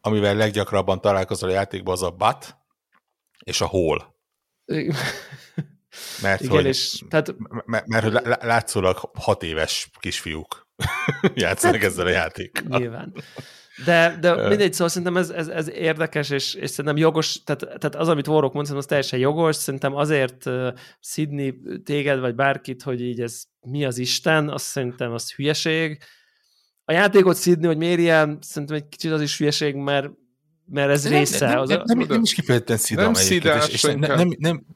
amivel 0.00 0.34
leggyakrabban 0.34 1.00
találkozol 1.00 1.48
a 1.48 1.52
játékban, 1.52 1.92
az 1.92 2.02
a 2.02 2.10
but 2.10 2.58
és 3.44 3.60
a 3.60 3.66
hole. 3.66 4.14
Mert 6.22 6.40
Igen, 6.40 6.54
hogy, 6.54 6.66
és, 6.66 7.02
tehát... 7.08 7.34
mert, 7.64 7.86
mert 7.86 8.04
hogy 8.04 8.12
látszólag 8.40 9.10
hat 9.14 9.42
éves 9.42 9.90
kisfiúk 10.00 10.68
játszanak 11.34 11.82
ezzel 11.82 12.06
a 12.06 12.10
játékkal. 12.10 12.78
Nyilván. 12.78 13.14
De, 13.84 14.18
de 14.20 14.48
mindegy, 14.48 14.72
szóval 14.72 14.88
szerintem 14.88 15.16
ez, 15.16 15.30
ez, 15.30 15.48
ez 15.48 15.70
érdekes, 15.70 16.30
és, 16.30 16.54
és 16.54 16.70
szerintem 16.70 16.96
jogos, 16.96 17.42
tehát, 17.42 17.60
tehát 17.60 17.94
az, 17.94 18.08
amit 18.08 18.28
Warrock 18.28 18.54
mond, 18.54 18.70
az 18.70 18.86
teljesen 18.86 19.18
jogos, 19.18 19.56
szerintem 19.56 19.94
azért 19.94 20.46
uh, 20.46 20.68
Sydney 21.00 21.54
téged, 21.84 22.20
vagy 22.20 22.34
bárkit, 22.34 22.82
hogy 22.82 23.00
így 23.02 23.20
ez 23.20 23.42
mi 23.60 23.84
az 23.84 23.98
Isten, 23.98 24.48
azt 24.48 24.64
szerintem 24.64 25.12
az 25.12 25.32
hülyeség. 25.32 25.98
A 26.84 26.92
játékot 26.92 27.40
Sydney, 27.40 27.66
hogy 27.66 27.76
miért 27.76 27.98
ilyen, 27.98 28.38
szerintem 28.40 28.76
egy 28.76 28.88
kicsit 28.88 29.10
az 29.10 29.22
is 29.22 29.38
hülyeség, 29.38 29.74
mert 29.74 30.08
mert 30.72 30.90
ez 30.90 31.08
része. 31.08 31.46
Nem, 31.46 31.64
nem, 31.64 31.82
nem, 31.84 31.98
nem, 31.98 32.06
nem 32.08 32.22
is 32.22 32.34
kifejezetten 32.34 32.76
szidám 32.76 33.10
nem 33.10 33.22
egyébként, 33.22 33.66
és, 33.66 33.72
és 33.72 33.82
nem, 33.82 33.98
nem, 33.98 34.34
nem, 34.38 34.66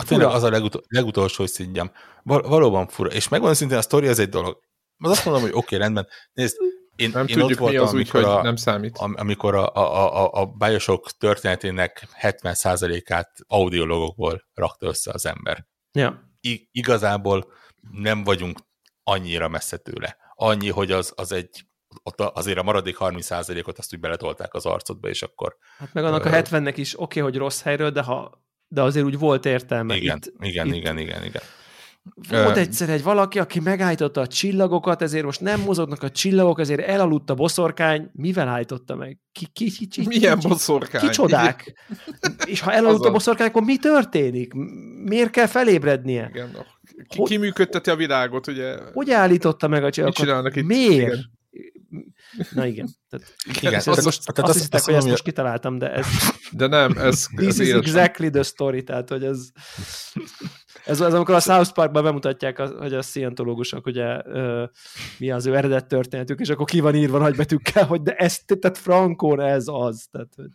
A 0.00 0.04
tényleg 0.04 0.28
az 0.28 0.42
a 0.42 0.50
legutol, 0.50 0.82
legutolsó 0.88 1.46
szintjem. 1.46 1.92
Val, 2.22 2.42
valóban 2.42 2.88
fura. 2.88 3.10
És 3.10 3.28
megvan 3.28 3.54
szintén 3.54 3.78
a 3.78 3.82
sztori, 3.82 4.06
az 4.08 4.18
egy 4.18 4.28
dolog. 4.28 4.58
Az 4.98 5.10
azt 5.10 5.24
mondom, 5.24 5.42
hogy 5.42 5.52
oké, 5.52 5.64
okay, 5.64 5.78
rendben. 5.78 6.08
Nézd, 6.32 6.56
én, 6.96 7.10
nem 7.12 7.26
én 7.26 7.38
tudjuk, 7.38 7.50
ott 7.50 7.58
voltam, 7.58 7.82
mi 7.82 7.88
az 7.88 7.94
úgy, 7.94 8.10
hogy 8.10 8.24
a, 8.24 8.42
nem 8.42 8.56
számít. 8.56 8.98
Amikor 8.98 9.54
a, 9.54 9.74
a, 9.74 10.24
a, 10.24 10.40
a 10.40 10.46
Bioshock 10.46 11.10
történetének 11.18 12.08
70%-át 12.22 13.30
audiologokból 13.46 14.44
rakta 14.54 14.86
össze 14.86 15.10
az 15.12 15.26
ember. 15.26 15.66
Ja. 15.92 16.22
I, 16.40 16.68
igazából 16.72 17.52
nem 17.90 18.24
vagyunk 18.24 18.58
annyira 19.02 19.48
messze 19.48 19.76
tőle. 19.76 20.16
Annyi, 20.34 20.70
hogy 20.70 20.92
az, 20.92 21.12
az 21.16 21.32
egy 21.32 21.66
ott 22.02 22.20
azért 22.20 22.58
a 22.58 22.62
maradék 22.62 22.96
30%-ot 22.98 23.78
azt 23.78 23.94
úgy 23.94 24.00
beletolták 24.00 24.54
az 24.54 24.66
arcodba, 24.66 25.08
és 25.08 25.22
akkor... 25.22 25.56
Hát 25.78 25.92
meg 25.92 26.04
annak 26.04 26.24
a 26.24 26.30
70-nek 26.30 26.74
is 26.76 26.94
oké, 26.94 27.20
okay, 27.20 27.22
hogy 27.22 27.40
rossz 27.40 27.62
helyről, 27.62 27.90
de, 27.90 28.02
ha, 28.02 28.46
de 28.68 28.82
azért 28.82 29.06
úgy 29.06 29.18
volt 29.18 29.46
értelme. 29.46 29.96
Igen, 29.96 30.16
itt, 30.16 30.32
igen, 30.40 30.66
itt, 30.66 30.74
igen, 30.74 30.98
igen, 30.98 31.24
igen. 31.24 31.42
Volt 32.28 32.56
egyszer 32.56 32.88
egy 32.88 33.02
valaki, 33.02 33.38
aki 33.38 33.60
megállította 33.60 34.20
a 34.20 34.26
csillagokat, 34.26 35.02
ezért 35.02 35.24
most 35.24 35.40
nem 35.40 35.60
mozognak 35.60 36.02
a 36.02 36.10
csillagok, 36.10 36.60
ezért 36.60 36.80
elaludt 36.80 37.30
a 37.30 37.34
boszorkány. 37.34 38.10
Mivel 38.12 38.48
állította 38.48 38.96
meg? 38.96 39.18
Ki, 39.32 39.46
ki, 39.52 39.70
ki, 39.70 39.86
ki, 39.86 40.06
Milyen 40.06 40.38
ki, 40.38 40.48
boszorkány? 40.48 41.00
Kicsodák? 41.00 41.86
És 42.46 42.60
ha 42.60 42.72
elaludt 42.72 43.04
a 43.04 43.10
boszorkány, 43.10 43.46
akkor 43.46 43.62
mi 43.62 43.76
történik? 43.76 44.52
Miért 45.04 45.30
kell 45.30 45.46
felébrednie? 45.46 46.30
Igen, 46.32 46.66
ki, 47.08 47.22
ki 47.22 47.36
működteti 47.36 47.90
a 47.90 47.96
világot, 47.96 48.46
ugye? 48.46 48.76
Hogy 48.92 49.10
állította 49.10 49.68
meg 49.68 49.84
a 49.84 49.90
csillagokat? 49.90 50.62
Miért? 50.62 51.06
Igen. 51.06 51.37
Na 52.50 52.66
igen. 52.66 52.88
Tehát, 53.08 53.34
igen, 53.44 53.74
ez 53.74 53.86
most, 54.04 54.26
tehát 54.26 54.38
azt, 54.38 54.48
azt 54.48 54.62
hittek, 54.62 54.82
hogy 54.82 54.94
ezt 54.94 55.08
most 55.08 55.22
kitaláltam, 55.22 55.78
de 55.78 55.92
ez... 55.92 56.06
De 56.52 56.66
nem, 56.66 56.96
ez... 56.98 57.26
This 57.36 57.48
ez 57.48 57.60
is 57.60 57.72
exactly 57.72 58.28
the 58.28 58.42
story, 58.42 58.82
tehát 58.82 59.08
hogy 59.08 59.24
ez... 59.24 59.48
Ez 60.84 61.00
az, 61.00 61.14
amikor 61.14 61.34
a 61.34 61.40
South 61.40 61.72
Parkban 61.72 62.02
bemutatják, 62.02 62.58
hogy 62.58 62.94
a 62.94 63.02
szientológusok, 63.02 63.86
ugye 63.86 64.22
mi 65.18 65.30
az 65.30 65.46
ő 65.46 65.56
eredet 65.56 65.86
történetük, 65.86 66.40
és 66.40 66.48
akkor 66.48 66.66
ki 66.66 66.80
van 66.80 66.94
írva 66.94 67.18
nagybetűkkel, 67.18 67.86
hogy 67.86 68.02
de 68.02 68.14
ez, 68.14 68.38
tehát 68.46 68.78
Frankon 68.78 69.40
ez 69.40 69.64
az. 69.66 70.06
Tehát, 70.10 70.28
hogy 70.36 70.48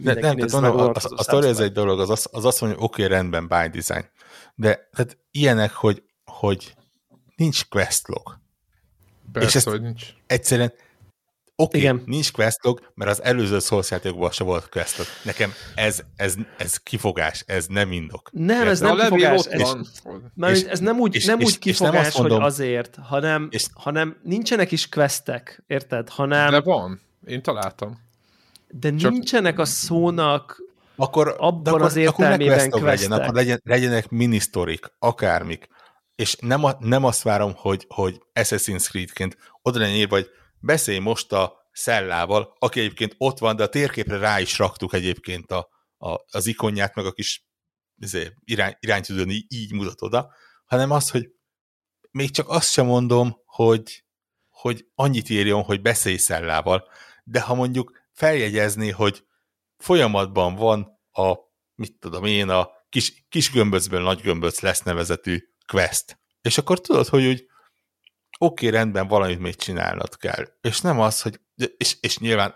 de, 0.00 0.12
nem, 0.12 0.36
tehát 0.36 0.52
mondom, 0.52 0.76
a, 0.78 0.88
a, 0.88 0.92
a 1.16 1.22
sztori 1.22 1.48
ez 1.48 1.58
egy 1.58 1.72
dolog, 1.72 2.00
az, 2.00 2.10
az, 2.10 2.28
az 2.30 2.44
azt 2.44 2.60
mondja, 2.60 2.78
oké, 2.78 3.04
okay, 3.04 3.16
rendben, 3.16 3.48
by 3.48 3.80
design. 3.80 4.10
De 4.54 4.88
tehát 4.92 5.18
ilyenek, 5.30 5.72
hogy, 5.72 6.02
hogy 6.24 6.74
nincs 7.36 7.68
questlog. 7.68 8.42
Persze, 9.40 9.58
és 9.58 9.64
hogy 9.64 9.82
nincs. 9.82 10.02
Egyszerűen 10.26 10.72
Oké, 11.56 11.88
okay, 11.88 12.02
nincs 12.04 12.32
questlog, 12.32 12.90
mert 12.94 13.10
az 13.10 13.22
előző 13.22 13.58
Souls 13.58 13.90
játékokban 13.90 14.30
se 14.30 14.44
volt 14.44 14.68
questlog. 14.68 15.06
Nekem 15.22 15.52
ez, 15.74 16.02
ez, 16.16 16.34
ez 16.56 16.76
kifogás, 16.76 17.44
ez 17.46 17.66
nem 17.66 17.92
indok. 17.92 18.30
Nem, 18.32 18.68
ez 18.68 18.80
nem 18.80 18.96
kifogás. 18.96 19.46
Ez, 19.46 19.76
és, 20.50 20.62
ez 20.62 20.80
nem 20.80 20.98
úgy, 20.98 21.14
és, 21.14 21.24
nem 21.24 21.36
úgy 21.36 21.42
és, 21.42 21.58
kifogás, 21.58 22.06
és 22.06 22.12
nem 22.12 22.22
mondom, 22.22 22.38
hogy 22.38 22.46
azért, 22.46 22.98
hanem, 23.02 23.48
és, 23.50 23.66
hanem 23.74 24.16
nincsenek 24.22 24.72
is 24.72 24.88
questek, 24.88 25.62
érted? 25.66 26.08
Hanem, 26.08 26.50
de 26.50 26.60
van, 26.60 27.00
én 27.26 27.42
találtam. 27.42 27.98
De 28.68 28.94
Csak... 28.94 29.10
nincsenek 29.10 29.58
a 29.58 29.64
szónak 29.64 30.62
akkor, 30.96 31.34
abban 31.38 31.74
akkor, 31.74 31.82
az 31.82 31.96
értelmében 31.96 32.66
akkor 32.66 32.82
legyen, 32.82 33.12
akkor 33.12 33.34
legyen, 33.34 33.60
legyenek 33.64 34.08
minisztorik, 34.08 34.86
akármik. 34.98 35.68
És 36.14 36.36
nem, 36.40 36.64
a, 36.64 36.76
nem 36.78 37.04
azt 37.04 37.22
várom, 37.22 37.54
hogy, 37.54 37.84
hogy 37.88 38.22
Assassin's 38.34 38.88
Creed-ként 38.88 39.36
oda 39.62 39.78
legyen 39.78 39.96
írva, 39.96 40.18
beszélj 40.60 40.98
most 40.98 41.32
a 41.32 41.68
Szellával, 41.72 42.56
aki 42.58 42.80
egyébként 42.80 43.14
ott 43.18 43.38
van, 43.38 43.56
de 43.56 43.62
a 43.62 43.68
térképre 43.68 44.18
rá 44.18 44.40
is 44.40 44.58
raktuk 44.58 44.92
egyébként 44.92 45.50
a, 45.50 45.68
a, 45.96 46.24
az 46.30 46.46
ikonját, 46.46 46.94
meg 46.94 47.06
a 47.06 47.12
kis 47.12 47.46
izé, 47.96 48.32
irány, 48.44 48.76
iránytűzőn 48.80 49.30
így 49.48 49.72
mutat 49.72 50.02
oda, 50.02 50.32
hanem 50.64 50.90
az, 50.90 51.10
hogy 51.10 51.30
még 52.10 52.30
csak 52.30 52.48
azt 52.48 52.70
sem 52.70 52.86
mondom, 52.86 53.36
hogy, 53.44 54.04
hogy 54.48 54.86
annyit 54.94 55.30
írjon, 55.30 55.62
hogy 55.62 55.82
beszélj 55.82 56.16
Szellával, 56.16 56.88
de 57.24 57.40
ha 57.40 57.54
mondjuk 57.54 58.00
feljegyezni, 58.12 58.90
hogy 58.90 59.24
folyamatban 59.76 60.54
van 60.54 61.00
a, 61.10 61.34
mit 61.74 61.98
tudom 61.98 62.24
én, 62.24 62.48
a 62.48 62.70
kis, 62.88 63.26
kis 63.28 63.50
gömböcből 63.50 64.02
nagy 64.02 64.20
gömböc 64.20 64.60
lesz 64.60 64.82
nevezetű 64.82 65.53
quest, 65.66 66.18
és 66.40 66.58
akkor 66.58 66.80
tudod, 66.80 67.06
hogy 67.06 67.26
úgy 67.26 67.46
oké, 68.38 68.66
okay, 68.66 68.78
rendben, 68.78 69.08
valamit 69.08 69.38
még 69.38 69.54
csinálnod 69.54 70.16
kell. 70.16 70.48
És 70.60 70.80
nem 70.80 71.00
az, 71.00 71.22
hogy, 71.22 71.40
és, 71.76 71.96
és 72.00 72.18
nyilván 72.18 72.54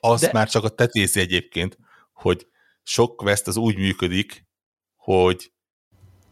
az 0.00 0.20
De... 0.20 0.30
már 0.32 0.48
csak 0.48 0.64
a 0.64 0.68
tetézi 0.68 1.20
egyébként, 1.20 1.78
hogy 2.12 2.46
sok 2.82 3.16
quest 3.16 3.46
az 3.46 3.56
úgy 3.56 3.76
működik, 3.76 4.46
hogy 4.96 5.52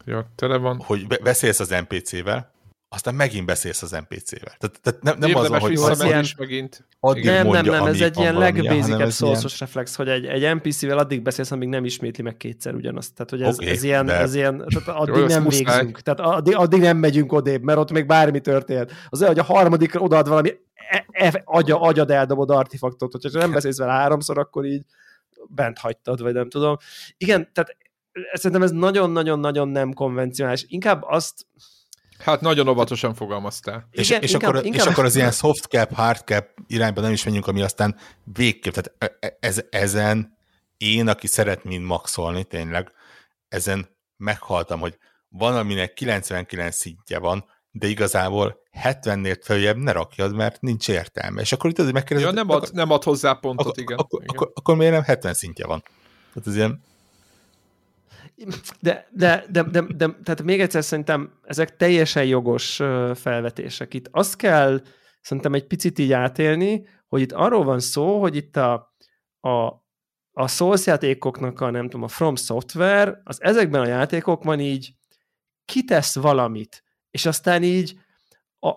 ja, 0.05 0.31
tele 0.35 0.57
van. 0.57 0.79
hogy 0.79 1.07
beszélsz 1.07 1.59
az 1.59 1.69
NPC-vel, 1.69 2.52
aztán 2.93 3.15
megint 3.15 3.45
beszélsz 3.45 3.81
az 3.81 3.91
NPC-vel. 3.91 4.55
Tehát, 4.57 4.79
tehát 4.81 5.01
nem, 5.01 5.17
nem 5.19 5.35
az, 5.35 5.47
hogy 5.47 5.75
az 5.75 6.03
ilyen... 6.03 6.19
is 6.19 6.35
megint. 6.35 6.87
Addig 6.99 7.25
nem, 7.25 7.45
mondja, 7.45 7.71
nem, 7.71 7.83
nem, 7.83 7.93
ez 7.93 8.01
egy 8.01 8.17
ilyen 8.17 8.37
legbasicebb 8.37 9.09
szószos 9.09 9.51
ilyen... 9.51 9.57
reflex, 9.59 9.95
hogy 9.95 10.09
egy, 10.09 10.25
egy 10.25 10.55
NPC-vel 10.55 10.97
addig 10.97 11.21
beszélsz, 11.21 11.51
amíg 11.51 11.69
nem 11.69 11.85
ismétli 11.85 12.23
meg 12.23 12.37
kétszer 12.37 12.73
ugyanazt. 12.73 13.13
Tehát, 13.13 13.29
hogy 13.29 13.41
ez, 13.41 13.55
okay, 13.55 13.67
ez, 13.67 13.83
ilyen, 13.83 14.05
de... 14.05 14.13
ez 14.13 14.35
ilyen, 14.35 14.65
tehát 14.67 14.87
addig 15.01 15.15
Jó, 15.15 15.25
nem 15.25 15.47
végzünk. 15.47 16.01
Tehát 16.01 16.19
addig, 16.19 16.55
addig 16.55 16.81
nem 16.81 16.97
megyünk 16.97 17.31
odébb, 17.31 17.63
mert 17.63 17.77
ott 17.79 17.91
még 17.91 18.05
bármi 18.05 18.39
történt. 18.39 18.91
Az 19.09 19.21
olyan, 19.21 19.33
hogy 19.33 19.43
a 19.43 19.53
harmadikra 19.53 19.99
odaad 19.99 20.27
valami 20.27 20.53
e, 20.89 21.05
e, 21.11 21.41
agya, 21.45 21.81
agyad 21.81 22.11
eldobod 22.11 22.49
artifaktot, 22.49 23.11
hogyha 23.11 23.39
nem 23.39 23.51
beszélsz 23.51 23.77
vele 23.77 23.91
háromszor, 23.91 24.37
akkor 24.37 24.65
így 24.65 24.83
bent 25.47 25.77
hagytad, 25.77 26.21
vagy 26.21 26.33
nem 26.33 26.49
tudom. 26.49 26.77
Igen, 27.17 27.49
tehát 27.53 27.77
szerintem 28.33 28.61
ez 28.61 28.71
nagyon-nagyon-nagyon 28.71 29.67
nem 29.67 29.93
konvencionális. 29.93 30.65
Inkább 30.67 31.03
azt, 31.03 31.45
Hát 32.23 32.41
nagyon 32.41 32.67
óvatosan 32.67 33.13
fogalmaztál. 33.13 33.87
És, 33.91 34.09
Igen, 34.09 34.21
és, 34.21 34.31
inkább, 34.33 34.49
akkor, 34.49 34.65
inkább 34.65 34.85
és 34.85 34.91
akkor 34.91 35.05
az 35.05 35.15
ilyen 35.15 35.31
soft 35.31 35.65
cap, 35.65 35.93
hard 35.93 36.21
cap 36.25 36.47
irányba 36.67 37.01
nem 37.01 37.11
is 37.11 37.23
menjünk, 37.23 37.47
ami 37.47 37.61
aztán 37.61 37.95
végképp, 38.23 38.73
tehát 38.73 38.93
e, 39.19 39.27
e, 39.27 39.37
ez, 39.39 39.61
ezen 39.69 40.37
én, 40.77 41.07
aki 41.07 41.27
szeret 41.27 41.63
mind 41.63 41.83
maxolni, 41.83 42.43
tényleg, 42.43 42.91
ezen 43.47 43.89
meghaltam, 44.17 44.79
hogy 44.79 44.97
van, 45.29 45.55
aminek 45.55 45.93
99 45.93 46.75
szintje 46.75 47.19
van, 47.19 47.45
de 47.71 47.87
igazából 47.87 48.61
70-nél 48.83 49.39
följebb 49.43 49.77
ne 49.77 49.91
rakjad, 49.91 50.35
mert 50.35 50.61
nincs 50.61 50.89
értelme. 50.89 51.41
És 51.41 51.51
akkor 51.51 51.69
itt 51.69 51.79
azért 51.79 51.93
megkérdezed... 51.93 52.33
Ja, 52.33 52.35
nem 52.35 52.49
ad, 52.49 52.55
akkor, 52.55 52.69
nem 52.73 52.91
ad 52.91 53.03
hozzá 53.03 53.33
pontot, 53.33 53.67
akkor, 53.67 53.79
igen. 53.83 53.97
Akkor, 53.97 54.21
igen. 54.21 54.35
Akkor, 54.35 54.51
akkor 54.53 54.75
miért 54.75 54.93
nem 54.93 55.03
70 55.03 55.33
szintje 55.33 55.65
van? 55.65 55.83
Tehát 56.33 56.47
ez 56.47 56.55
ilyen 56.55 56.83
de, 58.79 59.07
de, 59.11 59.45
de, 59.49 59.63
de, 59.63 59.81
de, 59.81 60.05
tehát 60.23 60.43
még 60.43 60.61
egyszer 60.61 60.83
szerintem 60.83 61.39
ezek 61.43 61.75
teljesen 61.75 62.25
jogos 62.25 62.75
felvetések. 63.13 63.93
Itt 63.93 64.07
azt 64.11 64.35
kell 64.35 64.81
szerintem 65.21 65.53
egy 65.53 65.67
picit 65.67 65.99
így 65.99 66.11
átélni, 66.11 66.87
hogy 67.07 67.21
itt 67.21 67.31
arról 67.31 67.63
van 67.63 67.79
szó, 67.79 68.19
hogy 68.19 68.35
itt 68.35 68.57
a, 68.57 68.95
a, 69.39 69.83
a 70.31 70.47
Souls 70.47 70.85
játékoknak 70.85 71.61
a, 71.61 71.69
nem 71.69 71.83
tudom, 71.83 72.03
a 72.03 72.07
From 72.07 72.35
Software, 72.35 73.21
az 73.23 73.41
ezekben 73.41 73.81
a 73.81 73.87
játékokban 73.87 74.59
így 74.59 74.93
kitesz 75.65 76.15
valamit, 76.15 76.83
és 77.09 77.25
aztán 77.25 77.63
így 77.63 77.99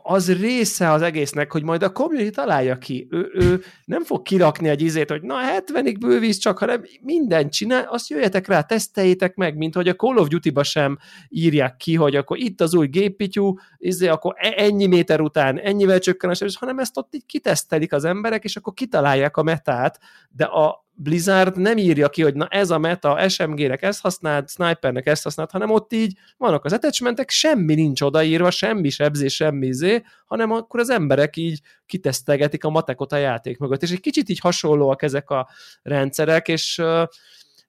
az 0.02 0.32
része 0.32 0.90
az 0.90 1.02
egésznek, 1.02 1.52
hogy 1.52 1.62
majd 1.62 1.82
a 1.82 1.92
community 1.92 2.30
találja 2.30 2.78
ki. 2.78 3.06
Ő, 3.10 3.30
ő 3.34 3.62
nem 3.84 4.04
fog 4.04 4.22
kirakni 4.22 4.68
egy 4.68 4.80
izét, 4.80 5.10
hogy 5.10 5.22
na 5.22 5.34
70-ig 5.58 5.96
bővíz 6.00 6.36
csak, 6.36 6.58
hanem 6.58 6.82
mindent 7.00 7.52
csinál, 7.52 7.86
azt 7.90 8.08
jöjjetek 8.08 8.46
rá, 8.46 8.60
teszteljétek 8.62 9.34
meg, 9.34 9.56
mint 9.56 9.74
hogy 9.74 9.88
a 9.88 9.94
Call 9.94 10.16
of 10.16 10.28
Duty-ba 10.28 10.62
sem 10.62 10.98
írják 11.28 11.76
ki, 11.76 11.94
hogy 11.94 12.16
akkor 12.16 12.38
itt 12.38 12.60
az 12.60 12.74
új 12.74 12.86
géppityú, 12.86 13.54
izé, 13.78 14.08
akkor 14.08 14.34
e- 14.36 14.54
ennyi 14.56 14.86
méter 14.86 15.20
után 15.20 15.58
ennyivel 15.58 15.98
csökken 15.98 16.30
a 16.30 16.34
sebesség, 16.34 16.58
hanem 16.58 16.78
ezt 16.78 16.96
ott 16.96 17.14
így 17.14 17.26
kitesztelik 17.26 17.92
az 17.92 18.04
emberek, 18.04 18.44
és 18.44 18.56
akkor 18.56 18.72
kitalálják 18.72 19.36
a 19.36 19.42
metát, 19.42 19.98
de 20.30 20.44
a, 20.44 20.85
Blizzard 20.98 21.56
nem 21.56 21.76
írja 21.76 22.08
ki, 22.08 22.22
hogy 22.22 22.34
na 22.34 22.46
ez 22.46 22.70
a 22.70 22.78
meta, 22.78 23.28
SMG-nek 23.28 23.82
ezt 23.82 24.00
használt, 24.00 24.50
Snipernek 24.50 25.06
ezt 25.06 25.22
használt, 25.22 25.50
hanem 25.50 25.70
ott 25.70 25.92
így 25.92 26.18
vannak 26.36 26.64
az 26.64 26.72
attachmentek, 26.72 27.30
semmi 27.30 27.74
nincs 27.74 28.00
odaírva, 28.00 28.50
semmi 28.50 28.90
sebzés, 28.90 29.34
semmi 29.34 29.72
zé, 29.72 30.02
hanem 30.26 30.50
akkor 30.52 30.80
az 30.80 30.90
emberek 30.90 31.36
így 31.36 31.60
kitesztelgetik 31.86 32.64
a 32.64 32.70
matekot 32.70 33.12
a 33.12 33.16
játék 33.16 33.58
mögött. 33.58 33.82
És 33.82 33.90
egy 33.90 34.00
kicsit 34.00 34.28
így 34.28 34.40
hasonlóak 34.40 35.02
ezek 35.02 35.30
a 35.30 35.48
rendszerek, 35.82 36.48
és 36.48 36.82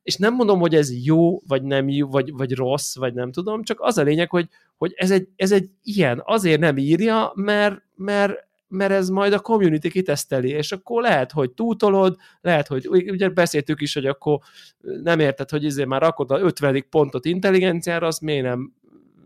és 0.08 0.16
nem 0.16 0.34
mondom, 0.34 0.60
hogy 0.60 0.76
ez 0.76 1.06
jó, 1.06 1.40
vagy 1.48 1.64
nem 1.64 1.90
jó, 1.90 2.08
vagy, 2.08 2.32
vagy 2.32 2.56
rossz, 2.56 2.96
vagy 2.96 3.14
nem 3.14 3.32
tudom, 3.32 3.64
csak 3.64 3.82
az 3.82 3.98
a 3.98 4.02
lényeg, 4.02 4.30
hogy, 4.30 4.48
hogy 4.78 4.94
ez, 4.96 5.12
egy, 5.12 5.28
ez 5.36 5.52
egy 5.52 5.70
ilyen, 5.84 6.22
azért 6.26 6.60
nem 6.60 6.78
írja, 6.78 7.32
mert, 7.36 7.82
mert 7.96 8.47
mert 8.68 8.92
ez 8.92 9.10
majd 9.10 9.34
a 9.34 9.40
community 9.40 9.88
kiteszteli, 9.88 10.50
és 10.50 10.72
akkor 10.72 11.02
lehet, 11.02 11.32
hogy 11.32 11.52
túltolod, 11.52 12.16
lehet, 12.42 12.68
hogy 12.68 12.88
ugye 12.88 13.30
beszéltük 13.30 13.82
is, 13.82 13.94
hogy 13.94 14.06
akkor 14.06 14.40
nem 14.82 15.20
érted, 15.20 15.50
hogy 15.50 15.64
izé 15.64 15.84
már 15.84 16.02
rakod 16.02 16.32
a 16.32 16.40
50. 16.40 16.86
pontot 16.90 17.26
intelligenciára, 17.26 18.08
az 18.08 18.20
miért 18.20 18.46
nem 18.46 18.74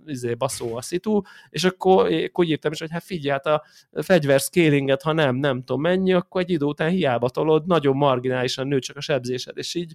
izé 0.06 0.34
baszó 0.34 0.76
a 0.76 0.82
szitu, 0.82 1.22
és 1.50 1.64
akkor, 1.64 2.12
akkor 2.12 2.46
írtam 2.46 2.72
is, 2.72 2.80
hogy 2.80 2.92
hát 2.92 3.04
figyelj, 3.04 3.40
hát 3.44 3.46
a 3.46 3.64
fegyver 4.02 4.40
scalinget, 4.40 5.02
ha 5.02 5.12
nem, 5.12 5.36
nem 5.36 5.60
tudom 5.64 5.82
mennyi, 5.82 6.14
akkor 6.14 6.42
egy 6.42 6.50
idő 6.50 6.66
után 6.66 6.90
hiába 6.90 7.30
tolod, 7.30 7.66
nagyon 7.66 7.96
marginálisan 7.96 8.68
nő 8.68 8.80
csak 8.80 8.98
a 8.98 9.02
sebzésed, 9.02 9.58
és 9.58 9.76
így 9.76 9.94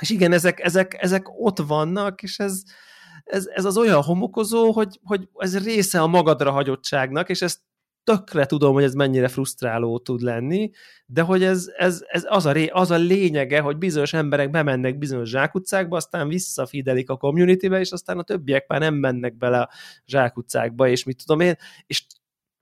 És 0.00 0.10
igen, 0.10 0.32
ezek, 0.32 0.60
ezek, 0.60 0.96
ezek 0.98 1.26
ott 1.40 1.58
vannak, 1.58 2.22
és 2.22 2.38
ez, 2.38 2.62
ez, 3.24 3.46
ez 3.46 3.64
az 3.64 3.76
olyan 3.76 4.02
homokozó, 4.02 4.72
hogy, 4.72 5.00
hogy 5.02 5.28
ez 5.36 5.64
része 5.64 6.00
a 6.00 6.06
magadra 6.06 6.50
hagyottságnak, 6.50 7.28
és 7.28 7.42
ezt 7.42 7.60
tökre 8.06 8.46
tudom, 8.46 8.72
hogy 8.72 8.82
ez 8.82 8.94
mennyire 8.94 9.28
frusztráló 9.28 9.98
tud 9.98 10.20
lenni, 10.20 10.70
de 11.06 11.22
hogy 11.22 11.42
ez, 11.42 11.66
ez, 11.76 12.04
ez 12.06 12.24
az, 12.28 12.46
a 12.46 12.52
ré, 12.52 12.66
az 12.66 12.90
a 12.90 12.96
lényege, 12.96 13.60
hogy 13.60 13.76
bizonyos 13.76 14.12
emberek 14.12 14.50
bemennek 14.50 14.98
bizonyos 14.98 15.28
zsákutcákba, 15.28 15.96
aztán 15.96 16.28
visszafidelik 16.28 17.10
a 17.10 17.16
communitybe, 17.16 17.80
és 17.80 17.90
aztán 17.90 18.18
a 18.18 18.22
többiek 18.22 18.66
már 18.66 18.80
nem 18.80 18.94
mennek 18.94 19.36
bele 19.36 19.60
a 19.60 19.70
zsákutcákba, 20.06 20.88
és 20.88 21.04
mit 21.04 21.22
tudom 21.24 21.40
én, 21.40 21.54
és 21.86 22.06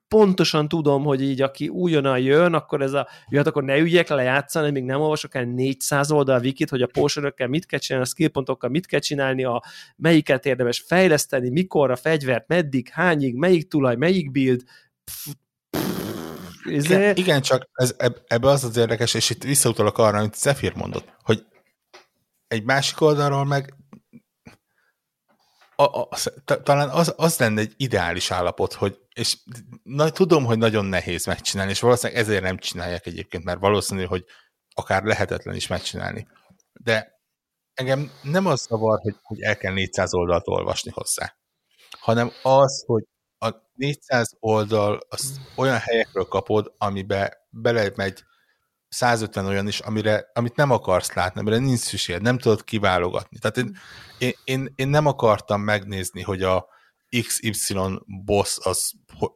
pontosan 0.08 0.68
tudom, 0.68 1.04
hogy 1.04 1.22
így 1.22 1.42
aki 1.42 1.68
újonnan 1.68 2.18
jön, 2.18 2.54
akkor 2.54 2.82
ez 2.82 2.92
a, 2.92 3.08
jöhet, 3.28 3.46
akkor 3.46 3.64
ne 3.64 3.78
üljek 3.78 4.08
le 4.08 4.22
játszani, 4.22 4.70
még 4.70 4.84
nem 4.84 5.00
olvasok 5.00 5.34
el 5.34 5.44
400 5.44 6.10
oldal 6.10 6.40
wikit, 6.40 6.70
hogy 6.70 6.82
a 6.82 6.86
potionökkel 6.86 7.48
mit 7.48 7.66
kell 7.66 7.78
csinálni, 7.78 8.06
a 8.06 8.10
skillpontokkal 8.10 8.70
mit 8.70 8.86
kell 8.86 9.00
csinálni, 9.00 9.44
a 9.44 9.62
melyiket 9.96 10.46
érdemes 10.46 10.84
fejleszteni, 10.86 11.50
mikor 11.50 11.90
a 11.90 11.96
fegyvert, 11.96 12.48
meddig, 12.48 12.88
hányig, 12.88 13.34
melyik 13.34 13.68
tulaj, 13.68 13.96
melyik 13.96 14.30
build, 14.30 14.62
igen, 16.64 17.16
igen, 17.16 17.42
csak 17.42 17.68
ez, 17.72 17.94
ebbe 18.26 18.48
az 18.48 18.64
az 18.64 18.76
érdekes, 18.76 19.14
és 19.14 19.30
itt 19.30 19.42
visszautalok 19.42 19.98
arra, 19.98 20.18
amit 20.18 20.34
Zephyr 20.34 20.74
mondott, 20.74 21.14
hogy 21.22 21.46
egy 22.48 22.64
másik 22.64 23.00
oldalról 23.00 23.44
meg 23.44 23.74
a, 25.76 25.82
a, 25.82 26.08
talán 26.62 26.88
az, 26.88 27.14
az 27.16 27.38
lenne 27.38 27.60
egy 27.60 27.74
ideális 27.76 28.30
állapot, 28.30 28.72
hogy, 28.72 28.98
és 29.14 29.38
na, 29.82 30.10
tudom, 30.10 30.44
hogy 30.44 30.58
nagyon 30.58 30.84
nehéz 30.84 31.26
megcsinálni, 31.26 31.70
és 31.70 31.80
valószínűleg 31.80 32.22
ezért 32.22 32.42
nem 32.42 32.58
csinálják 32.58 33.06
egyébként, 33.06 33.44
mert 33.44 33.60
valószínű, 33.60 34.04
hogy 34.04 34.24
akár 34.74 35.02
lehetetlen 35.02 35.54
is 35.54 35.66
megcsinálni. 35.66 36.26
De 36.72 37.20
engem 37.74 38.10
nem 38.22 38.46
az 38.46 38.60
zavar, 38.60 39.00
hogy, 39.00 39.16
hogy 39.22 39.40
el 39.40 39.56
kell 39.56 39.72
400 39.72 40.14
oldalt 40.14 40.48
olvasni 40.48 40.90
hozzá, 40.90 41.36
hanem 41.98 42.30
az, 42.42 42.84
hogy 42.86 43.04
a 43.44 43.70
400 43.74 44.36
oldal 44.40 45.00
az 45.08 45.40
olyan 45.56 45.78
helyekről 45.78 46.24
kapod, 46.24 46.74
amibe 46.78 47.46
belemegy 47.50 48.24
150 48.88 49.46
olyan 49.46 49.66
is, 49.66 49.80
amire, 49.80 50.30
amit 50.34 50.56
nem 50.56 50.70
akarsz 50.70 51.12
látni, 51.12 51.40
amire 51.40 51.58
nincs 51.58 51.78
szükség, 51.78 52.18
nem 52.18 52.38
tudod 52.38 52.64
kiválogatni. 52.64 53.38
Tehát 53.38 53.56
én, 53.56 53.76
én, 54.18 54.32
én, 54.44 54.72
én 54.76 54.88
nem 54.88 55.06
akartam 55.06 55.60
megnézni, 55.60 56.22
hogy 56.22 56.42
a 56.42 56.66
XY 57.26 57.76
boss 58.24 58.58
az 58.62 58.92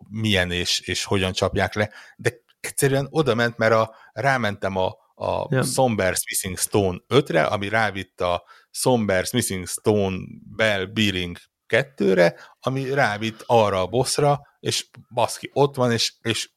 milyen 0.08 0.50
és, 0.50 0.80
és 0.80 1.04
hogyan 1.04 1.32
csapják 1.32 1.74
le, 1.74 1.90
de 2.16 2.32
egyszerűen 2.60 3.06
oda 3.10 3.34
ment, 3.34 3.56
mert 3.56 3.72
a, 3.72 3.94
rámentem 4.12 4.76
a, 4.76 4.86
a 5.14 5.46
yeah. 5.50 5.66
Somber's 5.66 6.20
Missing 6.30 6.58
Stone 6.58 6.98
5-re, 7.08 7.44
ami 7.44 7.68
rávitt 7.68 8.20
a 8.20 8.44
Somber's 8.72 9.32
Missing 9.32 9.66
Stone 9.66 10.16
Bell 10.56 10.84
Bearing 10.84 11.36
2-re, 11.68 12.34
ami 12.60 12.90
rávitt 12.90 13.42
arra 13.46 13.80
a 13.80 13.86
bossra, 13.86 14.40
és 14.60 14.86
baszki, 15.14 15.50
ott 15.52 15.74
van, 15.74 15.92
és, 15.92 16.14
és 16.22 16.50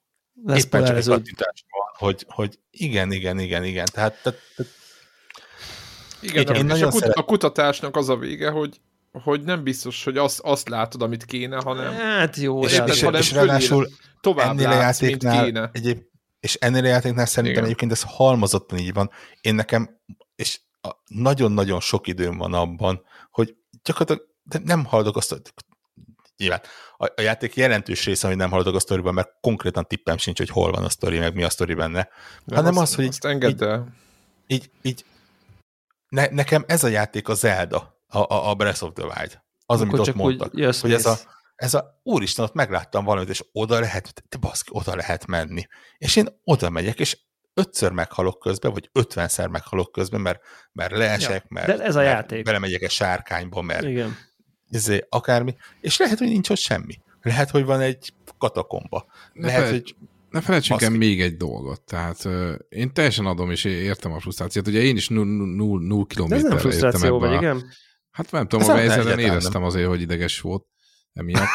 Lesz 0.43 0.63
éppen 0.63 0.85
csak 0.85 0.97
egy 0.97 1.05
kattintás 1.05 1.65
van, 1.69 2.09
hogy, 2.09 2.25
hogy 2.27 2.59
igen, 2.69 3.11
igen, 3.11 3.39
igen, 3.39 3.63
igen. 3.63 3.85
Tehát, 3.91 4.21
tehát, 4.23 4.39
tehát 4.55 4.71
igen, 6.21 6.41
igen, 6.41 6.55
én 6.55 6.75
és 6.75 6.81
a, 6.81 6.87
kut- 6.89 7.01
szeret... 7.01 7.17
a 7.17 7.23
kutatásnak 7.23 7.95
az 7.95 8.09
a 8.09 8.17
vége, 8.17 8.49
hogy 8.49 8.81
hogy 9.11 9.43
nem 9.43 9.63
biztos, 9.63 10.03
hogy 10.03 10.17
azt, 10.17 10.39
azt 10.39 10.69
látod, 10.69 11.01
amit 11.01 11.25
kéne, 11.25 11.61
hanem... 11.61 11.93
Hát 11.93 12.35
jó, 12.35 12.63
és, 12.63 12.81
és, 12.85 13.01
hanem 13.01 13.21
és 13.21 13.31
ráadásul 13.31 13.87
tovább 14.21 14.49
ennél 14.49 14.67
a 14.67 14.73
játéknál, 14.73 15.43
kéne. 15.43 15.69
Egyéb, 15.73 16.01
és 16.39 16.55
ennél 16.55 16.83
a 16.83 16.87
játéknál 16.87 17.25
szerintem 17.25 17.51
Igen. 17.51 17.63
egyébként 17.63 17.91
ez 17.91 18.03
halmozottan 18.07 18.77
így 18.77 18.93
van. 18.93 19.11
Én 19.41 19.55
nekem, 19.55 19.99
és 20.35 20.61
nagyon-nagyon 21.05 21.79
sok 21.79 22.07
időm 22.07 22.37
van 22.37 22.53
abban, 22.53 23.01
hogy 23.31 23.55
gyakorlatilag 23.83 24.30
nem 24.63 24.85
haladok 24.85 25.17
azt, 25.17 25.41
nyilván 26.37 26.61
a, 26.97 27.05
a 27.15 27.21
játék 27.21 27.55
jelentős 27.55 28.05
része, 28.05 28.27
hogy 28.27 28.35
nem 28.35 28.49
haladok 28.49 28.75
a 28.75 28.79
sztoriban, 28.79 29.13
mert 29.13 29.29
konkrétan 29.41 29.87
tippem 29.87 30.17
sincs, 30.17 30.37
hogy 30.37 30.49
hol 30.49 30.71
van 30.71 30.83
a 30.83 30.89
sztori, 30.89 31.19
meg 31.19 31.35
mi 31.35 31.43
a 31.43 31.49
sztori 31.49 31.73
benne, 31.73 32.09
De 32.43 32.55
hanem 32.55 32.77
azt, 32.77 32.91
az, 32.91 32.95
hogy 32.95 33.07
azt 33.07 33.25
így, 33.25 33.61
így, 33.61 33.65
így, 34.47 34.69
így 34.81 35.05
ne, 36.09 36.27
nekem 36.27 36.63
ez 36.67 36.83
a 36.83 36.87
játék 36.87 37.27
a 37.27 37.33
Zelda, 37.33 38.01
a, 38.07 38.17
a, 38.17 38.49
a 38.49 38.55
Breath 38.55 38.83
of 38.83 38.93
the 38.93 39.03
Wild. 39.03 39.41
Az, 39.65 39.81
Akkor 39.81 39.93
amit 39.93 40.07
ott 40.07 40.15
mondtak. 40.15 40.53
Úgy, 40.53 40.79
hogy 40.79 40.93
ez 40.93 41.05
a, 41.05 41.17
ez 41.55 41.73
a, 41.73 41.99
úristen, 42.03 42.45
ott 42.45 42.53
megláttam 42.53 43.05
valamit, 43.05 43.29
és 43.29 43.43
oda 43.51 43.79
lehet, 43.79 44.23
te 44.29 44.37
baszki, 44.37 44.69
oda 44.73 44.95
lehet 44.95 45.25
menni. 45.25 45.67
És 45.97 46.15
én 46.15 46.27
oda 46.43 46.69
megyek, 46.69 46.99
és 46.99 47.17
ötször 47.53 47.91
meghalok 47.91 48.39
közben, 48.39 48.71
vagy 48.71 48.89
ötvenszer 48.93 49.47
meghalok 49.47 49.91
közben, 49.91 50.21
mert, 50.21 50.41
mert 50.71 50.91
leesek, 50.91 51.43
ja, 51.43 51.47
mert, 51.49 51.67
de 51.67 51.83
ez 51.83 51.95
a 51.95 52.01
mert 52.01 52.11
játék. 52.11 52.43
belemegyek 52.43 52.81
egy 52.81 52.91
sárkányba, 52.91 53.61
mert 53.61 53.83
Igen. 53.83 54.17
Ezé, 54.71 55.05
akármi, 55.09 55.55
és 55.81 55.97
lehet, 55.97 56.17
hogy 56.17 56.27
nincs 56.27 56.49
ott 56.49 56.57
semmi. 56.57 56.99
Lehet, 57.21 57.49
hogy 57.49 57.65
van 57.65 57.79
egy 57.79 58.13
katakomba. 58.37 59.05
Ne 59.33 59.45
lehet, 59.45 59.63
felejt, 59.63 59.83
hogy 59.83 59.95
ne 60.29 60.41
felejtsünk 60.41 60.81
el 60.81 60.89
még 60.89 61.21
egy 61.21 61.37
dolgot. 61.37 61.81
Tehát 61.81 62.25
uh, 62.25 62.53
én 62.69 62.93
teljesen 62.93 63.25
adom, 63.25 63.51
és 63.51 63.63
értem 63.63 64.11
a 64.11 64.19
frusztrációt. 64.19 64.67
Ugye 64.67 64.81
én 64.81 64.95
is 64.95 65.07
0 65.09 66.05
kilométerre 66.05 66.47
nem 66.47 66.57
frusztráció 66.57 67.19
vagy, 67.19 67.33
igen? 67.33 67.63
Hát 68.11 68.31
nem 68.31 68.47
tudom, 68.47 68.69
a 68.69 68.75
helyzeten 68.75 69.19
éreztem 69.19 69.63
azért, 69.63 69.87
hogy 69.87 70.01
ideges 70.01 70.39
volt 70.39 70.65
emiatt. 71.13 71.49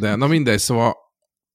De 0.00 0.14
na 0.14 0.26
mindegy, 0.26 0.58
szóval 0.58 0.96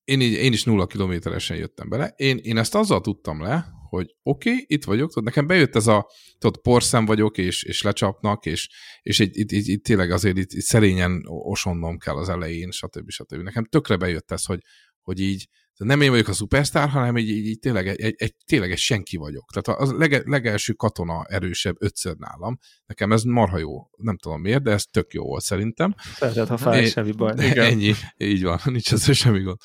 én, 0.03 0.21
így, 0.21 0.33
én 0.33 0.53
is 0.53 0.63
nulla 0.63 0.85
kilométeresen 0.85 1.57
jöttem 1.57 1.89
bele. 1.89 2.13
Én, 2.15 2.39
én 2.43 2.57
ezt 2.57 2.75
azzal 2.75 3.01
tudtam 3.01 3.41
le, 3.41 3.74
hogy 3.95 4.15
oké, 4.23 4.49
okay, 4.49 4.65
itt 4.67 4.83
vagyok, 4.83 5.09
tudod, 5.09 5.23
nekem 5.23 5.47
bejött 5.47 5.75
ez 5.75 5.87
a, 5.87 6.09
tudod, 6.37 6.61
porszem 6.61 7.05
vagyok, 7.05 7.37
és, 7.37 7.63
és 7.63 7.81
lecsapnak, 7.81 8.45
és, 8.45 8.69
és 9.01 9.19
itt, 9.19 9.35
itt, 9.35 9.51
itt, 9.51 9.65
itt 9.65 9.83
tényleg 9.83 10.11
azért 10.11 10.37
itt, 10.37 10.51
itt 10.51 10.63
szerényen 10.63 11.23
osonnom 11.25 11.97
kell 11.97 12.15
az 12.15 12.29
elején, 12.29 12.71
stb. 12.71 13.09
stb. 13.09 13.41
Nekem 13.41 13.65
tökre 13.65 13.97
bejött 13.97 14.31
ez, 14.31 14.45
hogy, 14.45 14.59
hogy 15.01 15.19
így, 15.19 15.47
nem 15.77 16.01
én 16.01 16.09
vagyok 16.09 16.27
a 16.27 16.33
szupersztár, 16.33 16.89
hanem 16.89 17.17
így, 17.17 17.29
így, 17.29 17.45
így 17.45 17.59
tényleg, 17.59 17.87
egy, 17.87 18.13
egy, 18.17 18.35
tényleg 18.45 18.71
egy 18.71 18.77
senki 18.77 19.17
vagyok. 19.17 19.51
Tehát 19.51 19.81
a 19.81 19.97
lege, 19.97 20.21
legelső 20.25 20.73
katona 20.73 21.25
erősebb 21.25 21.75
ötször 21.79 22.15
nálam. 22.15 22.57
Nekem 22.85 23.11
ez 23.11 23.23
marha 23.23 23.57
jó. 23.57 23.89
Nem 23.97 24.17
tudom 24.17 24.41
miért, 24.41 24.63
de 24.63 24.71
ez 24.71 24.83
tök 24.83 25.13
jó 25.13 25.23
volt 25.23 25.43
szerintem. 25.43 25.95
Szeretett, 26.13 26.47
ha 26.47 26.57
fáj, 26.57 26.85
semmi 26.85 27.11
baj. 27.11 27.33
Igen. 27.37 27.65
Ennyi, 27.65 27.93
így 28.17 28.43
van, 28.43 28.59
nincs 28.63 28.93
ez 28.93 29.15
semmi 29.15 29.41
gond. 29.41 29.57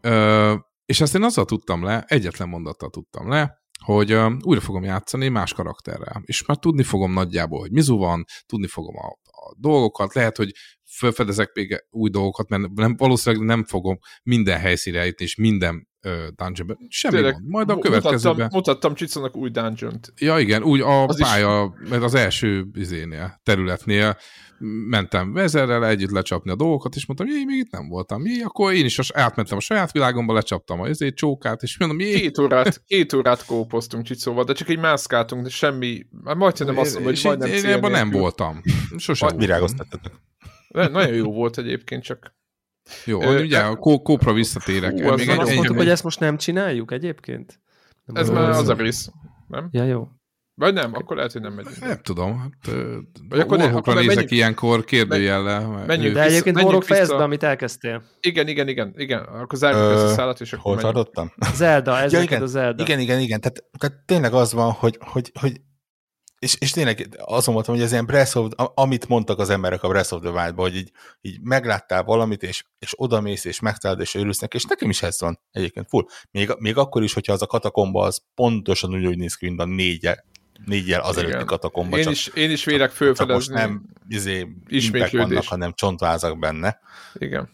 Ö, 0.00 0.54
és 0.86 1.00
ezt 1.00 1.14
én 1.14 1.22
azzal 1.22 1.44
tudtam 1.44 1.84
le, 1.84 2.04
egyetlen 2.06 2.48
mondattal 2.48 2.90
tudtam 2.90 3.28
le, 3.28 3.64
hogy 3.84 4.14
uh, 4.14 4.32
újra 4.42 4.60
fogom 4.60 4.82
játszani 4.82 5.28
más 5.28 5.52
karakterrel, 5.52 6.22
és 6.24 6.44
már 6.46 6.56
tudni 6.56 6.82
fogom 6.82 7.12
nagyjából, 7.12 7.60
hogy 7.60 7.72
mizu 7.72 7.96
van, 7.96 8.24
tudni 8.46 8.66
fogom 8.66 8.96
a, 8.96 9.06
a 9.22 9.54
dolgokat, 9.58 10.14
lehet, 10.14 10.36
hogy 10.36 10.52
felfedezek 10.86 11.50
még 11.54 11.84
új 11.90 12.10
dolgokat, 12.10 12.48
mert 12.48 12.72
nem, 12.74 12.96
valószínűleg 12.96 13.46
nem 13.46 13.64
fogom 13.64 13.98
minden 14.22 14.58
helyszínre 14.58 15.00
eljutni, 15.00 15.24
és 15.24 15.36
minden 15.36 15.88
uh, 16.02 16.12
dungeonbe. 16.12 16.76
Semmi 16.88 17.14
Tényleg, 17.14 17.32
van. 17.32 17.42
Majd 17.46 17.70
a 17.70 17.78
következőben... 17.78 18.34
Mutattam, 18.34 18.58
mutattam 18.58 18.94
Csicónak 18.94 19.36
új 19.36 19.50
dungeon-t. 19.50 20.12
Ja, 20.20 20.38
igen, 20.38 20.62
úgy 20.62 20.80
a 20.80 21.06
az 21.06 21.20
pálya, 21.20 21.74
is... 21.82 21.88
mert 21.88 22.02
az 22.02 22.14
első 22.14 22.66
izénél, 22.72 23.40
területnél 23.42 24.16
mentem 24.88 25.32
vezerrel 25.32 25.86
együtt 25.86 26.10
lecsapni 26.10 26.50
a 26.50 26.56
dolgokat, 26.56 26.94
és 26.94 27.06
mondtam, 27.06 27.28
jé, 27.28 27.44
még 27.44 27.58
itt 27.58 27.70
nem 27.70 27.88
voltam. 27.88 28.26
Jé, 28.26 28.40
akkor 28.40 28.72
én 28.72 28.84
is 28.84 29.10
átmentem 29.12 29.56
a 29.56 29.60
saját 29.60 29.92
világomba, 29.92 30.32
lecsaptam 30.32 30.80
a 30.80 30.86
ezért 30.86 31.14
csókát, 31.14 31.62
és 31.62 31.78
mondom, 31.78 32.00
jé. 32.00 32.20
Két 32.20 32.38
órát, 32.38 32.82
két 32.86 33.12
órát 33.12 33.44
kópoztunk 33.44 34.04
Csicóval, 34.04 34.44
de 34.44 34.52
csak 34.52 34.68
egy 34.68 34.78
mászkáltunk, 34.78 35.42
de 35.42 35.48
semmi, 35.48 36.06
már 36.10 36.36
majdnem 36.36 36.78
azt 36.78 36.94
mondom, 36.94 37.12
hogy 37.12 37.20
majdnem 37.24 37.50
Én 37.52 37.64
ebben 37.64 37.90
nem 37.90 38.10
voltam. 38.10 38.60
Sosem. 38.96 39.36
Virágoztattatok. 39.36 40.12
Nagyon 40.68 41.14
jó 41.14 41.32
volt 41.32 41.58
egyébként, 41.58 42.02
csak 42.02 42.34
jó, 43.04 43.22
Ö, 43.22 43.42
ugye 43.42 43.58
a 43.58 43.76
kópra 43.76 44.32
visszatérek. 44.32 44.90
Hú, 44.90 45.12
még 45.14 45.28
azt 45.28 45.54
mondtuk, 45.54 45.76
hogy 45.76 45.88
ezt 45.88 46.04
most 46.04 46.20
nem 46.20 46.36
csináljuk 46.36 46.92
egyébként? 46.92 47.60
Nem 48.04 48.16
ez 48.16 48.30
már 48.30 48.48
az 48.48 48.68
a 48.68 48.74
rész, 48.74 49.10
nem? 49.48 49.68
Ja, 49.70 49.84
jó. 49.84 50.08
Vagy 50.54 50.74
nem, 50.74 50.94
akkor 50.94 51.16
lehet, 51.16 51.32
hogy 51.32 51.40
nem 51.40 51.52
megyünk. 51.52 51.80
Nem 51.80 51.98
tudom. 52.02 52.38
Hát, 52.38 52.76
Vagy 53.28 53.40
akkor 53.40 53.58
nem, 53.58 53.74
akkor 53.76 53.94
nézek 53.94 54.08
menjünk, 54.08 54.30
ilyenkor 54.30 54.84
kérdőjellel. 54.84 55.84
Menjünk 55.86 56.14
De 56.14 56.22
egyébként 56.22 56.62
Morok 56.62 56.84
fejezd 56.84 57.16
be, 57.16 57.22
amit 57.22 57.42
elkezdtél. 57.42 58.02
Igen, 58.20 58.48
igen, 58.48 58.68
igen, 58.68 58.92
igen. 58.96 59.22
Akkor 59.22 59.58
zárjuk 59.58 59.92
ezt 59.92 60.04
a 60.04 60.08
szállat, 60.08 60.40
és 60.40 60.52
akkor 60.52 60.72
Hol 60.72 60.80
tartottam? 60.80 61.32
Zelda, 61.54 61.98
ez 61.98 62.12
ja, 62.12 62.20
igen, 62.20 62.42
a 62.42 62.46
Zelda. 62.46 62.82
Igen, 62.82 62.98
igen, 62.98 63.18
igen. 63.18 63.40
Tehát, 63.40 63.64
tehát 63.78 63.96
tényleg 64.06 64.32
az 64.32 64.52
van, 64.52 64.72
hogy, 64.72 64.98
hogy, 65.00 65.32
hogy 65.40 65.60
és, 66.38 66.56
és 66.58 66.70
tényleg 66.70 67.16
azon 67.18 67.54
voltam, 67.54 67.74
hogy 67.74 67.84
ez 67.84 67.92
ilyen 67.92 68.06
Breath 68.06 68.36
of, 68.36 68.52
amit 68.56 69.08
mondtak 69.08 69.38
az 69.38 69.50
emberek 69.50 69.82
a 69.82 69.88
Breath 69.88 70.12
of 70.12 70.20
the 70.20 70.30
wild 70.30 70.54
hogy 70.54 70.76
így, 70.76 70.90
így 71.20 71.40
megláttál 71.40 72.02
valamit, 72.02 72.42
és, 72.42 72.64
és 72.78 72.92
odamész, 72.96 73.44
és 73.44 73.60
megtalálod, 73.60 74.02
és 74.02 74.14
örülsz 74.14 74.38
neki, 74.38 74.56
és 74.56 74.64
nekem 74.64 74.88
is 74.88 75.02
ez 75.02 75.20
van 75.20 75.40
egyébként 75.50 75.88
full. 75.88 76.04
Még, 76.30 76.54
még 76.58 76.76
akkor 76.76 77.02
is, 77.02 77.12
hogyha 77.12 77.32
az 77.32 77.42
a 77.42 77.46
katakomba 77.46 78.02
az 78.02 78.22
pontosan 78.34 78.94
úgy, 78.94 79.06
úgy 79.06 79.18
néz 79.18 79.34
ki, 79.34 79.46
mint 79.46 79.60
a 79.60 79.64
négye, 79.64 80.16
négyel 80.64 81.00
az 81.00 81.16
előtti 81.16 81.44
katakomba. 81.44 81.96
Én, 81.96 82.02
csak, 82.02 82.12
is, 82.12 82.26
én 82.26 82.50
is 82.50 82.64
vélek 82.64 82.90
fölfedezni. 82.90 83.34
most 83.34 83.50
nem 83.50 83.82
izé, 84.08 84.46
vannak, 85.12 85.44
hanem 85.44 85.72
csontvázak 85.72 86.38
benne. 86.38 86.80
Igen. 87.14 87.48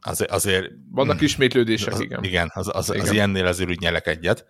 Az, 0.00 0.24
azért... 0.28 0.70
Vannak 0.90 1.20
ismétlődések, 1.20 1.92
az, 1.92 2.00
igen. 2.00 2.24
Igen, 2.24 2.50
az, 2.54 2.70
az, 2.72 2.88
igen. 2.88 3.00
az 3.00 3.12
ilyennél 3.12 3.46
azért 3.46 3.70
úgy 3.70 3.80
nyelek 3.80 4.06
egyet. 4.06 4.46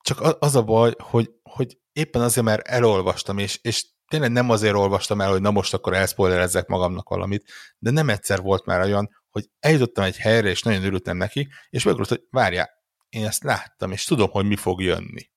Csak 0.00 0.36
az 0.38 0.56
a 0.56 0.62
baj, 0.62 0.94
hogy, 0.98 1.30
hogy 1.50 1.78
éppen 1.92 2.22
azért, 2.22 2.46
mert 2.46 2.68
elolvastam, 2.68 3.38
és, 3.38 3.58
és 3.62 3.86
tényleg 4.06 4.30
nem 4.30 4.50
azért 4.50 4.74
olvastam 4.74 5.20
el, 5.20 5.30
hogy 5.30 5.40
na 5.40 5.50
most 5.50 5.74
akkor 5.74 5.94
elszpoilerezzek 5.94 6.66
magamnak 6.66 7.08
valamit, 7.08 7.50
de 7.78 7.90
nem 7.90 8.08
egyszer 8.08 8.40
volt 8.40 8.64
már 8.64 8.80
olyan, 8.80 9.10
hogy 9.30 9.48
eljutottam 9.58 10.04
egy 10.04 10.16
helyre, 10.16 10.48
és 10.48 10.62
nagyon 10.62 10.84
örültem 10.84 11.16
neki, 11.16 11.48
és 11.70 11.84
megrúlt, 11.84 12.08
hogy 12.08 12.22
várjál, 12.30 12.70
én 13.08 13.26
ezt 13.26 13.42
láttam, 13.42 13.92
és 13.92 14.04
tudom, 14.04 14.30
hogy 14.30 14.46
mi 14.46 14.56
fog 14.56 14.82
jönni. 14.82 15.30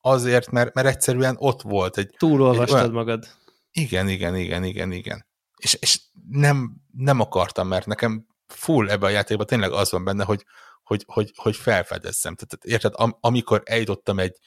Azért, 0.00 0.50
mert, 0.50 0.74
mert 0.74 0.86
egyszerűen 0.86 1.36
ott 1.38 1.62
volt 1.62 1.98
egy... 1.98 2.14
Túlolvastad 2.18 2.68
egy 2.68 2.74
olyan... 2.74 2.90
magad. 2.90 3.26
Igen, 3.70 4.08
igen, 4.08 4.36
igen, 4.36 4.64
igen, 4.64 4.92
igen. 4.92 5.26
És, 5.56 5.74
és 5.74 6.00
nem, 6.28 6.76
nem 6.92 7.20
akartam, 7.20 7.68
mert 7.68 7.86
nekem 7.86 8.26
full 8.46 8.90
ebbe 8.90 9.06
a 9.06 9.10
játékban 9.10 9.46
tényleg 9.46 9.72
az 9.72 9.90
van 9.90 10.04
benne, 10.04 10.24
hogy, 10.24 10.44
hogy, 10.82 11.04
hogy, 11.06 11.32
hogy 11.36 11.56
felfedezzem. 11.56 12.34
Tehát 12.34 12.64
érted, 12.64 12.92
am, 12.96 13.16
amikor 13.20 13.62
eljutottam 13.64 14.18
egy, 14.18 14.38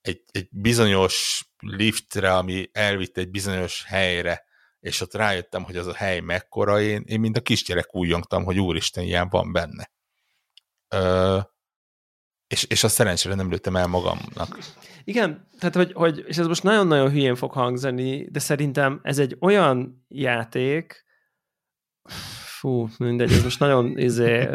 egy, 0.00 0.22
egy 0.30 0.48
bizonyos 0.50 1.44
liftre, 1.58 2.36
ami 2.36 2.70
elvitt 2.72 3.16
egy 3.16 3.30
bizonyos 3.30 3.84
helyre, 3.84 4.44
és 4.80 5.00
ott 5.00 5.14
rájöttem, 5.14 5.64
hogy 5.64 5.76
az 5.76 5.86
a 5.86 5.94
hely 5.94 6.20
mekkora, 6.20 6.80
én, 6.80 7.02
én 7.06 7.20
mint 7.20 7.36
a 7.36 7.40
kisgyerek 7.40 7.94
újjongtam, 7.94 8.44
hogy 8.44 8.58
úristen, 8.58 9.04
ilyen 9.04 9.28
van 9.28 9.52
benne. 9.52 9.90
Ö, 10.88 11.38
és, 12.46 12.64
és 12.64 12.84
a 12.84 12.88
szerencsére 12.88 13.34
nem 13.34 13.50
lőttem 13.50 13.76
el 13.76 13.86
magamnak. 13.86 14.58
Igen, 15.04 15.46
tehát 15.58 15.74
hogy, 15.74 15.92
hogy 15.92 16.24
és 16.26 16.38
ez 16.38 16.46
most 16.46 16.62
nagyon-nagyon 16.62 17.10
hülyén 17.10 17.34
fog 17.34 17.52
hangzani, 17.52 18.30
de 18.30 18.38
szerintem 18.38 19.00
ez 19.02 19.18
egy 19.18 19.36
olyan 19.40 20.04
játék, 20.08 21.04
fú, 22.60 22.88
mindegy, 22.98 23.32
ez 23.32 23.42
most 23.42 23.58
nagyon 23.60 23.98
izé, 23.98 24.48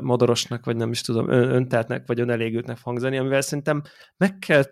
modorosnak, 0.00 0.64
vagy 0.64 0.76
nem 0.76 0.90
is 0.90 1.00
tudom, 1.00 1.30
önteltnek, 1.30 2.06
vagy 2.06 2.20
önelégültnek 2.20 2.78
hangzani, 2.82 3.18
amivel 3.18 3.40
szerintem 3.40 3.82
meg 4.16 4.38
kell 4.38 4.64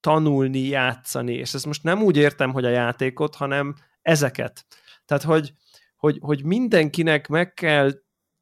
tanulni, 0.00 0.58
játszani, 0.58 1.34
és 1.34 1.54
ezt 1.54 1.66
most 1.66 1.82
nem 1.82 2.02
úgy 2.02 2.16
értem, 2.16 2.52
hogy 2.52 2.64
a 2.64 2.68
játékot, 2.68 3.34
hanem 3.34 3.74
ezeket. 4.02 4.66
Tehát, 5.04 5.22
hogy, 5.22 5.52
hogy, 5.96 6.18
hogy 6.20 6.44
mindenkinek 6.44 7.28
meg 7.28 7.52
kell 7.52 7.90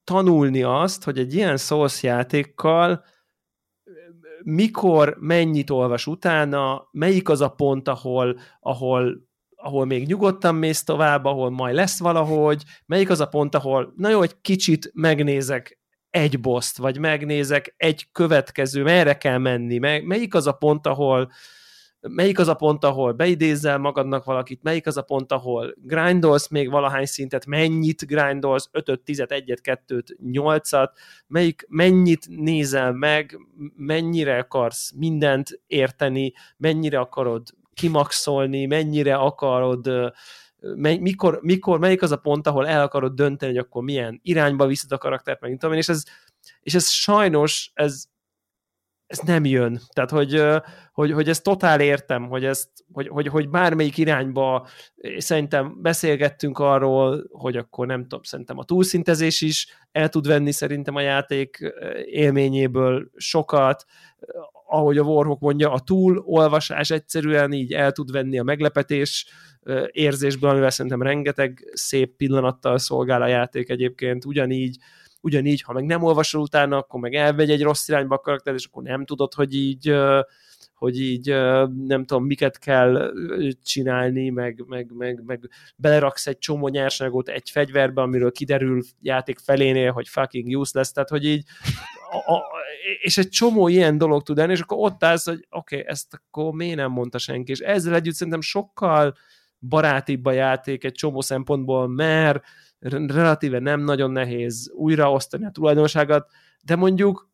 tanulni 0.04 0.62
azt, 0.62 1.04
hogy 1.04 1.18
egy 1.18 1.34
ilyen 1.34 1.56
Souls 1.56 2.02
játékkal 2.02 3.04
mikor, 4.42 5.16
mennyit 5.20 5.70
olvas 5.70 6.06
utána, 6.06 6.88
melyik 6.90 7.28
az 7.28 7.40
a 7.40 7.48
pont, 7.48 7.88
ahol, 7.88 8.38
ahol 8.60 9.26
ahol 9.60 9.84
még 9.84 10.06
nyugodtan 10.06 10.54
mész 10.54 10.84
tovább, 10.84 11.24
ahol 11.24 11.50
majd 11.50 11.74
lesz 11.74 11.98
valahogy, 11.98 12.62
melyik 12.86 13.10
az 13.10 13.20
a 13.20 13.26
pont, 13.26 13.54
ahol 13.54 13.92
na 13.96 14.08
jó, 14.08 14.22
egy 14.22 14.40
kicsit 14.40 14.90
megnézek 14.94 15.77
egy 16.10 16.40
boszt, 16.40 16.78
vagy 16.78 16.98
megnézek 16.98 17.74
egy 17.76 18.08
következő, 18.12 18.82
merre 18.82 19.16
kell 19.16 19.38
menni, 19.38 19.78
melyik 19.78 20.34
az 20.34 20.46
a 20.46 20.52
pont, 20.52 20.86
ahol 20.86 21.30
melyik 22.00 22.38
az 22.38 22.48
a 22.48 22.54
pont, 22.54 22.84
ahol 22.84 23.12
beidézzel 23.12 23.78
magadnak 23.78 24.24
valakit, 24.24 24.62
melyik 24.62 24.86
az 24.86 24.96
a 24.96 25.02
pont, 25.02 25.32
ahol 25.32 25.74
grindolsz 25.76 26.48
még 26.48 26.70
valahány 26.70 27.04
szintet, 27.04 27.46
mennyit 27.46 28.06
grindolsz, 28.06 28.68
5 28.72 29.00
10 29.00 29.24
1 29.28 29.54
2 29.62 30.04
8-at, 30.24 30.90
melyik, 31.26 31.66
mennyit 31.68 32.26
nézel 32.28 32.92
meg, 32.92 33.38
mennyire 33.76 34.38
akarsz 34.38 34.92
mindent 34.92 35.60
érteni, 35.66 36.32
mennyire 36.56 36.98
akarod 36.98 37.48
kimaxolni, 37.74 38.66
mennyire 38.66 39.14
akarod 39.14 40.12
mikor, 41.00 41.38
mikor, 41.42 41.78
melyik 41.78 42.02
az 42.02 42.12
a 42.12 42.16
pont, 42.16 42.46
ahol 42.46 42.66
el 42.66 42.82
akarod 42.82 43.14
dönteni, 43.14 43.52
hogy 43.52 43.64
akkor 43.64 43.82
milyen 43.82 44.20
irányba 44.22 44.66
viszed 44.66 44.92
a 44.92 44.98
karaktert, 44.98 45.40
meg 45.40 45.50
tudom 45.50 45.72
én, 45.72 45.78
és 45.78 45.88
ez, 45.88 46.02
és 46.60 46.74
ez 46.74 46.88
sajnos, 46.88 47.70
ez, 47.74 48.04
ez 49.06 49.18
nem 49.18 49.44
jön. 49.44 49.80
Tehát, 49.92 50.10
hogy, 50.10 50.44
hogy, 50.92 51.12
hogy 51.12 51.28
ezt 51.28 51.42
totál 51.42 51.80
értem, 51.80 52.28
hogy, 52.28 52.44
ezt, 52.44 52.68
hogy, 52.92 53.08
hogy, 53.08 53.26
hogy 53.26 53.48
bármelyik 53.48 53.98
irányba 53.98 54.66
szerintem 55.16 55.82
beszélgettünk 55.82 56.58
arról, 56.58 57.24
hogy 57.30 57.56
akkor 57.56 57.86
nem 57.86 58.02
tudom, 58.02 58.22
szerintem 58.22 58.58
a 58.58 58.64
túlszintezés 58.64 59.40
is 59.40 59.66
el 59.92 60.08
tud 60.08 60.26
venni 60.26 60.52
szerintem 60.52 60.94
a 60.94 61.00
játék 61.00 61.74
élményéből 62.04 63.10
sokat, 63.16 63.84
ahogy 64.70 64.98
a 64.98 65.02
Warhawk 65.02 65.40
mondja, 65.40 65.72
a 65.72 65.80
túlolvasás 65.80 66.90
egyszerűen 66.90 67.52
így 67.52 67.72
el 67.72 67.92
tud 67.92 68.10
venni 68.10 68.38
a 68.38 68.42
meglepetés 68.42 69.26
érzésből, 69.90 70.50
amivel 70.50 70.70
szerintem 70.70 71.02
rengeteg 71.02 71.70
szép 71.72 72.16
pillanattal 72.16 72.78
szolgál 72.78 73.22
a 73.22 73.26
játék 73.26 73.70
egyébként, 73.70 74.24
ugyanígy 74.24 74.76
ugyanígy, 75.20 75.62
ha 75.62 75.72
meg 75.72 75.84
nem 75.84 76.02
olvasol 76.02 76.40
utána, 76.40 76.76
akkor 76.76 77.00
meg 77.00 77.14
elvegy 77.14 77.50
egy 77.50 77.62
rossz 77.62 77.88
irányba 77.88 78.14
a 78.14 78.18
karakter, 78.18 78.54
és 78.54 78.66
akkor 78.66 78.82
nem 78.82 79.04
tudod, 79.04 79.34
hogy 79.34 79.54
így 79.54 79.94
hogy 80.78 81.00
így 81.00 81.26
nem 81.86 82.04
tudom, 82.04 82.24
miket 82.24 82.58
kell 82.58 83.12
csinálni, 83.62 84.28
meg, 84.30 84.64
meg, 84.66 84.90
meg, 84.96 85.22
meg 85.24 85.50
beleraksz 85.76 86.26
egy 86.26 86.38
csomó 86.38 86.68
nyersanyagot 86.68 87.28
egy 87.28 87.50
fegyverbe, 87.50 88.02
amiről 88.02 88.32
kiderül 88.32 88.82
játék 89.00 89.38
felénél, 89.38 89.92
hogy 89.92 90.08
fucking 90.08 90.56
useless, 90.56 90.92
tehát 90.92 91.08
hogy 91.08 91.24
így 91.24 91.44
a, 92.10 92.32
a, 92.32 92.42
és 93.00 93.18
egy 93.18 93.28
csomó 93.28 93.68
ilyen 93.68 93.98
dolog 93.98 94.22
tud 94.22 94.36
lenni, 94.36 94.52
és 94.52 94.60
akkor 94.60 94.78
ott 94.80 95.04
állsz, 95.04 95.24
hogy 95.24 95.46
oké, 95.50 95.76
okay, 95.76 95.88
ezt 95.88 96.14
akkor 96.14 96.52
miért 96.52 96.76
nem 96.76 96.90
mondta 96.90 97.18
senki, 97.18 97.50
és 97.50 97.58
ezzel 97.58 97.94
együtt 97.94 98.14
szerintem 98.14 98.40
sokkal 98.40 99.16
barátibb 99.60 100.24
a 100.24 100.32
játék 100.32 100.84
egy 100.84 100.92
csomó 100.92 101.20
szempontból, 101.20 101.88
mert 101.88 102.44
relatíve 103.06 103.58
nem 103.58 103.80
nagyon 103.80 104.10
nehéz 104.10 104.70
újraosztani 104.74 105.44
a 105.44 105.50
tulajdonságot, 105.50 106.30
de 106.62 106.76
mondjuk 106.76 107.30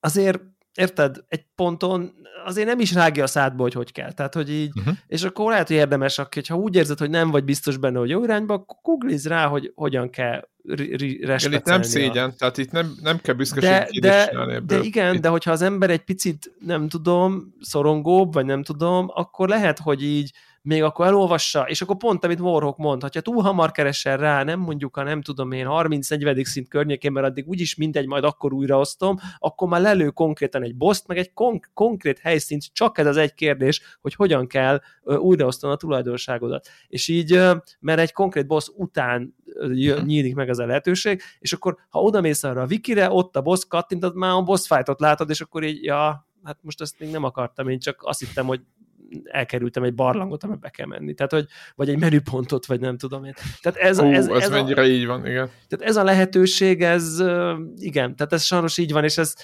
azért 0.00 0.42
érted, 0.76 1.16
egy 1.28 1.44
ponton 1.54 2.12
azért 2.44 2.66
nem 2.66 2.80
is 2.80 2.92
rágja 2.92 3.22
a 3.22 3.26
szádba, 3.26 3.62
hogy 3.62 3.72
hogy 3.72 3.92
kell. 3.92 4.12
Tehát, 4.12 4.34
hogy 4.34 4.50
így, 4.50 4.72
uh-huh. 4.78 4.94
és 5.06 5.22
akkor 5.22 5.50
lehet, 5.50 5.66
hogy 5.66 5.76
érdemes, 5.76 6.16
ha 6.48 6.54
úgy 6.54 6.74
érzed, 6.74 6.98
hogy 6.98 7.10
nem 7.10 7.30
vagy 7.30 7.44
biztos 7.44 7.76
benne, 7.76 7.98
hogy 7.98 8.10
jó 8.10 8.24
irányba, 8.24 8.54
akkor 8.54 8.76
googliz 8.82 9.26
rá, 9.26 9.46
hogy 9.46 9.72
hogyan 9.74 10.10
kell 10.10 10.48
itt 10.68 11.64
nem 11.64 11.82
szégyen, 11.82 12.28
a... 12.28 12.32
tehát 12.38 12.58
itt 12.58 12.70
nem, 12.70 12.94
nem 13.02 13.18
kell 13.18 13.34
büszkeséget 13.34 13.90
de, 14.00 14.30
de, 14.46 14.60
de 14.60 14.78
igen, 14.78 15.14
itt... 15.14 15.20
de 15.20 15.28
hogyha 15.28 15.50
az 15.50 15.62
ember 15.62 15.90
egy 15.90 16.04
picit, 16.04 16.52
nem 16.58 16.88
tudom, 16.88 17.54
szorongóbb, 17.60 18.32
vagy 18.32 18.44
nem 18.44 18.62
tudom, 18.62 19.06
akkor 19.14 19.48
lehet, 19.48 19.78
hogy 19.78 20.02
így 20.02 20.32
még 20.66 20.82
akkor 20.82 21.06
elolvassa, 21.06 21.62
és 21.62 21.82
akkor 21.82 21.96
pont, 21.96 22.24
amit 22.24 22.40
Warhawk 22.40 22.76
mond, 22.76 23.02
ha 23.02 23.08
túl 23.08 23.42
hamar 23.42 23.70
keresel 23.70 24.16
rá, 24.16 24.42
nem 24.42 24.60
mondjuk 24.60 24.96
a 24.96 25.02
nem 25.02 25.22
tudom 25.22 25.52
én 25.52 25.66
30-40. 25.68 26.44
szint 26.44 26.68
környékén, 26.68 27.12
mert 27.12 27.26
addig 27.26 27.48
úgyis 27.48 27.74
mindegy, 27.74 28.06
majd 28.06 28.24
akkor 28.24 28.52
újraosztom, 28.52 29.16
akkor 29.38 29.68
már 29.68 29.80
lelő 29.80 30.08
konkrétan 30.08 30.62
egy 30.62 30.76
boszt, 30.76 31.06
meg 31.06 31.18
egy 31.18 31.32
konk- 31.32 31.70
konkrét 31.74 32.18
helyszínt, 32.18 32.64
csak 32.72 32.98
ez 32.98 33.06
az 33.06 33.16
egy 33.16 33.34
kérdés, 33.34 33.98
hogy 34.00 34.14
hogyan 34.14 34.46
kell 34.46 34.80
újraosztani 35.04 35.72
a 35.72 35.76
tulajdonságodat. 35.76 36.68
És 36.88 37.08
így, 37.08 37.40
mert 37.80 38.00
egy 38.00 38.12
konkrét 38.12 38.46
boss 38.46 38.68
után 38.74 39.34
mhm. 39.60 40.04
nyílik 40.04 40.34
meg 40.34 40.48
az 40.48 40.58
a 40.58 40.66
lehetőség, 40.66 41.22
és 41.38 41.52
akkor 41.52 41.76
ha 41.88 42.00
oda 42.00 42.20
mész 42.20 42.44
arra 42.44 42.62
a 42.62 42.66
wikire, 42.70 43.10
ott 43.10 43.36
a 43.36 43.42
boss 43.42 43.64
kattintod, 43.68 44.14
már 44.14 44.30
a 44.30 44.42
boss 44.42 44.66
fightot 44.66 45.00
látod, 45.00 45.30
és 45.30 45.40
akkor 45.40 45.64
így, 45.64 45.84
ja, 45.84 46.26
hát 46.46 46.58
most 46.62 46.80
ezt 46.80 46.98
még 46.98 47.10
nem 47.10 47.24
akartam, 47.24 47.68
én 47.68 47.78
csak 47.78 48.02
azt 48.02 48.20
hittem, 48.20 48.46
hogy 48.46 48.60
elkerültem 49.24 49.82
egy 49.82 49.94
barlangot, 49.94 50.42
amiben 50.42 50.60
be 50.60 50.68
kell 50.68 50.86
menni. 50.86 51.14
Tehát, 51.14 51.32
hogy, 51.32 51.46
vagy 51.74 51.88
egy 51.88 51.98
menüpontot, 51.98 52.66
vagy 52.66 52.80
nem 52.80 52.98
tudom 52.98 53.24
én. 53.24 53.34
Tehát 53.60 53.78
ez, 53.78 53.98
Hú, 53.98 54.12
ez, 54.12 54.28
ez, 54.28 54.42
ez 54.42 54.50
mennyire 54.50 54.82
a, 54.82 54.86
így 54.86 55.06
van, 55.06 55.26
igen. 55.26 55.50
Tehát 55.68 55.88
ez 55.88 55.96
a 55.96 56.04
lehetőség, 56.04 56.82
ez 56.82 57.22
igen, 57.76 58.16
tehát 58.16 58.32
ez 58.32 58.42
sajnos 58.42 58.78
így 58.78 58.92
van, 58.92 59.04
és 59.04 59.18
ez, 59.18 59.34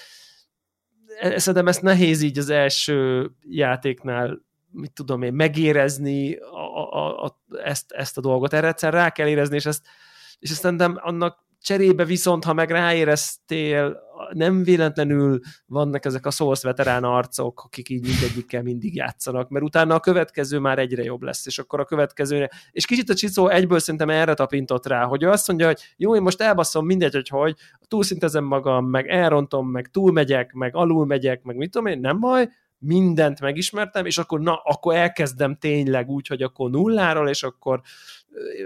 ez 1.19 1.41
szerintem 1.41 1.67
ezt 1.67 1.81
nehéz 1.81 2.21
így 2.21 2.37
az 2.37 2.49
első 2.49 3.29
játéknál 3.41 4.41
mit 4.71 4.91
tudom 4.91 5.21
én, 5.21 5.33
megérezni 5.33 6.35
a, 6.35 6.95
a, 6.97 7.23
a, 7.23 7.41
ezt, 7.63 7.91
ezt 7.91 8.17
a 8.17 8.21
dolgot. 8.21 8.53
Erre 8.53 8.67
egyszer 8.67 8.93
rá 8.93 9.09
kell 9.09 9.27
érezni, 9.27 9.55
és 9.55 9.65
ezt, 9.65 9.85
és 10.39 10.49
ezt 10.49 10.61
szerintem 10.61 10.99
annak 11.01 11.43
Cserébe 11.63 12.05
viszont, 12.05 12.43
ha 12.43 12.53
meg 12.53 12.71
ráéreztél, 12.71 13.99
nem 14.33 14.63
véletlenül 14.63 15.39
vannak 15.65 16.05
ezek 16.05 16.25
a 16.25 16.31
Souls 16.31 16.63
veterán 16.63 17.03
arcok, 17.03 17.61
akik 17.65 17.89
így 17.89 18.01
mindegyikkel 18.01 18.63
mindig 18.63 18.95
játszanak, 18.95 19.49
mert 19.49 19.65
utána 19.65 19.95
a 19.95 19.99
következő 19.99 20.59
már 20.59 20.79
egyre 20.79 21.03
jobb 21.03 21.21
lesz, 21.21 21.45
és 21.45 21.59
akkor 21.59 21.79
a 21.79 21.85
következő, 21.85 22.49
és 22.71 22.85
kicsit 22.85 23.09
a 23.09 23.13
Csicó 23.13 23.47
egyből 23.47 23.79
szerintem 23.79 24.09
erre 24.09 24.33
tapintott 24.33 24.87
rá, 24.87 25.03
hogy 25.03 25.23
ő 25.23 25.29
azt 25.29 25.47
mondja, 25.47 25.65
hogy 25.65 25.93
jó, 25.97 26.15
én 26.15 26.21
most 26.21 26.41
elbaszom 26.41 26.85
mindegy, 26.85 27.13
hogy 27.13 27.27
hogy, 27.27 27.55
túlszintezem 27.87 28.43
magam, 28.43 28.85
meg 28.85 29.07
elrontom, 29.07 29.69
meg 29.69 29.87
túlmegyek, 29.91 30.53
meg 30.53 30.75
alulmegyek, 30.75 31.43
meg 31.43 31.55
mit 31.55 31.71
tudom 31.71 31.87
én, 31.87 31.99
nem 31.99 32.19
baj, 32.19 32.49
mindent 32.77 33.39
megismertem, 33.39 34.05
és 34.05 34.17
akkor 34.17 34.39
na, 34.39 34.55
akkor 34.55 34.95
elkezdem 34.95 35.55
tényleg 35.55 36.09
úgy, 36.09 36.27
hogy 36.27 36.41
akkor 36.41 36.69
nulláról, 36.69 37.29
és 37.29 37.43
akkor 37.43 37.81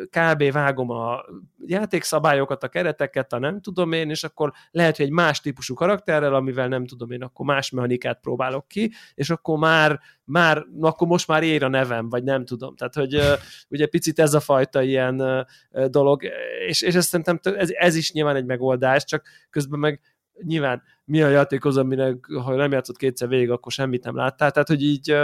kb. 0.09 0.51
vágom 0.51 0.89
a 0.89 1.25
játékszabályokat, 1.65 2.63
a 2.63 2.67
kereteket, 2.67 3.33
a 3.33 3.39
nem 3.39 3.61
tudom 3.61 3.91
én, 3.91 4.09
és 4.09 4.23
akkor 4.23 4.53
lehet, 4.71 4.97
hogy 4.97 5.05
egy 5.05 5.11
más 5.11 5.39
típusú 5.39 5.73
karakterrel, 5.73 6.33
amivel 6.33 6.67
nem 6.67 6.85
tudom 6.85 7.11
én, 7.11 7.23
akkor 7.23 7.45
más 7.45 7.69
mechanikát 7.69 8.19
próbálok 8.19 8.67
ki, 8.67 8.91
és 9.13 9.29
akkor 9.29 9.57
már, 9.57 9.99
már 10.23 10.65
akkor 10.79 11.07
most 11.07 11.27
már 11.27 11.43
ér 11.43 11.63
a 11.63 11.67
nevem, 11.67 12.09
vagy 12.09 12.23
nem 12.23 12.45
tudom. 12.45 12.75
Tehát, 12.75 12.93
hogy 12.93 13.21
ugye 13.69 13.87
picit 13.87 14.19
ez 14.19 14.33
a 14.33 14.39
fajta 14.39 14.81
ilyen 14.81 15.45
dolog, 15.87 16.23
és, 16.67 16.81
és 16.81 16.95
ezt 16.95 17.07
szerintem 17.07 17.39
ez, 17.55 17.69
ez 17.69 17.95
is 17.95 18.11
nyilván 18.11 18.35
egy 18.35 18.45
megoldás, 18.45 19.03
csak 19.03 19.27
közben 19.49 19.79
meg 19.79 20.01
nyilván 20.43 20.83
mi 21.07 21.21
a 21.21 21.27
játékozó, 21.27 21.81
aminek 21.81 22.25
ha 22.43 22.55
nem 22.55 22.71
játszott 22.71 22.97
kétszer 22.97 23.27
végig, 23.27 23.51
akkor 23.51 23.71
semmit 23.71 24.03
nem 24.03 24.15
láttál, 24.15 24.51
tehát 24.51 24.67
hogy 24.67 24.83
így 24.83 25.15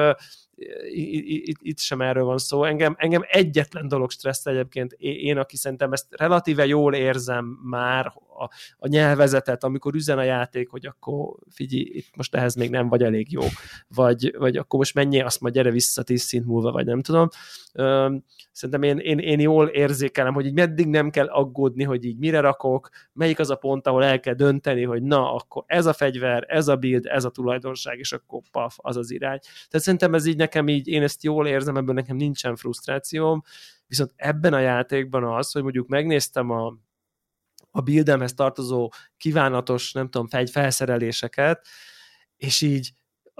itt, 1.61 1.79
sem 1.79 2.01
erről 2.01 2.23
van 2.23 2.37
szó. 2.37 2.63
Engem, 2.63 2.95
engem 2.97 3.21
egyetlen 3.27 3.87
dolog 3.87 4.11
stressz 4.11 4.45
egyébként, 4.45 4.91
én, 4.97 5.37
aki 5.37 5.57
szerintem 5.57 5.91
ezt 5.91 6.05
relatíve 6.09 6.65
jól 6.65 6.93
érzem 6.93 7.45
már 7.63 8.05
a, 8.37 8.43
a 8.77 8.87
nyelvezetet, 8.87 9.63
amikor 9.63 9.95
üzen 9.95 10.17
a 10.17 10.23
játék, 10.23 10.69
hogy 10.69 10.85
akkor 10.85 11.35
figyelj, 11.49 11.83
itt 11.83 12.15
most 12.15 12.35
ehhez 12.35 12.55
még 12.55 12.69
nem 12.69 12.89
vagy 12.89 13.03
elég 13.03 13.31
jó, 13.31 13.41
vagy, 13.87 14.35
vagy 14.37 14.57
akkor 14.57 14.79
most 14.79 14.93
menjél, 14.93 15.25
azt 15.25 15.41
majd 15.41 15.53
gyere 15.53 15.71
vissza 15.71 16.03
tíz 16.03 16.21
szint 16.21 16.45
múlva, 16.45 16.71
vagy 16.71 16.85
nem 16.85 17.01
tudom. 17.01 17.27
Szerintem 18.51 18.83
én, 18.83 18.97
én, 18.97 19.17
én 19.17 19.39
jól 19.39 19.67
érzékelem, 19.67 20.33
hogy 20.33 20.45
így 20.45 20.53
meddig 20.53 20.87
nem 20.87 21.09
kell 21.09 21.27
aggódni, 21.27 21.83
hogy 21.83 22.05
így 22.05 22.17
mire 22.17 22.39
rakok, 22.39 22.89
melyik 23.13 23.39
az 23.39 23.49
a 23.49 23.55
pont, 23.55 23.87
ahol 23.87 24.03
el 24.03 24.19
kell 24.19 24.33
dönteni, 24.33 24.83
hogy 24.83 25.03
na, 25.03 25.33
akkor 25.33 25.63
ez 25.73 25.85
a 25.85 25.93
fegyver, 25.93 26.45
ez 26.47 26.67
a 26.67 26.75
build, 26.75 27.05
ez 27.05 27.23
a 27.23 27.29
tulajdonság, 27.29 27.99
és 27.99 28.11
akkor 28.11 28.41
paf, 28.51 28.75
az 28.77 28.97
az 28.97 29.11
irány. 29.11 29.39
Tehát 29.39 29.85
szerintem 29.85 30.13
ez 30.13 30.25
így 30.25 30.37
nekem 30.37 30.67
így, 30.67 30.87
én 30.87 31.03
ezt 31.03 31.23
jól 31.23 31.47
érzem, 31.47 31.77
ebből 31.77 31.95
nekem 31.95 32.15
nincsen 32.15 32.55
frusztrációm, 32.55 33.41
viszont 33.87 34.13
ebben 34.15 34.53
a 34.53 34.59
játékban 34.59 35.23
az, 35.23 35.51
hogy 35.51 35.61
mondjuk 35.61 35.87
megnéztem 35.87 36.49
a, 36.49 36.73
a 37.71 37.81
buildemhez 37.81 38.33
tartozó 38.33 38.91
kívánatos, 39.17 39.91
nem 39.91 40.09
tudom, 40.09 40.27
fegy 40.27 40.49
felszereléseket, 40.49 41.67
és 42.37 42.61
így 42.61 42.91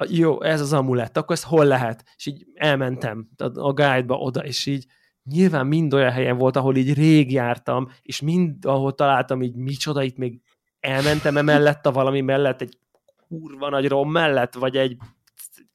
jó, 0.07 0.41
ez 0.41 0.61
az 0.61 0.73
amulett, 0.73 1.18
akkor 1.18 1.35
ezt 1.35 1.45
hol 1.45 1.65
lehet? 1.65 2.03
És 2.15 2.26
így 2.26 2.45
elmentem 2.53 3.30
a 3.38 3.73
guide-ba 3.73 4.15
oda, 4.15 4.45
és 4.45 4.65
így 4.65 4.85
nyilván 5.23 5.68
mind 5.68 5.93
olyan 5.93 6.11
helyen 6.11 6.38
volt, 6.38 6.55
ahol 6.55 6.76
így 6.76 6.93
rég 6.93 7.31
jártam, 7.31 7.88
és 8.01 8.22
mind, 8.22 8.65
ahol 8.65 8.95
találtam 8.95 9.41
így 9.41 9.55
micsoda, 9.55 10.03
itt 10.03 10.18
még 10.18 10.41
elmentem 10.84 11.38
emellett 11.38 11.85
a 11.85 11.91
valami 11.91 12.22
mellett, 12.22 12.61
egy 12.61 12.77
kurva 13.27 13.69
nagy 13.69 13.88
rom 13.88 14.11
mellett, 14.11 14.53
vagy 14.53 14.77
egy, 14.77 14.97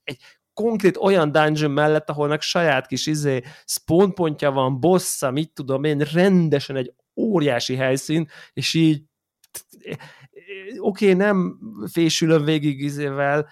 egy 0.05 0.19
konkrét 0.53 0.97
olyan 0.97 1.33
dungeon 1.33 1.71
mellett, 1.71 2.11
ahol 2.11 2.29
meg 2.29 2.41
saját 2.41 2.87
kis 2.87 3.07
izé 3.07 3.43
spawnpontja 3.65 4.51
van, 4.51 4.81
bossa, 4.81 5.31
mit 5.31 5.53
tudom 5.53 5.85
én, 5.85 5.99
rendesen 5.99 6.77
egy 6.77 6.93
óriási 7.17 7.77
helyszín, 7.77 8.29
és 8.53 8.75
így 8.75 9.03
oké, 10.79 11.13
okay, 11.13 11.13
nem 11.13 11.59
fésülöm 11.93 12.45
végig 12.45 12.81
izével, 12.81 13.49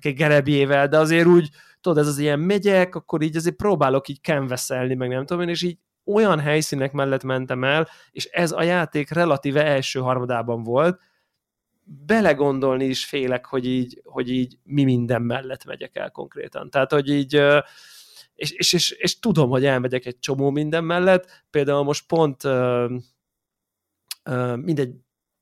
gerebjével, 0.00 0.88
de 0.88 0.98
azért 0.98 1.26
úgy, 1.26 1.50
tudod, 1.80 1.98
ez 1.98 2.06
az 2.06 2.18
ilyen 2.18 2.40
megyek, 2.40 2.94
akkor 2.94 3.22
így 3.22 3.36
azért 3.36 3.56
próbálok 3.56 4.08
így 4.08 4.20
kenveszelni, 4.20 4.94
meg 4.94 5.08
nem 5.08 5.26
tudom 5.26 5.42
én, 5.42 5.48
és 5.48 5.62
így 5.62 5.78
olyan 6.04 6.40
helyszínek 6.40 6.92
mellett 6.92 7.22
mentem 7.22 7.64
el, 7.64 7.88
és 8.10 8.24
ez 8.24 8.52
a 8.52 8.62
játék 8.62 9.10
relatíve 9.10 9.64
első 9.64 10.00
harmadában 10.00 10.62
volt, 10.62 11.00
belegondolni 11.84 12.84
is 12.84 13.04
félek, 13.04 13.46
hogy 13.46 13.66
így, 13.66 14.00
hogy 14.04 14.30
így 14.30 14.58
mi 14.64 14.84
minden 14.84 15.22
mellett 15.22 15.64
megyek 15.64 15.96
el 15.96 16.10
konkrétan. 16.10 16.70
Tehát, 16.70 16.92
hogy 16.92 17.08
így 17.08 17.42
és, 18.34 18.50
és, 18.50 18.72
és, 18.72 18.90
és 18.90 19.18
tudom, 19.18 19.50
hogy 19.50 19.64
elmegyek 19.64 20.06
egy 20.06 20.18
csomó 20.18 20.50
minden 20.50 20.84
mellett, 20.84 21.44
például 21.50 21.82
most 21.82 22.06
pont 22.06 22.42
mindegy, 24.64 24.94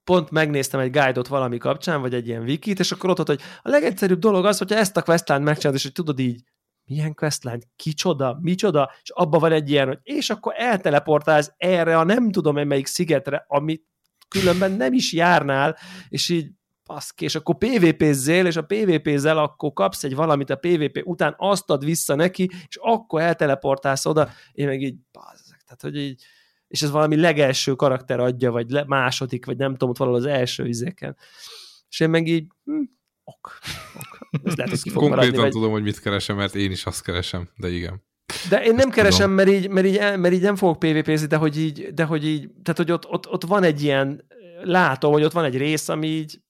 pont 0.05 0.31
megnéztem 0.31 0.81
egy 0.81 0.91
guide-ot 0.91 1.29
valami 1.29 1.59
kapcsán, 1.59 2.01
vagy 2.01 2.15
egy 2.15 2.27
ilyen 2.27 2.43
wikit, 2.43 2.79
és 2.79 2.93
akkor 2.93 3.11
ott 3.11 3.17
volt, 3.17 3.29
hogy 3.29 3.41
a 3.63 3.69
legegyszerűbb 3.69 4.19
dolog 4.19 4.45
az, 4.45 4.59
hogyha 4.59 4.77
ezt 4.77 4.97
a 4.97 5.03
questline 5.03 5.39
megcsinálod, 5.39 5.79
és 5.79 5.83
hogy 5.83 5.93
tudod 5.93 6.19
így, 6.19 6.43
milyen 6.91 7.15
questline, 7.15 7.59
kicsoda, 7.77 8.39
micsoda, 8.41 8.91
és 9.03 9.11
abba 9.11 9.39
van 9.39 9.53
egy 9.53 9.71
ilyen, 9.71 9.87
hogy 9.87 9.99
és 10.03 10.31
akkor 10.31 10.53
elteleportálsz 10.57 11.53
erre 11.57 11.99
a 11.99 12.05
nem 12.05 12.31
tudom 12.31 12.57
én 12.57 12.67
melyik 12.67 12.87
szigetre, 12.87 13.45
amit 13.49 13.85
különben 14.29 14.73
nem 14.73 14.93
is 14.93 15.13
járnál, 15.13 15.77
és 16.09 16.29
így 16.29 16.51
baszki, 16.87 17.25
és 17.25 17.35
akkor 17.35 17.59
PvP-zzél, 17.59 18.47
és 18.47 18.57
a 18.57 18.65
PvP-zel 18.65 19.39
akkor 19.39 19.73
kapsz 19.73 20.05
egy 20.05 20.15
valamit 20.15 20.51
a 20.51 20.57
PvP 20.57 21.03
után, 21.05 21.35
azt 21.39 21.71
ad 21.71 21.85
vissza 21.85 22.15
neki, 22.15 22.51
és 22.69 22.79
akkor 22.81 23.21
elteleportálsz 23.21 24.07
oda, 24.07 24.31
én 24.53 24.67
meg 24.67 24.83
így, 24.83 24.97
bazzak, 25.13 25.61
tehát 25.65 25.81
hogy 25.81 25.97
így, 25.97 26.23
és 26.69 26.83
ez 26.83 26.91
valami 26.91 27.17
legelső 27.17 27.75
karakter 27.75 28.21
adja, 28.21 28.51
vagy 28.51 28.71
le, 28.71 28.85
második, 28.87 29.47
vagy 29.47 29.57
nem 29.57 29.73
tudom, 29.73 29.89
ott 29.89 29.97
valahol 29.97 30.21
az 30.21 30.27
első 30.27 30.67
izéken. 30.67 31.17
És 31.89 32.01
én 32.01 32.11
meg 32.11 32.27
így, 32.27 32.47
hm, 32.65 32.83
ok, 33.37 33.59
ok. 33.95 34.41
Ez 34.45 34.57
lehet, 34.57 34.71
hogy 34.71 34.93
Konkrétan 34.93 35.31
maradni, 35.33 35.51
tudom, 35.51 35.71
vagy... 35.71 35.71
hogy 35.71 35.83
mit 35.83 36.01
keresem, 36.01 36.37
mert 36.37 36.55
én 36.55 36.71
is 36.71 36.85
azt 36.85 37.03
keresem, 37.03 37.49
de 37.57 37.69
igen. 37.69 38.03
De 38.49 38.63
én 38.63 38.75
nem 38.75 38.91
keresem, 38.91 39.31
mert 39.31 39.49
így, 39.49 39.69
mert, 39.69 39.87
így, 39.87 39.99
mert 39.99 40.33
így 40.35 40.41
nem 40.41 40.57
fogok 40.57 40.79
PvP-zni, 40.79 41.27
de 41.27 41.37
hogy 41.37 41.59
így, 41.59 41.95
de 41.95 42.05
hogy 42.05 42.27
így, 42.27 42.51
tehát 42.63 42.79
hogy 42.79 42.93
ott, 42.93 43.09
ott, 43.09 43.29
ott 43.29 43.45
van 43.45 43.63
egy 43.63 43.83
ilyen, 43.83 44.25
látom, 44.63 45.13
hogy 45.13 45.25
ott 45.25 45.33
van 45.33 45.45
egy 45.45 45.57
rész, 45.57 45.89
ami 45.89 46.07
így 46.07 46.41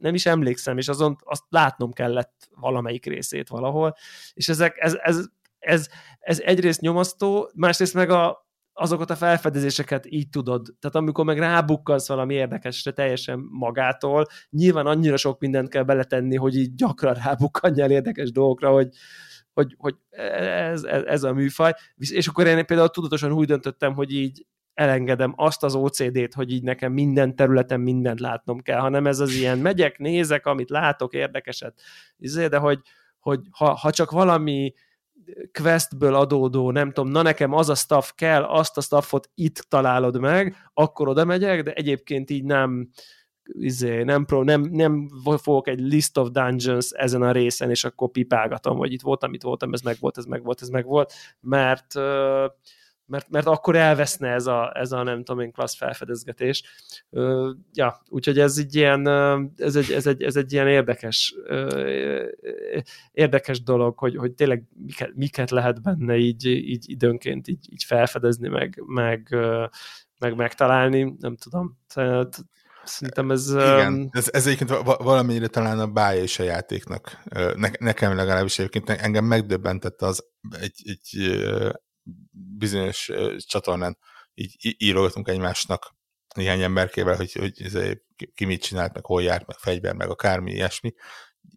nem 0.00 0.14
is 0.14 0.26
emlékszem, 0.26 0.78
és 0.78 0.88
azon 0.88 1.16
azt 1.24 1.42
látnom 1.48 1.92
kellett 1.92 2.48
valamelyik 2.54 3.06
részét 3.06 3.48
valahol, 3.48 3.96
és 4.34 4.48
ezek, 4.48 4.76
ez, 4.78 4.94
ez, 5.02 5.26
ez, 5.58 5.88
ez 6.20 6.40
egyrészt 6.40 6.80
nyomasztó, 6.80 7.50
másrészt 7.54 7.94
meg 7.94 8.10
a, 8.10 8.43
azokat 8.74 9.10
a 9.10 9.16
felfedezéseket 9.16 10.06
így 10.08 10.28
tudod. 10.28 10.74
Tehát 10.80 10.96
amikor 10.96 11.24
meg 11.24 11.38
rábukkansz 11.38 12.08
valami 12.08 12.34
érdekesre 12.34 12.90
teljesen 12.90 13.48
magától, 13.50 14.26
nyilván 14.50 14.86
annyira 14.86 15.16
sok 15.16 15.40
mindent 15.40 15.68
kell 15.68 15.82
beletenni, 15.82 16.36
hogy 16.36 16.56
így 16.56 16.74
gyakran 16.74 17.14
rábukkanjál 17.14 17.90
érdekes 17.90 18.32
dolgokra, 18.32 18.70
hogy, 18.70 18.88
hogy, 19.52 19.74
hogy 19.78 19.96
ez, 20.10 20.82
ez, 20.82 21.02
ez 21.02 21.22
a 21.22 21.32
műfaj. 21.32 21.72
És 21.96 22.26
akkor 22.26 22.46
én 22.46 22.66
például 22.66 22.88
tudatosan 22.88 23.32
úgy 23.32 23.46
döntöttem, 23.46 23.94
hogy 23.94 24.12
így 24.12 24.46
elengedem 24.74 25.32
azt 25.36 25.62
az 25.62 25.74
OCD-t, 25.74 26.34
hogy 26.34 26.52
így 26.52 26.62
nekem 26.62 26.92
minden 26.92 27.36
területen 27.36 27.80
mindent 27.80 28.20
látnom 28.20 28.60
kell, 28.60 28.80
hanem 28.80 29.06
ez 29.06 29.20
az 29.20 29.34
ilyen 29.34 29.58
megyek, 29.58 29.98
nézek, 29.98 30.46
amit 30.46 30.70
látok, 30.70 31.12
érdekeset, 31.12 31.80
izé, 32.16 32.46
de 32.46 32.56
hogy, 32.56 32.80
hogy 33.18 33.40
ha, 33.50 33.74
ha 33.74 33.90
csak 33.90 34.10
valami 34.10 34.72
questből 35.52 36.14
adódó, 36.14 36.70
nem 36.70 36.92
tudom, 36.92 37.10
na 37.10 37.22
nekem 37.22 37.52
az 37.52 37.68
a 37.68 37.74
staff 37.74 38.10
kell, 38.14 38.42
azt 38.42 38.76
a 38.76 38.80
staffot 38.80 39.30
itt 39.34 39.56
találod 39.68 40.20
meg, 40.20 40.56
akkor 40.74 41.08
oda 41.08 41.24
megyek, 41.24 41.62
de 41.62 41.72
egyébként 41.72 42.30
így 42.30 42.44
nem, 42.44 42.88
izé, 43.52 44.02
nem, 44.02 44.24
pro, 44.24 44.42
nem, 44.42 44.60
nem 44.60 45.08
fogok 45.36 45.68
egy 45.68 45.80
list 45.80 46.18
of 46.18 46.30
dungeons 46.30 46.90
ezen 46.90 47.22
a 47.22 47.32
részen, 47.32 47.70
és 47.70 47.84
akkor 47.84 48.10
pipálgatom, 48.10 48.76
hogy 48.76 48.92
itt 48.92 49.02
voltam, 49.02 49.34
itt 49.34 49.42
voltam, 49.42 49.72
ez 49.72 49.80
meg 49.80 49.96
volt, 50.00 50.18
ez 50.18 50.24
meg 50.24 50.42
volt, 50.42 50.62
ez 50.62 50.68
meg 50.68 50.84
volt, 50.84 51.12
mert 51.40 51.94
uh, 51.94 52.44
mert, 53.06 53.30
mert 53.30 53.46
akkor 53.46 53.76
elveszne 53.76 54.28
ez 54.28 54.46
a, 54.46 54.72
ez 54.74 54.92
a 54.92 55.02
nem 55.02 55.24
tudom 55.24 55.40
én 55.40 55.52
klassz 55.52 55.76
felfedezgetés. 55.76 56.62
Uh, 57.10 57.50
ja, 57.72 58.02
úgyhogy 58.08 58.38
ez 58.38 58.58
egy 58.58 58.74
ilyen, 58.74 59.06
ez 59.56 59.76
egy, 59.76 59.92
ez 59.92 60.06
egy, 60.06 60.22
ez 60.22 60.36
egy 60.36 60.52
ilyen 60.52 60.68
érdekes, 60.68 61.34
uh, 61.48 62.28
érdekes 63.12 63.62
dolog, 63.62 63.98
hogy, 63.98 64.16
hogy 64.16 64.32
tényleg 64.32 64.64
miket, 64.86 65.14
miket 65.14 65.50
lehet 65.50 65.82
benne 65.82 66.16
így, 66.16 66.46
így 66.46 66.90
időnként 66.90 67.48
így, 67.48 67.72
így 67.72 67.84
felfedezni, 67.84 68.48
meg, 68.48 68.82
meg, 68.86 69.36
meg 70.18 70.36
megtalálni, 70.36 71.14
nem 71.18 71.36
tudom. 71.36 71.78
Tehát, 71.94 72.44
Szerintem 72.84 73.30
ez... 73.30 73.50
Igen, 73.50 74.08
ez, 74.12 74.28
ez 74.32 74.46
egyébként 74.46 74.82
valamennyire 74.98 75.46
talán 75.46 75.78
a 75.78 75.86
bája 75.86 76.22
is 76.22 76.38
a 76.38 76.42
játéknak. 76.42 77.22
Ne, 77.56 77.70
nekem 77.78 78.16
legalábbis 78.16 78.58
egyébként 78.58 78.90
engem 78.90 79.24
megdöbbentett 79.24 80.02
az 80.02 80.24
egy, 80.60 80.82
egy 80.84 81.38
bizonyos 82.56 83.10
csatornán 83.36 83.98
így 84.34 84.74
írogatunk 84.78 85.28
egymásnak 85.28 85.94
néhány 86.34 86.62
emberkével, 86.62 87.16
hogy, 87.16 87.32
hogy 87.32 87.70
ki 88.34 88.44
mit 88.44 88.62
csinált, 88.62 88.92
meg 88.92 89.04
hol 89.04 89.22
járt, 89.22 89.46
meg 89.46 89.56
fegyver, 89.56 89.94
meg 89.94 90.08
akármi 90.10 90.52
ilyesmi. 90.52 90.94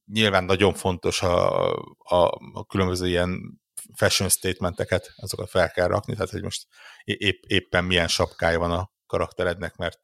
Nyilván 0.05 0.43
nagyon 0.43 0.73
fontos 0.73 1.21
a, 1.21 1.71
a, 1.97 2.39
a 2.53 2.65
különböző 2.65 3.07
ilyen 3.07 3.61
fashion 3.93 4.29
statementeket, 4.29 5.13
azokat 5.15 5.49
fel 5.49 5.71
kell 5.71 5.87
rakni, 5.87 6.13
tehát 6.13 6.29
hogy 6.29 6.43
most 6.43 6.67
épp, 7.03 7.43
éppen 7.47 7.83
milyen 7.83 8.07
sapkája 8.07 8.59
van 8.59 8.71
a 8.71 8.91
karakterednek, 9.05 9.75
mert 9.75 9.99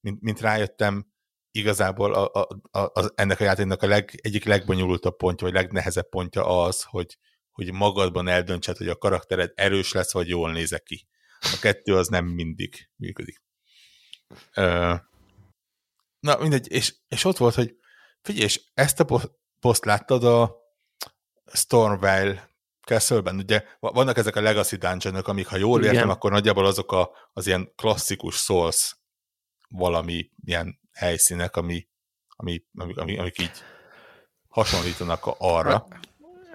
mint, 0.00 0.20
mint 0.20 0.40
rájöttem, 0.40 1.06
igazából 1.50 2.14
a, 2.14 2.30
a, 2.32 2.48
a, 2.70 2.78
a, 2.78 3.12
ennek 3.14 3.40
a 3.40 3.44
játéknak 3.44 3.82
a 3.82 3.86
leg, 3.86 4.18
egyik 4.22 4.44
legbonyolultabb 4.44 5.16
pontja, 5.16 5.46
vagy 5.46 5.56
legnehezebb 5.56 6.08
pontja 6.08 6.64
az, 6.64 6.82
hogy 6.82 7.18
hogy 7.56 7.72
magadban 7.72 8.28
eldöntsed, 8.28 8.76
hogy 8.76 8.88
a 8.88 8.96
karaktered 8.96 9.52
erős 9.54 9.92
lesz, 9.92 10.12
vagy 10.12 10.28
jól 10.28 10.52
nézek 10.52 10.82
ki. 10.82 11.06
A 11.40 11.58
kettő 11.60 11.96
az 11.96 12.08
nem 12.08 12.24
mindig 12.24 12.90
működik. 12.96 13.42
Na, 16.20 16.36
mindegy, 16.40 16.70
és, 16.70 16.94
és 17.08 17.24
ott 17.24 17.36
volt, 17.36 17.54
hogy 17.54 17.76
figyelj, 18.22 18.44
és 18.44 18.60
ezt 18.74 19.00
a 19.00 19.20
poszt 19.60 19.84
láttad 19.84 20.24
a 20.24 20.56
Stormvale 21.52 22.50
Castle-ben, 22.80 23.36
ugye 23.36 23.64
vannak 23.78 24.16
ezek 24.16 24.36
a 24.36 24.40
Legacy 24.40 24.76
dungeon 24.76 25.14
amik, 25.14 25.46
ha 25.46 25.56
jól 25.56 25.84
értem, 25.84 26.08
akkor 26.08 26.30
nagyjából 26.30 26.66
azok 26.66 26.92
a, 26.92 27.10
az 27.32 27.46
ilyen 27.46 27.72
klasszikus 27.76 28.36
Souls 28.36 28.96
valami 29.68 30.30
ilyen 30.44 30.80
helyszínek, 30.92 31.56
ami, 31.56 31.88
ami, 32.28 32.64
ami, 32.74 32.94
ami, 32.94 33.18
amik 33.18 33.38
így 33.38 33.62
hasonlítanak 34.48 35.22
arra. 35.38 35.86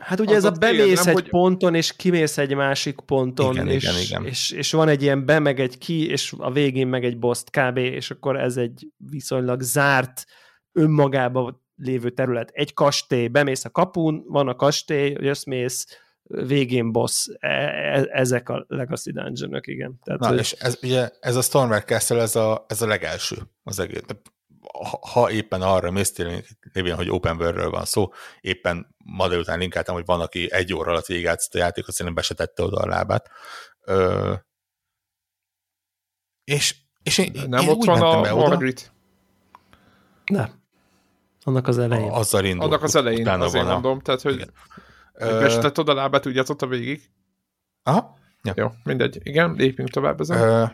Hát 0.02 0.20
ugye 0.20 0.36
ez 0.36 0.44
a 0.44 0.52
bemész 0.52 1.06
egy 1.06 1.14
hogy... 1.14 1.30
ponton, 1.30 1.76
és 1.76 1.96
kimész 1.96 2.38
egy 2.38 2.56
másik 2.56 3.00
ponton, 3.00 3.54
igen, 3.54 3.68
és, 3.68 3.84
igen, 3.84 4.02
igen. 4.02 4.26
És, 4.26 4.52
és 4.52 4.72
van 4.72 4.88
egy 4.88 5.02
ilyen 5.02 5.26
be, 5.26 5.40
meg 5.40 5.60
egy 5.60 5.78
ki, 5.78 6.10
és 6.10 6.34
a 6.38 6.52
végén 6.52 6.88
meg 6.88 7.06
egy 7.06 7.18
boss 7.18 7.44
kb., 7.52 7.78
és 7.78 8.12
akkor 8.12 8.40
ez 8.40 8.58
egy 8.58 8.88
viszonylag 8.98 9.62
zárt, 9.62 10.26
önmagában 10.72 11.62
lévő 11.76 12.10
terület. 12.10 12.50
Egy 12.54 12.74
kastély, 12.74 13.28
bemész 13.28 13.66
a 13.66 13.70
kapun, 13.70 14.24
van 14.28 14.48
a 14.48 14.56
kastély, 14.56 15.16
jössz-mész, 15.20 15.86
végén 16.24 16.92
boss, 16.92 17.28
e, 17.40 17.48
e, 17.48 18.08
ezek 18.12 18.50
a 18.50 18.66
Legacy 18.68 19.12
dungeon 19.12 19.60
igen. 19.62 20.00
Tehát, 20.04 20.20
Na, 20.20 20.28
hogy... 20.28 20.40
és 20.40 20.52
ez, 20.52 20.80
ugye, 20.84 21.10
ez 21.20 21.36
a 21.36 21.42
Stormware 21.42 21.84
Castle, 21.84 22.22
ez 22.22 22.36
a, 22.36 22.66
ez 22.68 22.82
a 22.82 22.88
legelső 22.88 23.38
az 23.64 23.80
egész. 23.80 24.02
Ha, 25.12 25.32
éppen 25.32 25.62
arra 25.62 25.92
mész, 25.92 26.18
lévén, 26.74 26.96
hogy 26.96 27.10
open 27.10 27.38
world 27.38 27.70
van 27.70 27.86
szó, 27.86 28.12
éppen 28.42 28.96
ma 29.06 29.28
délután 29.28 29.60
linkeltem, 29.60 29.94
hogy 29.94 30.06
van, 30.06 30.22
aki 30.22 30.52
egy 30.52 30.74
óra 30.74 30.92
alatt 30.92 31.06
végigátszott 31.06 31.54
a 31.54 31.58
játékot, 31.58 31.92
szerintem 31.92 32.16
be 32.16 32.22
se 32.22 32.34
tette 32.34 32.64
oda 32.64 32.78
a 32.78 32.88
lábát. 32.88 33.30
Ö, 33.82 34.34
és, 36.44 36.76
és 37.04 37.18
én, 37.18 37.32
nem 37.48 37.62
én 37.62 37.70
ott 37.70 37.84
van 37.84 38.02
a 38.02 38.36
Margaret? 38.36 38.92
Nem. 40.26 40.62
Annak 41.44 41.68
az 41.68 41.78
elején. 41.78 42.10
A, 42.10 42.16
azzal 42.16 42.46
indul. 42.46 42.64
Annak 42.66 42.84
az 42.84 42.96
elején, 42.96 43.28
azért 43.28 43.64
van 43.64 43.74
mondom, 43.74 43.98
a... 43.98 44.02
tehát, 44.02 44.22
hogy 44.22 44.34
igen. 44.34 44.54
Besített 45.40 45.80
oda 45.80 45.94
lábát, 45.94 46.26
úgy 46.26 46.36
játszott 46.36 46.62
a 46.62 46.68
végig. 46.68 47.10
Aha. 47.84 48.18
Ja. 48.44 48.54
Jó, 48.56 48.72
mindegy. 48.84 49.20
Igen, 49.24 49.54
lépjünk 49.54 49.90
tovább 49.90 50.20
ezen. 50.20 50.38
Ö, 50.38 50.66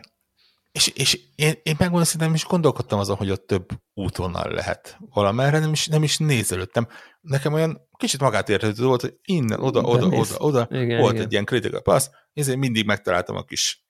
és, 0.72 0.86
és 0.86 1.20
én, 1.34 1.54
én 1.62 1.74
megmondom, 1.78 2.10
nem 2.18 2.34
is 2.34 2.44
gondolkodtam 2.44 2.98
azon, 2.98 3.16
hogy 3.16 3.30
ott 3.30 3.46
több 3.46 3.68
útvonal 3.94 4.50
lehet 4.50 4.98
valamerre, 4.98 5.58
nem 5.58 5.72
is, 5.72 5.86
nem 5.86 6.02
is 6.02 6.18
nézelődtem. 6.18 6.88
Nekem 7.20 7.52
olyan 7.52 7.88
kicsit 7.96 8.20
magát 8.20 8.48
értető 8.48 8.84
volt, 8.84 9.00
hogy 9.00 9.18
innen, 9.22 9.60
oda, 9.60 9.80
oda, 9.80 10.06
oda, 10.06 10.36
oda, 10.38 10.68
igen, 10.70 11.00
volt 11.00 11.12
igen. 11.12 11.24
egy 11.24 11.32
ilyen 11.32 11.44
critical 11.44 11.82
pass, 11.82 12.08
ezért 12.32 12.58
mindig 12.58 12.86
megtaláltam 12.86 13.36
a 13.36 13.44
kis 13.44 13.86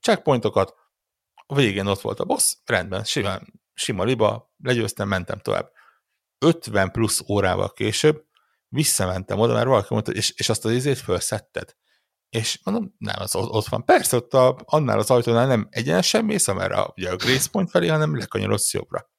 checkpointokat, 0.00 0.74
a 1.46 1.54
végén 1.54 1.86
ott 1.86 2.00
volt 2.00 2.20
a 2.20 2.24
boss, 2.24 2.54
rendben, 2.64 3.04
sima, 3.04 3.38
sima 3.74 4.04
liba, 4.04 4.54
legyőztem, 4.62 5.08
mentem 5.08 5.38
tovább. 5.38 5.70
50 6.38 6.90
plusz 6.90 7.22
órával 7.28 7.72
később 7.72 8.24
visszamentem 8.68 9.38
oda, 9.38 9.52
mert 9.52 9.66
valaki 9.66 9.88
mondta, 9.90 10.12
és, 10.12 10.32
és 10.36 10.48
azt 10.48 10.64
az 10.64 10.72
izét 10.72 10.98
felszetted. 10.98 11.76
És 12.32 12.60
mondom, 12.62 12.94
nem, 12.98 13.14
az 13.18 13.34
ott 13.34 13.66
van. 13.66 13.84
Persze, 13.84 14.16
ott 14.16 14.34
a, 14.34 14.60
annál 14.64 14.98
az 14.98 15.10
ajtónál 15.10 15.46
nem 15.46 15.66
egyenesen 15.70 16.24
mész, 16.24 16.48
amerre 16.48 16.74
a, 16.74 16.92
ugye 16.96 17.10
a 17.10 17.16
Grace 17.16 17.48
Point 17.50 17.70
felé, 17.70 17.86
hanem 17.86 18.16
lekanyarodsz 18.16 18.72
jobbra. 18.72 19.10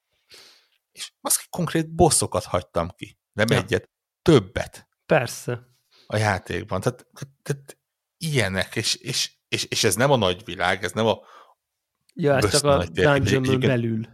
És 0.92 1.12
azt 1.22 1.50
konkrét 1.50 1.96
bosszokat 1.96 2.44
hagytam 2.44 2.90
ki. 2.90 3.18
Nem 3.34 3.46
ja. 3.50 3.58
egyet, 3.58 3.90
többet. 4.22 4.88
Persze. 5.06 5.68
A 6.08 6.18
játékban. 6.18 6.82
Tehát, 6.82 7.08
tehát 7.42 7.78
ilyenek, 8.18 8.76
és, 8.76 8.96
és, 8.96 9.32
és, 9.48 9.64
és 9.64 9.84
ez 9.84 9.96
nem 9.96 10.12
a 10.12 10.18
nagy 10.18 10.42
világ, 10.46 10.84
ez 10.84 10.92
nem 10.92 11.06
a 11.06 11.20
Ja, 12.16 12.36
ez 12.36 12.52
csak 12.52 12.64
a 12.64 12.86
dungeon 12.86 13.60
belül 13.60 14.08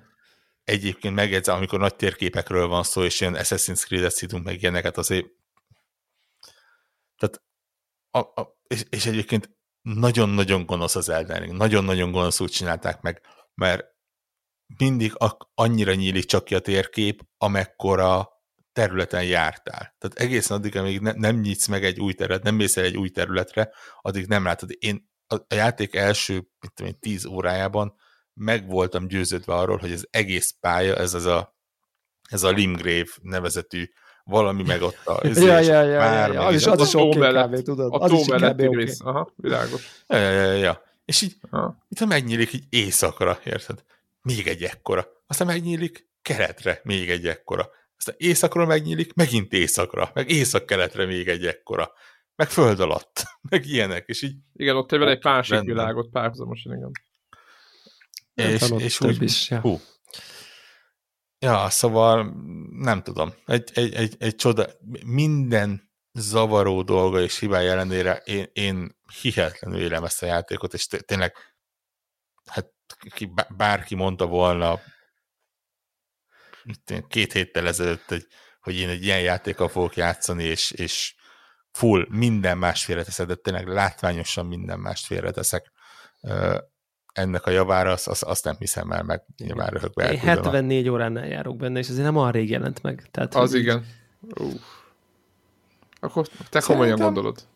egyébként 0.63 1.15
megjegyzem, 1.15 1.55
amikor 1.55 1.80
nagy 1.80 1.95
térképekről 1.95 2.67
van 2.67 2.84
szó, 2.84 3.03
és 3.03 3.21
ilyen 3.21 3.35
Assassin's 3.35 3.85
Creed-et 3.85 4.11
szítunk 4.11 4.45
meg 4.45 4.61
ilyeneket, 4.61 4.97
azért 4.97 5.26
a, 8.11 8.19
a, 8.19 8.57
és, 8.68 8.86
és 8.90 9.06
egyébként 9.06 9.57
nagyon-nagyon 9.81 10.65
gonosz 10.65 10.95
az 10.95 11.10
Elden 11.10 11.56
nagyon-nagyon 11.56 12.11
gonosz 12.11 12.40
úgy 12.40 12.52
csinálták 12.52 13.02
meg, 13.02 13.22
mert 13.53 13.86
mindig 14.77 15.14
annyira 15.53 15.94
nyílik 15.94 16.26
csak 16.26 16.44
ki 16.44 16.56
a 16.56 16.60
térkép, 16.60 17.22
amekkora 17.38 18.30
területen 18.72 19.23
jártál. 19.23 19.95
Tehát 19.98 20.19
egészen 20.19 20.57
addig, 20.57 20.76
amíg 20.76 20.99
ne, 20.99 21.11
nem 21.11 21.40
nyitsz 21.40 21.68
meg 21.68 21.84
egy 21.84 21.99
új 21.99 22.14
terület, 22.14 22.44
nem 22.44 22.56
mész 22.56 22.77
el 22.77 22.84
egy 22.84 22.98
új 22.98 23.10
területre, 23.10 23.73
addig 24.02 24.27
nem 24.27 24.44
látod. 24.44 24.69
Én 24.80 25.10
a, 25.27 25.36
a 25.36 25.53
játék 25.53 25.95
első, 25.95 26.34
mit 26.34 26.73
tudom 26.73 26.94
tíz 26.99 27.26
órájában 27.26 27.95
meg 28.34 28.68
voltam 28.68 29.07
győződve 29.07 29.53
arról, 29.53 29.77
hogy 29.77 29.91
az 29.91 30.07
egész 30.10 30.56
pálya, 30.60 30.95
ez 30.95 31.14
az 31.14 31.26
a, 31.26 31.56
ez 32.30 32.44
a 32.44 32.49
Limgrave 32.49 33.10
nevezetű 33.22 33.90
valami 34.30 34.64
meg 34.64 34.81
ott 34.81 35.06
a... 35.06 35.27
ja, 35.27 35.60
ja, 35.60 35.81
ja, 35.81 35.84
ja, 35.84 36.34
ja, 36.34 36.45
az 36.45 36.56
is, 36.56 36.65
az 36.65 36.81
is 36.81 36.93
oké 36.93 37.18
okay, 37.18 37.43
kb, 37.43 37.61
tudod. 37.64 37.93
A 37.93 38.07
tó 38.07 38.23
melletti 38.27 38.68
okay. 38.68 38.84
rész, 38.84 39.01
aha, 39.01 39.34
világos. 39.35 40.03
Ja, 40.07 40.18
ja, 40.18 40.31
ja, 40.31 40.51
ja. 40.51 40.84
És 41.06 41.22
így, 41.22 41.35
aha. 41.49 41.85
itt 41.89 42.06
megnyílik 42.06 42.53
így 42.53 42.64
éjszakra, 42.69 43.39
érted? 43.43 43.84
Még 44.22 44.47
egy 44.47 44.64
ekkora. 44.64 45.07
Aztán 45.27 45.47
megnyílik 45.47 46.10
keretre, 46.22 46.81
még 46.84 47.10
egy 47.10 47.27
ekkora. 47.27 47.69
Aztán 47.97 48.15
éjszakra 48.18 48.65
megnyílik, 48.65 49.14
megint 49.14 49.53
éjszakra, 49.53 50.11
meg 50.14 50.30
észak-keletre 50.30 51.06
még 51.06 51.27
egy 51.27 51.45
ekkora. 51.45 51.91
Meg 52.35 52.49
föld 52.49 52.80
alatt, 52.80 53.23
meg 53.49 53.65
ilyenek, 53.65 54.07
és 54.07 54.22
így... 54.22 54.35
Igen, 54.53 54.76
ott 54.76 54.91
egy 54.91 55.23
másik 55.23 55.60
világot 55.60 56.10
párhuzamosan, 56.10 56.76
igen. 56.76 56.91
És, 58.34 58.72
és 58.77 59.01
úgy, 59.01 59.22
is, 59.22 59.49
ja. 59.49 59.60
Hú. 59.60 59.80
Ja, 61.40 61.70
szóval 61.70 62.34
nem 62.72 63.03
tudom. 63.03 63.34
Egy, 63.45 63.70
egy, 63.74 63.94
egy, 63.94 64.16
egy 64.20 64.36
csoda, 64.36 64.68
minden 65.06 65.91
zavaró 66.14 66.82
dolga 66.82 67.22
és 67.22 67.40
hibája 67.40 67.72
ellenére 67.72 68.16
én, 68.16 68.49
én 68.53 68.98
hihetetlenül 69.22 69.80
élem 69.80 70.03
ezt 70.03 70.24
a 70.24 70.26
játékot, 70.26 70.74
és 70.74 70.88
tényleg 70.88 71.36
hát 72.45 72.74
ki, 73.14 73.34
bárki 73.57 73.95
mondta 73.95 74.26
volna 74.26 74.80
két 77.07 77.34
héttel 77.34 77.68
ezelőtt, 77.68 78.07
hogy, 78.07 78.28
hogy 78.60 78.76
én 78.76 78.90
egy 78.90 79.03
ilyen 79.03 79.22
játékkal 79.22 79.68
fogok 79.68 79.95
játszani, 79.95 80.44
és, 80.44 80.72
és 80.72 81.16
full 81.72 82.06
minden 82.10 82.57
más 82.57 82.86
félreteszek, 82.86 83.28
de 83.28 83.36
tényleg 83.36 83.68
látványosan 83.68 84.45
minden 84.45 84.80
más 84.80 85.06
félreteszek 85.06 85.72
ennek 87.14 87.45
a 87.45 87.49
javára, 87.49 87.91
azt, 87.91 88.07
azt, 88.07 88.23
azt 88.23 88.44
nem 88.44 88.56
hiszem 88.60 88.91
el, 88.91 89.03
meg 89.03 89.23
nyilván 89.38 89.69
röhögve 89.69 90.11
Én 90.11 90.19
74 90.19 90.88
a... 90.88 90.91
óránál 90.91 91.27
járok 91.27 91.57
benne, 91.57 91.80
és 91.80 91.90
azért 91.90 92.06
nem 92.06 92.15
olyan 92.15 92.31
rég 92.31 92.49
jelent 92.49 92.81
meg. 92.81 93.07
Tehát, 93.11 93.36
az 93.36 93.52
hogy... 93.52 93.60
igen. 93.60 93.86
Uh. 94.22 94.53
Akkor 95.99 96.27
te 96.49 96.60
komolyan 96.60 96.98
Szerintem... 96.98 97.14
gondolod. 97.14 97.48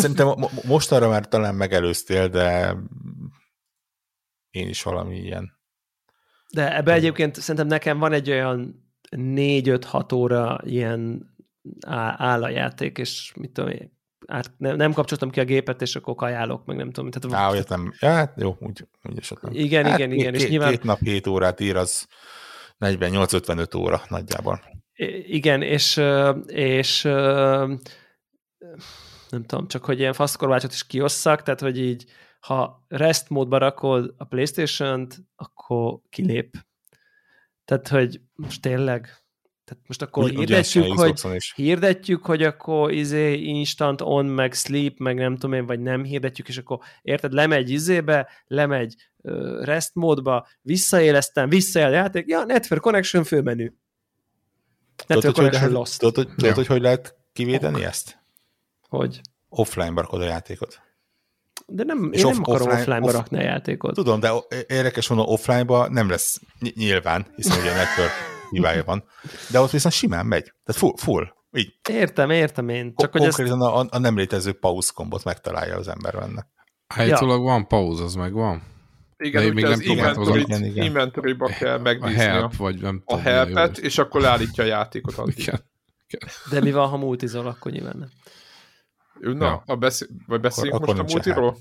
Szerintem 0.00 0.34
most 0.66 0.92
arra 0.92 1.08
már 1.08 1.28
talán 1.28 1.54
megelőztél, 1.54 2.28
de 2.28 2.76
én 4.50 4.68
is 4.68 4.82
valami 4.82 5.16
ilyen. 5.16 5.56
De 6.52 6.76
ebbe 6.76 6.92
egyébként 6.92 7.40
szerintem 7.40 7.66
nekem 7.66 7.98
van 7.98 8.12
egy 8.12 8.30
olyan 8.30 8.88
4-5-6 9.10 10.14
óra 10.14 10.60
ilyen 10.64 11.30
áll 11.86 12.42
a 12.42 12.48
játék, 12.48 12.98
és 12.98 13.32
mit 13.36 13.50
tudom 13.50 13.70
én, 13.70 13.97
át, 14.28 14.52
nem, 14.56 14.76
nem 14.76 14.92
kapcsoltam 14.92 15.30
ki 15.30 15.40
a 15.40 15.44
gépet, 15.44 15.82
és 15.82 15.96
akkor 15.96 16.14
kajálok, 16.14 16.64
meg 16.64 16.76
nem 16.76 16.90
tudom. 16.90 17.10
Tehát, 17.10 17.54
Á, 17.54 17.60
nem. 17.68 17.92
Ja, 17.98 18.10
hát 18.10 18.32
jó, 18.36 18.56
úgy, 18.60 18.86
úgy 19.02 19.18
esetleg. 19.18 19.54
Igen, 19.54 19.84
hát 19.84 19.98
igen, 19.98 20.12
igen. 20.12 20.32
Két, 20.32 20.42
és 20.42 20.48
nyilván... 20.48 20.70
két 20.70 20.82
nap, 20.82 20.98
7 20.98 21.26
órát 21.26 21.60
ír, 21.60 21.76
az 21.76 22.06
48-55 22.78 23.76
óra 23.76 24.02
nagyjából. 24.08 24.60
Igen, 25.26 25.62
és, 25.62 26.02
és 26.46 27.02
nem 29.28 29.44
tudom, 29.46 29.68
csak 29.68 29.84
hogy 29.84 29.98
ilyen 29.98 30.12
faszkorvácsot 30.12 30.72
is 30.72 30.86
kiosszak, 30.86 31.42
tehát 31.42 31.60
hogy 31.60 31.78
így, 31.78 32.04
ha 32.40 32.84
rest 32.88 33.28
módba 33.28 33.58
rakod 33.58 34.14
a 34.16 34.24
Playstation-t, 34.24 35.16
akkor 35.36 36.00
kilép. 36.08 36.56
Tehát, 37.64 37.88
hogy 37.88 38.20
most 38.34 38.62
tényleg 38.62 39.08
tehát 39.68 39.84
most 39.86 40.02
akkor 40.02 40.24
Ugy, 40.24 40.36
hirdetjük, 40.36 40.92
hogy, 40.92 41.20
hirdetjük, 41.54 42.24
hogy 42.24 42.42
akkor 42.42 42.92
izé 42.92 43.34
instant 43.34 44.00
on, 44.00 44.26
meg 44.26 44.54
sleep, 44.54 44.98
meg 44.98 45.16
nem 45.16 45.34
tudom 45.34 45.52
én, 45.52 45.66
vagy 45.66 45.80
nem 45.80 46.04
hirdetjük, 46.04 46.48
és 46.48 46.58
akkor 46.58 46.78
érted, 47.02 47.32
lemegy 47.32 47.70
izébe, 47.70 48.28
lemegy 48.46 48.94
uh, 49.16 49.64
rest 49.64 49.94
módba, 49.94 50.46
visszaéleztem, 50.62 51.48
visszaél 51.48 51.88
játék, 51.88 52.26
ja, 52.26 52.44
Network 52.44 52.82
Connection 52.82 53.24
főmenü. 53.24 53.72
Network 55.06 55.34
Connection 55.34 55.64
hogy 55.64 55.72
lost. 55.72 55.98
Tudod, 55.98 56.14
hogy, 56.14 56.34
tudod, 56.34 56.54
hogy 56.54 56.66
hogy 56.66 56.80
lehet 56.80 57.16
kivédeni 57.32 57.76
ok. 57.76 57.82
ezt? 57.82 58.18
Hogy? 58.88 59.20
Offline-ba 59.48 60.00
rakod 60.00 60.20
a 60.20 60.24
játékot. 60.24 60.80
De 61.66 61.84
nem, 61.84 62.10
és 62.12 62.20
én 62.20 62.26
off, 62.26 62.32
nem 62.32 62.42
akarom 62.42 62.68
offline, 62.68 62.80
offline-ba 62.80 63.06
off, 63.06 63.14
rakni 63.14 63.38
a 63.38 63.42
játékot. 63.42 63.94
Tudom, 63.94 64.20
de 64.20 64.32
érdekes 64.66 65.06
volna 65.06 65.24
offline-ba 65.24 65.88
nem 65.88 66.08
lesz 66.08 66.40
nyilván, 66.74 67.26
hiszen 67.36 67.60
ugye 67.60 67.70
a 67.70 67.74
network 67.74 68.37
hibája 68.50 68.84
van. 68.84 69.04
De 69.50 69.60
ott 69.60 69.70
viszont 69.70 69.94
simán 69.94 70.26
megy. 70.26 70.52
Tehát 70.64 70.80
full, 70.80 70.92
full. 70.96 71.36
Így. 71.52 71.74
Értem, 71.88 72.30
értem 72.30 72.68
én. 72.68 72.94
Csak 72.96 73.12
hogy 73.12 73.22
ezt... 73.22 73.38
a, 73.38 73.86
a 73.90 73.98
nem 73.98 74.16
létező 74.16 74.52
pauz 74.52 74.90
kombot 74.90 75.24
megtalálja 75.24 75.76
az 75.76 75.88
ember 75.88 76.14
benne. 76.18 76.48
Állítólag 76.86 77.38
ja. 77.38 77.44
van 77.44 77.66
pauz, 77.66 78.00
az 78.00 78.14
meg 78.14 78.32
van. 78.32 78.62
Igen, 79.16 79.44
úgy 79.44 79.54
még 79.54 79.64
az 79.64 79.80
inventory, 79.80 80.44
inventory 80.74 81.36
kell 81.58 81.78
megnézni 81.78 82.24
a, 82.24 82.28
help, 82.28 82.56
vagy 82.56 82.80
nem 82.80 83.02
a 83.04 83.16
helpet, 83.16 83.78
és 83.78 83.98
akkor 83.98 84.20
leállítja 84.20 84.64
a 84.64 84.66
játékot. 84.66 85.28
Igen. 85.36 85.60
Igen. 86.08 86.28
De 86.50 86.60
mi 86.60 86.72
van, 86.72 86.88
ha 86.88 86.96
multizol, 86.96 87.46
akkor 87.46 87.72
nyilván 87.72 87.96
nem. 87.98 88.08
Na, 89.34 89.46
ja. 89.46 89.62
a 89.66 89.76
beszél, 89.76 90.08
vagy 90.26 90.40
beszéljünk 90.40 90.74
akkor, 90.74 90.96
most 90.96 90.98
akkor 91.00 91.10
a 91.10 91.14
multiról? 91.14 91.56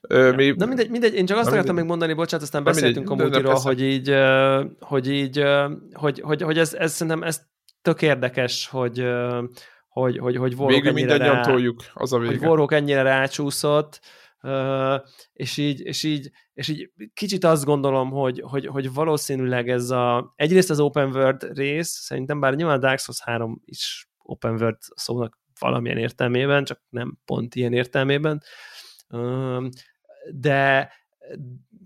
Ö, 0.00 0.32
mi... 0.32 0.50
Na 0.56 0.66
mindegy, 0.66 0.90
mindegy, 0.90 1.14
én 1.14 1.26
csak 1.26 1.38
azt 1.38 1.48
akartam 1.48 1.74
még 1.74 1.84
mondani, 1.84 2.12
bocsánat, 2.12 2.44
aztán 2.44 2.64
beszéltünk 2.64 3.08
mindegy, 3.08 3.26
a 3.26 3.30
multiról, 3.30 3.54
hogy 3.54 3.82
így, 3.82 4.14
hogy 4.80 5.10
így, 5.10 5.44
hogy, 5.92 6.20
hogy, 6.20 6.42
hogy 6.42 6.58
ez, 6.58 6.74
ez 6.74 6.92
szerintem 6.92 7.22
ez 7.22 7.40
tök 7.82 8.02
érdekes, 8.02 8.68
hogy, 8.68 9.06
hogy, 9.88 10.18
hogy, 10.18 10.36
hogy 10.36 10.54
Warhawk 10.54 10.86
ennyire, 10.86 11.16
rá, 11.16 11.40
toljuk, 11.40 11.82
az 11.94 12.12
a 12.12 12.18
vége. 12.18 12.32
hogy 12.38 12.46
Warhawk 12.46 12.72
ennyire 12.72 13.02
rácsúszott, 13.02 14.00
és 15.32 15.56
így, 15.56 15.80
és 15.80 16.02
így, 16.02 16.30
és 16.54 16.68
így 16.68 16.90
kicsit 17.14 17.44
azt 17.44 17.64
gondolom, 17.64 18.10
hogy, 18.10 18.42
hogy, 18.44 18.66
hogy 18.66 18.92
valószínűleg 18.92 19.68
ez 19.68 19.90
a, 19.90 20.32
egyrészt 20.36 20.70
az 20.70 20.80
open 20.80 21.10
world 21.10 21.48
rész, 21.54 21.88
szerintem 21.88 22.40
bár 22.40 22.54
nyilván 22.54 22.76
a 22.76 22.80
Dark 22.80 22.98
Souls 22.98 23.20
3 23.22 23.62
is 23.64 24.08
open 24.22 24.52
world 24.52 24.78
szónak 24.94 25.38
valamilyen 25.58 25.98
értelmében, 25.98 26.64
csak 26.64 26.80
nem 26.88 27.18
pont 27.24 27.54
ilyen 27.54 27.72
értelmében, 27.72 28.42
de, 30.30 30.92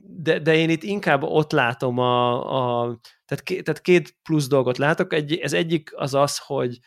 de, 0.03 0.39
de 0.39 0.55
én 0.55 0.71
itt 0.71 0.83
inkább 0.83 1.23
ott 1.23 1.53
látom 1.53 1.99
a, 1.99 2.83
a 2.83 3.01
tehát, 3.25 3.45
két, 3.45 3.65
tehát 3.65 3.81
két 3.81 4.17
plusz 4.23 4.49
dolgot 4.49 4.79
látok, 4.79 5.13
egy, 5.13 5.35
ez 5.35 5.53
egyik 5.53 5.91
az 5.97 6.15
az, 6.15 6.39
hogy, 6.39 6.79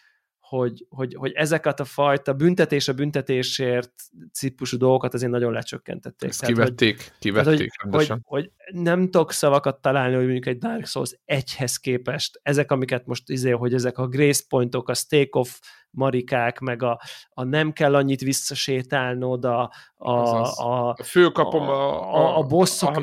hogy, 0.57 0.85
hogy, 0.89 1.15
hogy 1.15 1.31
ezeket 1.31 1.79
a 1.79 1.85
fajta 1.85 2.33
büntetés 2.33 2.87
a 2.87 2.93
büntetésért 2.93 3.91
típusú 4.39 4.77
dolgokat 4.77 5.13
azért 5.13 5.31
nagyon 5.31 5.51
lecsökkentették. 5.51 6.29
Ezt 6.29 6.39
tehát, 6.39 6.55
kivették, 6.55 6.97
hogy, 6.97 7.11
kivették 7.19 7.71
tehát, 7.71 7.95
hogy, 7.95 8.07
hogy, 8.07 8.19
hogy 8.23 8.51
nem 8.81 9.03
tudok 9.03 9.31
szavakat 9.31 9.81
találni, 9.81 10.15
hogy 10.15 10.23
mondjuk 10.23 10.45
egy 10.45 10.57
Dark 10.57 10.85
Souls 10.85 11.19
egyhez 11.25 11.77
képest, 11.77 12.39
ezek, 12.43 12.71
amiket 12.71 13.05
most 13.05 13.29
izé, 13.29 13.51
hogy 13.51 13.73
ezek 13.73 13.97
a 13.97 14.07
grace 14.07 14.43
pointok, 14.49 14.89
a 14.89 14.93
stake 14.93 15.39
off 15.39 15.59
marikák, 15.89 16.59
meg 16.59 16.83
a, 16.83 17.01
a 17.29 17.43
nem 17.43 17.71
kell 17.71 17.95
annyit 17.95 18.21
visszasétálnod, 18.21 19.45
a, 19.45 19.71
a, 19.95 20.11
a, 20.11 20.89
a 20.89 21.03
főkapom 21.03 21.61
a, 21.61 22.13
a, 22.13 22.37
a 22.37 22.43
bosszok, 22.43 22.97
a 22.97 23.01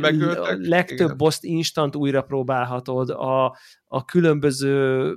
legtöbb 0.57 1.07
igen. 1.07 1.17
boszt 1.17 1.45
instant 1.45 1.97
újra 1.97 2.23
próbálhatod, 2.23 3.11
a, 3.11 3.57
a 3.93 4.05
különböző 4.05 5.15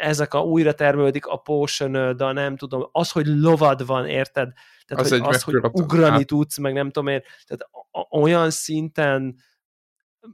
ezek 0.00 0.34
a 0.34 0.40
újra 0.40 0.72
termelődik 0.72 1.26
a 1.26 1.36
potion 1.36 2.16
de 2.16 2.32
nem 2.32 2.56
tudom, 2.56 2.88
az, 2.92 3.10
hogy 3.10 3.26
lovad 3.26 3.86
van, 3.86 4.06
érted? 4.06 4.52
Tehát, 4.84 5.04
az, 5.04 5.10
hogy, 5.10 5.20
az 5.20 5.42
hogy 5.42 5.54
ugrani 5.72 6.16
át. 6.16 6.26
tudsz, 6.26 6.58
meg 6.58 6.72
nem 6.72 6.90
tudom 6.90 7.08
én, 7.08 7.22
tehát 7.46 7.70
olyan 8.10 8.50
szinten 8.50 9.36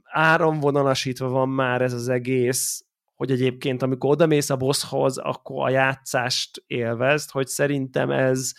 áramvonalasítva 0.03 1.27
van 1.27 1.49
már 1.49 1.81
ez 1.81 1.93
az 1.93 2.09
egész, 2.09 2.85
hogy 3.15 3.31
egyébként 3.31 3.81
amikor 3.81 4.09
odamész 4.09 4.49
a 4.49 4.57
bosshoz, 4.57 5.17
akkor 5.17 5.65
a 5.65 5.69
játszást 5.69 6.63
élvezd, 6.67 7.29
hogy 7.31 7.47
szerintem 7.47 8.11
ez 8.11 8.51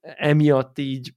emiatt 0.00 0.78
így 0.78 1.14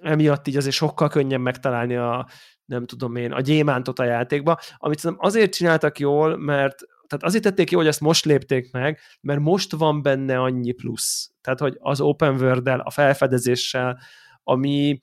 emiatt 0.00 0.48
így 0.48 0.56
azért 0.56 0.74
sokkal 0.74 1.08
könnyebb 1.08 1.40
megtalálni 1.40 1.96
a, 1.96 2.28
nem 2.66 2.86
tudom 2.86 3.16
én, 3.16 3.32
a 3.32 3.40
gyémántot 3.40 3.98
a 3.98 4.04
játékba, 4.04 4.58
amit 4.76 4.98
szerintem 4.98 5.26
azért 5.26 5.54
csináltak 5.54 5.98
jól, 5.98 6.36
mert 6.36 6.74
tehát 7.06 7.24
azért 7.24 7.42
tették 7.42 7.70
jó, 7.70 7.78
hogy 7.78 7.86
ezt 7.86 8.00
most 8.00 8.24
lépték 8.24 8.72
meg, 8.72 8.98
mert 9.20 9.40
most 9.40 9.72
van 9.72 10.02
benne 10.02 10.40
annyi 10.40 10.72
plusz. 10.72 11.30
Tehát, 11.40 11.60
hogy 11.60 11.76
az 11.78 12.00
open 12.00 12.34
world 12.34 12.66
a 12.66 12.90
felfedezéssel, 12.90 14.00
ami, 14.42 15.00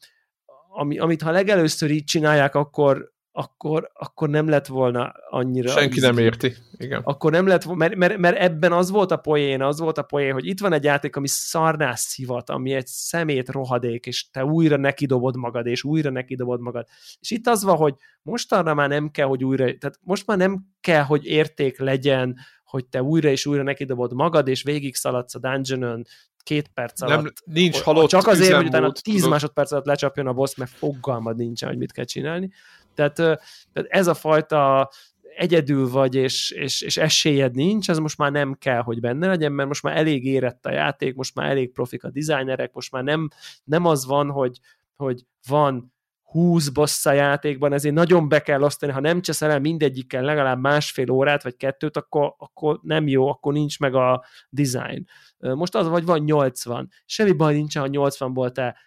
ami, 0.69 0.99
amit 0.99 1.21
ha 1.21 1.31
legelőször 1.31 1.91
így 1.91 2.03
csinálják, 2.03 2.55
akkor 2.55 3.13
akkor, 3.35 3.91
akkor 3.93 4.29
nem 4.29 4.47
lett 4.47 4.65
volna 4.67 5.13
annyira... 5.29 5.69
Senki 5.69 5.99
nem 5.99 6.17
érti, 6.17 6.53
igen. 6.77 7.01
Akkor 7.03 7.31
nem 7.31 7.47
lett, 7.47 7.65
mert, 7.65 7.95
mert, 7.95 8.17
mert 8.17 8.37
ebben 8.37 8.71
az 8.71 8.89
volt 8.89 9.11
a 9.11 9.17
poén, 9.17 9.61
az 9.61 9.79
volt 9.79 9.97
a 9.97 10.01
poén, 10.01 10.33
hogy 10.33 10.45
itt 10.45 10.59
van 10.59 10.73
egy 10.73 10.83
játék, 10.83 11.15
ami 11.15 11.27
szarnás 11.27 11.99
szivat, 11.99 12.49
ami 12.49 12.73
egy 12.73 12.87
szemét 12.87 13.49
rohadék, 13.49 14.05
és 14.05 14.29
te 14.29 14.45
újra 14.45 14.77
neki 14.77 15.05
dobod 15.05 15.35
magad, 15.35 15.65
és 15.65 15.83
újra 15.83 16.09
neki 16.09 16.35
dobod 16.35 16.59
magad. 16.59 16.87
És 17.19 17.31
itt 17.31 17.47
az 17.47 17.63
van, 17.63 17.75
hogy 17.75 17.95
mostanra 18.21 18.73
már 18.73 18.89
nem 18.89 19.11
kell, 19.11 19.27
hogy 19.27 19.43
újra, 19.43 19.63
tehát 19.63 19.99
most 20.01 20.27
már 20.27 20.37
nem 20.37 20.65
kell, 20.81 21.03
hogy 21.03 21.25
érték 21.25 21.79
legyen, 21.79 22.37
hogy 22.63 22.85
te 22.85 23.03
újra 23.03 23.29
és 23.29 23.45
újra 23.45 23.63
neki 23.63 23.83
dobod 23.83 24.13
magad, 24.13 24.47
és 24.47 24.63
végig 24.63 24.95
szaladsz 24.95 25.35
a 25.35 25.39
dungeonon, 25.39 26.03
két 26.43 26.67
perc 26.73 27.01
alatt. 27.01 27.21
Nem, 27.21 27.33
nincs 27.45 27.79
halott 27.79 28.09
Csak 28.09 28.27
azért, 28.27 28.55
hogy 28.55 28.65
utána 28.65 28.91
tíz 28.91 29.25
másodperc 29.25 29.71
alatt 29.71 29.85
lecsapjon 29.85 30.27
a 30.27 30.33
boss, 30.33 30.55
mert 30.55 30.71
fogalmad 30.71 31.35
nincsen, 31.35 31.69
hogy 31.69 31.77
mit 31.77 31.91
kell 31.91 32.05
csinálni. 32.05 32.51
Tehát, 32.93 33.15
tehát 33.15 33.89
ez 33.89 34.07
a 34.07 34.13
fajta 34.13 34.89
egyedül 35.35 35.89
vagy, 35.89 36.15
és, 36.15 36.51
és, 36.51 36.81
és 36.81 36.97
esélyed 36.97 37.55
nincs, 37.55 37.89
ez 37.89 37.97
most 37.97 38.17
már 38.17 38.31
nem 38.31 38.53
kell, 38.53 38.81
hogy 38.81 38.99
benne 38.99 39.27
legyen, 39.27 39.51
mert 39.51 39.67
most 39.67 39.83
már 39.83 39.97
elég 39.97 40.25
érett 40.25 40.65
a 40.65 40.71
játék, 40.71 41.15
most 41.15 41.35
már 41.35 41.49
elég 41.49 41.71
profik 41.71 42.03
a 42.03 42.09
designerek, 42.09 42.73
most 42.73 42.91
már 42.91 43.03
nem, 43.03 43.29
nem 43.63 43.85
az 43.85 44.05
van, 44.05 44.29
hogy, 44.29 44.59
hogy 44.95 45.25
van 45.47 45.93
20 46.33 46.69
boss 46.69 47.05
a 47.05 47.11
játékban, 47.11 47.73
ezért 47.73 47.95
nagyon 47.95 48.29
be 48.29 48.41
kell 48.41 48.61
osztani, 48.61 48.91
ha 48.91 48.99
nem 48.99 49.21
cseszel 49.21 49.51
el 49.51 49.59
mindegyikkel 49.59 50.23
legalább 50.23 50.59
másfél 50.59 51.11
órát, 51.11 51.43
vagy 51.43 51.55
kettőt, 51.55 51.97
akkor, 51.97 52.35
akkor 52.37 52.79
nem 52.81 53.07
jó, 53.07 53.27
akkor 53.27 53.53
nincs 53.53 53.79
meg 53.79 53.95
a 53.95 54.23
design. 54.49 55.05
Most 55.37 55.75
az, 55.75 55.87
vagy 55.87 56.05
van 56.05 56.19
80. 56.19 56.89
Semmi 57.05 57.31
baj 57.31 57.53
nincsen, 57.53 57.81
ha 57.81 57.89
80-ból 57.91 58.51
te 58.51 58.77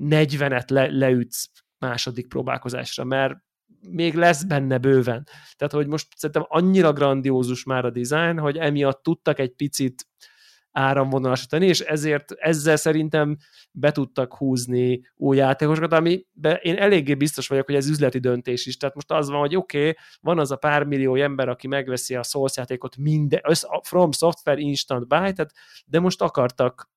40-et 0.00 0.70
le, 0.70 0.86
leütsz 0.86 1.48
második 1.78 2.28
próbálkozásra, 2.28 3.04
mert 3.04 3.34
még 3.80 4.14
lesz 4.14 4.42
benne 4.42 4.78
bőven. 4.78 5.26
Tehát, 5.56 5.72
hogy 5.72 5.86
most 5.86 6.06
szerintem 6.16 6.44
annyira 6.48 6.92
grandiózus 6.92 7.64
már 7.64 7.84
a 7.84 7.90
design, 7.90 8.38
hogy 8.38 8.56
emiatt 8.56 9.02
tudtak 9.02 9.38
egy 9.38 9.52
picit 9.52 10.06
áramvonalasítani, 10.70 11.66
és 11.66 11.80
ezért 11.80 12.32
ezzel 12.32 12.76
szerintem 12.76 13.36
be 13.72 13.92
tudtak 13.92 14.34
húzni 14.34 15.00
új 15.16 15.36
játékosokat, 15.36 15.92
ami 15.92 16.26
én 16.60 16.76
eléggé 16.76 17.14
biztos 17.14 17.48
vagyok, 17.48 17.66
hogy 17.66 17.74
ez 17.74 17.88
üzleti 17.88 18.18
döntés 18.18 18.66
is. 18.66 18.76
Tehát 18.76 18.94
most 18.94 19.10
az 19.10 19.28
van, 19.28 19.38
hogy 19.38 19.56
oké, 19.56 19.78
okay, 19.78 19.96
van 20.20 20.38
az 20.38 20.50
a 20.50 20.56
pár 20.56 20.84
millió 20.84 21.14
ember, 21.14 21.48
aki 21.48 21.66
megveszi 21.66 22.14
a 22.14 22.22
Souls 22.22 22.56
játékot 22.56 22.96
minden, 22.96 23.40
From 23.82 24.12
Software 24.12 24.60
Instant 24.60 25.06
Buy, 25.06 25.32
tehát, 25.32 25.52
de 25.86 26.00
most 26.00 26.22
akartak 26.22 26.90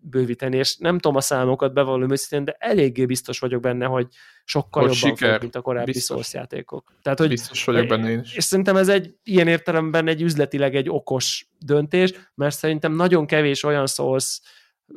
bővíteni, 0.00 0.56
és 0.56 0.76
nem 0.76 0.98
tudom 0.98 1.16
a 1.16 1.20
számokat 1.20 1.72
bevallom 1.72 2.10
őszintén, 2.10 2.44
de 2.44 2.56
eléggé 2.58 3.06
biztos 3.06 3.38
vagyok 3.38 3.60
benne, 3.60 3.86
hogy 3.86 4.06
sokkal 4.44 4.82
hogy 4.86 4.96
jobban 4.96 5.16
siker. 5.16 5.30
fog, 5.32 5.40
mint 5.40 5.54
a 5.54 5.60
korábbi 5.60 5.92
biztos. 5.92 6.32
játékok. 6.32 6.92
Tehát, 7.02 7.18
hogy, 7.18 7.28
biztos 7.28 7.64
vagyok 7.64 7.86
benne 7.86 8.10
én 8.10 8.20
is. 8.20 8.34
És 8.34 8.44
szerintem 8.44 8.76
ez 8.76 8.88
egy 8.88 9.14
ilyen 9.22 9.48
értelemben 9.48 10.08
egy 10.08 10.22
üzletileg 10.22 10.74
egy 10.74 10.88
okos 10.88 11.48
döntés, 11.58 12.12
mert 12.34 12.56
szerintem 12.56 12.92
nagyon 12.92 13.26
kevés 13.26 13.62
olyan 13.62 13.86
Souls 13.86 14.40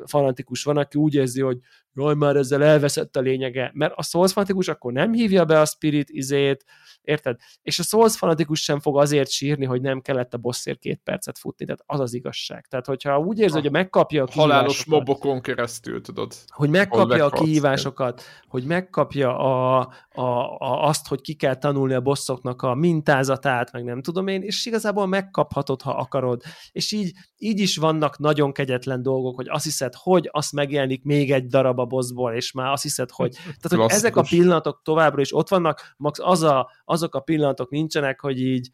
fanatikus 0.04 0.64
van, 0.64 0.76
aki 0.76 0.98
úgy 0.98 1.14
érzi, 1.14 1.40
hogy 1.40 1.58
jaj, 2.00 2.14
már 2.14 2.36
ezzel 2.36 2.64
elveszett 2.64 3.16
a 3.16 3.20
lényege, 3.20 3.70
mert 3.74 3.92
a 3.96 4.02
Souls 4.02 4.32
fanatikus 4.32 4.68
akkor 4.68 4.92
nem 4.92 5.12
hívja 5.12 5.44
be 5.44 5.60
a 5.60 5.64
Spirit 5.64 6.10
izét, 6.10 6.64
érted? 7.02 7.36
És 7.62 7.78
a 7.78 7.82
Souls 7.82 8.16
fanatikus 8.16 8.62
sem 8.62 8.80
fog 8.80 8.98
azért 8.98 9.30
sírni, 9.30 9.64
hogy 9.64 9.80
nem 9.80 10.00
kellett 10.00 10.34
a 10.34 10.38
bosszért 10.38 10.78
két 10.78 11.00
percet 11.04 11.38
futni, 11.38 11.64
tehát 11.64 11.82
az 11.86 12.00
az 12.00 12.14
igazság. 12.14 12.66
Tehát, 12.68 12.86
hogyha 12.86 13.18
úgy 13.18 13.38
érzi, 13.38 13.60
hogy 13.60 13.70
megkapja 13.70 14.24
a 14.24 14.28
Halálos 14.32 14.84
mobokon 14.84 15.40
keresztül, 15.40 16.00
tudod. 16.00 16.32
Hogy 16.46 16.70
megkapja 16.70 17.24
a 17.24 17.30
kihívásokat, 17.30 18.22
hogy 18.48 18.64
megkapja 18.64 19.38
a, 19.38 19.78
a, 20.10 20.22
a, 20.58 20.86
azt, 20.86 21.08
hogy 21.08 21.20
ki 21.20 21.34
kell 21.34 21.54
tanulni 21.54 21.94
a 21.94 22.00
bosszoknak 22.00 22.62
a 22.62 22.74
mintázatát, 22.74 23.72
meg 23.72 23.84
nem 23.84 24.02
tudom 24.02 24.26
én, 24.26 24.42
és 24.42 24.66
igazából 24.66 25.06
megkaphatod, 25.06 25.82
ha 25.82 25.90
akarod. 25.90 26.42
És 26.72 26.92
így, 26.92 27.12
így 27.36 27.58
is 27.58 27.76
vannak 27.76 28.18
nagyon 28.18 28.52
kegyetlen 28.52 29.02
dolgok, 29.02 29.36
hogy 29.36 29.48
azt 29.48 29.64
hiszed, 29.64 29.94
hogy 29.96 30.28
azt 30.32 30.52
megjelenik 30.52 31.04
még 31.04 31.32
egy 31.32 31.46
darab 31.46 31.78
a 31.78 31.84
bossból, 31.90 32.32
és 32.32 32.52
már 32.52 32.72
azt 32.72 32.82
hiszed, 32.82 33.10
hogy, 33.10 33.32
tehát, 33.60 33.86
hogy 33.86 33.90
ezek 33.90 34.16
a 34.16 34.22
pillanatok 34.22 34.80
továbbra 34.84 35.20
is 35.20 35.34
ott 35.34 35.48
vannak, 35.48 35.94
max 35.96 36.18
az 36.22 36.42
a, 36.42 36.70
azok 36.84 37.14
a 37.14 37.20
pillanatok 37.20 37.70
nincsenek, 37.70 38.20
hogy 38.20 38.40
így 38.40 38.70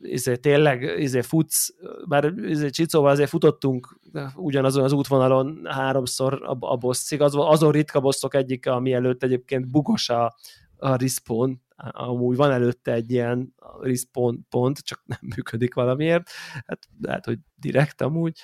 izé, 0.00 0.36
tényleg 0.36 0.82
izé 0.98 1.20
futsz, 1.20 1.74
bár 2.08 2.32
izé, 2.36 2.70
Csicóval 2.70 3.10
azért 3.10 3.28
futottunk 3.28 3.98
ugyanazon 4.34 4.84
az 4.84 4.92
útvonalon 4.92 5.60
háromszor 5.64 6.42
a, 6.42 6.56
a 6.60 6.76
bosszig, 6.76 7.20
az, 7.20 7.34
azon 7.36 7.72
ritka 7.72 8.00
bosszok 8.00 8.34
egyik, 8.34 8.66
ami 8.66 8.92
előtt 8.92 9.22
egyébként 9.22 9.70
bugos 9.70 10.08
a, 10.08 10.36
a 10.76 10.96
respawn, 10.96 11.62
amúgy 11.90 12.36
van 12.36 12.50
előtte 12.50 12.92
egy 12.92 13.10
ilyen 13.10 13.54
respawn 13.80 14.46
pont, 14.48 14.78
csak 14.78 15.02
nem 15.04 15.18
működik 15.34 15.74
valamiért, 15.74 16.30
hát 16.66 16.88
lehet, 17.00 17.24
hogy 17.24 17.38
direkt 17.54 18.00
amúgy, 18.00 18.40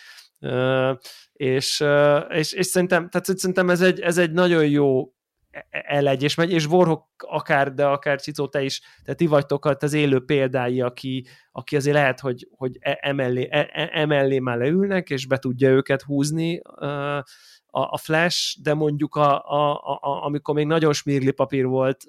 és, 1.32 1.84
és, 2.28 2.52
és 2.52 2.66
szerintem, 2.66 3.08
tehát 3.08 3.26
szerintem 3.38 3.70
ez 3.70 3.80
egy, 3.80 4.00
ez 4.00 4.18
egy 4.18 4.32
nagyon 4.32 4.66
jó 4.66 5.12
elegy, 5.70 6.24
és 6.24 6.34
megy, 6.34 6.52
és 6.52 6.66
Warhawk 6.66 7.06
akár, 7.16 7.74
de 7.74 7.86
akár 7.86 8.20
Cicó, 8.20 8.48
te 8.48 8.62
is, 8.62 8.80
tehát 9.02 9.18
ti 9.18 9.26
vagytok 9.26 9.64
az 9.64 9.92
élő 9.92 10.24
példái, 10.24 10.80
aki, 10.80 11.26
aki 11.52 11.76
azért 11.76 11.96
lehet, 11.96 12.20
hogy, 12.20 12.48
hogy 12.50 12.76
e, 12.80 12.98
emellé, 13.00 13.48
e, 13.50 13.68
e, 13.72 13.90
emellé 13.92 14.38
már 14.38 14.58
leülnek, 14.58 15.10
és 15.10 15.26
be 15.26 15.38
tudja 15.38 15.68
őket 15.68 16.02
húzni 16.02 16.60
a, 16.60 17.24
a 17.70 17.98
Flash, 17.98 18.60
de 18.62 18.74
mondjuk 18.74 19.14
a, 19.16 19.38
a, 19.44 19.72
a, 20.00 20.24
amikor 20.24 20.54
még 20.54 20.66
nagyon 20.66 20.92
smirli 20.92 21.30
papír 21.30 21.66
volt, 21.66 22.04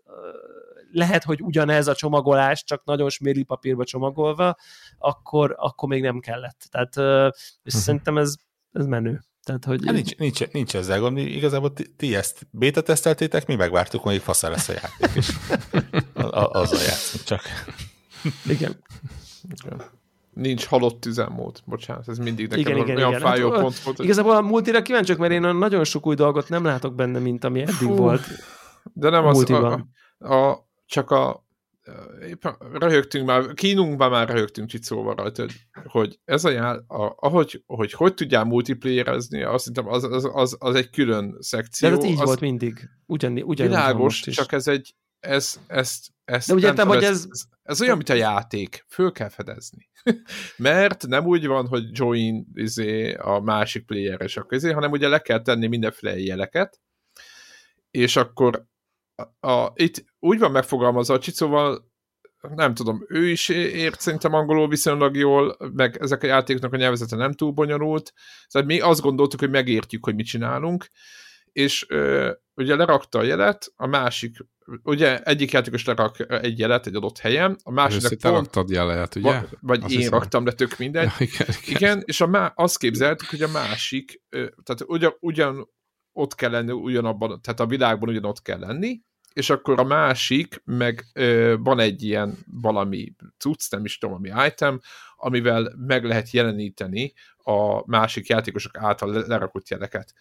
lehet, 0.92 1.24
hogy 1.24 1.42
ugyanez 1.42 1.88
a 1.88 1.96
csomagolás, 1.96 2.64
csak 2.64 2.84
nagyon 2.84 3.10
smirli 3.10 3.44
papírba 3.44 3.84
csomagolva, 3.84 4.56
akkor, 4.98 5.56
akkor 5.58 5.90
még 5.90 6.02
nem 6.02 6.20
kellett. 6.20 6.68
Tehát 6.70 6.96
és 6.96 7.04
uh-huh. 7.04 7.82
szerintem 7.82 8.18
ez, 8.18 8.36
ez 8.72 8.86
menő. 8.86 9.22
Tehát, 9.44 9.66
hogy... 9.66 9.82
Hát 9.86 9.94
nincs, 9.94 10.16
nincs, 10.16 10.48
nincs 10.52 10.76
ezzel 10.76 11.00
gond, 11.00 11.18
igazából 11.18 11.74
ti, 11.74 11.94
ti 11.98 12.16
ezt 12.16 12.48
beta 12.52 12.82
teszteltétek, 12.82 13.48
mi 13.48 13.56
megvártuk, 13.56 14.02
hogy 14.02 14.22
fasza 14.22 14.50
lesz 14.50 14.70
a 14.70 14.74
játék, 14.74 15.16
és 15.16 15.32
azzal 16.32 16.82
játszunk 16.82 17.24
csak. 17.24 17.42
Igen. 18.48 18.84
nincs 20.34 20.66
halott 20.66 21.06
üzemmód. 21.06 21.60
Bocsánat, 21.66 22.08
ez 22.08 22.18
mindig 22.18 22.48
nekem 22.48 22.62
igen, 22.62 22.78
igen, 22.78 22.96
olyan 22.98 23.10
igen. 23.10 23.22
fájó 23.22 23.52
hát, 23.52 23.62
pont 23.62 23.80
volt. 23.80 24.00
Igazából 24.00 24.36
a 24.36 24.42
multira 24.42 24.82
kíváncsiak, 24.82 25.18
mert 25.18 25.32
én 25.32 25.42
nagyon 25.42 25.84
sok 25.84 26.08
új 26.08 26.16
dolgot 26.16 26.50
nem 26.50 26.64
látok 26.64 26.96
benne, 26.96 27.20
mint 27.20 27.44
ami 27.44 27.62
eddig 27.62 27.74
Fú, 27.74 27.96
volt. 27.96 28.28
De 28.94 29.10
nem 29.10 29.26
az, 29.26 29.50
a, 29.50 29.86
a, 30.20 30.34
a, 30.34 30.70
csak 30.92 31.12
a 31.12 31.46
éppen 32.28 32.56
röhögtünk 32.72 33.26
már, 33.26 33.54
kínunkban 33.54 34.10
már 34.10 34.30
röhögtünk 34.30 34.70
Csicóval 34.70 35.16
rajta, 35.16 35.46
hogy 35.84 36.20
ez 36.26 36.46
a, 36.46 36.50
jár, 36.50 36.76
a 36.76 37.14
ahogy, 37.16 37.64
hogy 37.66 37.94
hogy 37.94 38.14
tudjál 38.14 38.44
multiplayerezni, 38.44 39.44
azt 39.44 39.68
hiszem, 39.68 39.88
az, 39.88 40.04
az, 40.04 40.30
az, 40.34 40.56
az, 40.60 40.76
egy 40.76 40.90
külön 40.90 41.38
szekció. 41.40 41.90
De 41.90 41.96
ez 41.96 42.04
így 42.04 42.20
az 42.20 42.26
volt 42.26 42.40
mindig. 42.40 42.90
Ugyan, 43.06 43.42
ugyan 43.42 43.68
világos, 43.68 44.20
csak 44.20 44.52
ez 44.52 44.68
egy, 44.68 44.96
ez, 45.20 45.60
ezt, 45.68 46.08
ezt 46.26 46.48
De 46.48 46.54
úgy 46.54 46.64
értem, 46.64 46.88
hogy 46.88 47.04
ez, 47.04 47.26
ez, 47.30 47.44
ez 47.64 47.82
olyan, 47.82 47.96
mint 47.98 48.10
a 48.10 48.14
játék. 48.14 48.86
Föl 48.88 49.12
kell 49.12 49.30
fedezni. 49.30 49.90
Mert 50.58 51.08
nem 51.08 51.26
úgy 51.26 51.48
van, 51.48 51.68
hogy 51.68 51.84
join 51.92 52.46
izé, 52.54 53.14
a 53.14 53.40
másik 53.40 53.86
player 53.86 54.22
és 54.22 54.38
akkor 54.38 54.58
izé, 54.58 54.72
hanem 54.72 54.92
ugye 54.92 55.08
le 55.08 55.20
kell 55.20 55.42
tenni 55.42 55.68
mindenféle 55.68 56.20
jeleket, 56.20 56.80
és 57.92 58.16
akkor 58.16 58.70
a, 59.40 59.72
itt 59.74 60.06
úgy 60.20 60.40
van 60.40 60.52
megfogalmazva 60.52 61.14
a 61.14 61.20
Csicóval, 61.20 61.92
nem 62.56 62.74
tudom, 62.74 63.06
ő 63.08 63.30
is 63.30 63.50
ért 63.50 64.00
szerintem 64.00 64.34
angolul 64.34 64.68
viszonylag 64.68 65.16
jól, 65.16 65.58
meg 65.74 65.98
ezek 66.02 66.24
a 66.24 66.28
játéknak 66.28 66.74
a 66.74 66.78
nyelvezete 66.78 67.16
nem 67.16 67.34
túl 67.34 67.52
bonyolult, 67.52 68.14
szóval 68.48 68.68
mi 68.68 68.80
azt 68.80 69.02
gondoltuk, 69.02 69.40
hogy 69.40 69.50
megértjük, 69.50 70.06
hogy 70.06 70.16
mit 70.16 70.26
csinálunk, 70.26 70.88
és 71.52 71.86
ö, 71.90 72.32
ugye 72.56 72.76
lerakta 72.76 73.20
a 73.20 73.24
jelet, 73.24 73.74
a 73.76 73.88
másik, 73.88 74.38
ugye 74.84 75.24
egyik 75.24 75.52
játékos 75.52 75.86
lerak 75.86 76.26
egy 76.28 76.60
jelet 76.60 76.88
egy 76.88 76.96
adott 76.96 77.18
helyen, 77.18 77.58
a 77.64 77.72
másik 77.72 78.22
pont... 78.22 78.36
Raktad 78.36 78.70
jelet, 78.70 79.16
ugye? 79.16 79.44
Vagy 79.60 79.84
azt 79.84 79.92
én 79.92 79.98
hiszem. 79.98 80.14
raktam, 80.14 80.44
de 80.44 80.52
tök 80.52 80.78
mindegy. 80.78 81.12
Ja, 81.20 81.26
igen, 81.26 81.48
igen. 81.62 81.76
igen, 81.76 82.02
és 82.06 82.22
a 82.22 82.28
má, 82.28 82.52
azt 82.56 82.78
képzeltük, 82.78 83.30
hogy 83.30 83.42
a 83.42 83.48
másik, 83.48 84.22
ö, 84.30 84.48
tehát 84.64 84.84
ugyan, 84.86 85.14
ugyan 85.20 85.70
ott 86.12 86.36
kell 86.36 86.52
lenni, 86.52 86.72
ugyanabban, 86.72 87.42
tehát 87.42 87.60
a 87.60 87.66
világban 87.66 88.10
ugyanott 88.10 88.42
kell 88.42 88.60
lenni, 88.60 89.02
és 89.34 89.50
akkor 89.50 89.80
a 89.80 89.84
másik, 89.84 90.62
meg 90.66 91.06
ö, 91.14 91.56
van 91.60 91.80
egy 91.80 92.04
ilyen 92.04 92.38
valami 92.62 93.14
cucc, 93.38 93.72
nem 93.72 93.86
is 93.86 93.98
tudom, 93.98 94.16
ami 94.16 94.46
item, 94.48 94.80
amivel 95.16 95.74
meg 95.78 96.04
lehet 96.06 96.32
jeleníteni 96.32 97.14
a 97.44 97.90
másik 97.90 98.28
játékosok 98.28 98.78
által 98.78 99.26
lerakott 99.28 99.70
jeleket. 99.70 100.14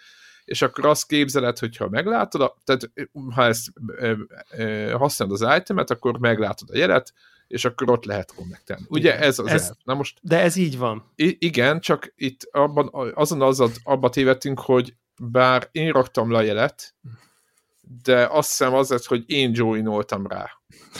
És 0.44 0.62
akkor 0.62 0.86
azt 0.86 1.06
képzeled, 1.06 1.58
hogyha 1.58 1.88
meglátod, 1.88 2.54
tehát 2.64 2.90
ha 3.34 3.44
ezt 3.44 3.68
ö, 3.86 4.12
ö, 4.50 4.90
használod 4.98 5.42
az 5.42 5.56
itemet, 5.56 5.90
akkor 5.90 6.18
meglátod 6.18 6.70
a 6.70 6.76
jelet, 6.76 7.12
és 7.46 7.64
akkor 7.64 7.90
ott 7.90 8.04
lehet 8.04 8.34
connectelni. 8.34 8.84
Ugye 8.88 9.18
ez 9.18 9.38
az 9.38 9.46
ez, 9.46 9.72
Na 9.84 9.94
most, 9.94 10.18
De 10.22 10.40
ez 10.40 10.56
így 10.56 10.78
van. 10.78 11.12
igen, 11.38 11.80
csak 11.80 12.12
itt 12.16 12.48
abban, 12.50 12.90
azon 13.14 13.42
az, 13.42 13.80
abba 13.82 14.08
tévedtünk, 14.08 14.60
hogy 14.60 14.94
bár 15.22 15.68
én 15.72 15.92
raktam 15.92 16.30
le 16.30 16.38
a 16.38 16.42
jelet, 16.42 16.94
de 18.02 18.26
azt 18.30 18.48
hiszem 18.48 18.74
az 18.74 18.90
lett, 18.90 19.04
hogy 19.04 19.22
én 19.26 19.50
joinoltam 19.54 20.26
rá. 20.26 20.50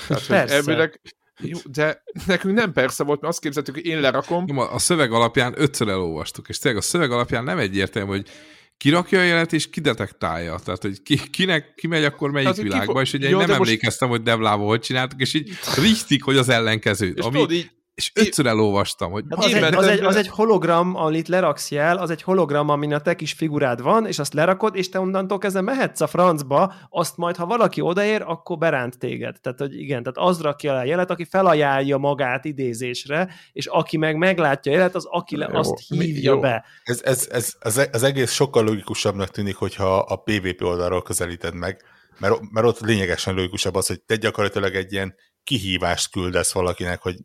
Tehát, 0.09 0.27
hogy 0.27 0.51
elvileg, 0.51 1.01
jó, 1.41 1.59
de 1.65 2.03
nekünk 2.27 2.55
nem 2.55 2.73
persze 2.73 3.05
volt, 3.05 3.21
mert 3.21 3.33
azt 3.33 3.43
képzeltük, 3.43 3.75
hogy 3.75 3.87
én 3.87 4.01
lerakom. 4.01 4.59
A 4.59 4.79
szöveg 4.79 5.13
alapján 5.13 5.55
ötször 5.57 5.89
elolvastuk, 5.89 6.49
és 6.49 6.59
tényleg 6.59 6.81
a 6.81 6.85
szöveg 6.85 7.11
alapján 7.11 7.45
nem 7.45 7.59
egyértelmű, 7.59 8.11
hogy 8.11 8.29
kirakja 8.77 9.21
a 9.21 9.23
jelet, 9.23 9.53
és 9.53 9.71
kidetektálja. 9.71 10.59
Tehát, 10.65 10.83
hogy 10.83 11.03
ki, 11.03 11.31
kinek, 11.31 11.75
ki 11.75 11.87
megy 11.87 12.05
akkor 12.05 12.31
melyik 12.31 12.49
Tehát, 12.49 12.63
világba, 12.63 12.93
ki 12.93 13.01
és 13.01 13.13
ugye 13.13 13.29
jó, 13.29 13.41
én 13.41 13.47
nem 13.47 13.57
emlékeztem, 13.57 14.09
most... 14.09 14.21
hogy 14.21 14.31
Devlával 14.31 14.67
hogy 14.67 14.81
csináltuk, 14.81 15.21
és 15.21 15.35
így 15.35 15.51
richtig, 15.77 16.23
hogy 16.23 16.37
az 16.37 16.49
ellenkező. 16.49 17.13
És 17.17 17.25
ami, 17.25 17.33
tudod, 17.33 17.53
így 17.53 17.71
és 18.01 18.13
ötször 18.15 18.47
elolvastam, 18.47 19.11
hogy... 19.11 19.25
Az, 19.29 19.55
egy, 19.55 19.75
az, 19.75 19.87
egy, 19.87 20.01
az 20.01 20.17
egy 20.17 20.29
hologram, 20.29 20.97
amit 20.97 21.29
leraksz 21.29 21.71
jel, 21.71 21.97
az 21.97 22.11
egy 22.11 22.23
hologram, 22.23 22.69
amin 22.69 22.93
a 22.93 23.01
te 23.01 23.15
kis 23.15 23.33
figurád 23.33 23.83
van, 23.83 24.07
és 24.07 24.19
azt 24.19 24.35
lerakod, 24.35 24.77
és 24.77 24.89
te 24.89 25.01
onnantól 25.01 25.39
kezdve 25.39 25.61
mehetsz 25.61 26.01
a 26.01 26.07
francba, 26.07 26.75
azt 26.89 27.17
majd, 27.17 27.37
ha 27.37 27.47
valaki 27.47 27.81
odaér, 27.81 28.23
akkor 28.27 28.59
beránt 28.59 28.99
téged. 28.99 29.41
Tehát, 29.41 29.59
hogy 29.59 29.81
igen, 29.81 30.03
tehát 30.03 30.31
az 30.31 30.41
rakja 30.41 30.75
a 30.75 30.85
jelet, 30.85 31.11
aki 31.11 31.25
felajánlja 31.25 31.99
magát 31.99 32.45
idézésre, 32.45 33.29
és 33.53 33.67
aki 33.67 33.97
meg 33.97 34.17
meglátja 34.17 34.73
a 34.73 34.75
jelet, 34.75 34.95
az 34.95 35.07
aki 35.11 35.37
le, 35.37 35.49
azt 35.53 35.79
hívja 35.89 36.33
jó. 36.33 36.41
be. 36.41 36.65
Ez, 36.83 37.03
ez, 37.05 37.29
ez, 37.31 37.55
ez, 37.61 37.77
ez 37.77 38.03
egész 38.03 38.33
sokkal 38.33 38.65
logikusabbnak 38.65 39.29
tűnik, 39.29 39.57
hogyha 39.57 39.99
a 39.99 40.17
PvP 40.17 40.63
oldalról 40.63 41.03
közelíted 41.03 41.55
meg, 41.55 41.83
mert, 42.19 42.51
mert 42.51 42.67
ott 42.67 42.81
lényegesen 42.81 43.35
logikusabb 43.35 43.75
az, 43.75 43.87
hogy 43.87 44.01
te 44.03 44.17
gyakorlatilag 44.17 44.75
egy 44.75 44.93
ilyen 44.93 45.15
kihívást 45.45 46.11
küldesz 46.11 46.53
valakinek, 46.53 47.03
hogy 47.03 47.17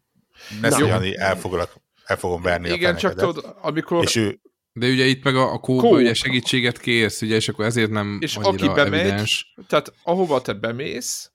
ne 0.61 0.69
Jani, 0.77 1.17
el, 1.17 1.37
foglak, 1.37 1.73
el 2.05 2.17
fogom 2.17 2.41
verni 2.41 2.69
Igen, 2.69 2.95
a 2.95 2.97
csak 2.97 3.15
tudod, 3.15 3.55
amikor... 3.61 4.03
És 4.03 4.15
ő... 4.15 4.39
De 4.73 4.87
ugye 4.87 5.05
itt 5.05 5.23
meg 5.23 5.35
a, 5.35 5.53
a 5.53 5.59
kóba 5.59 5.89
ugye 5.89 6.13
segítséget 6.13 6.79
kérsz, 6.79 7.21
ugye, 7.21 7.35
és 7.35 7.49
akkor 7.49 7.65
ezért 7.65 7.91
nem 7.91 8.17
És 8.21 8.35
aki 8.35 8.67
bemegy, 8.67 8.99
evidens. 8.99 9.53
tehát 9.67 9.93
ahova 10.03 10.41
te 10.41 10.53
bemész, 10.53 11.31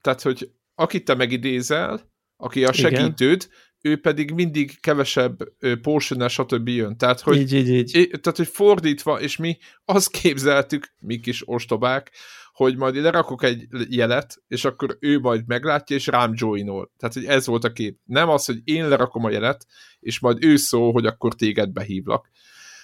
tehát, 0.00 0.22
hogy 0.22 0.50
akit 0.74 1.04
te 1.04 1.14
megidézel, 1.14 2.10
aki 2.36 2.64
a 2.64 2.72
segítőd, 2.72 3.42
Igen. 3.42 3.92
ő 3.92 4.00
pedig 4.00 4.30
mindig 4.30 4.80
kevesebb 4.80 5.36
portion 5.82 6.28
stb. 6.28 6.68
jön. 6.68 6.96
Tehát, 6.96 7.20
hogy, 7.20 7.40
így, 7.40 7.52
így, 7.52 7.68
így. 7.68 7.90
tehát, 8.20 8.36
hogy 8.36 8.48
fordítva, 8.48 9.20
és 9.20 9.36
mi 9.36 9.58
azt 9.84 10.10
képzeltük, 10.10 10.94
mi 11.00 11.20
kis 11.20 11.48
ostobák, 11.48 12.10
hogy 12.56 12.76
majd 12.76 12.94
ide 12.96 13.10
rakok 13.10 13.42
egy 13.42 13.66
jelet, 13.88 14.42
és 14.48 14.64
akkor 14.64 14.96
ő 15.00 15.18
majd 15.18 15.46
meglátja, 15.46 15.96
és 15.96 16.06
rám 16.06 16.32
joinol. 16.34 16.92
Tehát, 16.96 17.14
hogy 17.14 17.24
ez 17.24 17.46
volt 17.46 17.64
a 17.64 17.72
kép. 17.72 17.98
Nem 18.04 18.28
az, 18.28 18.44
hogy 18.44 18.60
én 18.64 18.88
lerakom 18.88 19.24
a 19.24 19.30
jelet, 19.30 19.66
és 20.00 20.20
majd 20.20 20.44
ő 20.44 20.56
szól, 20.56 20.92
hogy 20.92 21.06
akkor 21.06 21.34
téged 21.34 21.70
behívlak. 21.70 22.30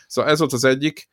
Szóval 0.07 0.31
ez 0.31 0.39
volt 0.39 0.53
az 0.53 0.65
egyik, 0.65 1.09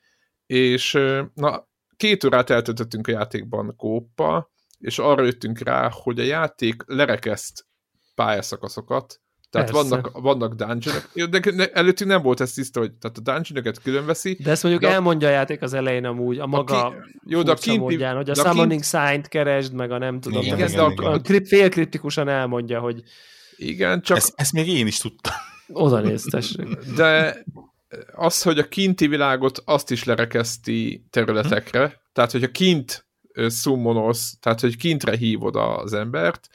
és 0.46 0.92
na, 1.34 1.68
két 1.96 2.24
órát 2.24 2.50
eltöltöttünk 2.50 3.08
a 3.08 3.12
játékban 3.12 3.76
kóppal, 3.76 4.52
és 4.80 5.00
arra 5.00 5.24
jöttünk 5.24 5.60
rá, 5.60 5.90
hogy 5.92 6.20
a 6.20 6.24
játék 6.24 6.84
lerekeszt 6.86 7.66
pályaszakaszokat, 8.16 9.22
tehát 9.50 9.70
vannak, 9.70 10.10
vannak 10.14 10.54
dungeonok, 10.54 11.36
de 11.56 11.70
előttünk 11.74 12.10
nem 12.10 12.22
volt 12.22 12.42
ez 12.42 12.54
tiszta, 12.54 12.80
hogy 12.80 12.92
tehát 12.92 13.18
a 13.18 13.22
dungeonokat 13.22 13.82
külön 13.82 14.06
veszi. 14.06 14.38
De 14.44 14.52
ezt 14.52 14.64
mondjuk 14.64 14.84
de 14.84 14.92
elmondja 14.92 15.28
a 15.28 15.32
játék 15.32 15.62
az 15.62 15.74
elején 15.74 16.06
amúgy, 16.06 16.40
a 16.40 16.48
maga 16.48 16.86
a 16.86 16.90
ki, 16.90 16.96
jó, 17.26 17.42
de 17.42 17.52
a 17.52 17.56
kinti, 17.56 17.80
módján, 17.80 18.16
hogy 18.16 18.30
a 18.30 18.36
summoning 18.36 18.70
kint... 18.70 18.84
sign-t 18.84 19.28
keresd, 19.28 19.74
meg 19.74 19.92
a 19.92 19.98
nem 19.98 20.20
tudom. 20.20 20.42
Igen, 20.42 20.58
igen, 20.58 20.72
de 20.72 20.82
a, 20.82 20.92
igen. 20.92 21.12
a 21.12 21.22
krip, 21.22 21.48
félkriptikusan 21.48 22.28
elmondja, 22.28 22.80
hogy 22.80 23.04
igen, 23.56 24.02
csak... 24.02 24.18
Ezt, 24.18 24.34
ezt 24.36 24.54
még 24.54 24.68
én 24.68 24.88
is 24.88 24.98
tudtam. 24.98 25.34
Oda 25.68 26.00
néztessék. 26.00 26.78
De 26.96 27.44
az, 28.16 28.42
hogy 28.42 28.60
a 28.60 28.68
kinti 28.68 29.08
világot 29.08 29.62
azt 29.66 29.92
is 29.92 30.04
lerekeszti 30.04 31.06
területekre, 31.10 32.02
tehát 32.14 32.32
hogyha 32.32 32.48
kint 32.48 33.08
summonolsz, 33.50 34.38
tehát 34.40 34.60
hogy 34.60 34.78
kintre 34.78 35.16
hívod 35.16 35.56
az 35.56 35.94
embert, 35.94 36.50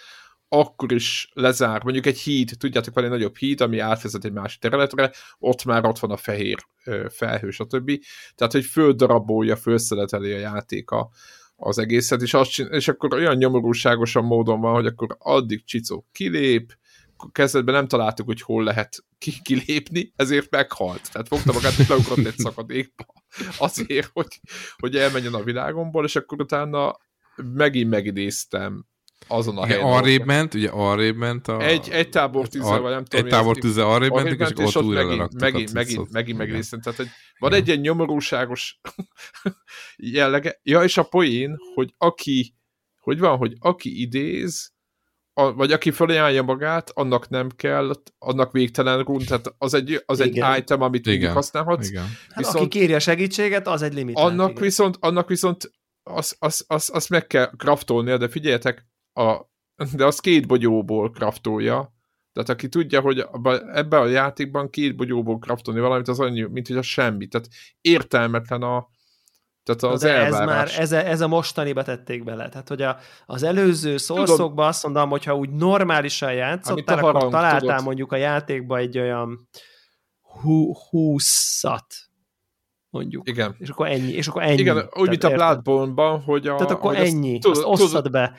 akkor 0.49 0.93
is 0.93 1.31
lezár, 1.33 1.83
mondjuk 1.83 2.07
egy 2.07 2.19
híd, 2.19 2.51
tudjátok, 2.59 2.95
van 2.95 3.05
egy 3.05 3.11
nagyobb 3.11 3.37
híd, 3.37 3.61
ami 3.61 3.79
átvezet 3.79 4.25
egy 4.25 4.33
másik 4.33 4.61
területre, 4.61 5.13
ott 5.39 5.65
már 5.65 5.85
ott 5.85 5.99
van 5.99 6.11
a 6.11 6.17
fehér 6.17 6.67
felhő, 7.09 7.51
stb. 7.51 7.91
Tehát, 8.35 8.53
hogy 8.53 8.65
földarabolja, 8.65 9.57
fölszeleteli 9.57 10.33
a 10.33 10.39
játéka 10.39 11.11
az 11.57 11.79
egészet, 11.79 12.23
és, 12.23 12.35
azt 12.35 12.51
csin- 12.51 12.73
és 12.73 12.89
akkor 12.89 13.15
olyan 13.15 13.37
nyomorúságosan 13.37 14.25
módon 14.25 14.61
van, 14.61 14.75
hogy 14.75 14.87
akkor 14.87 15.17
addig 15.19 15.65
Csicó 15.65 16.07
kilép, 16.13 16.77
kezdetben 17.33 17.75
nem 17.75 17.89
találtuk, 17.89 18.27
hogy 18.27 18.41
hol 18.41 18.65
lehet 18.65 19.05
ki- 19.19 19.43
kilépni, 19.43 20.13
ezért 20.17 20.51
meghalt. 20.51 21.13
Tehát 21.13 21.29
fogta 21.29 21.53
magát, 21.53 21.79
és 21.79 21.89
leugrott 21.89 22.27
egy 22.27 22.39
szakadékba 22.39 23.07
azért, 23.59 24.11
hogy, 24.13 24.41
hogy 24.77 24.97
elmenjen 24.97 25.35
a 25.35 25.43
világomból, 25.43 26.05
és 26.05 26.17
akkor 26.17 26.41
utána 26.41 26.97
megint 27.37 27.91
megidéztem 27.91 28.87
azon 29.29 29.59
a 29.59 29.67
helyen. 29.67 29.83
Arrébb 29.83 30.25
ment, 30.25 30.55
ugye 30.55 30.69
arrébb 30.69 31.17
ment 31.17 31.49
a... 31.49 31.61
Egy, 31.61 31.89
egy 31.91 32.09
tábor 32.09 32.49
tűzzel, 32.49 32.81
vagy 32.81 32.93
nem 32.93 33.05
tudom. 33.05 33.27
Egy 33.27 33.33
tábor 33.33 33.57
tűzzel 33.57 33.87
arrébb 33.87 34.13
mentek, 34.13 34.59
és, 34.59 34.65
és 34.65 34.75
ott 34.75 34.85
újra 34.85 35.05
megint, 35.05 35.41
megint, 35.41 35.73
megint, 35.73 36.13
megint 36.13 36.39
megnéztem. 36.39 36.81
Tehát, 36.81 36.99
hogy 36.99 37.09
van 37.39 37.53
egy 37.53 37.67
ilyen 37.67 37.81
nyomorúságos 37.81 38.81
jellege. 39.97 40.61
Ja, 40.63 40.83
és 40.83 40.97
a 40.97 41.03
poén, 41.03 41.57
hogy 41.75 41.95
aki, 41.99 42.55
hogy 43.01 43.19
van, 43.19 43.37
hogy 43.37 43.53
aki 43.59 44.01
idéz, 44.01 44.73
a, 45.37 45.53
vagy 45.53 45.73
aki 45.73 45.91
felajánlja 45.91 46.43
magát, 46.43 46.91
annak 46.95 47.29
nem 47.29 47.49
kell, 47.57 47.93
annak 48.19 48.53
végtelen 48.53 49.03
rún, 49.03 49.25
tehát 49.25 49.55
az 49.59 49.75
egy, 49.75 50.03
az 50.07 50.21
egy 50.21 50.43
item, 50.59 50.81
amit 50.81 51.07
igen. 51.07 51.33
használhatsz. 51.33 51.89
Igen. 51.89 52.03
Hát 52.03 52.37
viszont, 52.37 52.57
aki 52.57 52.69
kéri 52.69 52.95
a 52.95 52.99
segítséget, 52.99 53.67
az 53.67 53.83
egy 53.83 53.95
limit. 53.95 54.17
Annak 54.17 54.59
viszont, 54.59 54.97
annak 55.01 55.29
viszont 55.29 55.71
azt 56.03 56.37
az, 56.39 56.65
az, 56.67 56.91
az 56.93 57.07
meg 57.07 57.27
kell 57.27 57.51
kraftolnia, 57.57 58.17
de 58.17 58.29
figyeljetek, 58.29 58.87
a, 59.15 59.41
de 59.97 60.05
az 60.05 60.21
két 60.21 60.47
bogyóból 60.47 61.11
kraftolja, 61.11 61.93
tehát 62.33 62.49
aki 62.49 62.69
tudja, 62.69 63.01
hogy 63.01 63.27
ebben 63.73 64.01
a 64.01 64.07
játékban 64.07 64.71
két 64.71 64.97
bogyóból 64.97 65.39
kraftolni 65.39 65.81
valamit, 65.81 66.09
az 66.09 66.21
annyi, 66.21 66.43
mint 66.43 66.67
hogy 66.67 66.77
a 66.77 66.83
semmi. 66.83 67.27
Tehát 67.27 67.49
értelmetlen 67.81 68.63
a, 68.63 68.89
Tehát 69.63 69.83
az 69.83 70.01
De 70.01 70.15
ez 70.15 70.33
már, 70.33 70.71
ez, 70.79 70.93
ez 70.93 71.21
a 71.21 71.29
mostaniba 71.29 71.83
tették 71.83 72.25
bele. 72.25 72.49
Tehát, 72.49 72.69
hogy 72.69 72.83
a, 72.83 72.97
az 73.27 73.43
előző 73.43 73.97
szorszokban 73.97 74.67
azt 74.67 74.83
mondom, 74.83 75.09
hogyha 75.09 75.37
úgy 75.37 75.51
normálisan 75.51 76.33
játszottál, 76.33 76.99
akkor 76.99 77.13
harang, 77.13 77.33
találtál 77.33 77.61
tudod. 77.61 77.85
mondjuk 77.85 78.13
a 78.13 78.17
játékba 78.17 78.77
egy 78.77 78.99
olyan 78.99 79.49
hú, 80.21 80.75
húszat, 80.91 81.87
mondjuk. 82.91 83.29
Igen. 83.29 83.55
És 83.59 83.69
akkor 83.69 83.87
ennyi. 83.87 84.13
És 84.13 84.29
akkor 84.29 84.43
ennyi. 84.43 84.61
Igen, 84.61 84.77
úgy, 84.77 84.91
Tehát 84.91 85.09
mint 85.09 85.25
a 85.25 85.31
Bloodborne-ban, 85.31 86.23
hogy 86.23 86.47
a... 86.47 86.55
Tehát 86.55 86.71
akkor 86.71 86.97
hogy 86.97 87.07
ennyi, 87.07 87.39
azt, 87.43 87.63
azt 87.63 87.83
osszad 87.83 88.11
be. 88.11 88.37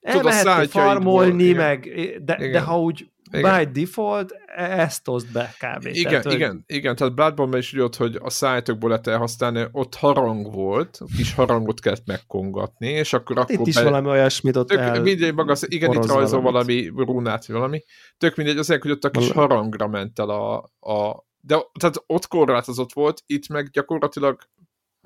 Elmehettél 0.00 0.68
farmolni, 0.68 1.52
meg, 1.52 1.88
de, 2.24 2.50
de 2.50 2.60
ha 2.60 2.80
úgy 2.80 3.10
igen. 3.32 3.58
by 3.58 3.80
default 3.80 4.32
e- 4.46 4.80
ezt 4.80 5.08
oszd 5.08 5.32
be 5.32 5.54
kb. 5.58 5.86
Igen, 5.86 6.22
tehát, 6.22 6.32
igen, 6.32 6.50
hogy... 6.50 6.76
igen, 6.76 6.96
tehát 6.96 7.14
Bloodborne 7.14 7.58
is 7.58 7.72
úgy 7.72 7.96
hogy 7.96 8.18
a 8.22 8.30
szájtokból 8.30 8.88
lehet 8.88 9.06
elhasználni, 9.06 9.66
ott 9.72 9.94
harang 9.94 10.54
volt, 10.54 10.98
kis 11.16 11.34
harangot 11.34 11.80
kellett 11.80 12.06
megkongatni, 12.06 12.88
és 12.88 13.12
akkor 13.12 13.36
hát 13.36 13.50
akkor... 13.50 13.60
Itt 13.60 13.66
is 13.66 13.74
be... 13.74 13.82
valami 13.82 14.08
olyasmit 14.08 14.56
ott 14.56 14.68
tök, 14.68 14.78
el... 14.78 15.02
Mindegy, 15.02 15.34
maga, 15.34 15.54
igen, 15.66 15.92
itt 15.92 16.06
rajzol 16.06 16.40
valami 16.40 16.92
runát, 16.96 17.46
valami. 17.46 17.82
Tök 18.18 18.36
mindegy, 18.36 18.58
azért, 18.58 18.82
hogy 18.82 18.90
ott 18.90 19.04
a 19.04 19.10
kis 19.10 19.30
harangra 19.30 19.88
ment 19.88 20.18
el 20.18 20.30
a, 20.30 20.56
a 20.80 21.28
de 21.42 21.58
tehát 21.78 22.02
ott 22.06 22.26
korlátozott 22.26 22.92
volt, 22.92 23.22
itt 23.26 23.48
meg 23.48 23.70
gyakorlatilag 23.70 24.38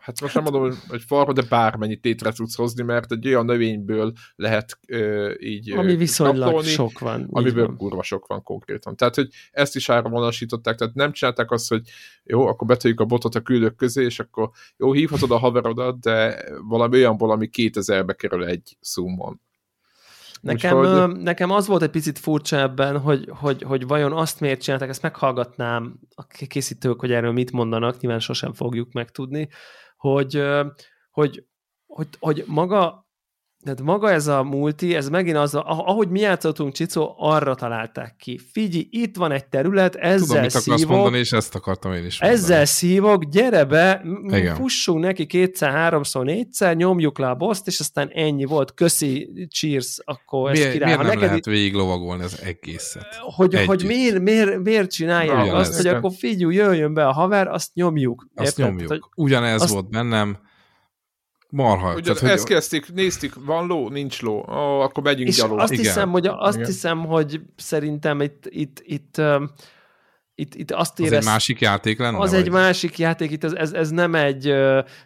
hát 0.05 0.21
most 0.21 0.35
nem 0.35 0.43
mondom, 0.43 0.79
hogy 0.89 1.03
farma, 1.03 1.33
de 1.33 1.43
bármennyit 1.49 2.05
létre 2.05 2.33
tudsz 2.33 2.57
hozni, 2.57 2.83
mert 2.83 3.13
egy 3.13 3.27
olyan 3.27 3.45
növényből 3.45 4.13
lehet 4.37 4.79
ö, 4.87 5.33
így 5.39 5.73
Ami 5.73 5.97
viszonylag 5.97 6.43
kaptolni, 6.43 6.69
sok 6.69 6.99
van. 6.99 7.29
Amiből 7.31 7.67
van. 7.67 7.77
kurva 7.77 8.03
sok 8.03 8.27
van 8.27 8.43
konkrétan. 8.43 8.97
Tehát, 8.97 9.15
hogy 9.15 9.29
ezt 9.51 9.77
is 9.77 9.89
áramvonalasították, 9.89 10.77
tehát 10.77 10.95
nem 10.95 11.13
csinálták 11.13 11.51
azt, 11.51 11.69
hogy 11.69 11.83
jó, 12.25 12.47
akkor 12.47 12.67
betöljük 12.67 13.01
a 13.01 13.05
botot 13.05 13.35
a 13.35 13.41
küldők 13.41 13.77
közé, 13.77 14.05
és 14.05 14.21
akkor 14.21 14.51
jó, 14.77 14.93
hívhatod 14.93 15.31
a 15.31 15.39
haverodat, 15.39 16.01
de 16.01 16.45
valami 16.69 16.97
olyanból, 16.97 17.31
ami 17.31 17.49
2000-be 17.53 18.13
kerül 18.13 18.45
egy 18.45 18.77
szumon. 18.81 19.41
Nekem, 20.41 20.79
Úgyhogy... 20.79 21.23
nekem 21.23 21.51
az 21.51 21.67
volt 21.67 21.83
egy 21.83 21.91
picit 21.91 22.19
furcsa 22.19 22.57
ebben, 22.57 22.99
hogy, 22.99 23.29
hogy, 23.29 23.63
hogy 23.63 23.87
vajon 23.87 24.13
azt 24.13 24.41
miért 24.41 24.63
csinálták, 24.63 24.89
ezt 24.89 25.03
meghallgatnám 25.03 25.99
a 26.15 26.27
készítők, 26.27 27.01
hogy 27.01 27.13
erről 27.13 27.33
mit 27.33 27.53
mondanak, 27.53 28.01
nyilván 28.01 28.21
sosem 28.21 28.53
fogjuk 28.53 28.93
megtudni, 28.93 29.49
hogy, 30.05 30.43
hogy, 31.11 31.47
hogy, 31.87 32.09
hogy 32.19 32.45
maga 32.47 33.04
tehát 33.65 33.83
maga 33.83 34.11
ez 34.11 34.27
a 34.27 34.43
multi, 34.43 34.95
ez 34.95 35.09
megint 35.09 35.37
az, 35.37 35.55
ahogy 35.55 36.09
mi 36.09 36.21
játszottunk 36.21 36.73
Csicó, 36.73 37.15
arra 37.19 37.55
találták 37.55 38.17
ki. 38.17 38.41
Figyi, 38.53 38.89
itt 38.91 39.17
van 39.17 39.33
egy 39.33 39.45
terület, 39.45 39.95
ezzel 39.95 40.27
Tudom, 40.27 40.41
mit 40.41 40.51
szívok. 40.51 40.97
Mondani, 40.97 41.19
és 41.19 41.33
ezt 41.33 41.55
akartam 41.55 41.93
én 41.93 42.05
is 42.05 42.21
mondani. 42.21 42.43
Ezzel 42.43 42.65
szívok, 42.65 43.25
gyere 43.25 43.65
be, 43.65 44.03
Igen. 44.27 44.55
fussunk 44.55 45.01
neki 45.01 45.27
kétszer, 45.27 45.71
háromszor, 45.71 46.25
négyszer, 46.25 46.77
nyomjuk 46.77 47.19
le 47.19 47.29
a 47.29 47.35
boszt, 47.35 47.67
és 47.67 47.81
aztán 47.81 48.09
ennyi 48.09 48.45
volt. 48.45 48.75
Köszi, 48.75 49.31
cheers, 49.51 49.99
akkor 50.05 50.51
miért, 50.51 50.67
ez 50.67 50.73
király. 50.73 50.89
Miért 50.89 51.03
nem 51.03 51.13
neked 51.13 51.29
lehet 51.29 51.45
végig 51.45 51.75
lovagolni 51.75 52.23
az 52.23 52.41
egészet? 52.43 53.07
Hogy, 53.21 53.65
hogy 53.65 53.85
miért, 53.87 54.21
miért, 54.21 54.59
miért 54.59 54.91
csinálják 54.91 55.47
Na, 55.47 55.53
azt, 55.53 55.77
hogy 55.77 55.87
akkor 55.87 56.13
figyú, 56.19 56.51
jöjjön 56.51 56.95
be 56.95 57.07
a 57.07 57.13
haver, 57.13 57.49
azt 57.49 57.75
nyomjuk. 57.75 58.29
Azt 58.35 58.59
érted? 58.59 58.75
nyomjuk. 58.75 59.11
Ugyanez 59.17 59.63
azt... 59.63 59.73
volt 59.73 59.91
bennem 59.91 60.39
Marha. 61.55 61.95
Ugye 61.95 62.13
tehát, 62.13 62.35
ezt 62.35 62.47
hogy... 62.47 62.53
kezdték, 62.53 62.93
néztük, 62.93 63.35
van 63.45 63.67
ló, 63.67 63.89
nincs 63.89 64.23
ló, 64.23 64.45
oh, 64.49 64.83
akkor 64.83 65.03
megyünk 65.03 65.29
és 65.29 65.37
gyalog. 65.37 65.59
Azt 65.59 65.73
Igen. 65.73 65.85
hiszem, 65.85 66.11
hogy, 66.11 66.27
azt 66.27 66.57
Igen. 66.57 66.67
hiszem, 66.69 67.07
hogy 67.07 67.41
szerintem 67.57 68.21
itt, 68.21 68.47
itt, 68.49 68.83
itt 68.85 69.23
itt, 70.37 70.55
itt 70.55 70.71
azt 70.71 71.01
érez... 71.01 71.13
Az 71.13 71.19
egy 71.19 71.25
másik 71.25 71.61
játék 71.61 71.99
lenne? 71.99 72.19
Az 72.19 72.31
vagy? 72.31 72.41
egy 72.41 72.51
másik 72.51 72.99
játék, 72.99 73.31
itt 73.31 73.45
ez, 73.45 73.53
ez, 73.53 73.73
ez 73.73 73.91
nem 73.91 74.15
egy, 74.15 74.55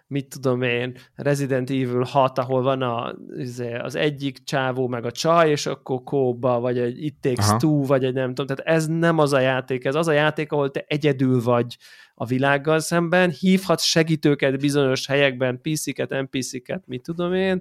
mit 0.06 0.28
tudom 0.28 0.62
én, 0.62 0.96
Resident 1.14 1.70
Evil 1.70 2.02
6, 2.02 2.38
ahol 2.38 2.62
van 2.62 2.82
a, 2.82 3.14
izé, 3.36 3.74
az 3.74 3.94
egyik 3.94 4.44
csávó 4.44 4.88
meg 4.88 5.04
a 5.04 5.10
csaj, 5.10 5.50
és 5.50 5.66
akkor 5.66 6.02
kóba, 6.02 6.60
vagy 6.60 6.78
egy 6.78 7.04
It 7.04 7.16
Takes 7.20 7.48
Aha. 7.48 7.58
Two, 7.58 7.82
vagy 7.82 8.04
egy 8.04 8.14
nem 8.14 8.34
tudom, 8.34 8.56
tehát 8.56 8.76
ez 8.76 8.86
nem 8.86 9.18
az 9.18 9.32
a 9.32 9.40
játék, 9.40 9.84
ez 9.84 9.94
az 9.94 10.08
a 10.08 10.12
játék, 10.12 10.52
ahol 10.52 10.70
te 10.70 10.84
egyedül 10.86 11.42
vagy 11.42 11.76
a 12.14 12.24
világgal 12.24 12.78
szemben, 12.78 13.30
hívhatsz 13.30 13.84
segítőket 13.84 14.58
bizonyos 14.58 15.06
helyekben, 15.06 15.60
PC-ket, 15.60 16.10
NPC-ket, 16.10 16.82
mit 16.86 17.02
tudom 17.02 17.34
én, 17.34 17.58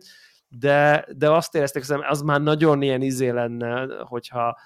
de, 0.50 1.06
de 1.18 1.32
azt 1.32 1.56
éreztek, 1.56 1.86
hogy 1.86 2.00
az 2.08 2.22
már 2.22 2.42
nagyon 2.42 2.82
ilyen 2.82 3.02
izé 3.02 3.30
lenne, 3.30 3.86
hogyha, 4.00 4.58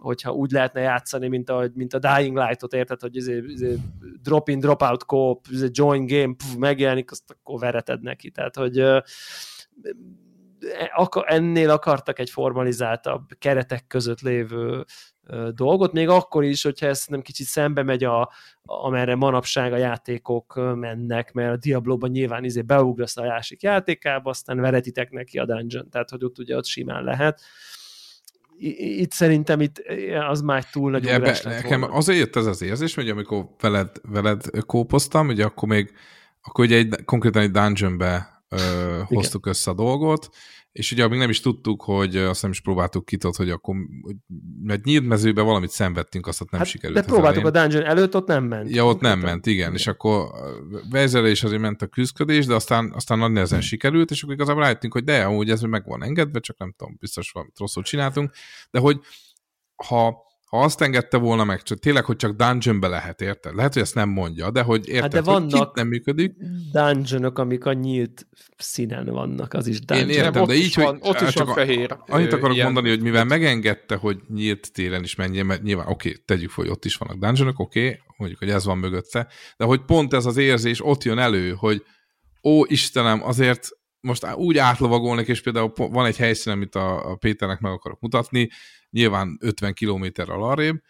hogyha 0.00 0.32
úgy 0.32 0.50
lehetne 0.50 0.80
játszani, 0.80 1.28
mint 1.28 1.50
a, 1.50 1.70
mint 1.74 1.94
a 1.94 1.98
Dying 1.98 2.36
Light-ot, 2.36 2.72
érted, 2.72 3.00
hogy 3.00 3.16
izé, 3.16 3.42
izé 3.46 3.76
drop-in, 4.22 4.58
drop-out 4.58 5.02
co 5.02 5.40
izé 5.50 5.68
join 5.70 6.06
game, 6.06 6.34
puf, 6.34 6.54
megjelenik, 6.54 7.10
azt 7.10 7.30
akkor 7.30 7.60
vereted 7.60 8.02
neki. 8.02 8.30
Tehát, 8.30 8.56
hogy 8.56 8.78
e, 8.78 9.04
ennél 11.26 11.70
akartak 11.70 12.18
egy 12.18 12.30
formalizáltabb 12.30 13.28
keretek 13.38 13.86
között 13.86 14.20
lévő 14.20 14.84
dolgot, 15.54 15.92
még 15.92 16.08
akkor 16.08 16.44
is, 16.44 16.62
hogyha 16.62 16.86
ez 16.86 17.04
nem 17.06 17.20
kicsit 17.20 17.46
szembe 17.46 17.82
megy, 17.82 18.04
a, 18.04 18.30
amerre 18.62 19.14
manapság 19.14 19.72
a 19.72 19.76
játékok 19.76 20.74
mennek, 20.74 21.32
mert 21.32 21.52
a 21.52 21.56
Diablo-ban 21.56 22.10
nyilván 22.10 22.44
izé 22.44 22.60
beugrasz 22.60 23.16
a 23.16 23.22
másik 23.22 23.62
játékába, 23.62 24.30
aztán 24.30 24.60
veretitek 24.60 25.10
neki 25.10 25.38
a 25.38 25.44
dungeon, 25.44 25.90
tehát 25.90 26.10
hogy 26.10 26.24
ott 26.24 26.38
ugye 26.38 26.56
ott 26.56 26.66
simán 26.66 27.04
lehet 27.04 27.40
itt 28.98 29.12
szerintem 29.12 29.60
itt 29.60 29.82
az 30.28 30.40
már 30.40 30.64
túl 30.64 30.90
nagy 30.90 31.06
Ebbe, 31.06 31.40
Nekem 31.44 31.80
volna. 31.80 31.94
azért 31.94 32.18
jött 32.18 32.36
ez 32.36 32.46
az 32.46 32.62
érzés, 32.62 32.94
hogy 32.94 33.08
amikor 33.08 33.46
veled, 33.60 33.90
veled 34.02 34.44
kópoztam, 34.66 35.28
ugye 35.28 35.44
akkor 35.44 35.68
még 35.68 35.92
akkor 36.42 36.64
ugye 36.64 36.76
egy, 36.76 37.04
konkrétan 37.04 37.42
egy 37.42 37.50
dungeonbe 37.50 38.42
ö, 38.48 38.56
hoztuk 39.04 39.46
össze 39.46 39.70
a 39.70 39.74
dolgot, 39.74 40.28
és 40.72 40.92
ugye 40.92 41.08
még 41.08 41.18
nem 41.18 41.30
is 41.30 41.40
tudtuk, 41.40 41.82
hogy 41.82 42.16
azt 42.16 42.42
nem 42.42 42.50
is 42.50 42.60
próbáltuk 42.60 43.04
kitot, 43.04 43.36
hogy 43.36 43.50
akkor, 43.50 43.76
hogy, 44.02 44.16
mert 44.62 44.84
nyílt 44.84 45.06
mezőben 45.06 45.44
valamit 45.44 45.70
szenvedtünk, 45.70 46.26
azt 46.26 46.40
ott 46.40 46.50
nem 46.50 46.60
hát, 46.60 46.68
sikerült. 46.68 46.98
De 46.98 47.06
próbáltuk 47.06 47.44
a 47.44 47.50
dungeon 47.50 47.84
előtt, 47.84 48.16
ott 48.16 48.26
nem 48.26 48.44
ment. 48.44 48.70
Ja, 48.70 48.86
ott 48.86 49.00
nem 49.00 49.18
ment, 49.18 49.46
igen, 49.46 49.58
igen. 49.58 49.74
és 49.74 49.86
akkor 49.86 50.30
vezele 50.90 51.30
is 51.30 51.42
azért 51.42 51.60
ment 51.60 51.82
a 51.82 51.86
küzdködés, 51.86 52.46
de 52.46 52.54
aztán, 52.54 52.92
aztán 52.94 53.18
nagy 53.18 53.32
nehezen 53.32 53.60
sikerült, 53.60 54.10
és 54.10 54.22
akkor 54.22 54.34
igazából 54.34 54.62
rájöttünk, 54.62 54.92
hogy 54.92 55.04
de, 55.04 55.24
amúgy 55.24 55.50
ez 55.50 55.60
meg 55.60 55.84
van 55.86 56.04
engedve, 56.04 56.40
csak 56.40 56.58
nem 56.58 56.74
tudom, 56.76 56.96
biztos 56.98 57.30
valamit 57.30 57.58
rosszul 57.58 57.82
csináltunk, 57.82 58.32
de 58.70 58.78
hogy 58.78 59.00
ha 59.86 60.28
ha 60.50 60.62
azt 60.62 60.80
engedte 60.80 61.16
volna 61.16 61.44
meg, 61.44 61.62
csak 61.62 61.78
tényleg, 61.78 62.04
hogy 62.04 62.16
csak 62.16 62.36
dungeonbe 62.36 62.88
lehet, 62.88 63.20
érted? 63.20 63.54
Lehet, 63.54 63.72
hogy 63.72 63.82
ezt 63.82 63.94
nem 63.94 64.08
mondja, 64.08 64.50
de 64.50 64.62
hogy 64.62 64.88
érted, 64.88 65.02
hát 65.02 65.12
de 65.12 65.20
vannak 65.30 65.50
hogy 65.50 65.68
nem 65.74 65.86
működik. 65.86 66.32
dungeonok, 66.72 67.38
amik 67.38 67.64
a 67.64 67.72
nyílt 67.72 68.26
színen 68.56 69.04
vannak, 69.04 69.52
az 69.52 69.66
is 69.66 69.80
dungeon. 69.80 70.10
Én 70.10 70.16
értem, 70.16 70.44
de 70.44 70.54
így, 70.54 70.74
van, 70.74 70.86
hogy... 70.86 70.98
Ott 71.02 71.20
is 71.20 71.34
van 71.34 71.46
fehér. 71.46 71.96
Annyit 72.06 72.32
akarok 72.32 72.54
ilyen. 72.54 72.66
mondani, 72.66 72.88
hogy 72.88 73.02
mivel 73.02 73.24
megengedte, 73.24 73.96
hogy 73.96 74.20
nyílt 74.28 74.72
téren 74.72 75.02
is 75.02 75.14
menjen, 75.14 75.46
mert 75.46 75.62
nyilván 75.62 75.86
oké, 75.86 76.08
okay, 76.08 76.22
tegyük 76.24 76.50
fel, 76.50 76.64
hogy 76.64 76.72
ott 76.72 76.84
is 76.84 76.96
vannak 76.96 77.18
dungeonok, 77.18 77.58
oké, 77.58 77.86
okay, 77.86 78.00
mondjuk, 78.16 78.40
hogy 78.40 78.50
ez 78.50 78.64
van 78.64 78.78
mögötte, 78.78 79.28
de 79.56 79.64
hogy 79.64 79.84
pont 79.84 80.12
ez 80.12 80.26
az 80.26 80.36
érzés 80.36 80.84
ott 80.84 81.04
jön 81.04 81.18
elő, 81.18 81.52
hogy 81.52 81.82
ó, 82.42 82.64
Istenem, 82.64 83.22
azért 83.24 83.68
most 84.00 84.26
úgy 84.34 84.58
átlovagolnak, 84.58 85.28
és 85.28 85.42
például 85.42 85.72
van 85.76 86.06
egy 86.06 86.16
helyszín, 86.16 86.52
amit 86.52 86.74
a, 86.74 87.10
a 87.10 87.16
Péternek 87.16 87.60
meg 87.60 87.72
akarok 87.72 88.00
mutatni, 88.00 88.48
nyilván 88.90 89.38
50 89.40 89.74
kilométer 89.74 90.30
alarrébb, 90.30 90.80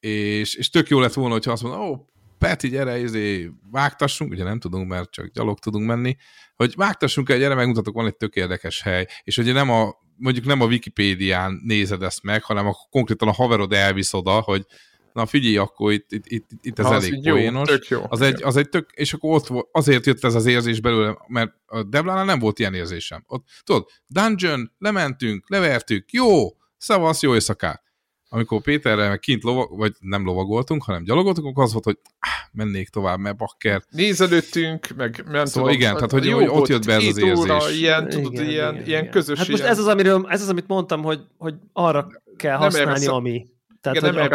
és, 0.00 0.54
és 0.54 0.70
tök 0.70 0.88
jó 0.88 1.00
lett 1.00 1.12
volna, 1.12 1.32
hogyha 1.32 1.52
azt 1.52 1.62
mondom, 1.62 1.80
ó, 1.80 2.06
Peti, 2.38 2.68
gyere, 2.68 2.98
izé, 2.98 3.50
vágtassunk, 3.70 4.32
ugye 4.32 4.44
nem 4.44 4.58
tudunk, 4.58 4.88
mert 4.88 5.10
csak 5.10 5.26
gyalog 5.26 5.58
tudunk 5.58 5.86
menni, 5.86 6.16
hogy 6.54 6.74
vágtassunk 6.76 7.30
el, 7.30 7.38
gyere, 7.38 7.54
megmutatok, 7.54 7.94
van 7.94 8.06
egy 8.06 8.16
tök 8.16 8.34
érdekes 8.34 8.82
hely, 8.82 9.06
és 9.24 9.38
ugye 9.38 9.52
nem 9.52 9.70
a, 9.70 9.94
mondjuk 10.16 10.44
nem 10.44 10.60
a 10.60 10.66
Wikipédián 10.66 11.60
nézed 11.64 12.02
ezt 12.02 12.22
meg, 12.22 12.42
hanem 12.42 12.66
akkor 12.66 12.88
konkrétan 12.90 13.28
a 13.28 13.32
haverod 13.32 13.72
elvisz 13.72 14.12
oda, 14.12 14.40
hogy 14.40 14.66
na 15.12 15.26
figyelj, 15.26 15.56
akkor 15.56 15.92
itt, 15.92 16.12
itt, 16.12 16.26
itt, 16.26 16.48
itt 16.60 16.78
ez 16.78 16.86
ha, 16.86 16.94
elég 16.94 17.24
jó, 17.24 17.34
poénos. 17.34 17.88
Jó. 17.88 18.02
Az, 18.08 18.20
egy, 18.20 18.42
az 18.42 18.56
egy 18.56 18.68
tök, 18.68 18.90
és 18.94 19.12
akkor 19.12 19.34
ott 19.34 19.46
volt, 19.46 19.68
azért 19.72 20.06
jött 20.06 20.24
ez 20.24 20.34
az 20.34 20.46
érzés 20.46 20.80
belőle, 20.80 21.16
mert 21.26 21.52
a 21.66 21.82
Deblánál 21.82 22.24
nem 22.24 22.38
volt 22.38 22.58
ilyen 22.58 22.74
érzésem. 22.74 23.24
Ott, 23.26 23.46
tudod, 23.64 23.88
dungeon, 24.06 24.72
lementünk, 24.78 25.50
levertük, 25.50 26.12
jó, 26.12 26.48
szavasz, 26.78 27.22
jó 27.22 27.34
éjszakát. 27.34 27.84
Amikor 28.28 28.62
Péterrel 28.62 29.08
meg 29.08 29.18
kint 29.18 29.42
lovag, 29.42 29.78
vagy 29.78 29.92
nem 30.00 30.24
lovagoltunk, 30.24 30.82
hanem 30.82 31.04
gyalogoltunk, 31.04 31.46
akkor 31.46 31.64
az 31.64 31.72
volt, 31.72 31.84
hogy 31.84 31.98
ah, 32.18 32.50
mennék 32.52 32.88
tovább, 32.88 33.18
mert 33.18 33.36
bakker. 33.36 33.82
Nézelődtünk, 33.90 34.88
meg 34.96 35.22
nem 35.26 35.44
szóval 35.44 35.46
tudom, 35.46 35.68
igen, 35.68 35.94
tehát 35.94 36.10
hogy, 36.10 36.24
jó, 36.24 36.36
hogy 36.36 36.48
ott 36.48 36.68
jött 36.68 36.86
be 36.86 36.94
ez 36.94 37.06
az 37.06 37.18
érzés. 37.18 37.38
Óra, 37.38 37.70
ilyen, 37.70 38.08
tudod, 38.08 38.32
igen, 38.32 38.48
ilyen, 38.48 38.74
igen, 38.74 38.86
ilyen 38.86 39.10
közös. 39.10 39.38
Hát 39.38 39.48
most 39.48 39.62
ez 39.62 39.78
az, 39.78 39.86
amiről, 39.86 40.26
ez 40.28 40.42
az, 40.42 40.48
amit 40.48 40.66
mondtam, 40.66 41.02
hogy, 41.02 41.20
hogy 41.38 41.54
arra 41.72 42.08
kell 42.36 42.56
használni, 42.56 43.06
ami. 43.06 43.46
Tehát, 43.80 43.98
igen, 43.98 44.14
nem 44.14 44.22
erre 44.22 44.34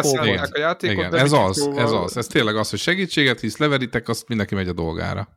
a 0.51 0.57
játékot, 0.57 0.97
igen, 0.97 1.15
ez 1.15 1.31
az, 1.31 1.69
ez 1.75 1.91
az. 1.91 2.17
Ez 2.17 2.27
tényleg 2.27 2.55
az, 2.55 2.69
hogy 2.69 2.79
segítséget 2.79 3.39
hisz, 3.39 3.57
leveritek, 3.57 4.07
azt 4.07 4.27
mindenki 4.27 4.55
megy 4.55 4.67
a 4.67 4.73
dolgára. 4.73 5.27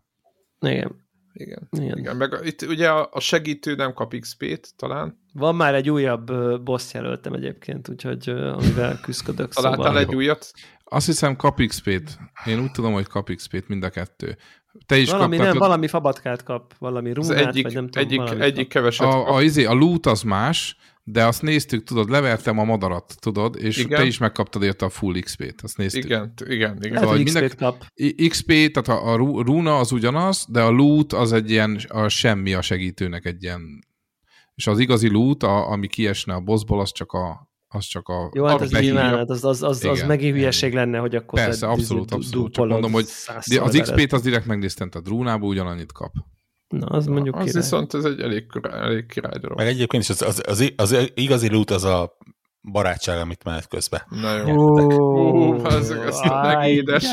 Igen. 0.60 1.03
Igen. 1.34 1.68
igen. 1.70 1.98
igen. 1.98 2.16
Meg 2.16 2.38
itt 2.42 2.62
ugye 2.62 2.90
a 2.90 3.20
segítő 3.20 3.74
nem 3.74 3.92
kap 3.92 4.16
XP-t 4.16 4.74
talán. 4.76 5.18
Van 5.32 5.54
már 5.54 5.74
egy 5.74 5.90
újabb 5.90 6.32
boss 6.62 6.94
jelöltem 6.94 7.32
egyébként, 7.32 7.88
úgyhogy 7.88 8.28
amivel 8.28 9.00
küzdök. 9.02 9.54
Találtál 9.54 9.84
szóval... 9.84 9.98
egy 9.98 10.14
újat? 10.14 10.52
Azt 10.84 11.06
hiszem 11.06 11.36
kap 11.36 11.62
XP-t. 11.66 12.18
Én 12.44 12.60
úgy 12.60 12.70
tudom, 12.70 12.92
hogy 12.92 13.06
kap 13.06 13.30
XP-t 13.34 13.68
mind 13.68 13.84
a 13.84 13.90
kettő. 13.90 14.36
Te 14.86 14.96
is 14.96 15.10
valami, 15.10 15.36
kaptad, 15.36 15.52
nem, 15.52 15.62
valami 15.62 15.86
fabatkát 15.86 16.42
kap, 16.42 16.74
valami 16.78 17.12
runát, 17.12 17.46
egyik, 17.46 17.62
vagy 17.64 17.74
nem 17.74 17.88
tudom. 17.88 18.08
Egyik, 18.08 18.40
egyik 18.40 18.68
keveset 18.68 19.06
a, 19.06 19.28
a, 19.28 19.34
a, 19.34 19.42
izé, 19.42 19.64
a 19.64 19.72
loot 19.72 20.06
az 20.06 20.22
más, 20.22 20.76
de 21.06 21.24
azt 21.24 21.42
néztük, 21.42 21.84
tudod, 21.84 22.10
levertem 22.10 22.58
a 22.58 22.64
madarat, 22.64 23.14
tudod, 23.20 23.56
és 23.58 23.76
igen. 23.76 23.98
te 23.98 24.06
is 24.06 24.18
megkaptad 24.18 24.62
érte 24.62 24.84
a 24.84 24.88
full 24.88 25.20
XP-t, 25.20 25.60
azt 25.62 25.76
néztük. 25.76 26.04
Igen, 26.04 26.32
igen, 26.46 26.78
igen. 26.82 26.98
Szóval, 26.98 27.22
XP-t 27.22 27.40
minden... 27.40 27.56
kap. 27.56 27.86
XP, 28.28 28.46
tehát 28.46 28.88
a, 28.88 29.12
a 29.12 29.16
runa 29.42 29.78
az 29.78 29.92
ugyanaz, 29.92 30.46
de 30.48 30.62
a 30.62 30.70
loot 30.70 31.12
az 31.12 31.32
egy 31.32 31.50
ilyen, 31.50 31.80
a 31.88 32.08
semmi 32.08 32.54
a 32.54 32.62
segítőnek 32.62 33.24
egy 33.24 33.42
ilyen, 33.42 33.60
és 34.54 34.66
az 34.66 34.78
igazi 34.78 35.08
loot, 35.08 35.42
a, 35.42 35.70
ami 35.70 35.86
kiesne 35.86 36.34
a 36.34 36.40
bossból, 36.40 36.80
az 36.80 36.92
csak 36.92 37.12
a, 37.12 37.48
az 37.68 37.84
csak 37.84 38.08
a... 38.08 38.30
Jó, 38.34 38.44
hát 38.44 38.60
az 38.60 38.70
nyilván, 38.70 39.16
hát 39.16 39.30
az, 39.30 39.44
az, 39.44 39.62
az, 39.62 39.84
az 39.84 40.02
megint 40.02 40.34
hülyeség 40.34 40.72
lenne, 40.72 40.98
hogy 40.98 41.14
akkor... 41.14 41.38
Persze, 41.38 41.66
abszolút, 41.66 42.10
abszolút. 42.10 42.52
Csak 42.52 42.68
mondom, 42.68 42.92
hogy 42.92 43.06
az 43.60 43.78
XP-t 43.82 44.12
az 44.12 44.22
direkt 44.22 44.46
megnéztem, 44.46 44.90
tehát 44.90 45.08
rúnából 45.08 45.48
ugyanannyit 45.48 45.92
kap. 45.92 46.12
Na, 46.68 46.86
az 46.86 47.06
mondjuk 47.06 47.36
Az 47.36 47.44
király. 47.44 47.62
viszont 47.62 47.94
ez 47.94 48.04
egy 48.04 48.20
elég, 48.20 48.46
elég 48.62 49.06
király 49.06 49.38
dolog. 49.38 49.56
Meg 49.58 49.66
egyébként 49.66 50.02
is 50.02 50.08
az, 50.08 50.22
az, 50.22 50.42
az, 50.46 50.72
az 50.76 51.10
igazi 51.14 51.48
loot 51.50 51.70
az 51.70 51.84
a 51.84 52.16
barátság, 52.72 53.18
amit 53.18 53.44
menet 53.44 53.68
közben. 53.68 54.00
Na 54.08 54.36
jó. 54.36 54.68
Oh, 54.72 55.64
az, 55.64 55.90
az 56.06 56.20
megédes. 56.42 57.04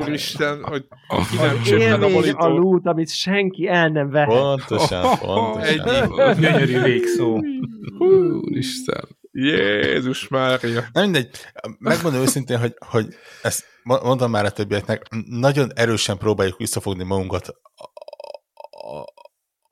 Úristen, 0.00 0.62
hogy 0.62 0.86
ki 1.30 1.36
nem 1.36 1.62
csöppen 1.62 2.02
a 2.02 2.08
monitor. 2.08 2.40
a 2.40 2.48
loot, 2.48 2.86
amit 2.86 3.14
senki 3.14 3.68
el 3.68 3.88
nem 3.88 4.10
vehet. 4.10 4.28
Pontosan, 4.28 5.18
pontosan. 5.18 5.62
Egy 5.62 6.38
gyönyörű 6.38 6.80
végszó. 6.82 7.40
Úristen. 7.98 9.08
Jézus 9.32 10.28
Mária. 10.28 10.84
Na 10.92 11.00
mindegy, 11.00 11.28
megmondom 11.78 12.20
őszintén, 12.20 12.58
hogy, 12.58 12.74
hogy 12.78 13.06
ezt 13.42 13.64
mondtam 13.82 14.30
már 14.30 14.44
a 14.44 14.50
többieknek, 14.50 15.06
nagyon 15.26 15.70
erősen 15.74 16.18
próbáljuk 16.18 16.58
visszafogni 16.58 17.04
magunkat 17.04 17.54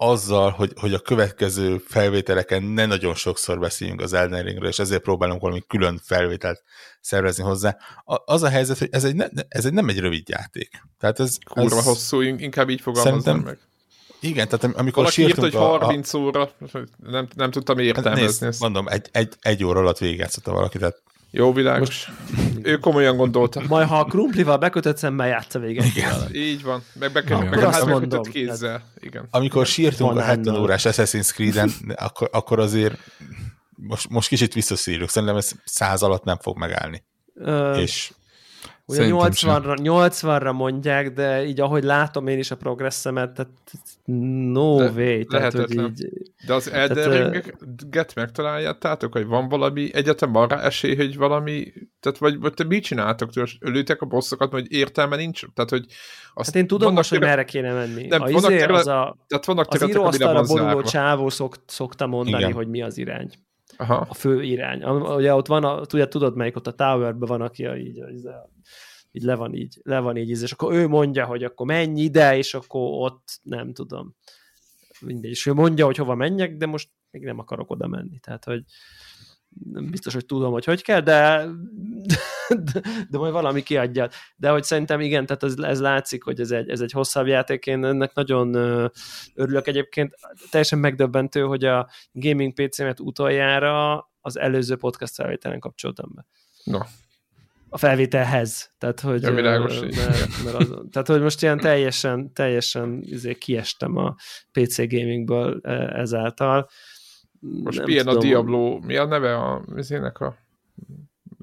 azzal, 0.03 0.51
hogy, 0.51 0.73
hogy 0.81 0.95
a 0.95 0.99
következő 0.99 1.79
felvételeken 1.79 2.63
ne 2.63 2.87
nagyon 2.87 3.15
sokszor 3.15 3.59
beszéljünk 3.59 4.01
az 4.01 4.13
Elden 4.13 4.43
Ringről, 4.43 4.69
és 4.69 4.79
ezért 4.79 5.03
próbálunk 5.03 5.41
valami 5.41 5.63
külön 5.67 6.01
felvételt 6.05 6.63
szervezni 7.01 7.43
hozzá. 7.43 7.77
A, 8.05 8.17
az 8.25 8.43
a 8.43 8.49
helyzet, 8.49 8.79
hogy 8.79 8.89
ez 8.91 9.05
egy, 9.05 9.15
ne, 9.15 9.27
ez 9.49 9.65
egy 9.65 9.73
nem 9.73 9.89
egy 9.89 9.99
rövid 9.99 10.29
játék. 10.29 10.83
Tehát 10.99 11.21
ez, 11.21 11.37
Kurva 11.45 11.77
ez, 11.77 11.85
hosszú, 11.85 12.21
inkább 12.21 12.69
így 12.69 12.81
fogalmazom 12.81 13.39
meg. 13.39 13.59
Igen, 14.21 14.49
tehát 14.49 14.77
amikor 14.77 15.03
Valaki 15.03 15.23
írt, 15.23 15.39
hogy 15.39 15.55
30 15.55 16.15
a, 16.15 16.19
óra, 16.19 16.51
nem, 16.97 17.29
nem 17.35 17.51
tudtam 17.51 17.79
értelmezni 17.79 18.47
nézd, 18.47 18.61
Mondom, 18.61 18.89
egy, 18.89 19.09
egy, 19.13 19.35
egy 19.41 19.65
óra 19.65 19.81
alatt 19.81 19.99
végigjátszotta 19.99 20.53
valaki, 20.53 20.79
tehát 20.79 21.03
jó 21.35 21.53
világos. 21.53 22.07
Most... 22.07 22.11
Ő 22.63 22.77
komolyan 22.77 23.17
gondolta. 23.17 23.63
Majd 23.69 23.89
ha 23.89 23.99
a 23.99 24.05
krumplival 24.05 24.57
bekötött 24.57 24.97
szemmel 24.97 25.27
játsza 25.27 25.59
véget. 25.59 25.85
Igen. 25.85 26.15
Így 26.33 26.63
van. 26.63 26.83
Meg, 26.93 27.13
be, 27.13 27.23
meg, 27.29 27.51
meg 27.51 27.65
azt 27.65 27.87
mondom. 27.87 28.23
kézzel. 28.23 28.83
Igen. 29.01 29.27
Amikor 29.31 29.67
sírtunk 29.67 30.17
a 30.17 30.23
70 30.23 30.57
órás 30.57 30.83
Assassin's 30.85 31.33
Creed-en, 31.33 31.71
akkor, 31.95 32.29
akkor 32.33 32.59
azért 32.59 32.99
most, 33.71 34.09
most 34.09 34.29
kicsit 34.29 34.55
visszaszírjuk. 34.55 35.09
Szerintem 35.09 35.37
ez 35.37 35.51
száz 35.65 36.03
alatt 36.03 36.25
nem 36.25 36.39
fog 36.39 36.59
megállni. 36.59 37.05
Ö... 37.35 37.77
És 37.77 38.13
Ugye 38.93 39.09
80-ra, 39.11 39.77
80-ra 39.83 40.53
mondják, 40.57 41.13
de 41.13 41.45
így 41.45 41.61
ahogy 41.61 41.85
látom 41.85 42.27
én 42.27 42.39
is 42.39 42.51
a 42.51 42.57
progresszemet, 42.57 43.33
tehát 43.33 43.53
no 44.53 44.77
de 44.77 44.91
way. 44.91 45.25
Tehát, 45.25 45.53
hogy 45.53 45.75
így, 45.75 46.09
de 46.47 46.55
az 46.55 46.71
Elden 46.71 47.11
Ringet 47.11 48.15
megtaláljátok, 48.15 49.13
hogy 49.13 49.27
van 49.27 49.49
valami, 49.49 49.95
egyetem 49.95 50.47
rá 50.47 50.61
esély, 50.61 50.97
hogy 50.97 51.17
valami, 51.17 51.73
tehát 52.01 52.19
vagy, 52.19 52.39
vagy 52.39 52.55
te 52.55 52.65
mit 52.65 52.85
csináltok? 52.85 53.31
Ölőtek 53.61 54.03
a 54.03 54.07
bosszokat, 54.07 54.51
hogy 54.51 54.73
értelme 54.73 55.17
nincs? 55.17 55.41
Tehát, 55.55 55.71
hogy 55.71 55.87
azt 56.35 56.47
hát 56.47 56.57
én 56.57 56.67
tudom 56.67 56.95
most, 56.95 57.11
hogy 57.11 57.21
merre 57.21 57.45
kéne 57.45 57.73
menni. 57.73 58.07
Nem, 58.07 58.23
a 58.23 58.31
vannak 58.31 58.51
izé, 58.51 58.63
az 58.65 58.87
a, 58.87 59.17
tehát 59.27 59.45
vannak 59.45 59.67
az 59.69 59.89
íróasztalra 59.89 60.43
boruló 60.43 60.83
csávó 60.83 61.29
szok, 61.29 61.55
szokta 61.67 62.07
mondani, 62.07 62.43
Igen. 62.43 62.53
hogy 62.53 62.69
mi 62.69 62.83
az 62.83 62.99
irány. 62.99 63.31
Aha. 63.77 63.95
A 64.09 64.15
fő 64.15 64.43
irány. 64.43 64.85
Ugye 64.85 65.35
ott 65.35 65.47
van, 65.47 65.65
a, 65.65 65.85
tudod, 65.85 66.09
tudod 66.09 66.37
melyik 66.37 66.57
ott 66.57 66.67
a 66.67 66.73
Towerben 66.73 67.29
van, 67.29 67.41
aki 67.41 67.67
a, 67.67 67.77
így, 67.77 67.99
a, 68.27 68.51
így 69.13 69.23
le 69.23 69.35
van 69.35 69.55
így, 69.55 69.81
le 69.83 69.99
van 69.99 70.17
így, 70.17 70.31
és 70.31 70.53
akkor 70.53 70.75
ő 70.75 70.89
mondja, 70.89 71.25
hogy 71.25 71.45
akkor 71.45 71.67
menj 71.67 72.01
ide, 72.01 72.37
és 72.37 72.55
akkor 72.55 73.09
ott 73.11 73.41
nem 73.43 73.73
tudom. 73.73 74.17
Mindegy, 75.01 75.31
és 75.31 75.47
ő 75.47 75.53
mondja, 75.53 75.85
hogy 75.85 75.97
hova 75.97 76.15
menjek, 76.15 76.57
de 76.57 76.67
most 76.67 76.91
még 77.11 77.23
nem 77.25 77.39
akarok 77.39 77.71
oda 77.71 77.87
menni. 77.87 78.19
Tehát, 78.19 78.45
hogy 78.45 78.65
nem 79.73 79.91
biztos, 79.91 80.15
hogy 80.15 80.27
tudom, 80.27 80.53
hogy 80.53 80.65
hogy 80.65 80.83
kell, 80.83 81.01
de, 81.01 81.47
de, 82.49 82.81
de 83.11 83.19
majd 83.19 83.33
valami 83.33 83.63
kiadja. 83.63 84.09
De 84.37 84.51
hogy 84.51 84.63
szerintem 84.63 85.01
igen, 85.01 85.27
tehát 85.27 85.43
ez, 85.43 85.55
ez 85.59 85.81
látszik, 85.81 86.25
hogy 86.25 86.41
ez 86.41 86.51
egy, 86.51 86.69
ez 86.69 86.81
egy 86.81 86.93
hosszabb 86.93 87.27
játék, 87.27 87.67
én 87.67 87.85
ennek 87.85 88.15
nagyon 88.15 88.55
örülök 89.35 89.67
egyébként. 89.67 90.15
Teljesen 90.51 90.79
megdöbbentő, 90.79 91.41
hogy 91.41 91.65
a 91.65 91.89
gaming 92.13 92.53
PC-met 92.53 93.01
utoljára 93.01 94.11
az 94.21 94.39
előző 94.39 94.77
podcast 94.77 95.15
felvételen 95.15 95.61
kapcsoltam 95.61 96.11
be. 96.15 96.27
No 96.65 96.79
a 97.75 97.79
felvételhez. 97.79 98.73
Tehát, 98.79 99.01
hogy, 99.01 99.23
ja, 99.23 99.35
világos, 99.35 99.81
mert, 99.81 100.45
mert 100.45 100.57
az, 100.57 100.75
tehát, 100.91 101.09
hogy 101.09 101.21
most 101.21 101.43
ilyen 101.43 101.59
teljesen, 101.59 102.33
teljesen 102.33 103.01
izé, 103.03 103.35
kiestem 103.35 103.97
a 103.97 104.15
PC 104.53 104.77
gamingből 104.77 105.61
ezáltal. 105.93 106.69
Most 107.43 107.79
nem 107.79 107.87
milyen 107.87 108.05
tudom, 108.05 108.19
a 108.19 108.23
Diablo, 108.23 108.79
mi 108.79 108.97
a 108.97 109.05
neve 109.05 109.37
a 109.37 109.63
vizének 109.67 110.21
a, 110.21 110.37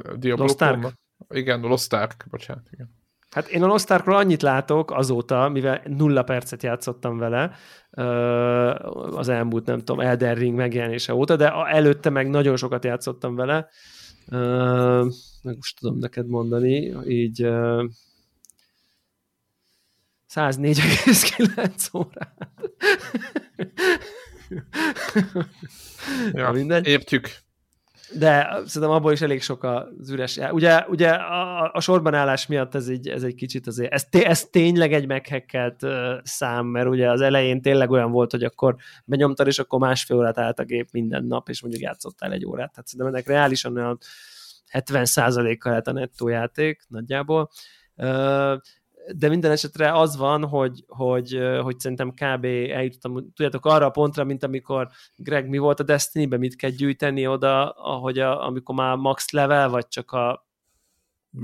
a 0.03 0.15
Diablo? 0.15 0.43
Lost 0.43 0.61
Ark? 0.61 0.93
Igen, 1.29 1.59
Lost 1.59 1.93
Ark, 1.93 2.25
bocsánat, 2.29 2.67
igen. 2.71 2.97
Hát 3.29 3.47
én 3.47 3.63
a 3.63 3.67
Lost 3.67 3.91
Arkról 3.91 4.15
annyit 4.15 4.41
látok 4.41 4.91
azóta, 4.91 5.49
mivel 5.49 5.81
nulla 5.85 6.23
percet 6.23 6.63
játszottam 6.63 7.17
vele 7.17 7.55
az 9.15 9.29
elmúlt, 9.29 9.65
nem 9.65 9.79
tudom, 9.79 9.99
Elden 9.99 10.35
Ring 10.35 10.55
megjelenése 10.55 11.13
óta, 11.13 11.35
de 11.35 11.51
előtte 11.51 12.09
meg 12.09 12.29
nagyon 12.29 12.57
sokat 12.57 12.83
játszottam 12.83 13.35
vele, 13.35 13.67
meg 15.43 15.55
most 15.55 15.79
tudom 15.79 15.97
neked 15.97 16.27
mondani, 16.27 16.95
így 17.07 17.41
104,9 20.29 21.95
órát. 21.95 22.49
Ja, 26.33 26.51
mindegy. 26.51 26.87
Értjük. 26.87 27.29
De 28.17 28.61
szerintem 28.65 28.97
abból 28.97 29.11
is 29.11 29.21
elég 29.21 29.41
sok 29.41 29.63
az 29.63 30.09
üres. 30.09 30.37
Ugye, 30.51 30.85
ugye 30.87 31.09
a, 31.09 31.71
a 31.73 31.79
sorban 31.79 32.13
állás 32.13 32.47
miatt 32.47 32.75
ez 32.75 32.87
egy, 32.87 33.07
ez 33.07 33.23
egy 33.23 33.35
kicsit 33.35 33.67
azért, 33.67 33.93
ez, 33.93 34.05
té, 34.05 34.25
ez 34.25 34.43
tényleg 34.43 34.93
egy 34.93 35.07
meghekkelt 35.07 35.83
uh, 35.83 35.91
szám, 36.23 36.65
mert 36.65 36.87
ugye 36.87 37.09
az 37.09 37.21
elején 37.21 37.61
tényleg 37.61 37.91
olyan 37.91 38.11
volt, 38.11 38.31
hogy 38.31 38.43
akkor 38.43 38.75
benyomtad, 39.05 39.47
és 39.47 39.59
akkor 39.59 39.79
másfél 39.79 40.17
órát 40.17 40.37
állt 40.37 40.59
a 40.59 40.63
gép 40.63 40.87
minden 40.91 41.25
nap, 41.25 41.49
és 41.49 41.61
mondjuk 41.61 41.83
játszottál 41.83 42.31
egy 42.31 42.45
órát. 42.45 42.71
Tehát 42.71 42.87
szerintem 42.87 43.13
ennek 43.13 43.27
reálisan 43.27 43.75
olyan 43.75 43.97
70%-kal 44.71 45.71
lehet 45.71 45.87
a 45.87 45.91
nettó 45.91 46.27
játék 46.27 46.81
nagyjából. 46.87 47.49
Uh, 47.95 48.57
de 49.15 49.29
minden 49.29 49.51
esetre 49.51 49.93
az 49.93 50.17
van, 50.17 50.45
hogy, 50.45 50.83
hogy, 50.87 51.39
hogy 51.61 51.79
szerintem 51.79 52.09
kb. 52.09 52.45
eljutottam, 52.45 53.13
tudjátok, 53.33 53.65
arra 53.65 53.85
a 53.85 53.89
pontra, 53.89 54.23
mint 54.23 54.43
amikor 54.43 54.89
Greg, 55.15 55.49
mi 55.49 55.57
volt 55.57 55.79
a 55.79 55.83
Destiny-ben, 55.83 56.39
mit 56.39 56.55
kell 56.55 56.69
gyűjteni 56.69 57.27
oda, 57.27 57.69
ahogy 57.69 58.19
a, 58.19 58.45
amikor 58.45 58.75
már 58.75 58.95
max 58.95 59.31
level, 59.31 59.69
vagy 59.69 59.87
csak 59.87 60.11
a 60.11 60.48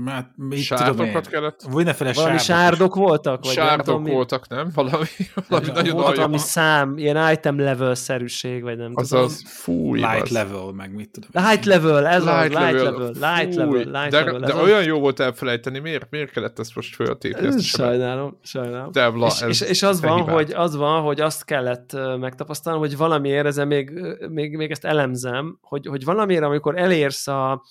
Hát, 0.06 0.30
mit 0.36 0.58
Sárdokat 0.58 1.28
kellett? 1.28 1.62
Valami 1.70 1.94
sárdok, 1.94 2.38
sárdok 2.38 2.94
voltak? 2.94 3.44
Vagy 3.44 3.52
sárdok 3.52 3.86
nem 3.86 3.96
tudom, 3.96 4.14
voltak, 4.14 4.48
nem? 4.48 4.70
Valami, 4.74 5.06
valami 5.48 5.70
nagyon 5.74 5.94
volt 5.94 6.16
valami 6.16 6.38
szám, 6.38 6.98
ilyen 6.98 7.32
item 7.32 7.58
level-szerűség, 7.58 8.62
vagy 8.62 8.76
nem 8.76 8.90
az 8.94 9.08
tudom. 9.08 9.24
Az, 9.24 9.42
fúj, 9.46 9.98
Light 9.98 10.22
az. 10.22 10.30
level, 10.30 10.72
meg 10.72 10.94
mit 10.94 11.10
tudom. 11.10 11.48
Light 11.48 11.64
level, 11.64 12.06
ez 12.06 12.24
light 12.24 12.34
az, 12.34 12.52
level, 12.52 12.70
light 12.72 12.82
level, 12.82 13.06
light 13.06 13.54
level, 13.54 13.76
light 13.76 14.10
de, 14.10 14.24
level. 14.24 14.40
De 14.40 14.52
az 14.52 14.60
olyan 14.60 14.82
jó 14.84 14.98
volt 14.98 15.20
elfelejteni, 15.20 15.78
miért, 15.78 16.06
miért 16.10 16.30
kellett 16.30 16.58
ezt 16.58 16.74
most 16.74 16.94
föltépni? 16.94 17.60
Sajnálom, 17.60 18.38
sajnálom. 18.42 18.92
Devla, 18.92 19.26
és, 19.26 19.42
és, 19.48 19.60
és, 19.60 19.82
az, 19.82 20.00
van, 20.00 20.20
hogy, 20.20 20.52
az 20.52 20.76
van, 20.76 21.02
hogy 21.02 21.20
azt 21.20 21.44
kellett 21.44 21.96
megtapasztalnom, 22.18 22.80
hogy 22.80 22.96
valamiért 22.96 23.46
ezen 23.46 23.66
még, 23.66 23.92
még, 24.28 24.56
még 24.56 24.70
ezt 24.70 24.84
elemzem, 24.84 25.58
hogy, 25.60 25.86
hogy 25.86 26.04
valamiért, 26.04 26.42
amikor 26.42 26.78
elérsz 26.78 27.26
a 27.26 27.62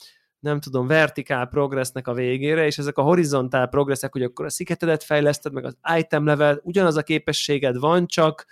nem 0.45 0.59
tudom, 0.59 0.87
vertikál 0.87 1.47
progressnek 1.47 2.07
a 2.07 2.13
végére, 2.13 2.65
és 2.65 2.77
ezek 2.77 2.97
a 2.97 3.01
horizontál 3.01 3.67
progresszek, 3.67 4.11
hogy 4.11 4.23
akkor 4.23 4.45
a 4.45 4.49
sziketedet 4.49 5.03
fejleszted, 5.03 5.53
meg 5.53 5.65
az 5.65 5.77
item 5.97 6.25
level, 6.25 6.59
ugyanaz 6.63 6.95
a 6.95 7.03
képességed 7.03 7.77
van, 7.77 8.07
csak 8.07 8.45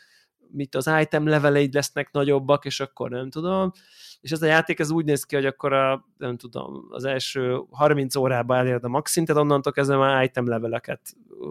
mit 0.52 0.76
az 0.76 0.90
item 1.00 1.28
leveleid 1.28 1.74
lesznek 1.74 2.12
nagyobbak, 2.12 2.66
és 2.66 2.80
akkor 2.80 3.10
nem 3.10 3.30
tudom. 3.30 3.72
És 4.22 4.32
ez 4.32 4.42
a 4.42 4.46
játék 4.46 4.80
ez 4.80 4.90
úgy 4.90 5.06
néz 5.06 5.24
ki, 5.24 5.36
hogy 5.36 5.46
akkor 5.46 5.74
a, 5.74 6.06
nem 6.18 6.38
tudom, 6.38 6.88
az 6.90 7.04
első 7.04 7.62
30 7.72 8.16
órában 8.16 8.58
eléred 8.58 8.84
a 8.84 8.88
max 8.88 9.12
szintet, 9.12 9.36
onnantól 9.36 9.72
kezdve 9.74 9.98
már 9.98 10.24
item 10.24 10.48
leveleket 10.48 11.02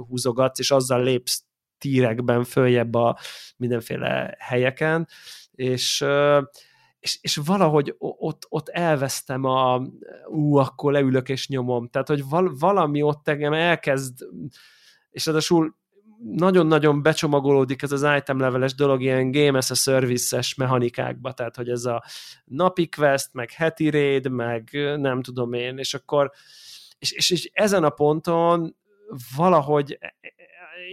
húzogatsz, 0.09 0.59
és 0.59 0.71
azzal 0.71 1.03
lépsz 1.03 1.45
tírekben, 1.79 2.45
följebb 2.45 2.95
a 2.95 3.19
mindenféle 3.57 4.37
helyeken, 4.39 5.09
és 5.53 6.05
és, 7.03 7.19
és 7.21 7.37
valahogy 7.37 7.95
ott, 7.99 8.47
ott 8.49 8.69
elvesztem 8.69 9.45
a, 9.45 9.83
ú, 10.29 10.57
akkor 10.57 10.93
leülök 10.93 11.29
és 11.29 11.49
nyomom. 11.49 11.89
Tehát, 11.89 12.09
hogy 12.09 12.29
val, 12.29 12.55
valami 12.59 13.03
ott 13.03 13.29
engem 13.29 13.53
elkezd, 13.53 14.19
és 15.11 15.27
ráadásul 15.27 15.77
nagyon-nagyon 16.25 17.03
becsomagolódik 17.03 17.83
ez 17.83 17.93
az 17.93 18.07
item 18.17 18.39
leveles 18.39 18.75
dolog 18.75 19.03
ilyen 19.03 19.31
game 19.31 19.59
as 19.59 19.71
a 19.71 19.75
service-es 19.75 20.55
mechanikákba, 20.55 21.33
tehát 21.33 21.57
hogy 21.57 21.69
ez 21.69 21.85
a 21.85 22.05
napi 22.45 22.89
quest, 22.89 23.29
meg 23.33 23.51
heti 23.51 23.91
raid, 23.91 24.31
meg 24.31 24.69
nem 24.97 25.23
tudom 25.23 25.53
én, 25.53 25.79
és 25.79 25.95
akkor 25.95 26.31
és, 26.99 27.13
és, 27.13 27.31
és 27.31 27.51
ezen 27.53 27.85
a 27.85 27.91
ponton 27.91 28.77
valahogy 29.37 29.99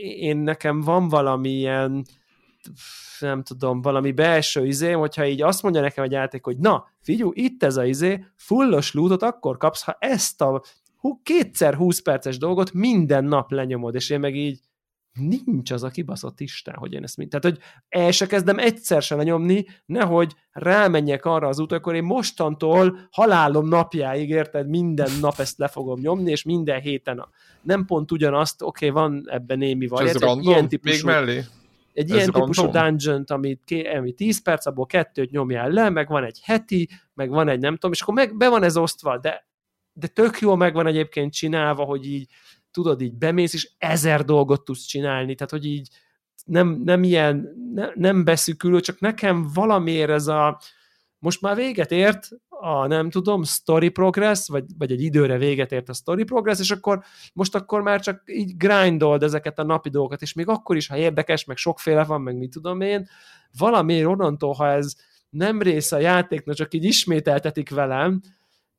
én 0.02 0.38
nekem 0.38 0.82
van 0.82 1.08
valamilyen 1.08 2.06
nem 3.20 3.44
tudom, 3.44 3.82
valami 3.82 4.12
belső 4.12 4.66
izé, 4.66 4.92
hogyha 4.92 5.26
így 5.26 5.42
azt 5.42 5.64
mondja 5.64 5.82
nekem 5.82 6.04
egy 6.04 6.12
játék, 6.12 6.44
hogy 6.44 6.58
na, 6.58 6.88
figyú, 7.02 7.32
itt 7.34 7.64
ez 7.64 7.78
a 7.78 7.86
izé, 7.86 8.26
fullos 8.36 8.94
lootot 8.94 9.24
akkor 9.24 9.58
kapsz, 9.58 9.84
ha 9.84 9.98
ezt 10.00 10.42
a 10.42 10.64
kétszer 11.24 11.76
20 11.76 12.02
perces 12.02 12.38
dolgot 12.38 12.74
minden 12.74 13.24
nap 13.24 13.52
lenyomod, 13.52 13.96
és 13.96 14.10
én 14.10 14.20
meg 14.20 14.36
így 14.36 14.60
nincs 15.14 15.72
az 15.72 15.84
a 15.84 15.90
kibaszott 15.90 16.40
Isten, 16.40 16.76
hogy 16.76 16.94
én 16.94 17.04
ezt 17.04 17.18
mind. 17.18 17.30
Tehát, 17.30 17.46
hogy 17.46 17.58
el 17.90 18.12
se 18.12 18.26
kezdem 18.26 18.58
egyszer 18.58 19.02
se 19.02 19.16
lenyomni, 19.16 19.66
nehogy 19.86 20.36
rámenjek 20.52 21.26
arra 21.26 21.48
az 21.48 21.60
út, 21.60 21.72
akkor 21.72 21.96
én 21.96 22.04
mostantól 22.04 23.00
halálom 23.12 23.68
napjáig, 23.68 24.30
érted, 24.30 24.68
minden 24.68 25.12
nap 25.22 25.40
ezt 25.40 25.58
le 25.58 25.68
fogom 25.68 26.00
nyomni, 26.00 26.32
és 26.32 26.44
minden 26.44 26.80
héten 26.82 27.20
a, 27.20 27.30
nem 27.62 27.86
pont 27.86 28.12
ugyanazt, 28.12 28.62
oké, 28.62 28.90
okay, 28.90 29.02
van 29.02 29.24
ebben 29.26 29.58
némi 29.58 29.88
variáció. 29.88 30.40
Ilyen 30.40 30.68
típusú, 30.68 31.08
Még 31.08 31.16
mellé? 31.16 31.44
Egy 32.00 32.10
Ez 32.10 32.16
ilyen 32.16 32.26
random? 32.26 32.52
típusú 32.52 32.72
dungeon 32.72 33.24
amit, 33.28 33.76
ami 33.98 34.14
10 34.14 34.42
perc, 34.42 34.66
abból 34.66 34.86
kettőt 34.86 35.32
nyomjál 35.32 35.70
le, 35.70 35.90
meg 35.90 36.08
van 36.08 36.24
egy 36.24 36.40
heti, 36.44 36.90
meg 37.14 37.30
van 37.30 37.48
egy 37.48 37.60
nem 37.60 37.74
tudom, 37.74 37.92
és 37.92 38.02
akkor 38.02 38.14
meg 38.14 38.38
be 38.38 38.50
van 38.50 38.64
ez 38.64 38.78
osztva, 38.78 39.18
de, 39.18 39.48
de 39.94 40.08
tök 40.08 40.40
jó 40.40 40.56
meg 40.56 40.74
van 40.74 40.88
egyébként 40.88 41.34
csinálva, 41.34 41.84
hogy 41.84 42.06
így 42.06 42.30
tudod, 42.72 43.02
így 43.02 43.14
bemész, 43.14 43.54
és 43.54 43.72
ezer 43.78 44.26
dolgot 44.26 44.66
tudsz 44.66 44.86
csinálni, 44.86 45.36
tehát 45.36 45.52
hogy 45.52 45.66
így 45.66 45.90
nem, 46.46 46.82
nem 46.84 47.04
ilyen, 47.04 47.50
ne, 47.74 47.88
nem 47.94 48.24
beszűkülő, 48.24 48.80
csak 48.80 49.00
nekem 49.00 49.50
valamiért 49.54 50.10
ez 50.10 50.28
a, 50.28 50.60
most 51.20 51.42
már 51.42 51.56
véget 51.56 51.92
ért 51.92 52.30
a, 52.50 52.88
nem 52.88 53.10
tudom, 53.10 53.44
story 53.44 53.90
progress, 53.90 54.48
vagy, 54.48 54.64
vagy 54.78 54.92
egy 54.92 55.02
időre 55.02 55.38
véget 55.38 55.72
ért 55.72 55.90
a 55.90 55.94
story 55.94 56.24
progress, 56.24 56.60
és 56.60 56.72
akkor 56.72 57.04
most 57.34 57.56
akkor 57.56 57.82
már 57.82 58.00
csak 58.00 58.24
így 58.26 58.58
grindold 58.58 59.24
ezeket 59.24 59.60
a 59.60 59.64
napi 59.64 59.90
dolgokat, 59.90 60.22
és 60.22 60.34
még 60.34 60.48
akkor 60.48 60.76
is, 60.76 60.88
ha 60.88 60.98
érdekes, 60.98 61.46
meg 61.46 61.58
sokféle 61.58 62.04
van, 62.04 62.22
meg 62.22 62.38
mit 62.38 62.52
tudom 62.52 62.82
én, 62.82 63.08
valamiért 63.58 64.08
onnantól, 64.08 64.54
ha 64.54 64.68
ez 64.68 64.96
nem 65.30 65.62
része 65.62 65.96
a 65.96 66.00
játéknak, 66.00 66.56
csak 66.56 66.74
így 66.74 66.84
ismételtetik 66.84 67.70
velem, 67.70 68.22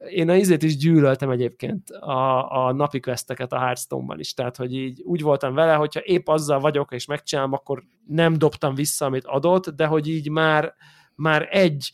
én 0.09 0.29
a 0.29 0.35
izét 0.35 0.63
is 0.63 0.77
gyűlöltem 0.77 1.31
egyébként 1.31 1.91
a, 1.91 2.51
a 2.67 2.73
napi 2.73 3.01
questeket 3.01 3.53
a 3.53 3.59
Hearthstone-ban 3.59 4.19
is, 4.19 4.35
tehát 4.35 4.57
hogy 4.57 4.75
így 4.75 5.03
úgy 5.05 5.23
voltam 5.23 5.55
vele, 5.55 5.75
hogyha 5.75 6.01
épp 6.01 6.29
azzal 6.29 6.61
vagyok 6.61 6.93
és 6.93 7.07
megcsinálom, 7.07 7.53
akkor 7.53 7.83
nem 8.07 8.39
dobtam 8.39 8.75
vissza, 8.75 9.07
amit 9.07 9.25
adott, 9.25 9.69
de 9.69 9.87
hogy 9.87 10.09
így 10.09 10.31
már, 10.31 10.75
már 11.15 11.49
egy 11.51 11.93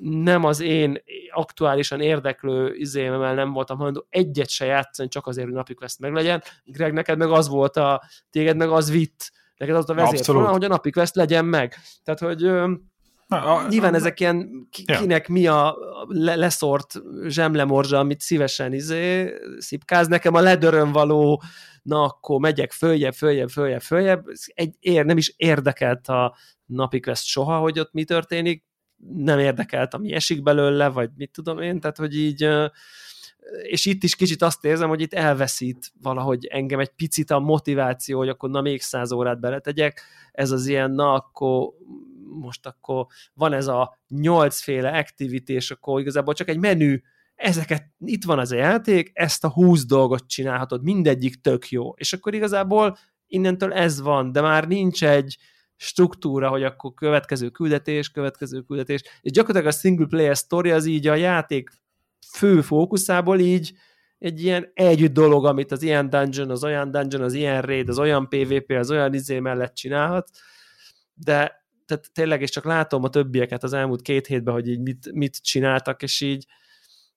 nem 0.00 0.44
az 0.44 0.60
én 0.60 1.02
aktuálisan 1.32 2.00
érdeklő 2.00 2.74
izémmel 2.74 3.34
nem 3.34 3.52
voltam 3.52 3.76
hajlandó 3.76 4.06
egyet 4.10 4.48
se 4.48 4.64
játszani, 4.64 5.08
csak 5.08 5.26
azért, 5.26 5.46
hogy 5.46 5.56
napi 5.56 5.74
quest 5.74 5.98
meglegyen. 5.98 6.42
Greg, 6.64 6.92
neked 6.92 7.18
meg 7.18 7.30
az 7.30 7.48
volt 7.48 7.76
a, 7.76 8.02
téged 8.30 8.56
meg 8.56 8.70
az 8.70 8.90
vitt, 8.90 9.32
neked 9.56 9.74
az 9.74 9.90
a 9.90 9.94
vezért 9.94 10.26
hogy 10.26 10.64
a 10.64 10.68
napi 10.68 10.90
quest 10.90 11.14
legyen 11.14 11.44
meg. 11.44 11.74
Tehát, 12.04 12.20
hogy 12.20 12.50
Na, 13.26 13.54
a, 13.54 13.68
Nyilván 13.68 13.92
a, 13.92 13.96
ezek 13.96 14.20
ilyen, 14.20 14.68
kinek 14.70 15.28
ja. 15.28 15.34
mi 15.34 15.46
a 15.46 15.76
le, 16.06 16.34
leszort 16.34 16.94
zsemlemorzsa, 17.26 17.98
amit 17.98 18.20
szívesen 18.20 18.72
izé, 18.72 19.34
szipkáz. 19.58 20.06
Nekem 20.06 20.34
a 20.34 20.40
ledörön 20.40 20.92
való, 20.92 21.42
na 21.82 22.02
akkor 22.02 22.40
megyek 22.40 22.72
följebb, 22.72 23.12
följebb, 23.12 23.48
följebb, 23.48 23.80
följebb. 23.80 24.24
Egy, 24.54 24.74
ér, 24.80 25.04
nem 25.04 25.16
is 25.16 25.34
érdekelt 25.36 26.08
a 26.08 26.36
napi 26.66 27.00
quest 27.00 27.24
soha, 27.24 27.58
hogy 27.58 27.78
ott 27.78 27.92
mi 27.92 28.04
történik. 28.04 28.64
Nem 28.96 29.38
érdekelt, 29.38 29.94
ami 29.94 30.12
esik 30.12 30.42
belőle, 30.42 30.88
vagy 30.88 31.10
mit 31.16 31.30
tudom 31.30 31.60
én, 31.60 31.80
tehát 31.80 31.96
hogy 31.96 32.16
így 32.16 32.48
és 33.62 33.86
itt 33.86 34.02
is 34.02 34.16
kicsit 34.16 34.42
azt 34.42 34.64
érzem, 34.64 34.88
hogy 34.88 35.00
itt 35.00 35.14
elveszít 35.14 35.92
valahogy 36.02 36.46
engem 36.46 36.80
egy 36.80 36.88
picit 36.88 37.30
a 37.30 37.38
motiváció, 37.38 38.18
hogy 38.18 38.28
akkor 38.28 38.50
na 38.50 38.60
még 38.60 38.80
száz 38.80 39.12
órát 39.12 39.40
beletegyek, 39.40 40.02
ez 40.32 40.50
az 40.50 40.66
ilyen, 40.66 40.90
na 40.90 41.12
akkor 41.12 41.72
most 42.40 42.66
akkor 42.66 43.06
van 43.34 43.52
ez 43.52 43.66
a 43.66 43.98
nyolcféle 44.08 44.98
activity, 44.98 45.52
és 45.52 45.70
akkor 45.70 46.00
igazából 46.00 46.34
csak 46.34 46.48
egy 46.48 46.58
menü, 46.58 46.96
ezeket, 47.34 47.84
itt 47.98 48.24
van 48.24 48.38
az 48.38 48.52
a 48.52 48.56
játék, 48.56 49.10
ezt 49.14 49.44
a 49.44 49.50
húsz 49.50 49.86
dolgot 49.86 50.26
csinálhatod, 50.26 50.82
mindegyik 50.82 51.40
tök 51.40 51.68
jó, 51.68 51.90
és 51.90 52.12
akkor 52.12 52.34
igazából 52.34 52.96
innentől 53.26 53.72
ez 53.72 54.00
van, 54.00 54.32
de 54.32 54.40
már 54.40 54.68
nincs 54.68 55.04
egy 55.04 55.36
struktúra, 55.76 56.48
hogy 56.48 56.62
akkor 56.62 56.94
következő 56.94 57.48
küldetés, 57.48 58.10
következő 58.10 58.60
küldetés, 58.60 59.02
és 59.20 59.30
gyakorlatilag 59.30 59.74
a 59.74 59.78
single 59.78 60.06
player 60.06 60.36
story 60.36 60.70
az 60.70 60.86
így 60.86 61.06
a 61.06 61.14
játék 61.14 61.70
fő 62.32 62.60
fókuszából 62.60 63.38
így 63.38 63.72
egy 64.18 64.42
ilyen 64.42 64.70
együtt 64.74 65.12
dolog, 65.12 65.46
amit 65.46 65.72
az 65.72 65.82
ilyen 65.82 66.10
dungeon, 66.10 66.50
az 66.50 66.64
olyan 66.64 66.90
dungeon, 66.90 67.22
az 67.22 67.32
ilyen 67.32 67.62
raid, 67.62 67.88
az 67.88 67.98
olyan 67.98 68.28
PvP, 68.28 68.70
az 68.70 68.90
olyan 68.90 69.14
izé 69.14 69.38
mellett 69.38 69.74
csinálhat, 69.74 70.30
de 71.14 71.64
tehát 71.86 72.12
tényleg, 72.12 72.42
és 72.42 72.50
csak 72.50 72.64
látom 72.64 73.04
a 73.04 73.08
többieket 73.08 73.62
az 73.62 73.72
elmúlt 73.72 74.02
két 74.02 74.26
hétben, 74.26 74.54
hogy 74.54 74.68
így 74.68 74.80
mit, 74.80 75.12
mit 75.12 75.42
csináltak, 75.42 76.02
és 76.02 76.20
így 76.20 76.46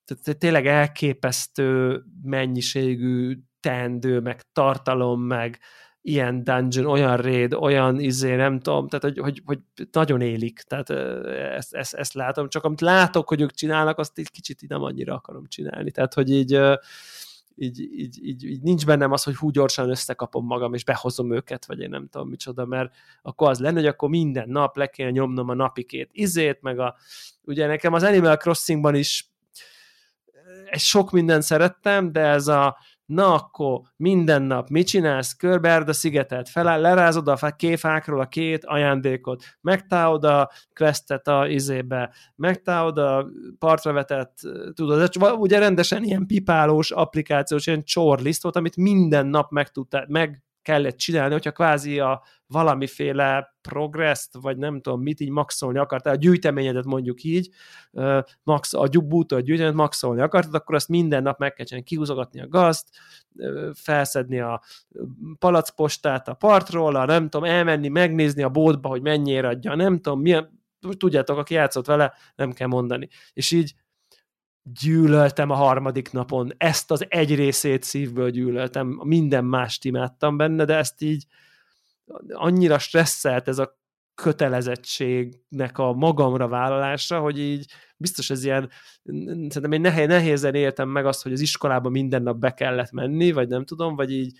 tehát 0.06 0.40
tényleg 0.40 0.68
elképesztő 0.68 2.02
mennyiségű 2.24 3.38
teendő, 3.60 4.20
meg 4.20 4.42
tartalom, 4.52 5.22
meg 5.22 5.60
ilyen 6.02 6.44
dungeon, 6.44 6.86
olyan 6.86 7.18
raid, 7.18 7.54
olyan 7.54 8.00
izé, 8.00 8.36
nem 8.36 8.60
tudom, 8.60 8.88
tehát 8.88 9.04
hogy, 9.04 9.18
hogy, 9.18 9.42
hogy 9.46 9.60
nagyon 9.92 10.22
élik, 10.22 10.62
tehát 10.62 10.90
ezt, 11.56 11.74
ezt, 11.74 11.94
ezt 11.94 12.14
látom, 12.14 12.50
csak 12.50 12.64
amit 12.64 12.82
látok, 12.82 13.28
hogy 13.28 13.42
ők 13.42 13.52
csinálnak, 13.52 13.98
azt 13.98 14.18
egy 14.18 14.32
kicsit 14.32 14.68
nem 14.68 14.84
annyira 14.84 15.14
akarom 15.14 15.46
csinálni, 15.48 15.92
tehát 15.92 16.14
hogy 16.14 16.30
így 16.30 16.60
így, 17.62 17.80
így, 17.80 18.26
így, 18.26 18.44
így 18.44 18.62
nincs 18.62 18.86
bennem 18.86 19.12
az, 19.12 19.24
hogy 19.24 19.36
hú 19.36 19.50
gyorsan 19.50 19.90
összekapom 19.90 20.46
magam, 20.46 20.74
és 20.74 20.84
behozom 20.84 21.34
őket, 21.34 21.66
vagy 21.66 21.80
én 21.80 21.90
nem 21.90 22.08
tudom 22.08 22.30
micsoda, 22.30 22.66
mert 22.66 22.96
akkor 23.22 23.50
az 23.50 23.60
lenne, 23.60 23.80
hogy 23.80 23.88
akkor 23.88 24.10
minden 24.10 24.50
nap 24.50 24.78
le 24.78 24.88
kéne 24.88 25.10
nyomnom 25.10 25.50
a 25.50 25.54
napi 25.54 25.84
két 25.84 26.10
izét, 26.12 26.62
meg 26.62 26.80
a, 26.80 26.96
ugye 27.44 27.68
nekem 27.68 27.94
az 27.94 28.04
Animal 28.04 28.38
Crossingban 28.38 28.96
is 28.96 29.30
egy 30.70 30.80
sok 30.80 31.12
mindent 31.12 31.44
szerettem, 31.44 32.12
de 32.12 32.22
ez 32.22 32.48
a 32.48 32.78
na 33.10 33.34
akkor 33.34 33.82
minden 33.96 34.42
nap 34.42 34.70
mit 34.70 34.88
csinálsz, 34.88 35.34
körbeerd 35.34 35.90
a 35.90 35.94
szigetet, 35.94 36.50
feláll, 36.50 36.82
lerázod 36.82 37.28
a 37.28 37.56
kéfákról 37.56 38.20
a 38.20 38.28
két 38.28 38.66
ajándékot, 38.66 39.44
megtáod 39.62 40.24
a 40.24 40.50
questet 40.74 41.28
a 41.28 41.48
izébe, 41.48 42.14
megtáod 42.36 42.98
a 42.98 43.30
partra 43.60 43.94
vetett, 43.94 44.38
tudod, 44.74 45.10
ugye 45.22 45.60
rendesen 45.60 46.04
ilyen 46.04 46.26
pipálós 46.28 46.92
applikációs, 46.92 47.68
ilyen 47.68 47.84
csorlistot, 47.84 48.56
amit 48.56 48.76
minden 48.76 49.26
nap 49.26 49.52
meg, 49.52 49.72
tudtál, 49.72 50.06
meg 50.08 50.44
kellett 50.70 50.98
csinálni, 50.98 51.34
hogyha 51.34 51.52
kvázi 51.52 52.00
a 52.00 52.24
valamiféle 52.48 53.56
progresszt, 53.62 54.38
vagy 54.42 54.58
nem 54.58 54.82
tudom 54.82 55.02
mit 55.02 55.20
így 55.20 55.30
maxolni 55.30 55.78
akartál, 55.78 56.14
a 56.14 56.18
gyűjteményedet 56.18 56.86
mondjuk 56.86 57.24
így, 57.24 57.50
max, 58.44 58.74
a 58.74 58.88
bútó 58.88 59.36
a 59.36 59.40
gyűjteményedet 59.40 59.80
maxolni 59.80 60.22
akartad, 60.22 60.54
akkor 60.54 60.76
azt 60.76 60.88
minden 60.88 61.24
nap 61.24 61.40
meg 61.40 61.54
kell 61.54 61.66
csinálni, 61.66 61.88
kihúzogatni 61.88 62.42
a 62.42 62.48
gazt, 62.48 62.90
felszedni 63.74 64.40
a 64.40 64.62
palackpostát 65.40 66.28
a 66.28 66.34
partról, 66.34 66.96
a 66.96 67.06
nem 67.06 67.30
tudom, 67.30 67.50
elmenni, 67.50 67.88
megnézni 67.88 68.44
a 68.44 68.50
bótba, 68.50 68.90
hogy 68.90 69.02
mennyire 69.02 69.48
adja, 69.48 69.76
nem 69.76 70.00
tudom, 70.00 70.22
milyen, 70.22 70.62
tudjátok, 70.98 71.38
aki 71.38 71.54
játszott 71.54 71.86
vele, 71.86 72.14
nem 72.36 72.52
kell 72.52 72.68
mondani. 72.68 73.10
És 73.34 73.52
így 73.52 73.74
gyűlöltem 74.82 75.50
a 75.50 75.56
harmadik 75.56 76.12
napon, 76.12 76.54
ezt 76.58 76.92
az 76.92 77.06
egy 77.10 77.36
részét 77.36 77.84
szívből 77.84 78.30
gyűlöltem, 78.30 79.00
minden 79.04 79.46
mást 79.46 79.86
imádtam 79.86 80.38
benne, 80.38 80.66
de 80.66 80.76
ezt 80.76 81.02
így 81.02 81.26
annyira 82.28 82.80
stresszelt 82.80 83.48
ez 83.48 83.60
a 83.60 83.78
kötelezettségnek 84.16 85.78
a 85.78 85.94
magamra 85.94 86.48
vállalása, 86.48 87.20
hogy 87.20 87.40
így 87.40 87.72
biztos 87.98 88.30
ez 88.30 88.44
ilyen, 88.44 88.70
szerintem 89.04 89.72
én 89.72 89.82
nehéz, 89.82 90.08
nehézen 90.08 90.56
éltem 90.56 90.90
meg 90.90 91.06
azt, 91.06 91.24
hogy 91.24 91.32
az 91.32 91.40
iskolában 91.40 91.92
minden 91.92 92.22
nap 92.22 92.38
be 92.38 92.54
kellett 92.54 92.92
menni, 92.92 93.32
vagy 93.32 93.48
nem 93.48 93.66
tudom, 93.66 93.96
vagy 93.96 94.12
így 94.12 94.38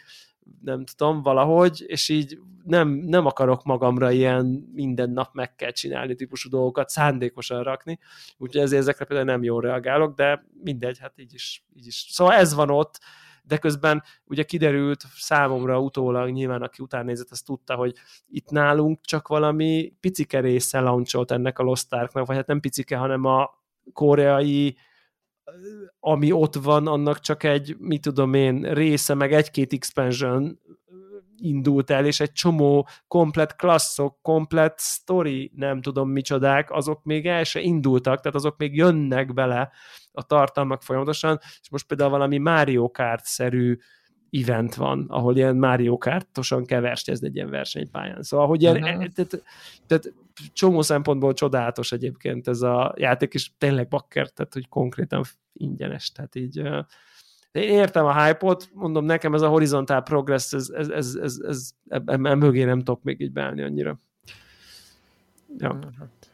nem 0.62 0.86
tudom, 0.86 1.22
valahogy, 1.22 1.84
és 1.88 2.10
így 2.10 2.40
nem, 2.64 2.90
nem 2.90 3.26
akarok 3.26 3.64
magamra 3.64 4.12
ilyen 4.12 4.70
minden 4.74 5.10
nap 5.10 5.34
meg 5.34 5.56
kell 5.56 5.72
csinálni 5.72 6.16
típusú 6.16 6.50
dolgokat 6.50 6.90
szándékosan 6.90 7.64
rakni, 7.64 8.00
úgyhogy 8.38 8.62
ezért 8.62 8.82
ezekre 8.82 9.06
például 9.06 9.30
nem 9.30 9.44
jól 9.44 9.62
reagálok, 9.62 10.16
de 10.16 10.46
mindegy, 10.64 11.00
hát 11.00 11.20
így 11.20 11.34
is, 11.34 11.66
így 11.76 11.88
is. 11.88 12.06
Szóval 12.10 12.34
ez 12.34 12.54
van 12.54 12.70
ott, 12.70 13.00
de 13.44 13.58
közben 13.58 14.04
ugye 14.26 14.44
kiderült 14.44 15.04
számomra 15.16 15.80
utólag, 15.80 16.30
nyilván 16.30 16.62
aki 16.62 16.84
utánnézett, 16.84 17.30
az 17.30 17.42
tudta, 17.42 17.76
hogy 17.76 17.94
itt 18.30 18.50
nálunk 18.50 19.02
csak 19.02 19.28
valami 19.28 19.94
picike 20.00 20.40
része 20.40 20.80
launcholt 20.80 21.32
ennek 21.32 21.60
a 21.60 21.64
Lost 21.64 21.94
Arknak, 21.94 22.28
vagy 22.28 22.36
hát 22.36 22.48
nem 22.48 22.60
picike, 22.60 22.98
hanem 22.98 23.26
a 23.26 23.50
koreai 23.94 24.78
ami 26.00 26.32
ott 26.32 26.56
van, 26.56 26.88
annak 26.88 27.20
csak 27.20 27.44
egy, 27.44 27.76
mit 27.80 28.02
tudom 28.02 28.34
én, 28.34 28.62
része, 28.62 29.14
meg 29.14 29.34
egy-két 29.34 29.74
expansion 29.74 30.60
indult 31.42 31.90
el, 31.90 32.06
és 32.06 32.20
egy 32.20 32.32
csomó 32.32 32.88
komplet 33.08 33.56
klasszok, 33.56 34.22
komplet 34.22 34.80
story, 34.80 35.52
nem 35.56 35.82
tudom 35.82 36.10
micsodák, 36.10 36.72
azok 36.72 37.04
még 37.04 37.28
el 37.28 37.44
se 37.44 37.60
indultak, 37.60 38.20
tehát 38.20 38.38
azok 38.38 38.58
még 38.58 38.76
jönnek 38.76 39.34
bele 39.34 39.72
a 40.12 40.24
tartalmak 40.24 40.82
folyamatosan, 40.82 41.40
és 41.62 41.70
most 41.70 41.88
például 41.88 42.10
valami 42.10 42.38
Mario 42.38 42.92
Kart-szerű 42.92 43.78
event 44.32 44.76
van, 44.76 45.06
ahol 45.10 45.36
ilyen 45.36 45.56
Mario 45.56 45.98
Kartosan 45.98 46.66
kell 46.66 46.82
versenyezni 46.82 47.28
egy 47.28 47.36
ilyen 47.36 47.50
versenypályán. 47.50 48.22
Szóval, 48.24 48.48
hogy 48.48 48.62
ilyen, 48.62 48.84
uh-huh. 48.84 49.06
tehát, 49.06 49.44
tehát 49.88 50.14
csomó 50.54 50.82
szempontból 50.82 51.34
csodálatos 51.34 51.92
egyébként 51.92 52.48
ez 52.48 52.62
a 52.62 52.94
játék, 52.98 53.34
és 53.34 53.52
tényleg 53.58 53.88
bakker, 53.88 54.30
tehát 54.30 54.54
hogy 54.54 54.70
konkrétan 54.70 55.24
ingyenes, 55.54 56.12
tehát 56.12 56.36
így 56.36 56.58
én 57.52 57.70
értem 57.70 58.06
a 58.06 58.24
hype-ot, 58.24 58.70
mondom, 58.74 59.06
nekem 59.06 59.34
ez 59.34 59.42
a 59.42 59.48
horizontál 59.48 60.02
progress, 60.02 60.54
ez, 60.54 60.70
ez, 60.70 60.90
ez, 60.90 61.16
ez, 61.16 61.40
ez 61.48 61.70
ebben 61.88 62.38
mögé 62.38 62.64
nem 62.64 62.78
tudok 62.78 63.04
még 63.04 63.22
így 63.22 63.32
beállni 63.32 63.62
annyira. 63.62 64.00
Ja. 65.58 65.80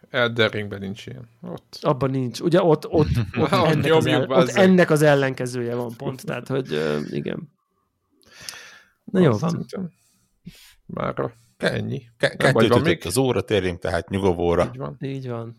Elden 0.09 0.49
Ringben 0.49 0.79
nincs 0.79 1.05
ilyen. 1.05 1.29
Ott. 1.41 1.77
Abban 1.81 2.09
nincs. 2.09 2.39
Ugye 2.39 2.63
ott, 2.63 2.87
ott, 2.87 3.07
ott, 3.37 3.51
ennek, 3.51 3.93
az 3.93 4.05
el, 4.05 4.29
ott 4.29 4.47
ennek 4.47 4.89
az 4.89 5.01
ellenkezője 5.01 5.75
van 5.75 5.93
pont, 5.97 6.25
tehát 6.25 6.47
hogy 6.47 6.71
igen. 7.09 7.49
Na 9.03 9.19
jó 9.19 9.31
van. 9.37 9.65
Már 10.85 11.13
ennyi. 11.71 12.01
Ke- 12.17 12.37
kettőt 12.37 12.83
még... 12.83 13.01
az 13.05 13.17
óra, 13.17 13.41
térjünk 13.41 13.79
tehát 13.79 14.09
nyugovóra. 14.09 14.71
Így 14.73 14.77
van. 14.77 14.97
Így 14.99 15.29
van. 15.29 15.55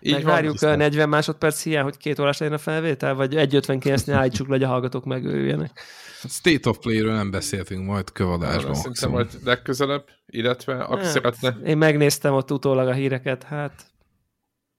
Így 0.00 0.12
Megvárjuk 0.12 0.60
van, 0.60 0.76
40 0.76 1.08
másodperc 1.08 1.62
hiány, 1.62 1.82
hogy 1.82 1.96
két 1.96 2.18
órás 2.18 2.38
legyen 2.38 2.54
a 2.54 2.58
felvétel, 2.58 3.14
vagy 3.14 3.34
1.59-nél 3.34 4.12
állítsuk 4.12 4.46
le, 4.46 4.52
hogy 4.52 4.62
a 4.62 4.68
hallgatók 4.68 5.04
megőrüljenek. 5.04 5.80
State 6.28 6.68
of 6.68 6.78
Play-ről 6.78 7.14
nem 7.14 7.30
beszéltünk 7.30 7.86
majd 7.86 8.12
kövadásban. 8.12 8.74
Szerintem 8.74 9.10
majd 9.10 9.28
legközelebb, 9.44 10.04
illetve 10.26 10.82
aki 10.82 11.02
hát, 11.02 11.10
szeretne. 11.10 11.56
Én 11.64 11.78
megnéztem 11.78 12.34
ott 12.34 12.50
utólag 12.50 12.88
a 12.88 12.92
híreket, 12.92 13.42
hát 13.42 13.89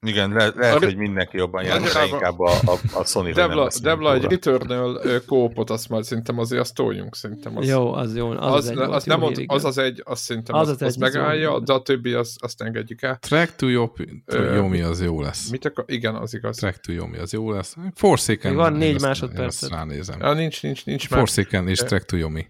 igen, 0.08 0.32
le, 0.34 0.52
lehet, 0.56 0.84
hogy 0.84 0.98
mindenki 0.98 1.38
jobban 1.38 1.64
jár, 1.64 1.82
de 1.82 2.06
inkább 2.06 2.40
a, 2.40 2.52
a, 2.52 2.80
a 2.94 3.06
sony 3.06 3.34
Devla, 3.34 3.70
Devla 3.82 4.14
egy 4.14 4.24
Returnal 4.24 5.02
kópot, 5.26 5.70
azt 5.70 5.90
majd 5.90 6.04
szerintem 6.04 6.40
azért 6.40 6.62
azt 6.62 6.76
toljunk, 6.76 7.16
szerintem. 7.16 7.58
Az, 7.58 7.68
jó, 7.68 7.94
az 7.94 8.16
jó. 8.16 8.30
Az, 8.30 8.38
az, 8.38 8.54
az, 8.54 8.70
egy 8.70 8.78
az, 8.78 9.04
nem 9.04 9.24
ott, 9.24 9.44
az 9.46 9.66
az 9.66 9.78
egy, 9.78 10.02
azt 10.06 10.24
szerintem 10.24 10.56
az, 10.56 10.68
az, 10.68 10.82
az, 10.82 10.88
az 10.88 10.96
megállja, 10.96 11.60
de 11.60 11.74
a 11.74 11.82
többi 11.82 12.14
azt, 12.14 12.44
azt 12.44 12.62
engedjük 12.62 13.02
el. 13.02 13.18
Track 13.18 13.56
to 13.56 13.68
Yomi 13.68 14.82
az 14.82 15.02
jó 15.02 15.22
lesz. 15.22 15.50
Mit 15.50 15.66
akar? 15.66 15.84
Igen, 15.88 16.16
az 16.16 16.34
igaz. 16.34 16.58
Track 16.58 16.80
to 16.80 16.92
Yomi 16.92 17.18
az 17.18 17.34
jó 17.34 17.52
lesz. 17.52 17.76
Forsaken. 17.96 18.56
Van 18.56 18.74
négy 18.74 19.02
másodperc. 19.02 19.70
ránézem. 19.70 20.20
Ja, 20.20 20.34
nincs, 20.34 20.64
nincs, 20.64 20.86
nincs 20.86 21.08
Forsaken 21.08 21.68
és 21.68 21.80
Track 21.80 22.06
to 22.06 22.18
Yomi. 22.18 22.46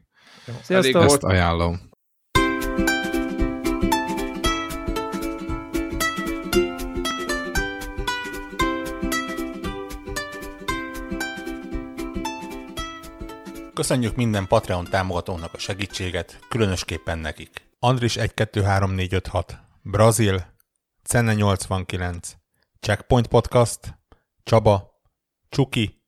Sziasztok! 0.62 1.04
Ezt 1.04 1.24
ajánlom. 1.24 1.91
Köszönjük 13.74 14.16
minden 14.16 14.48
Patreon 14.48 14.86
támogatónak 14.86 15.54
a 15.54 15.58
segítséget, 15.58 16.40
különösképpen 16.50 17.20
nekik. 17.20 17.70
Andris 17.80 18.16
123456, 18.16 19.60
Brazil, 19.82 20.46
Cenne 21.04 21.34
89, 21.34 22.36
Checkpoint 22.80 23.28
Podcast, 23.28 24.00
Csaba, 24.44 25.02
Csuki, 25.50 26.02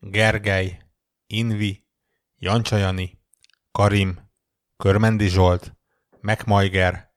Gergely, 0.00 0.78
Invi, 1.26 1.86
Jancsajani, 2.38 3.22
Karim, 3.72 4.30
Körmendi 4.76 5.28
Zsolt, 5.28 5.76
Megmajger, 6.20 7.12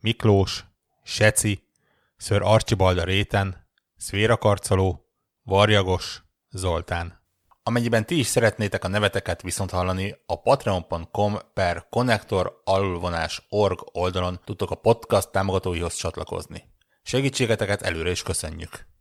Miklós, 0.00 0.64
Seci, 1.02 1.68
Ször 2.16 2.42
Archibalda 2.42 3.04
Réten, 3.04 3.68
Szvéra 3.96 4.36
Karcoló, 4.36 5.06
Varjagos, 5.42 6.22
Zoltán. 6.50 7.21
Amennyiben 7.64 8.06
ti 8.06 8.18
is 8.18 8.26
szeretnétek 8.26 8.84
a 8.84 8.88
neveteket 8.88 9.42
viszont 9.42 9.70
hallani, 9.70 10.14
a 10.26 10.40
patreon.com 10.40 11.36
per 11.54 11.86
connector 11.90 12.60
alulvonás 12.64 13.46
org 13.48 13.78
oldalon 13.92 14.40
tudtok 14.44 14.70
a 14.70 14.74
podcast 14.74 15.30
támogatóihoz 15.30 15.94
csatlakozni. 15.94 16.64
Segítségeteket 17.02 17.82
előre 17.82 18.10
is 18.10 18.22
köszönjük! 18.22 18.91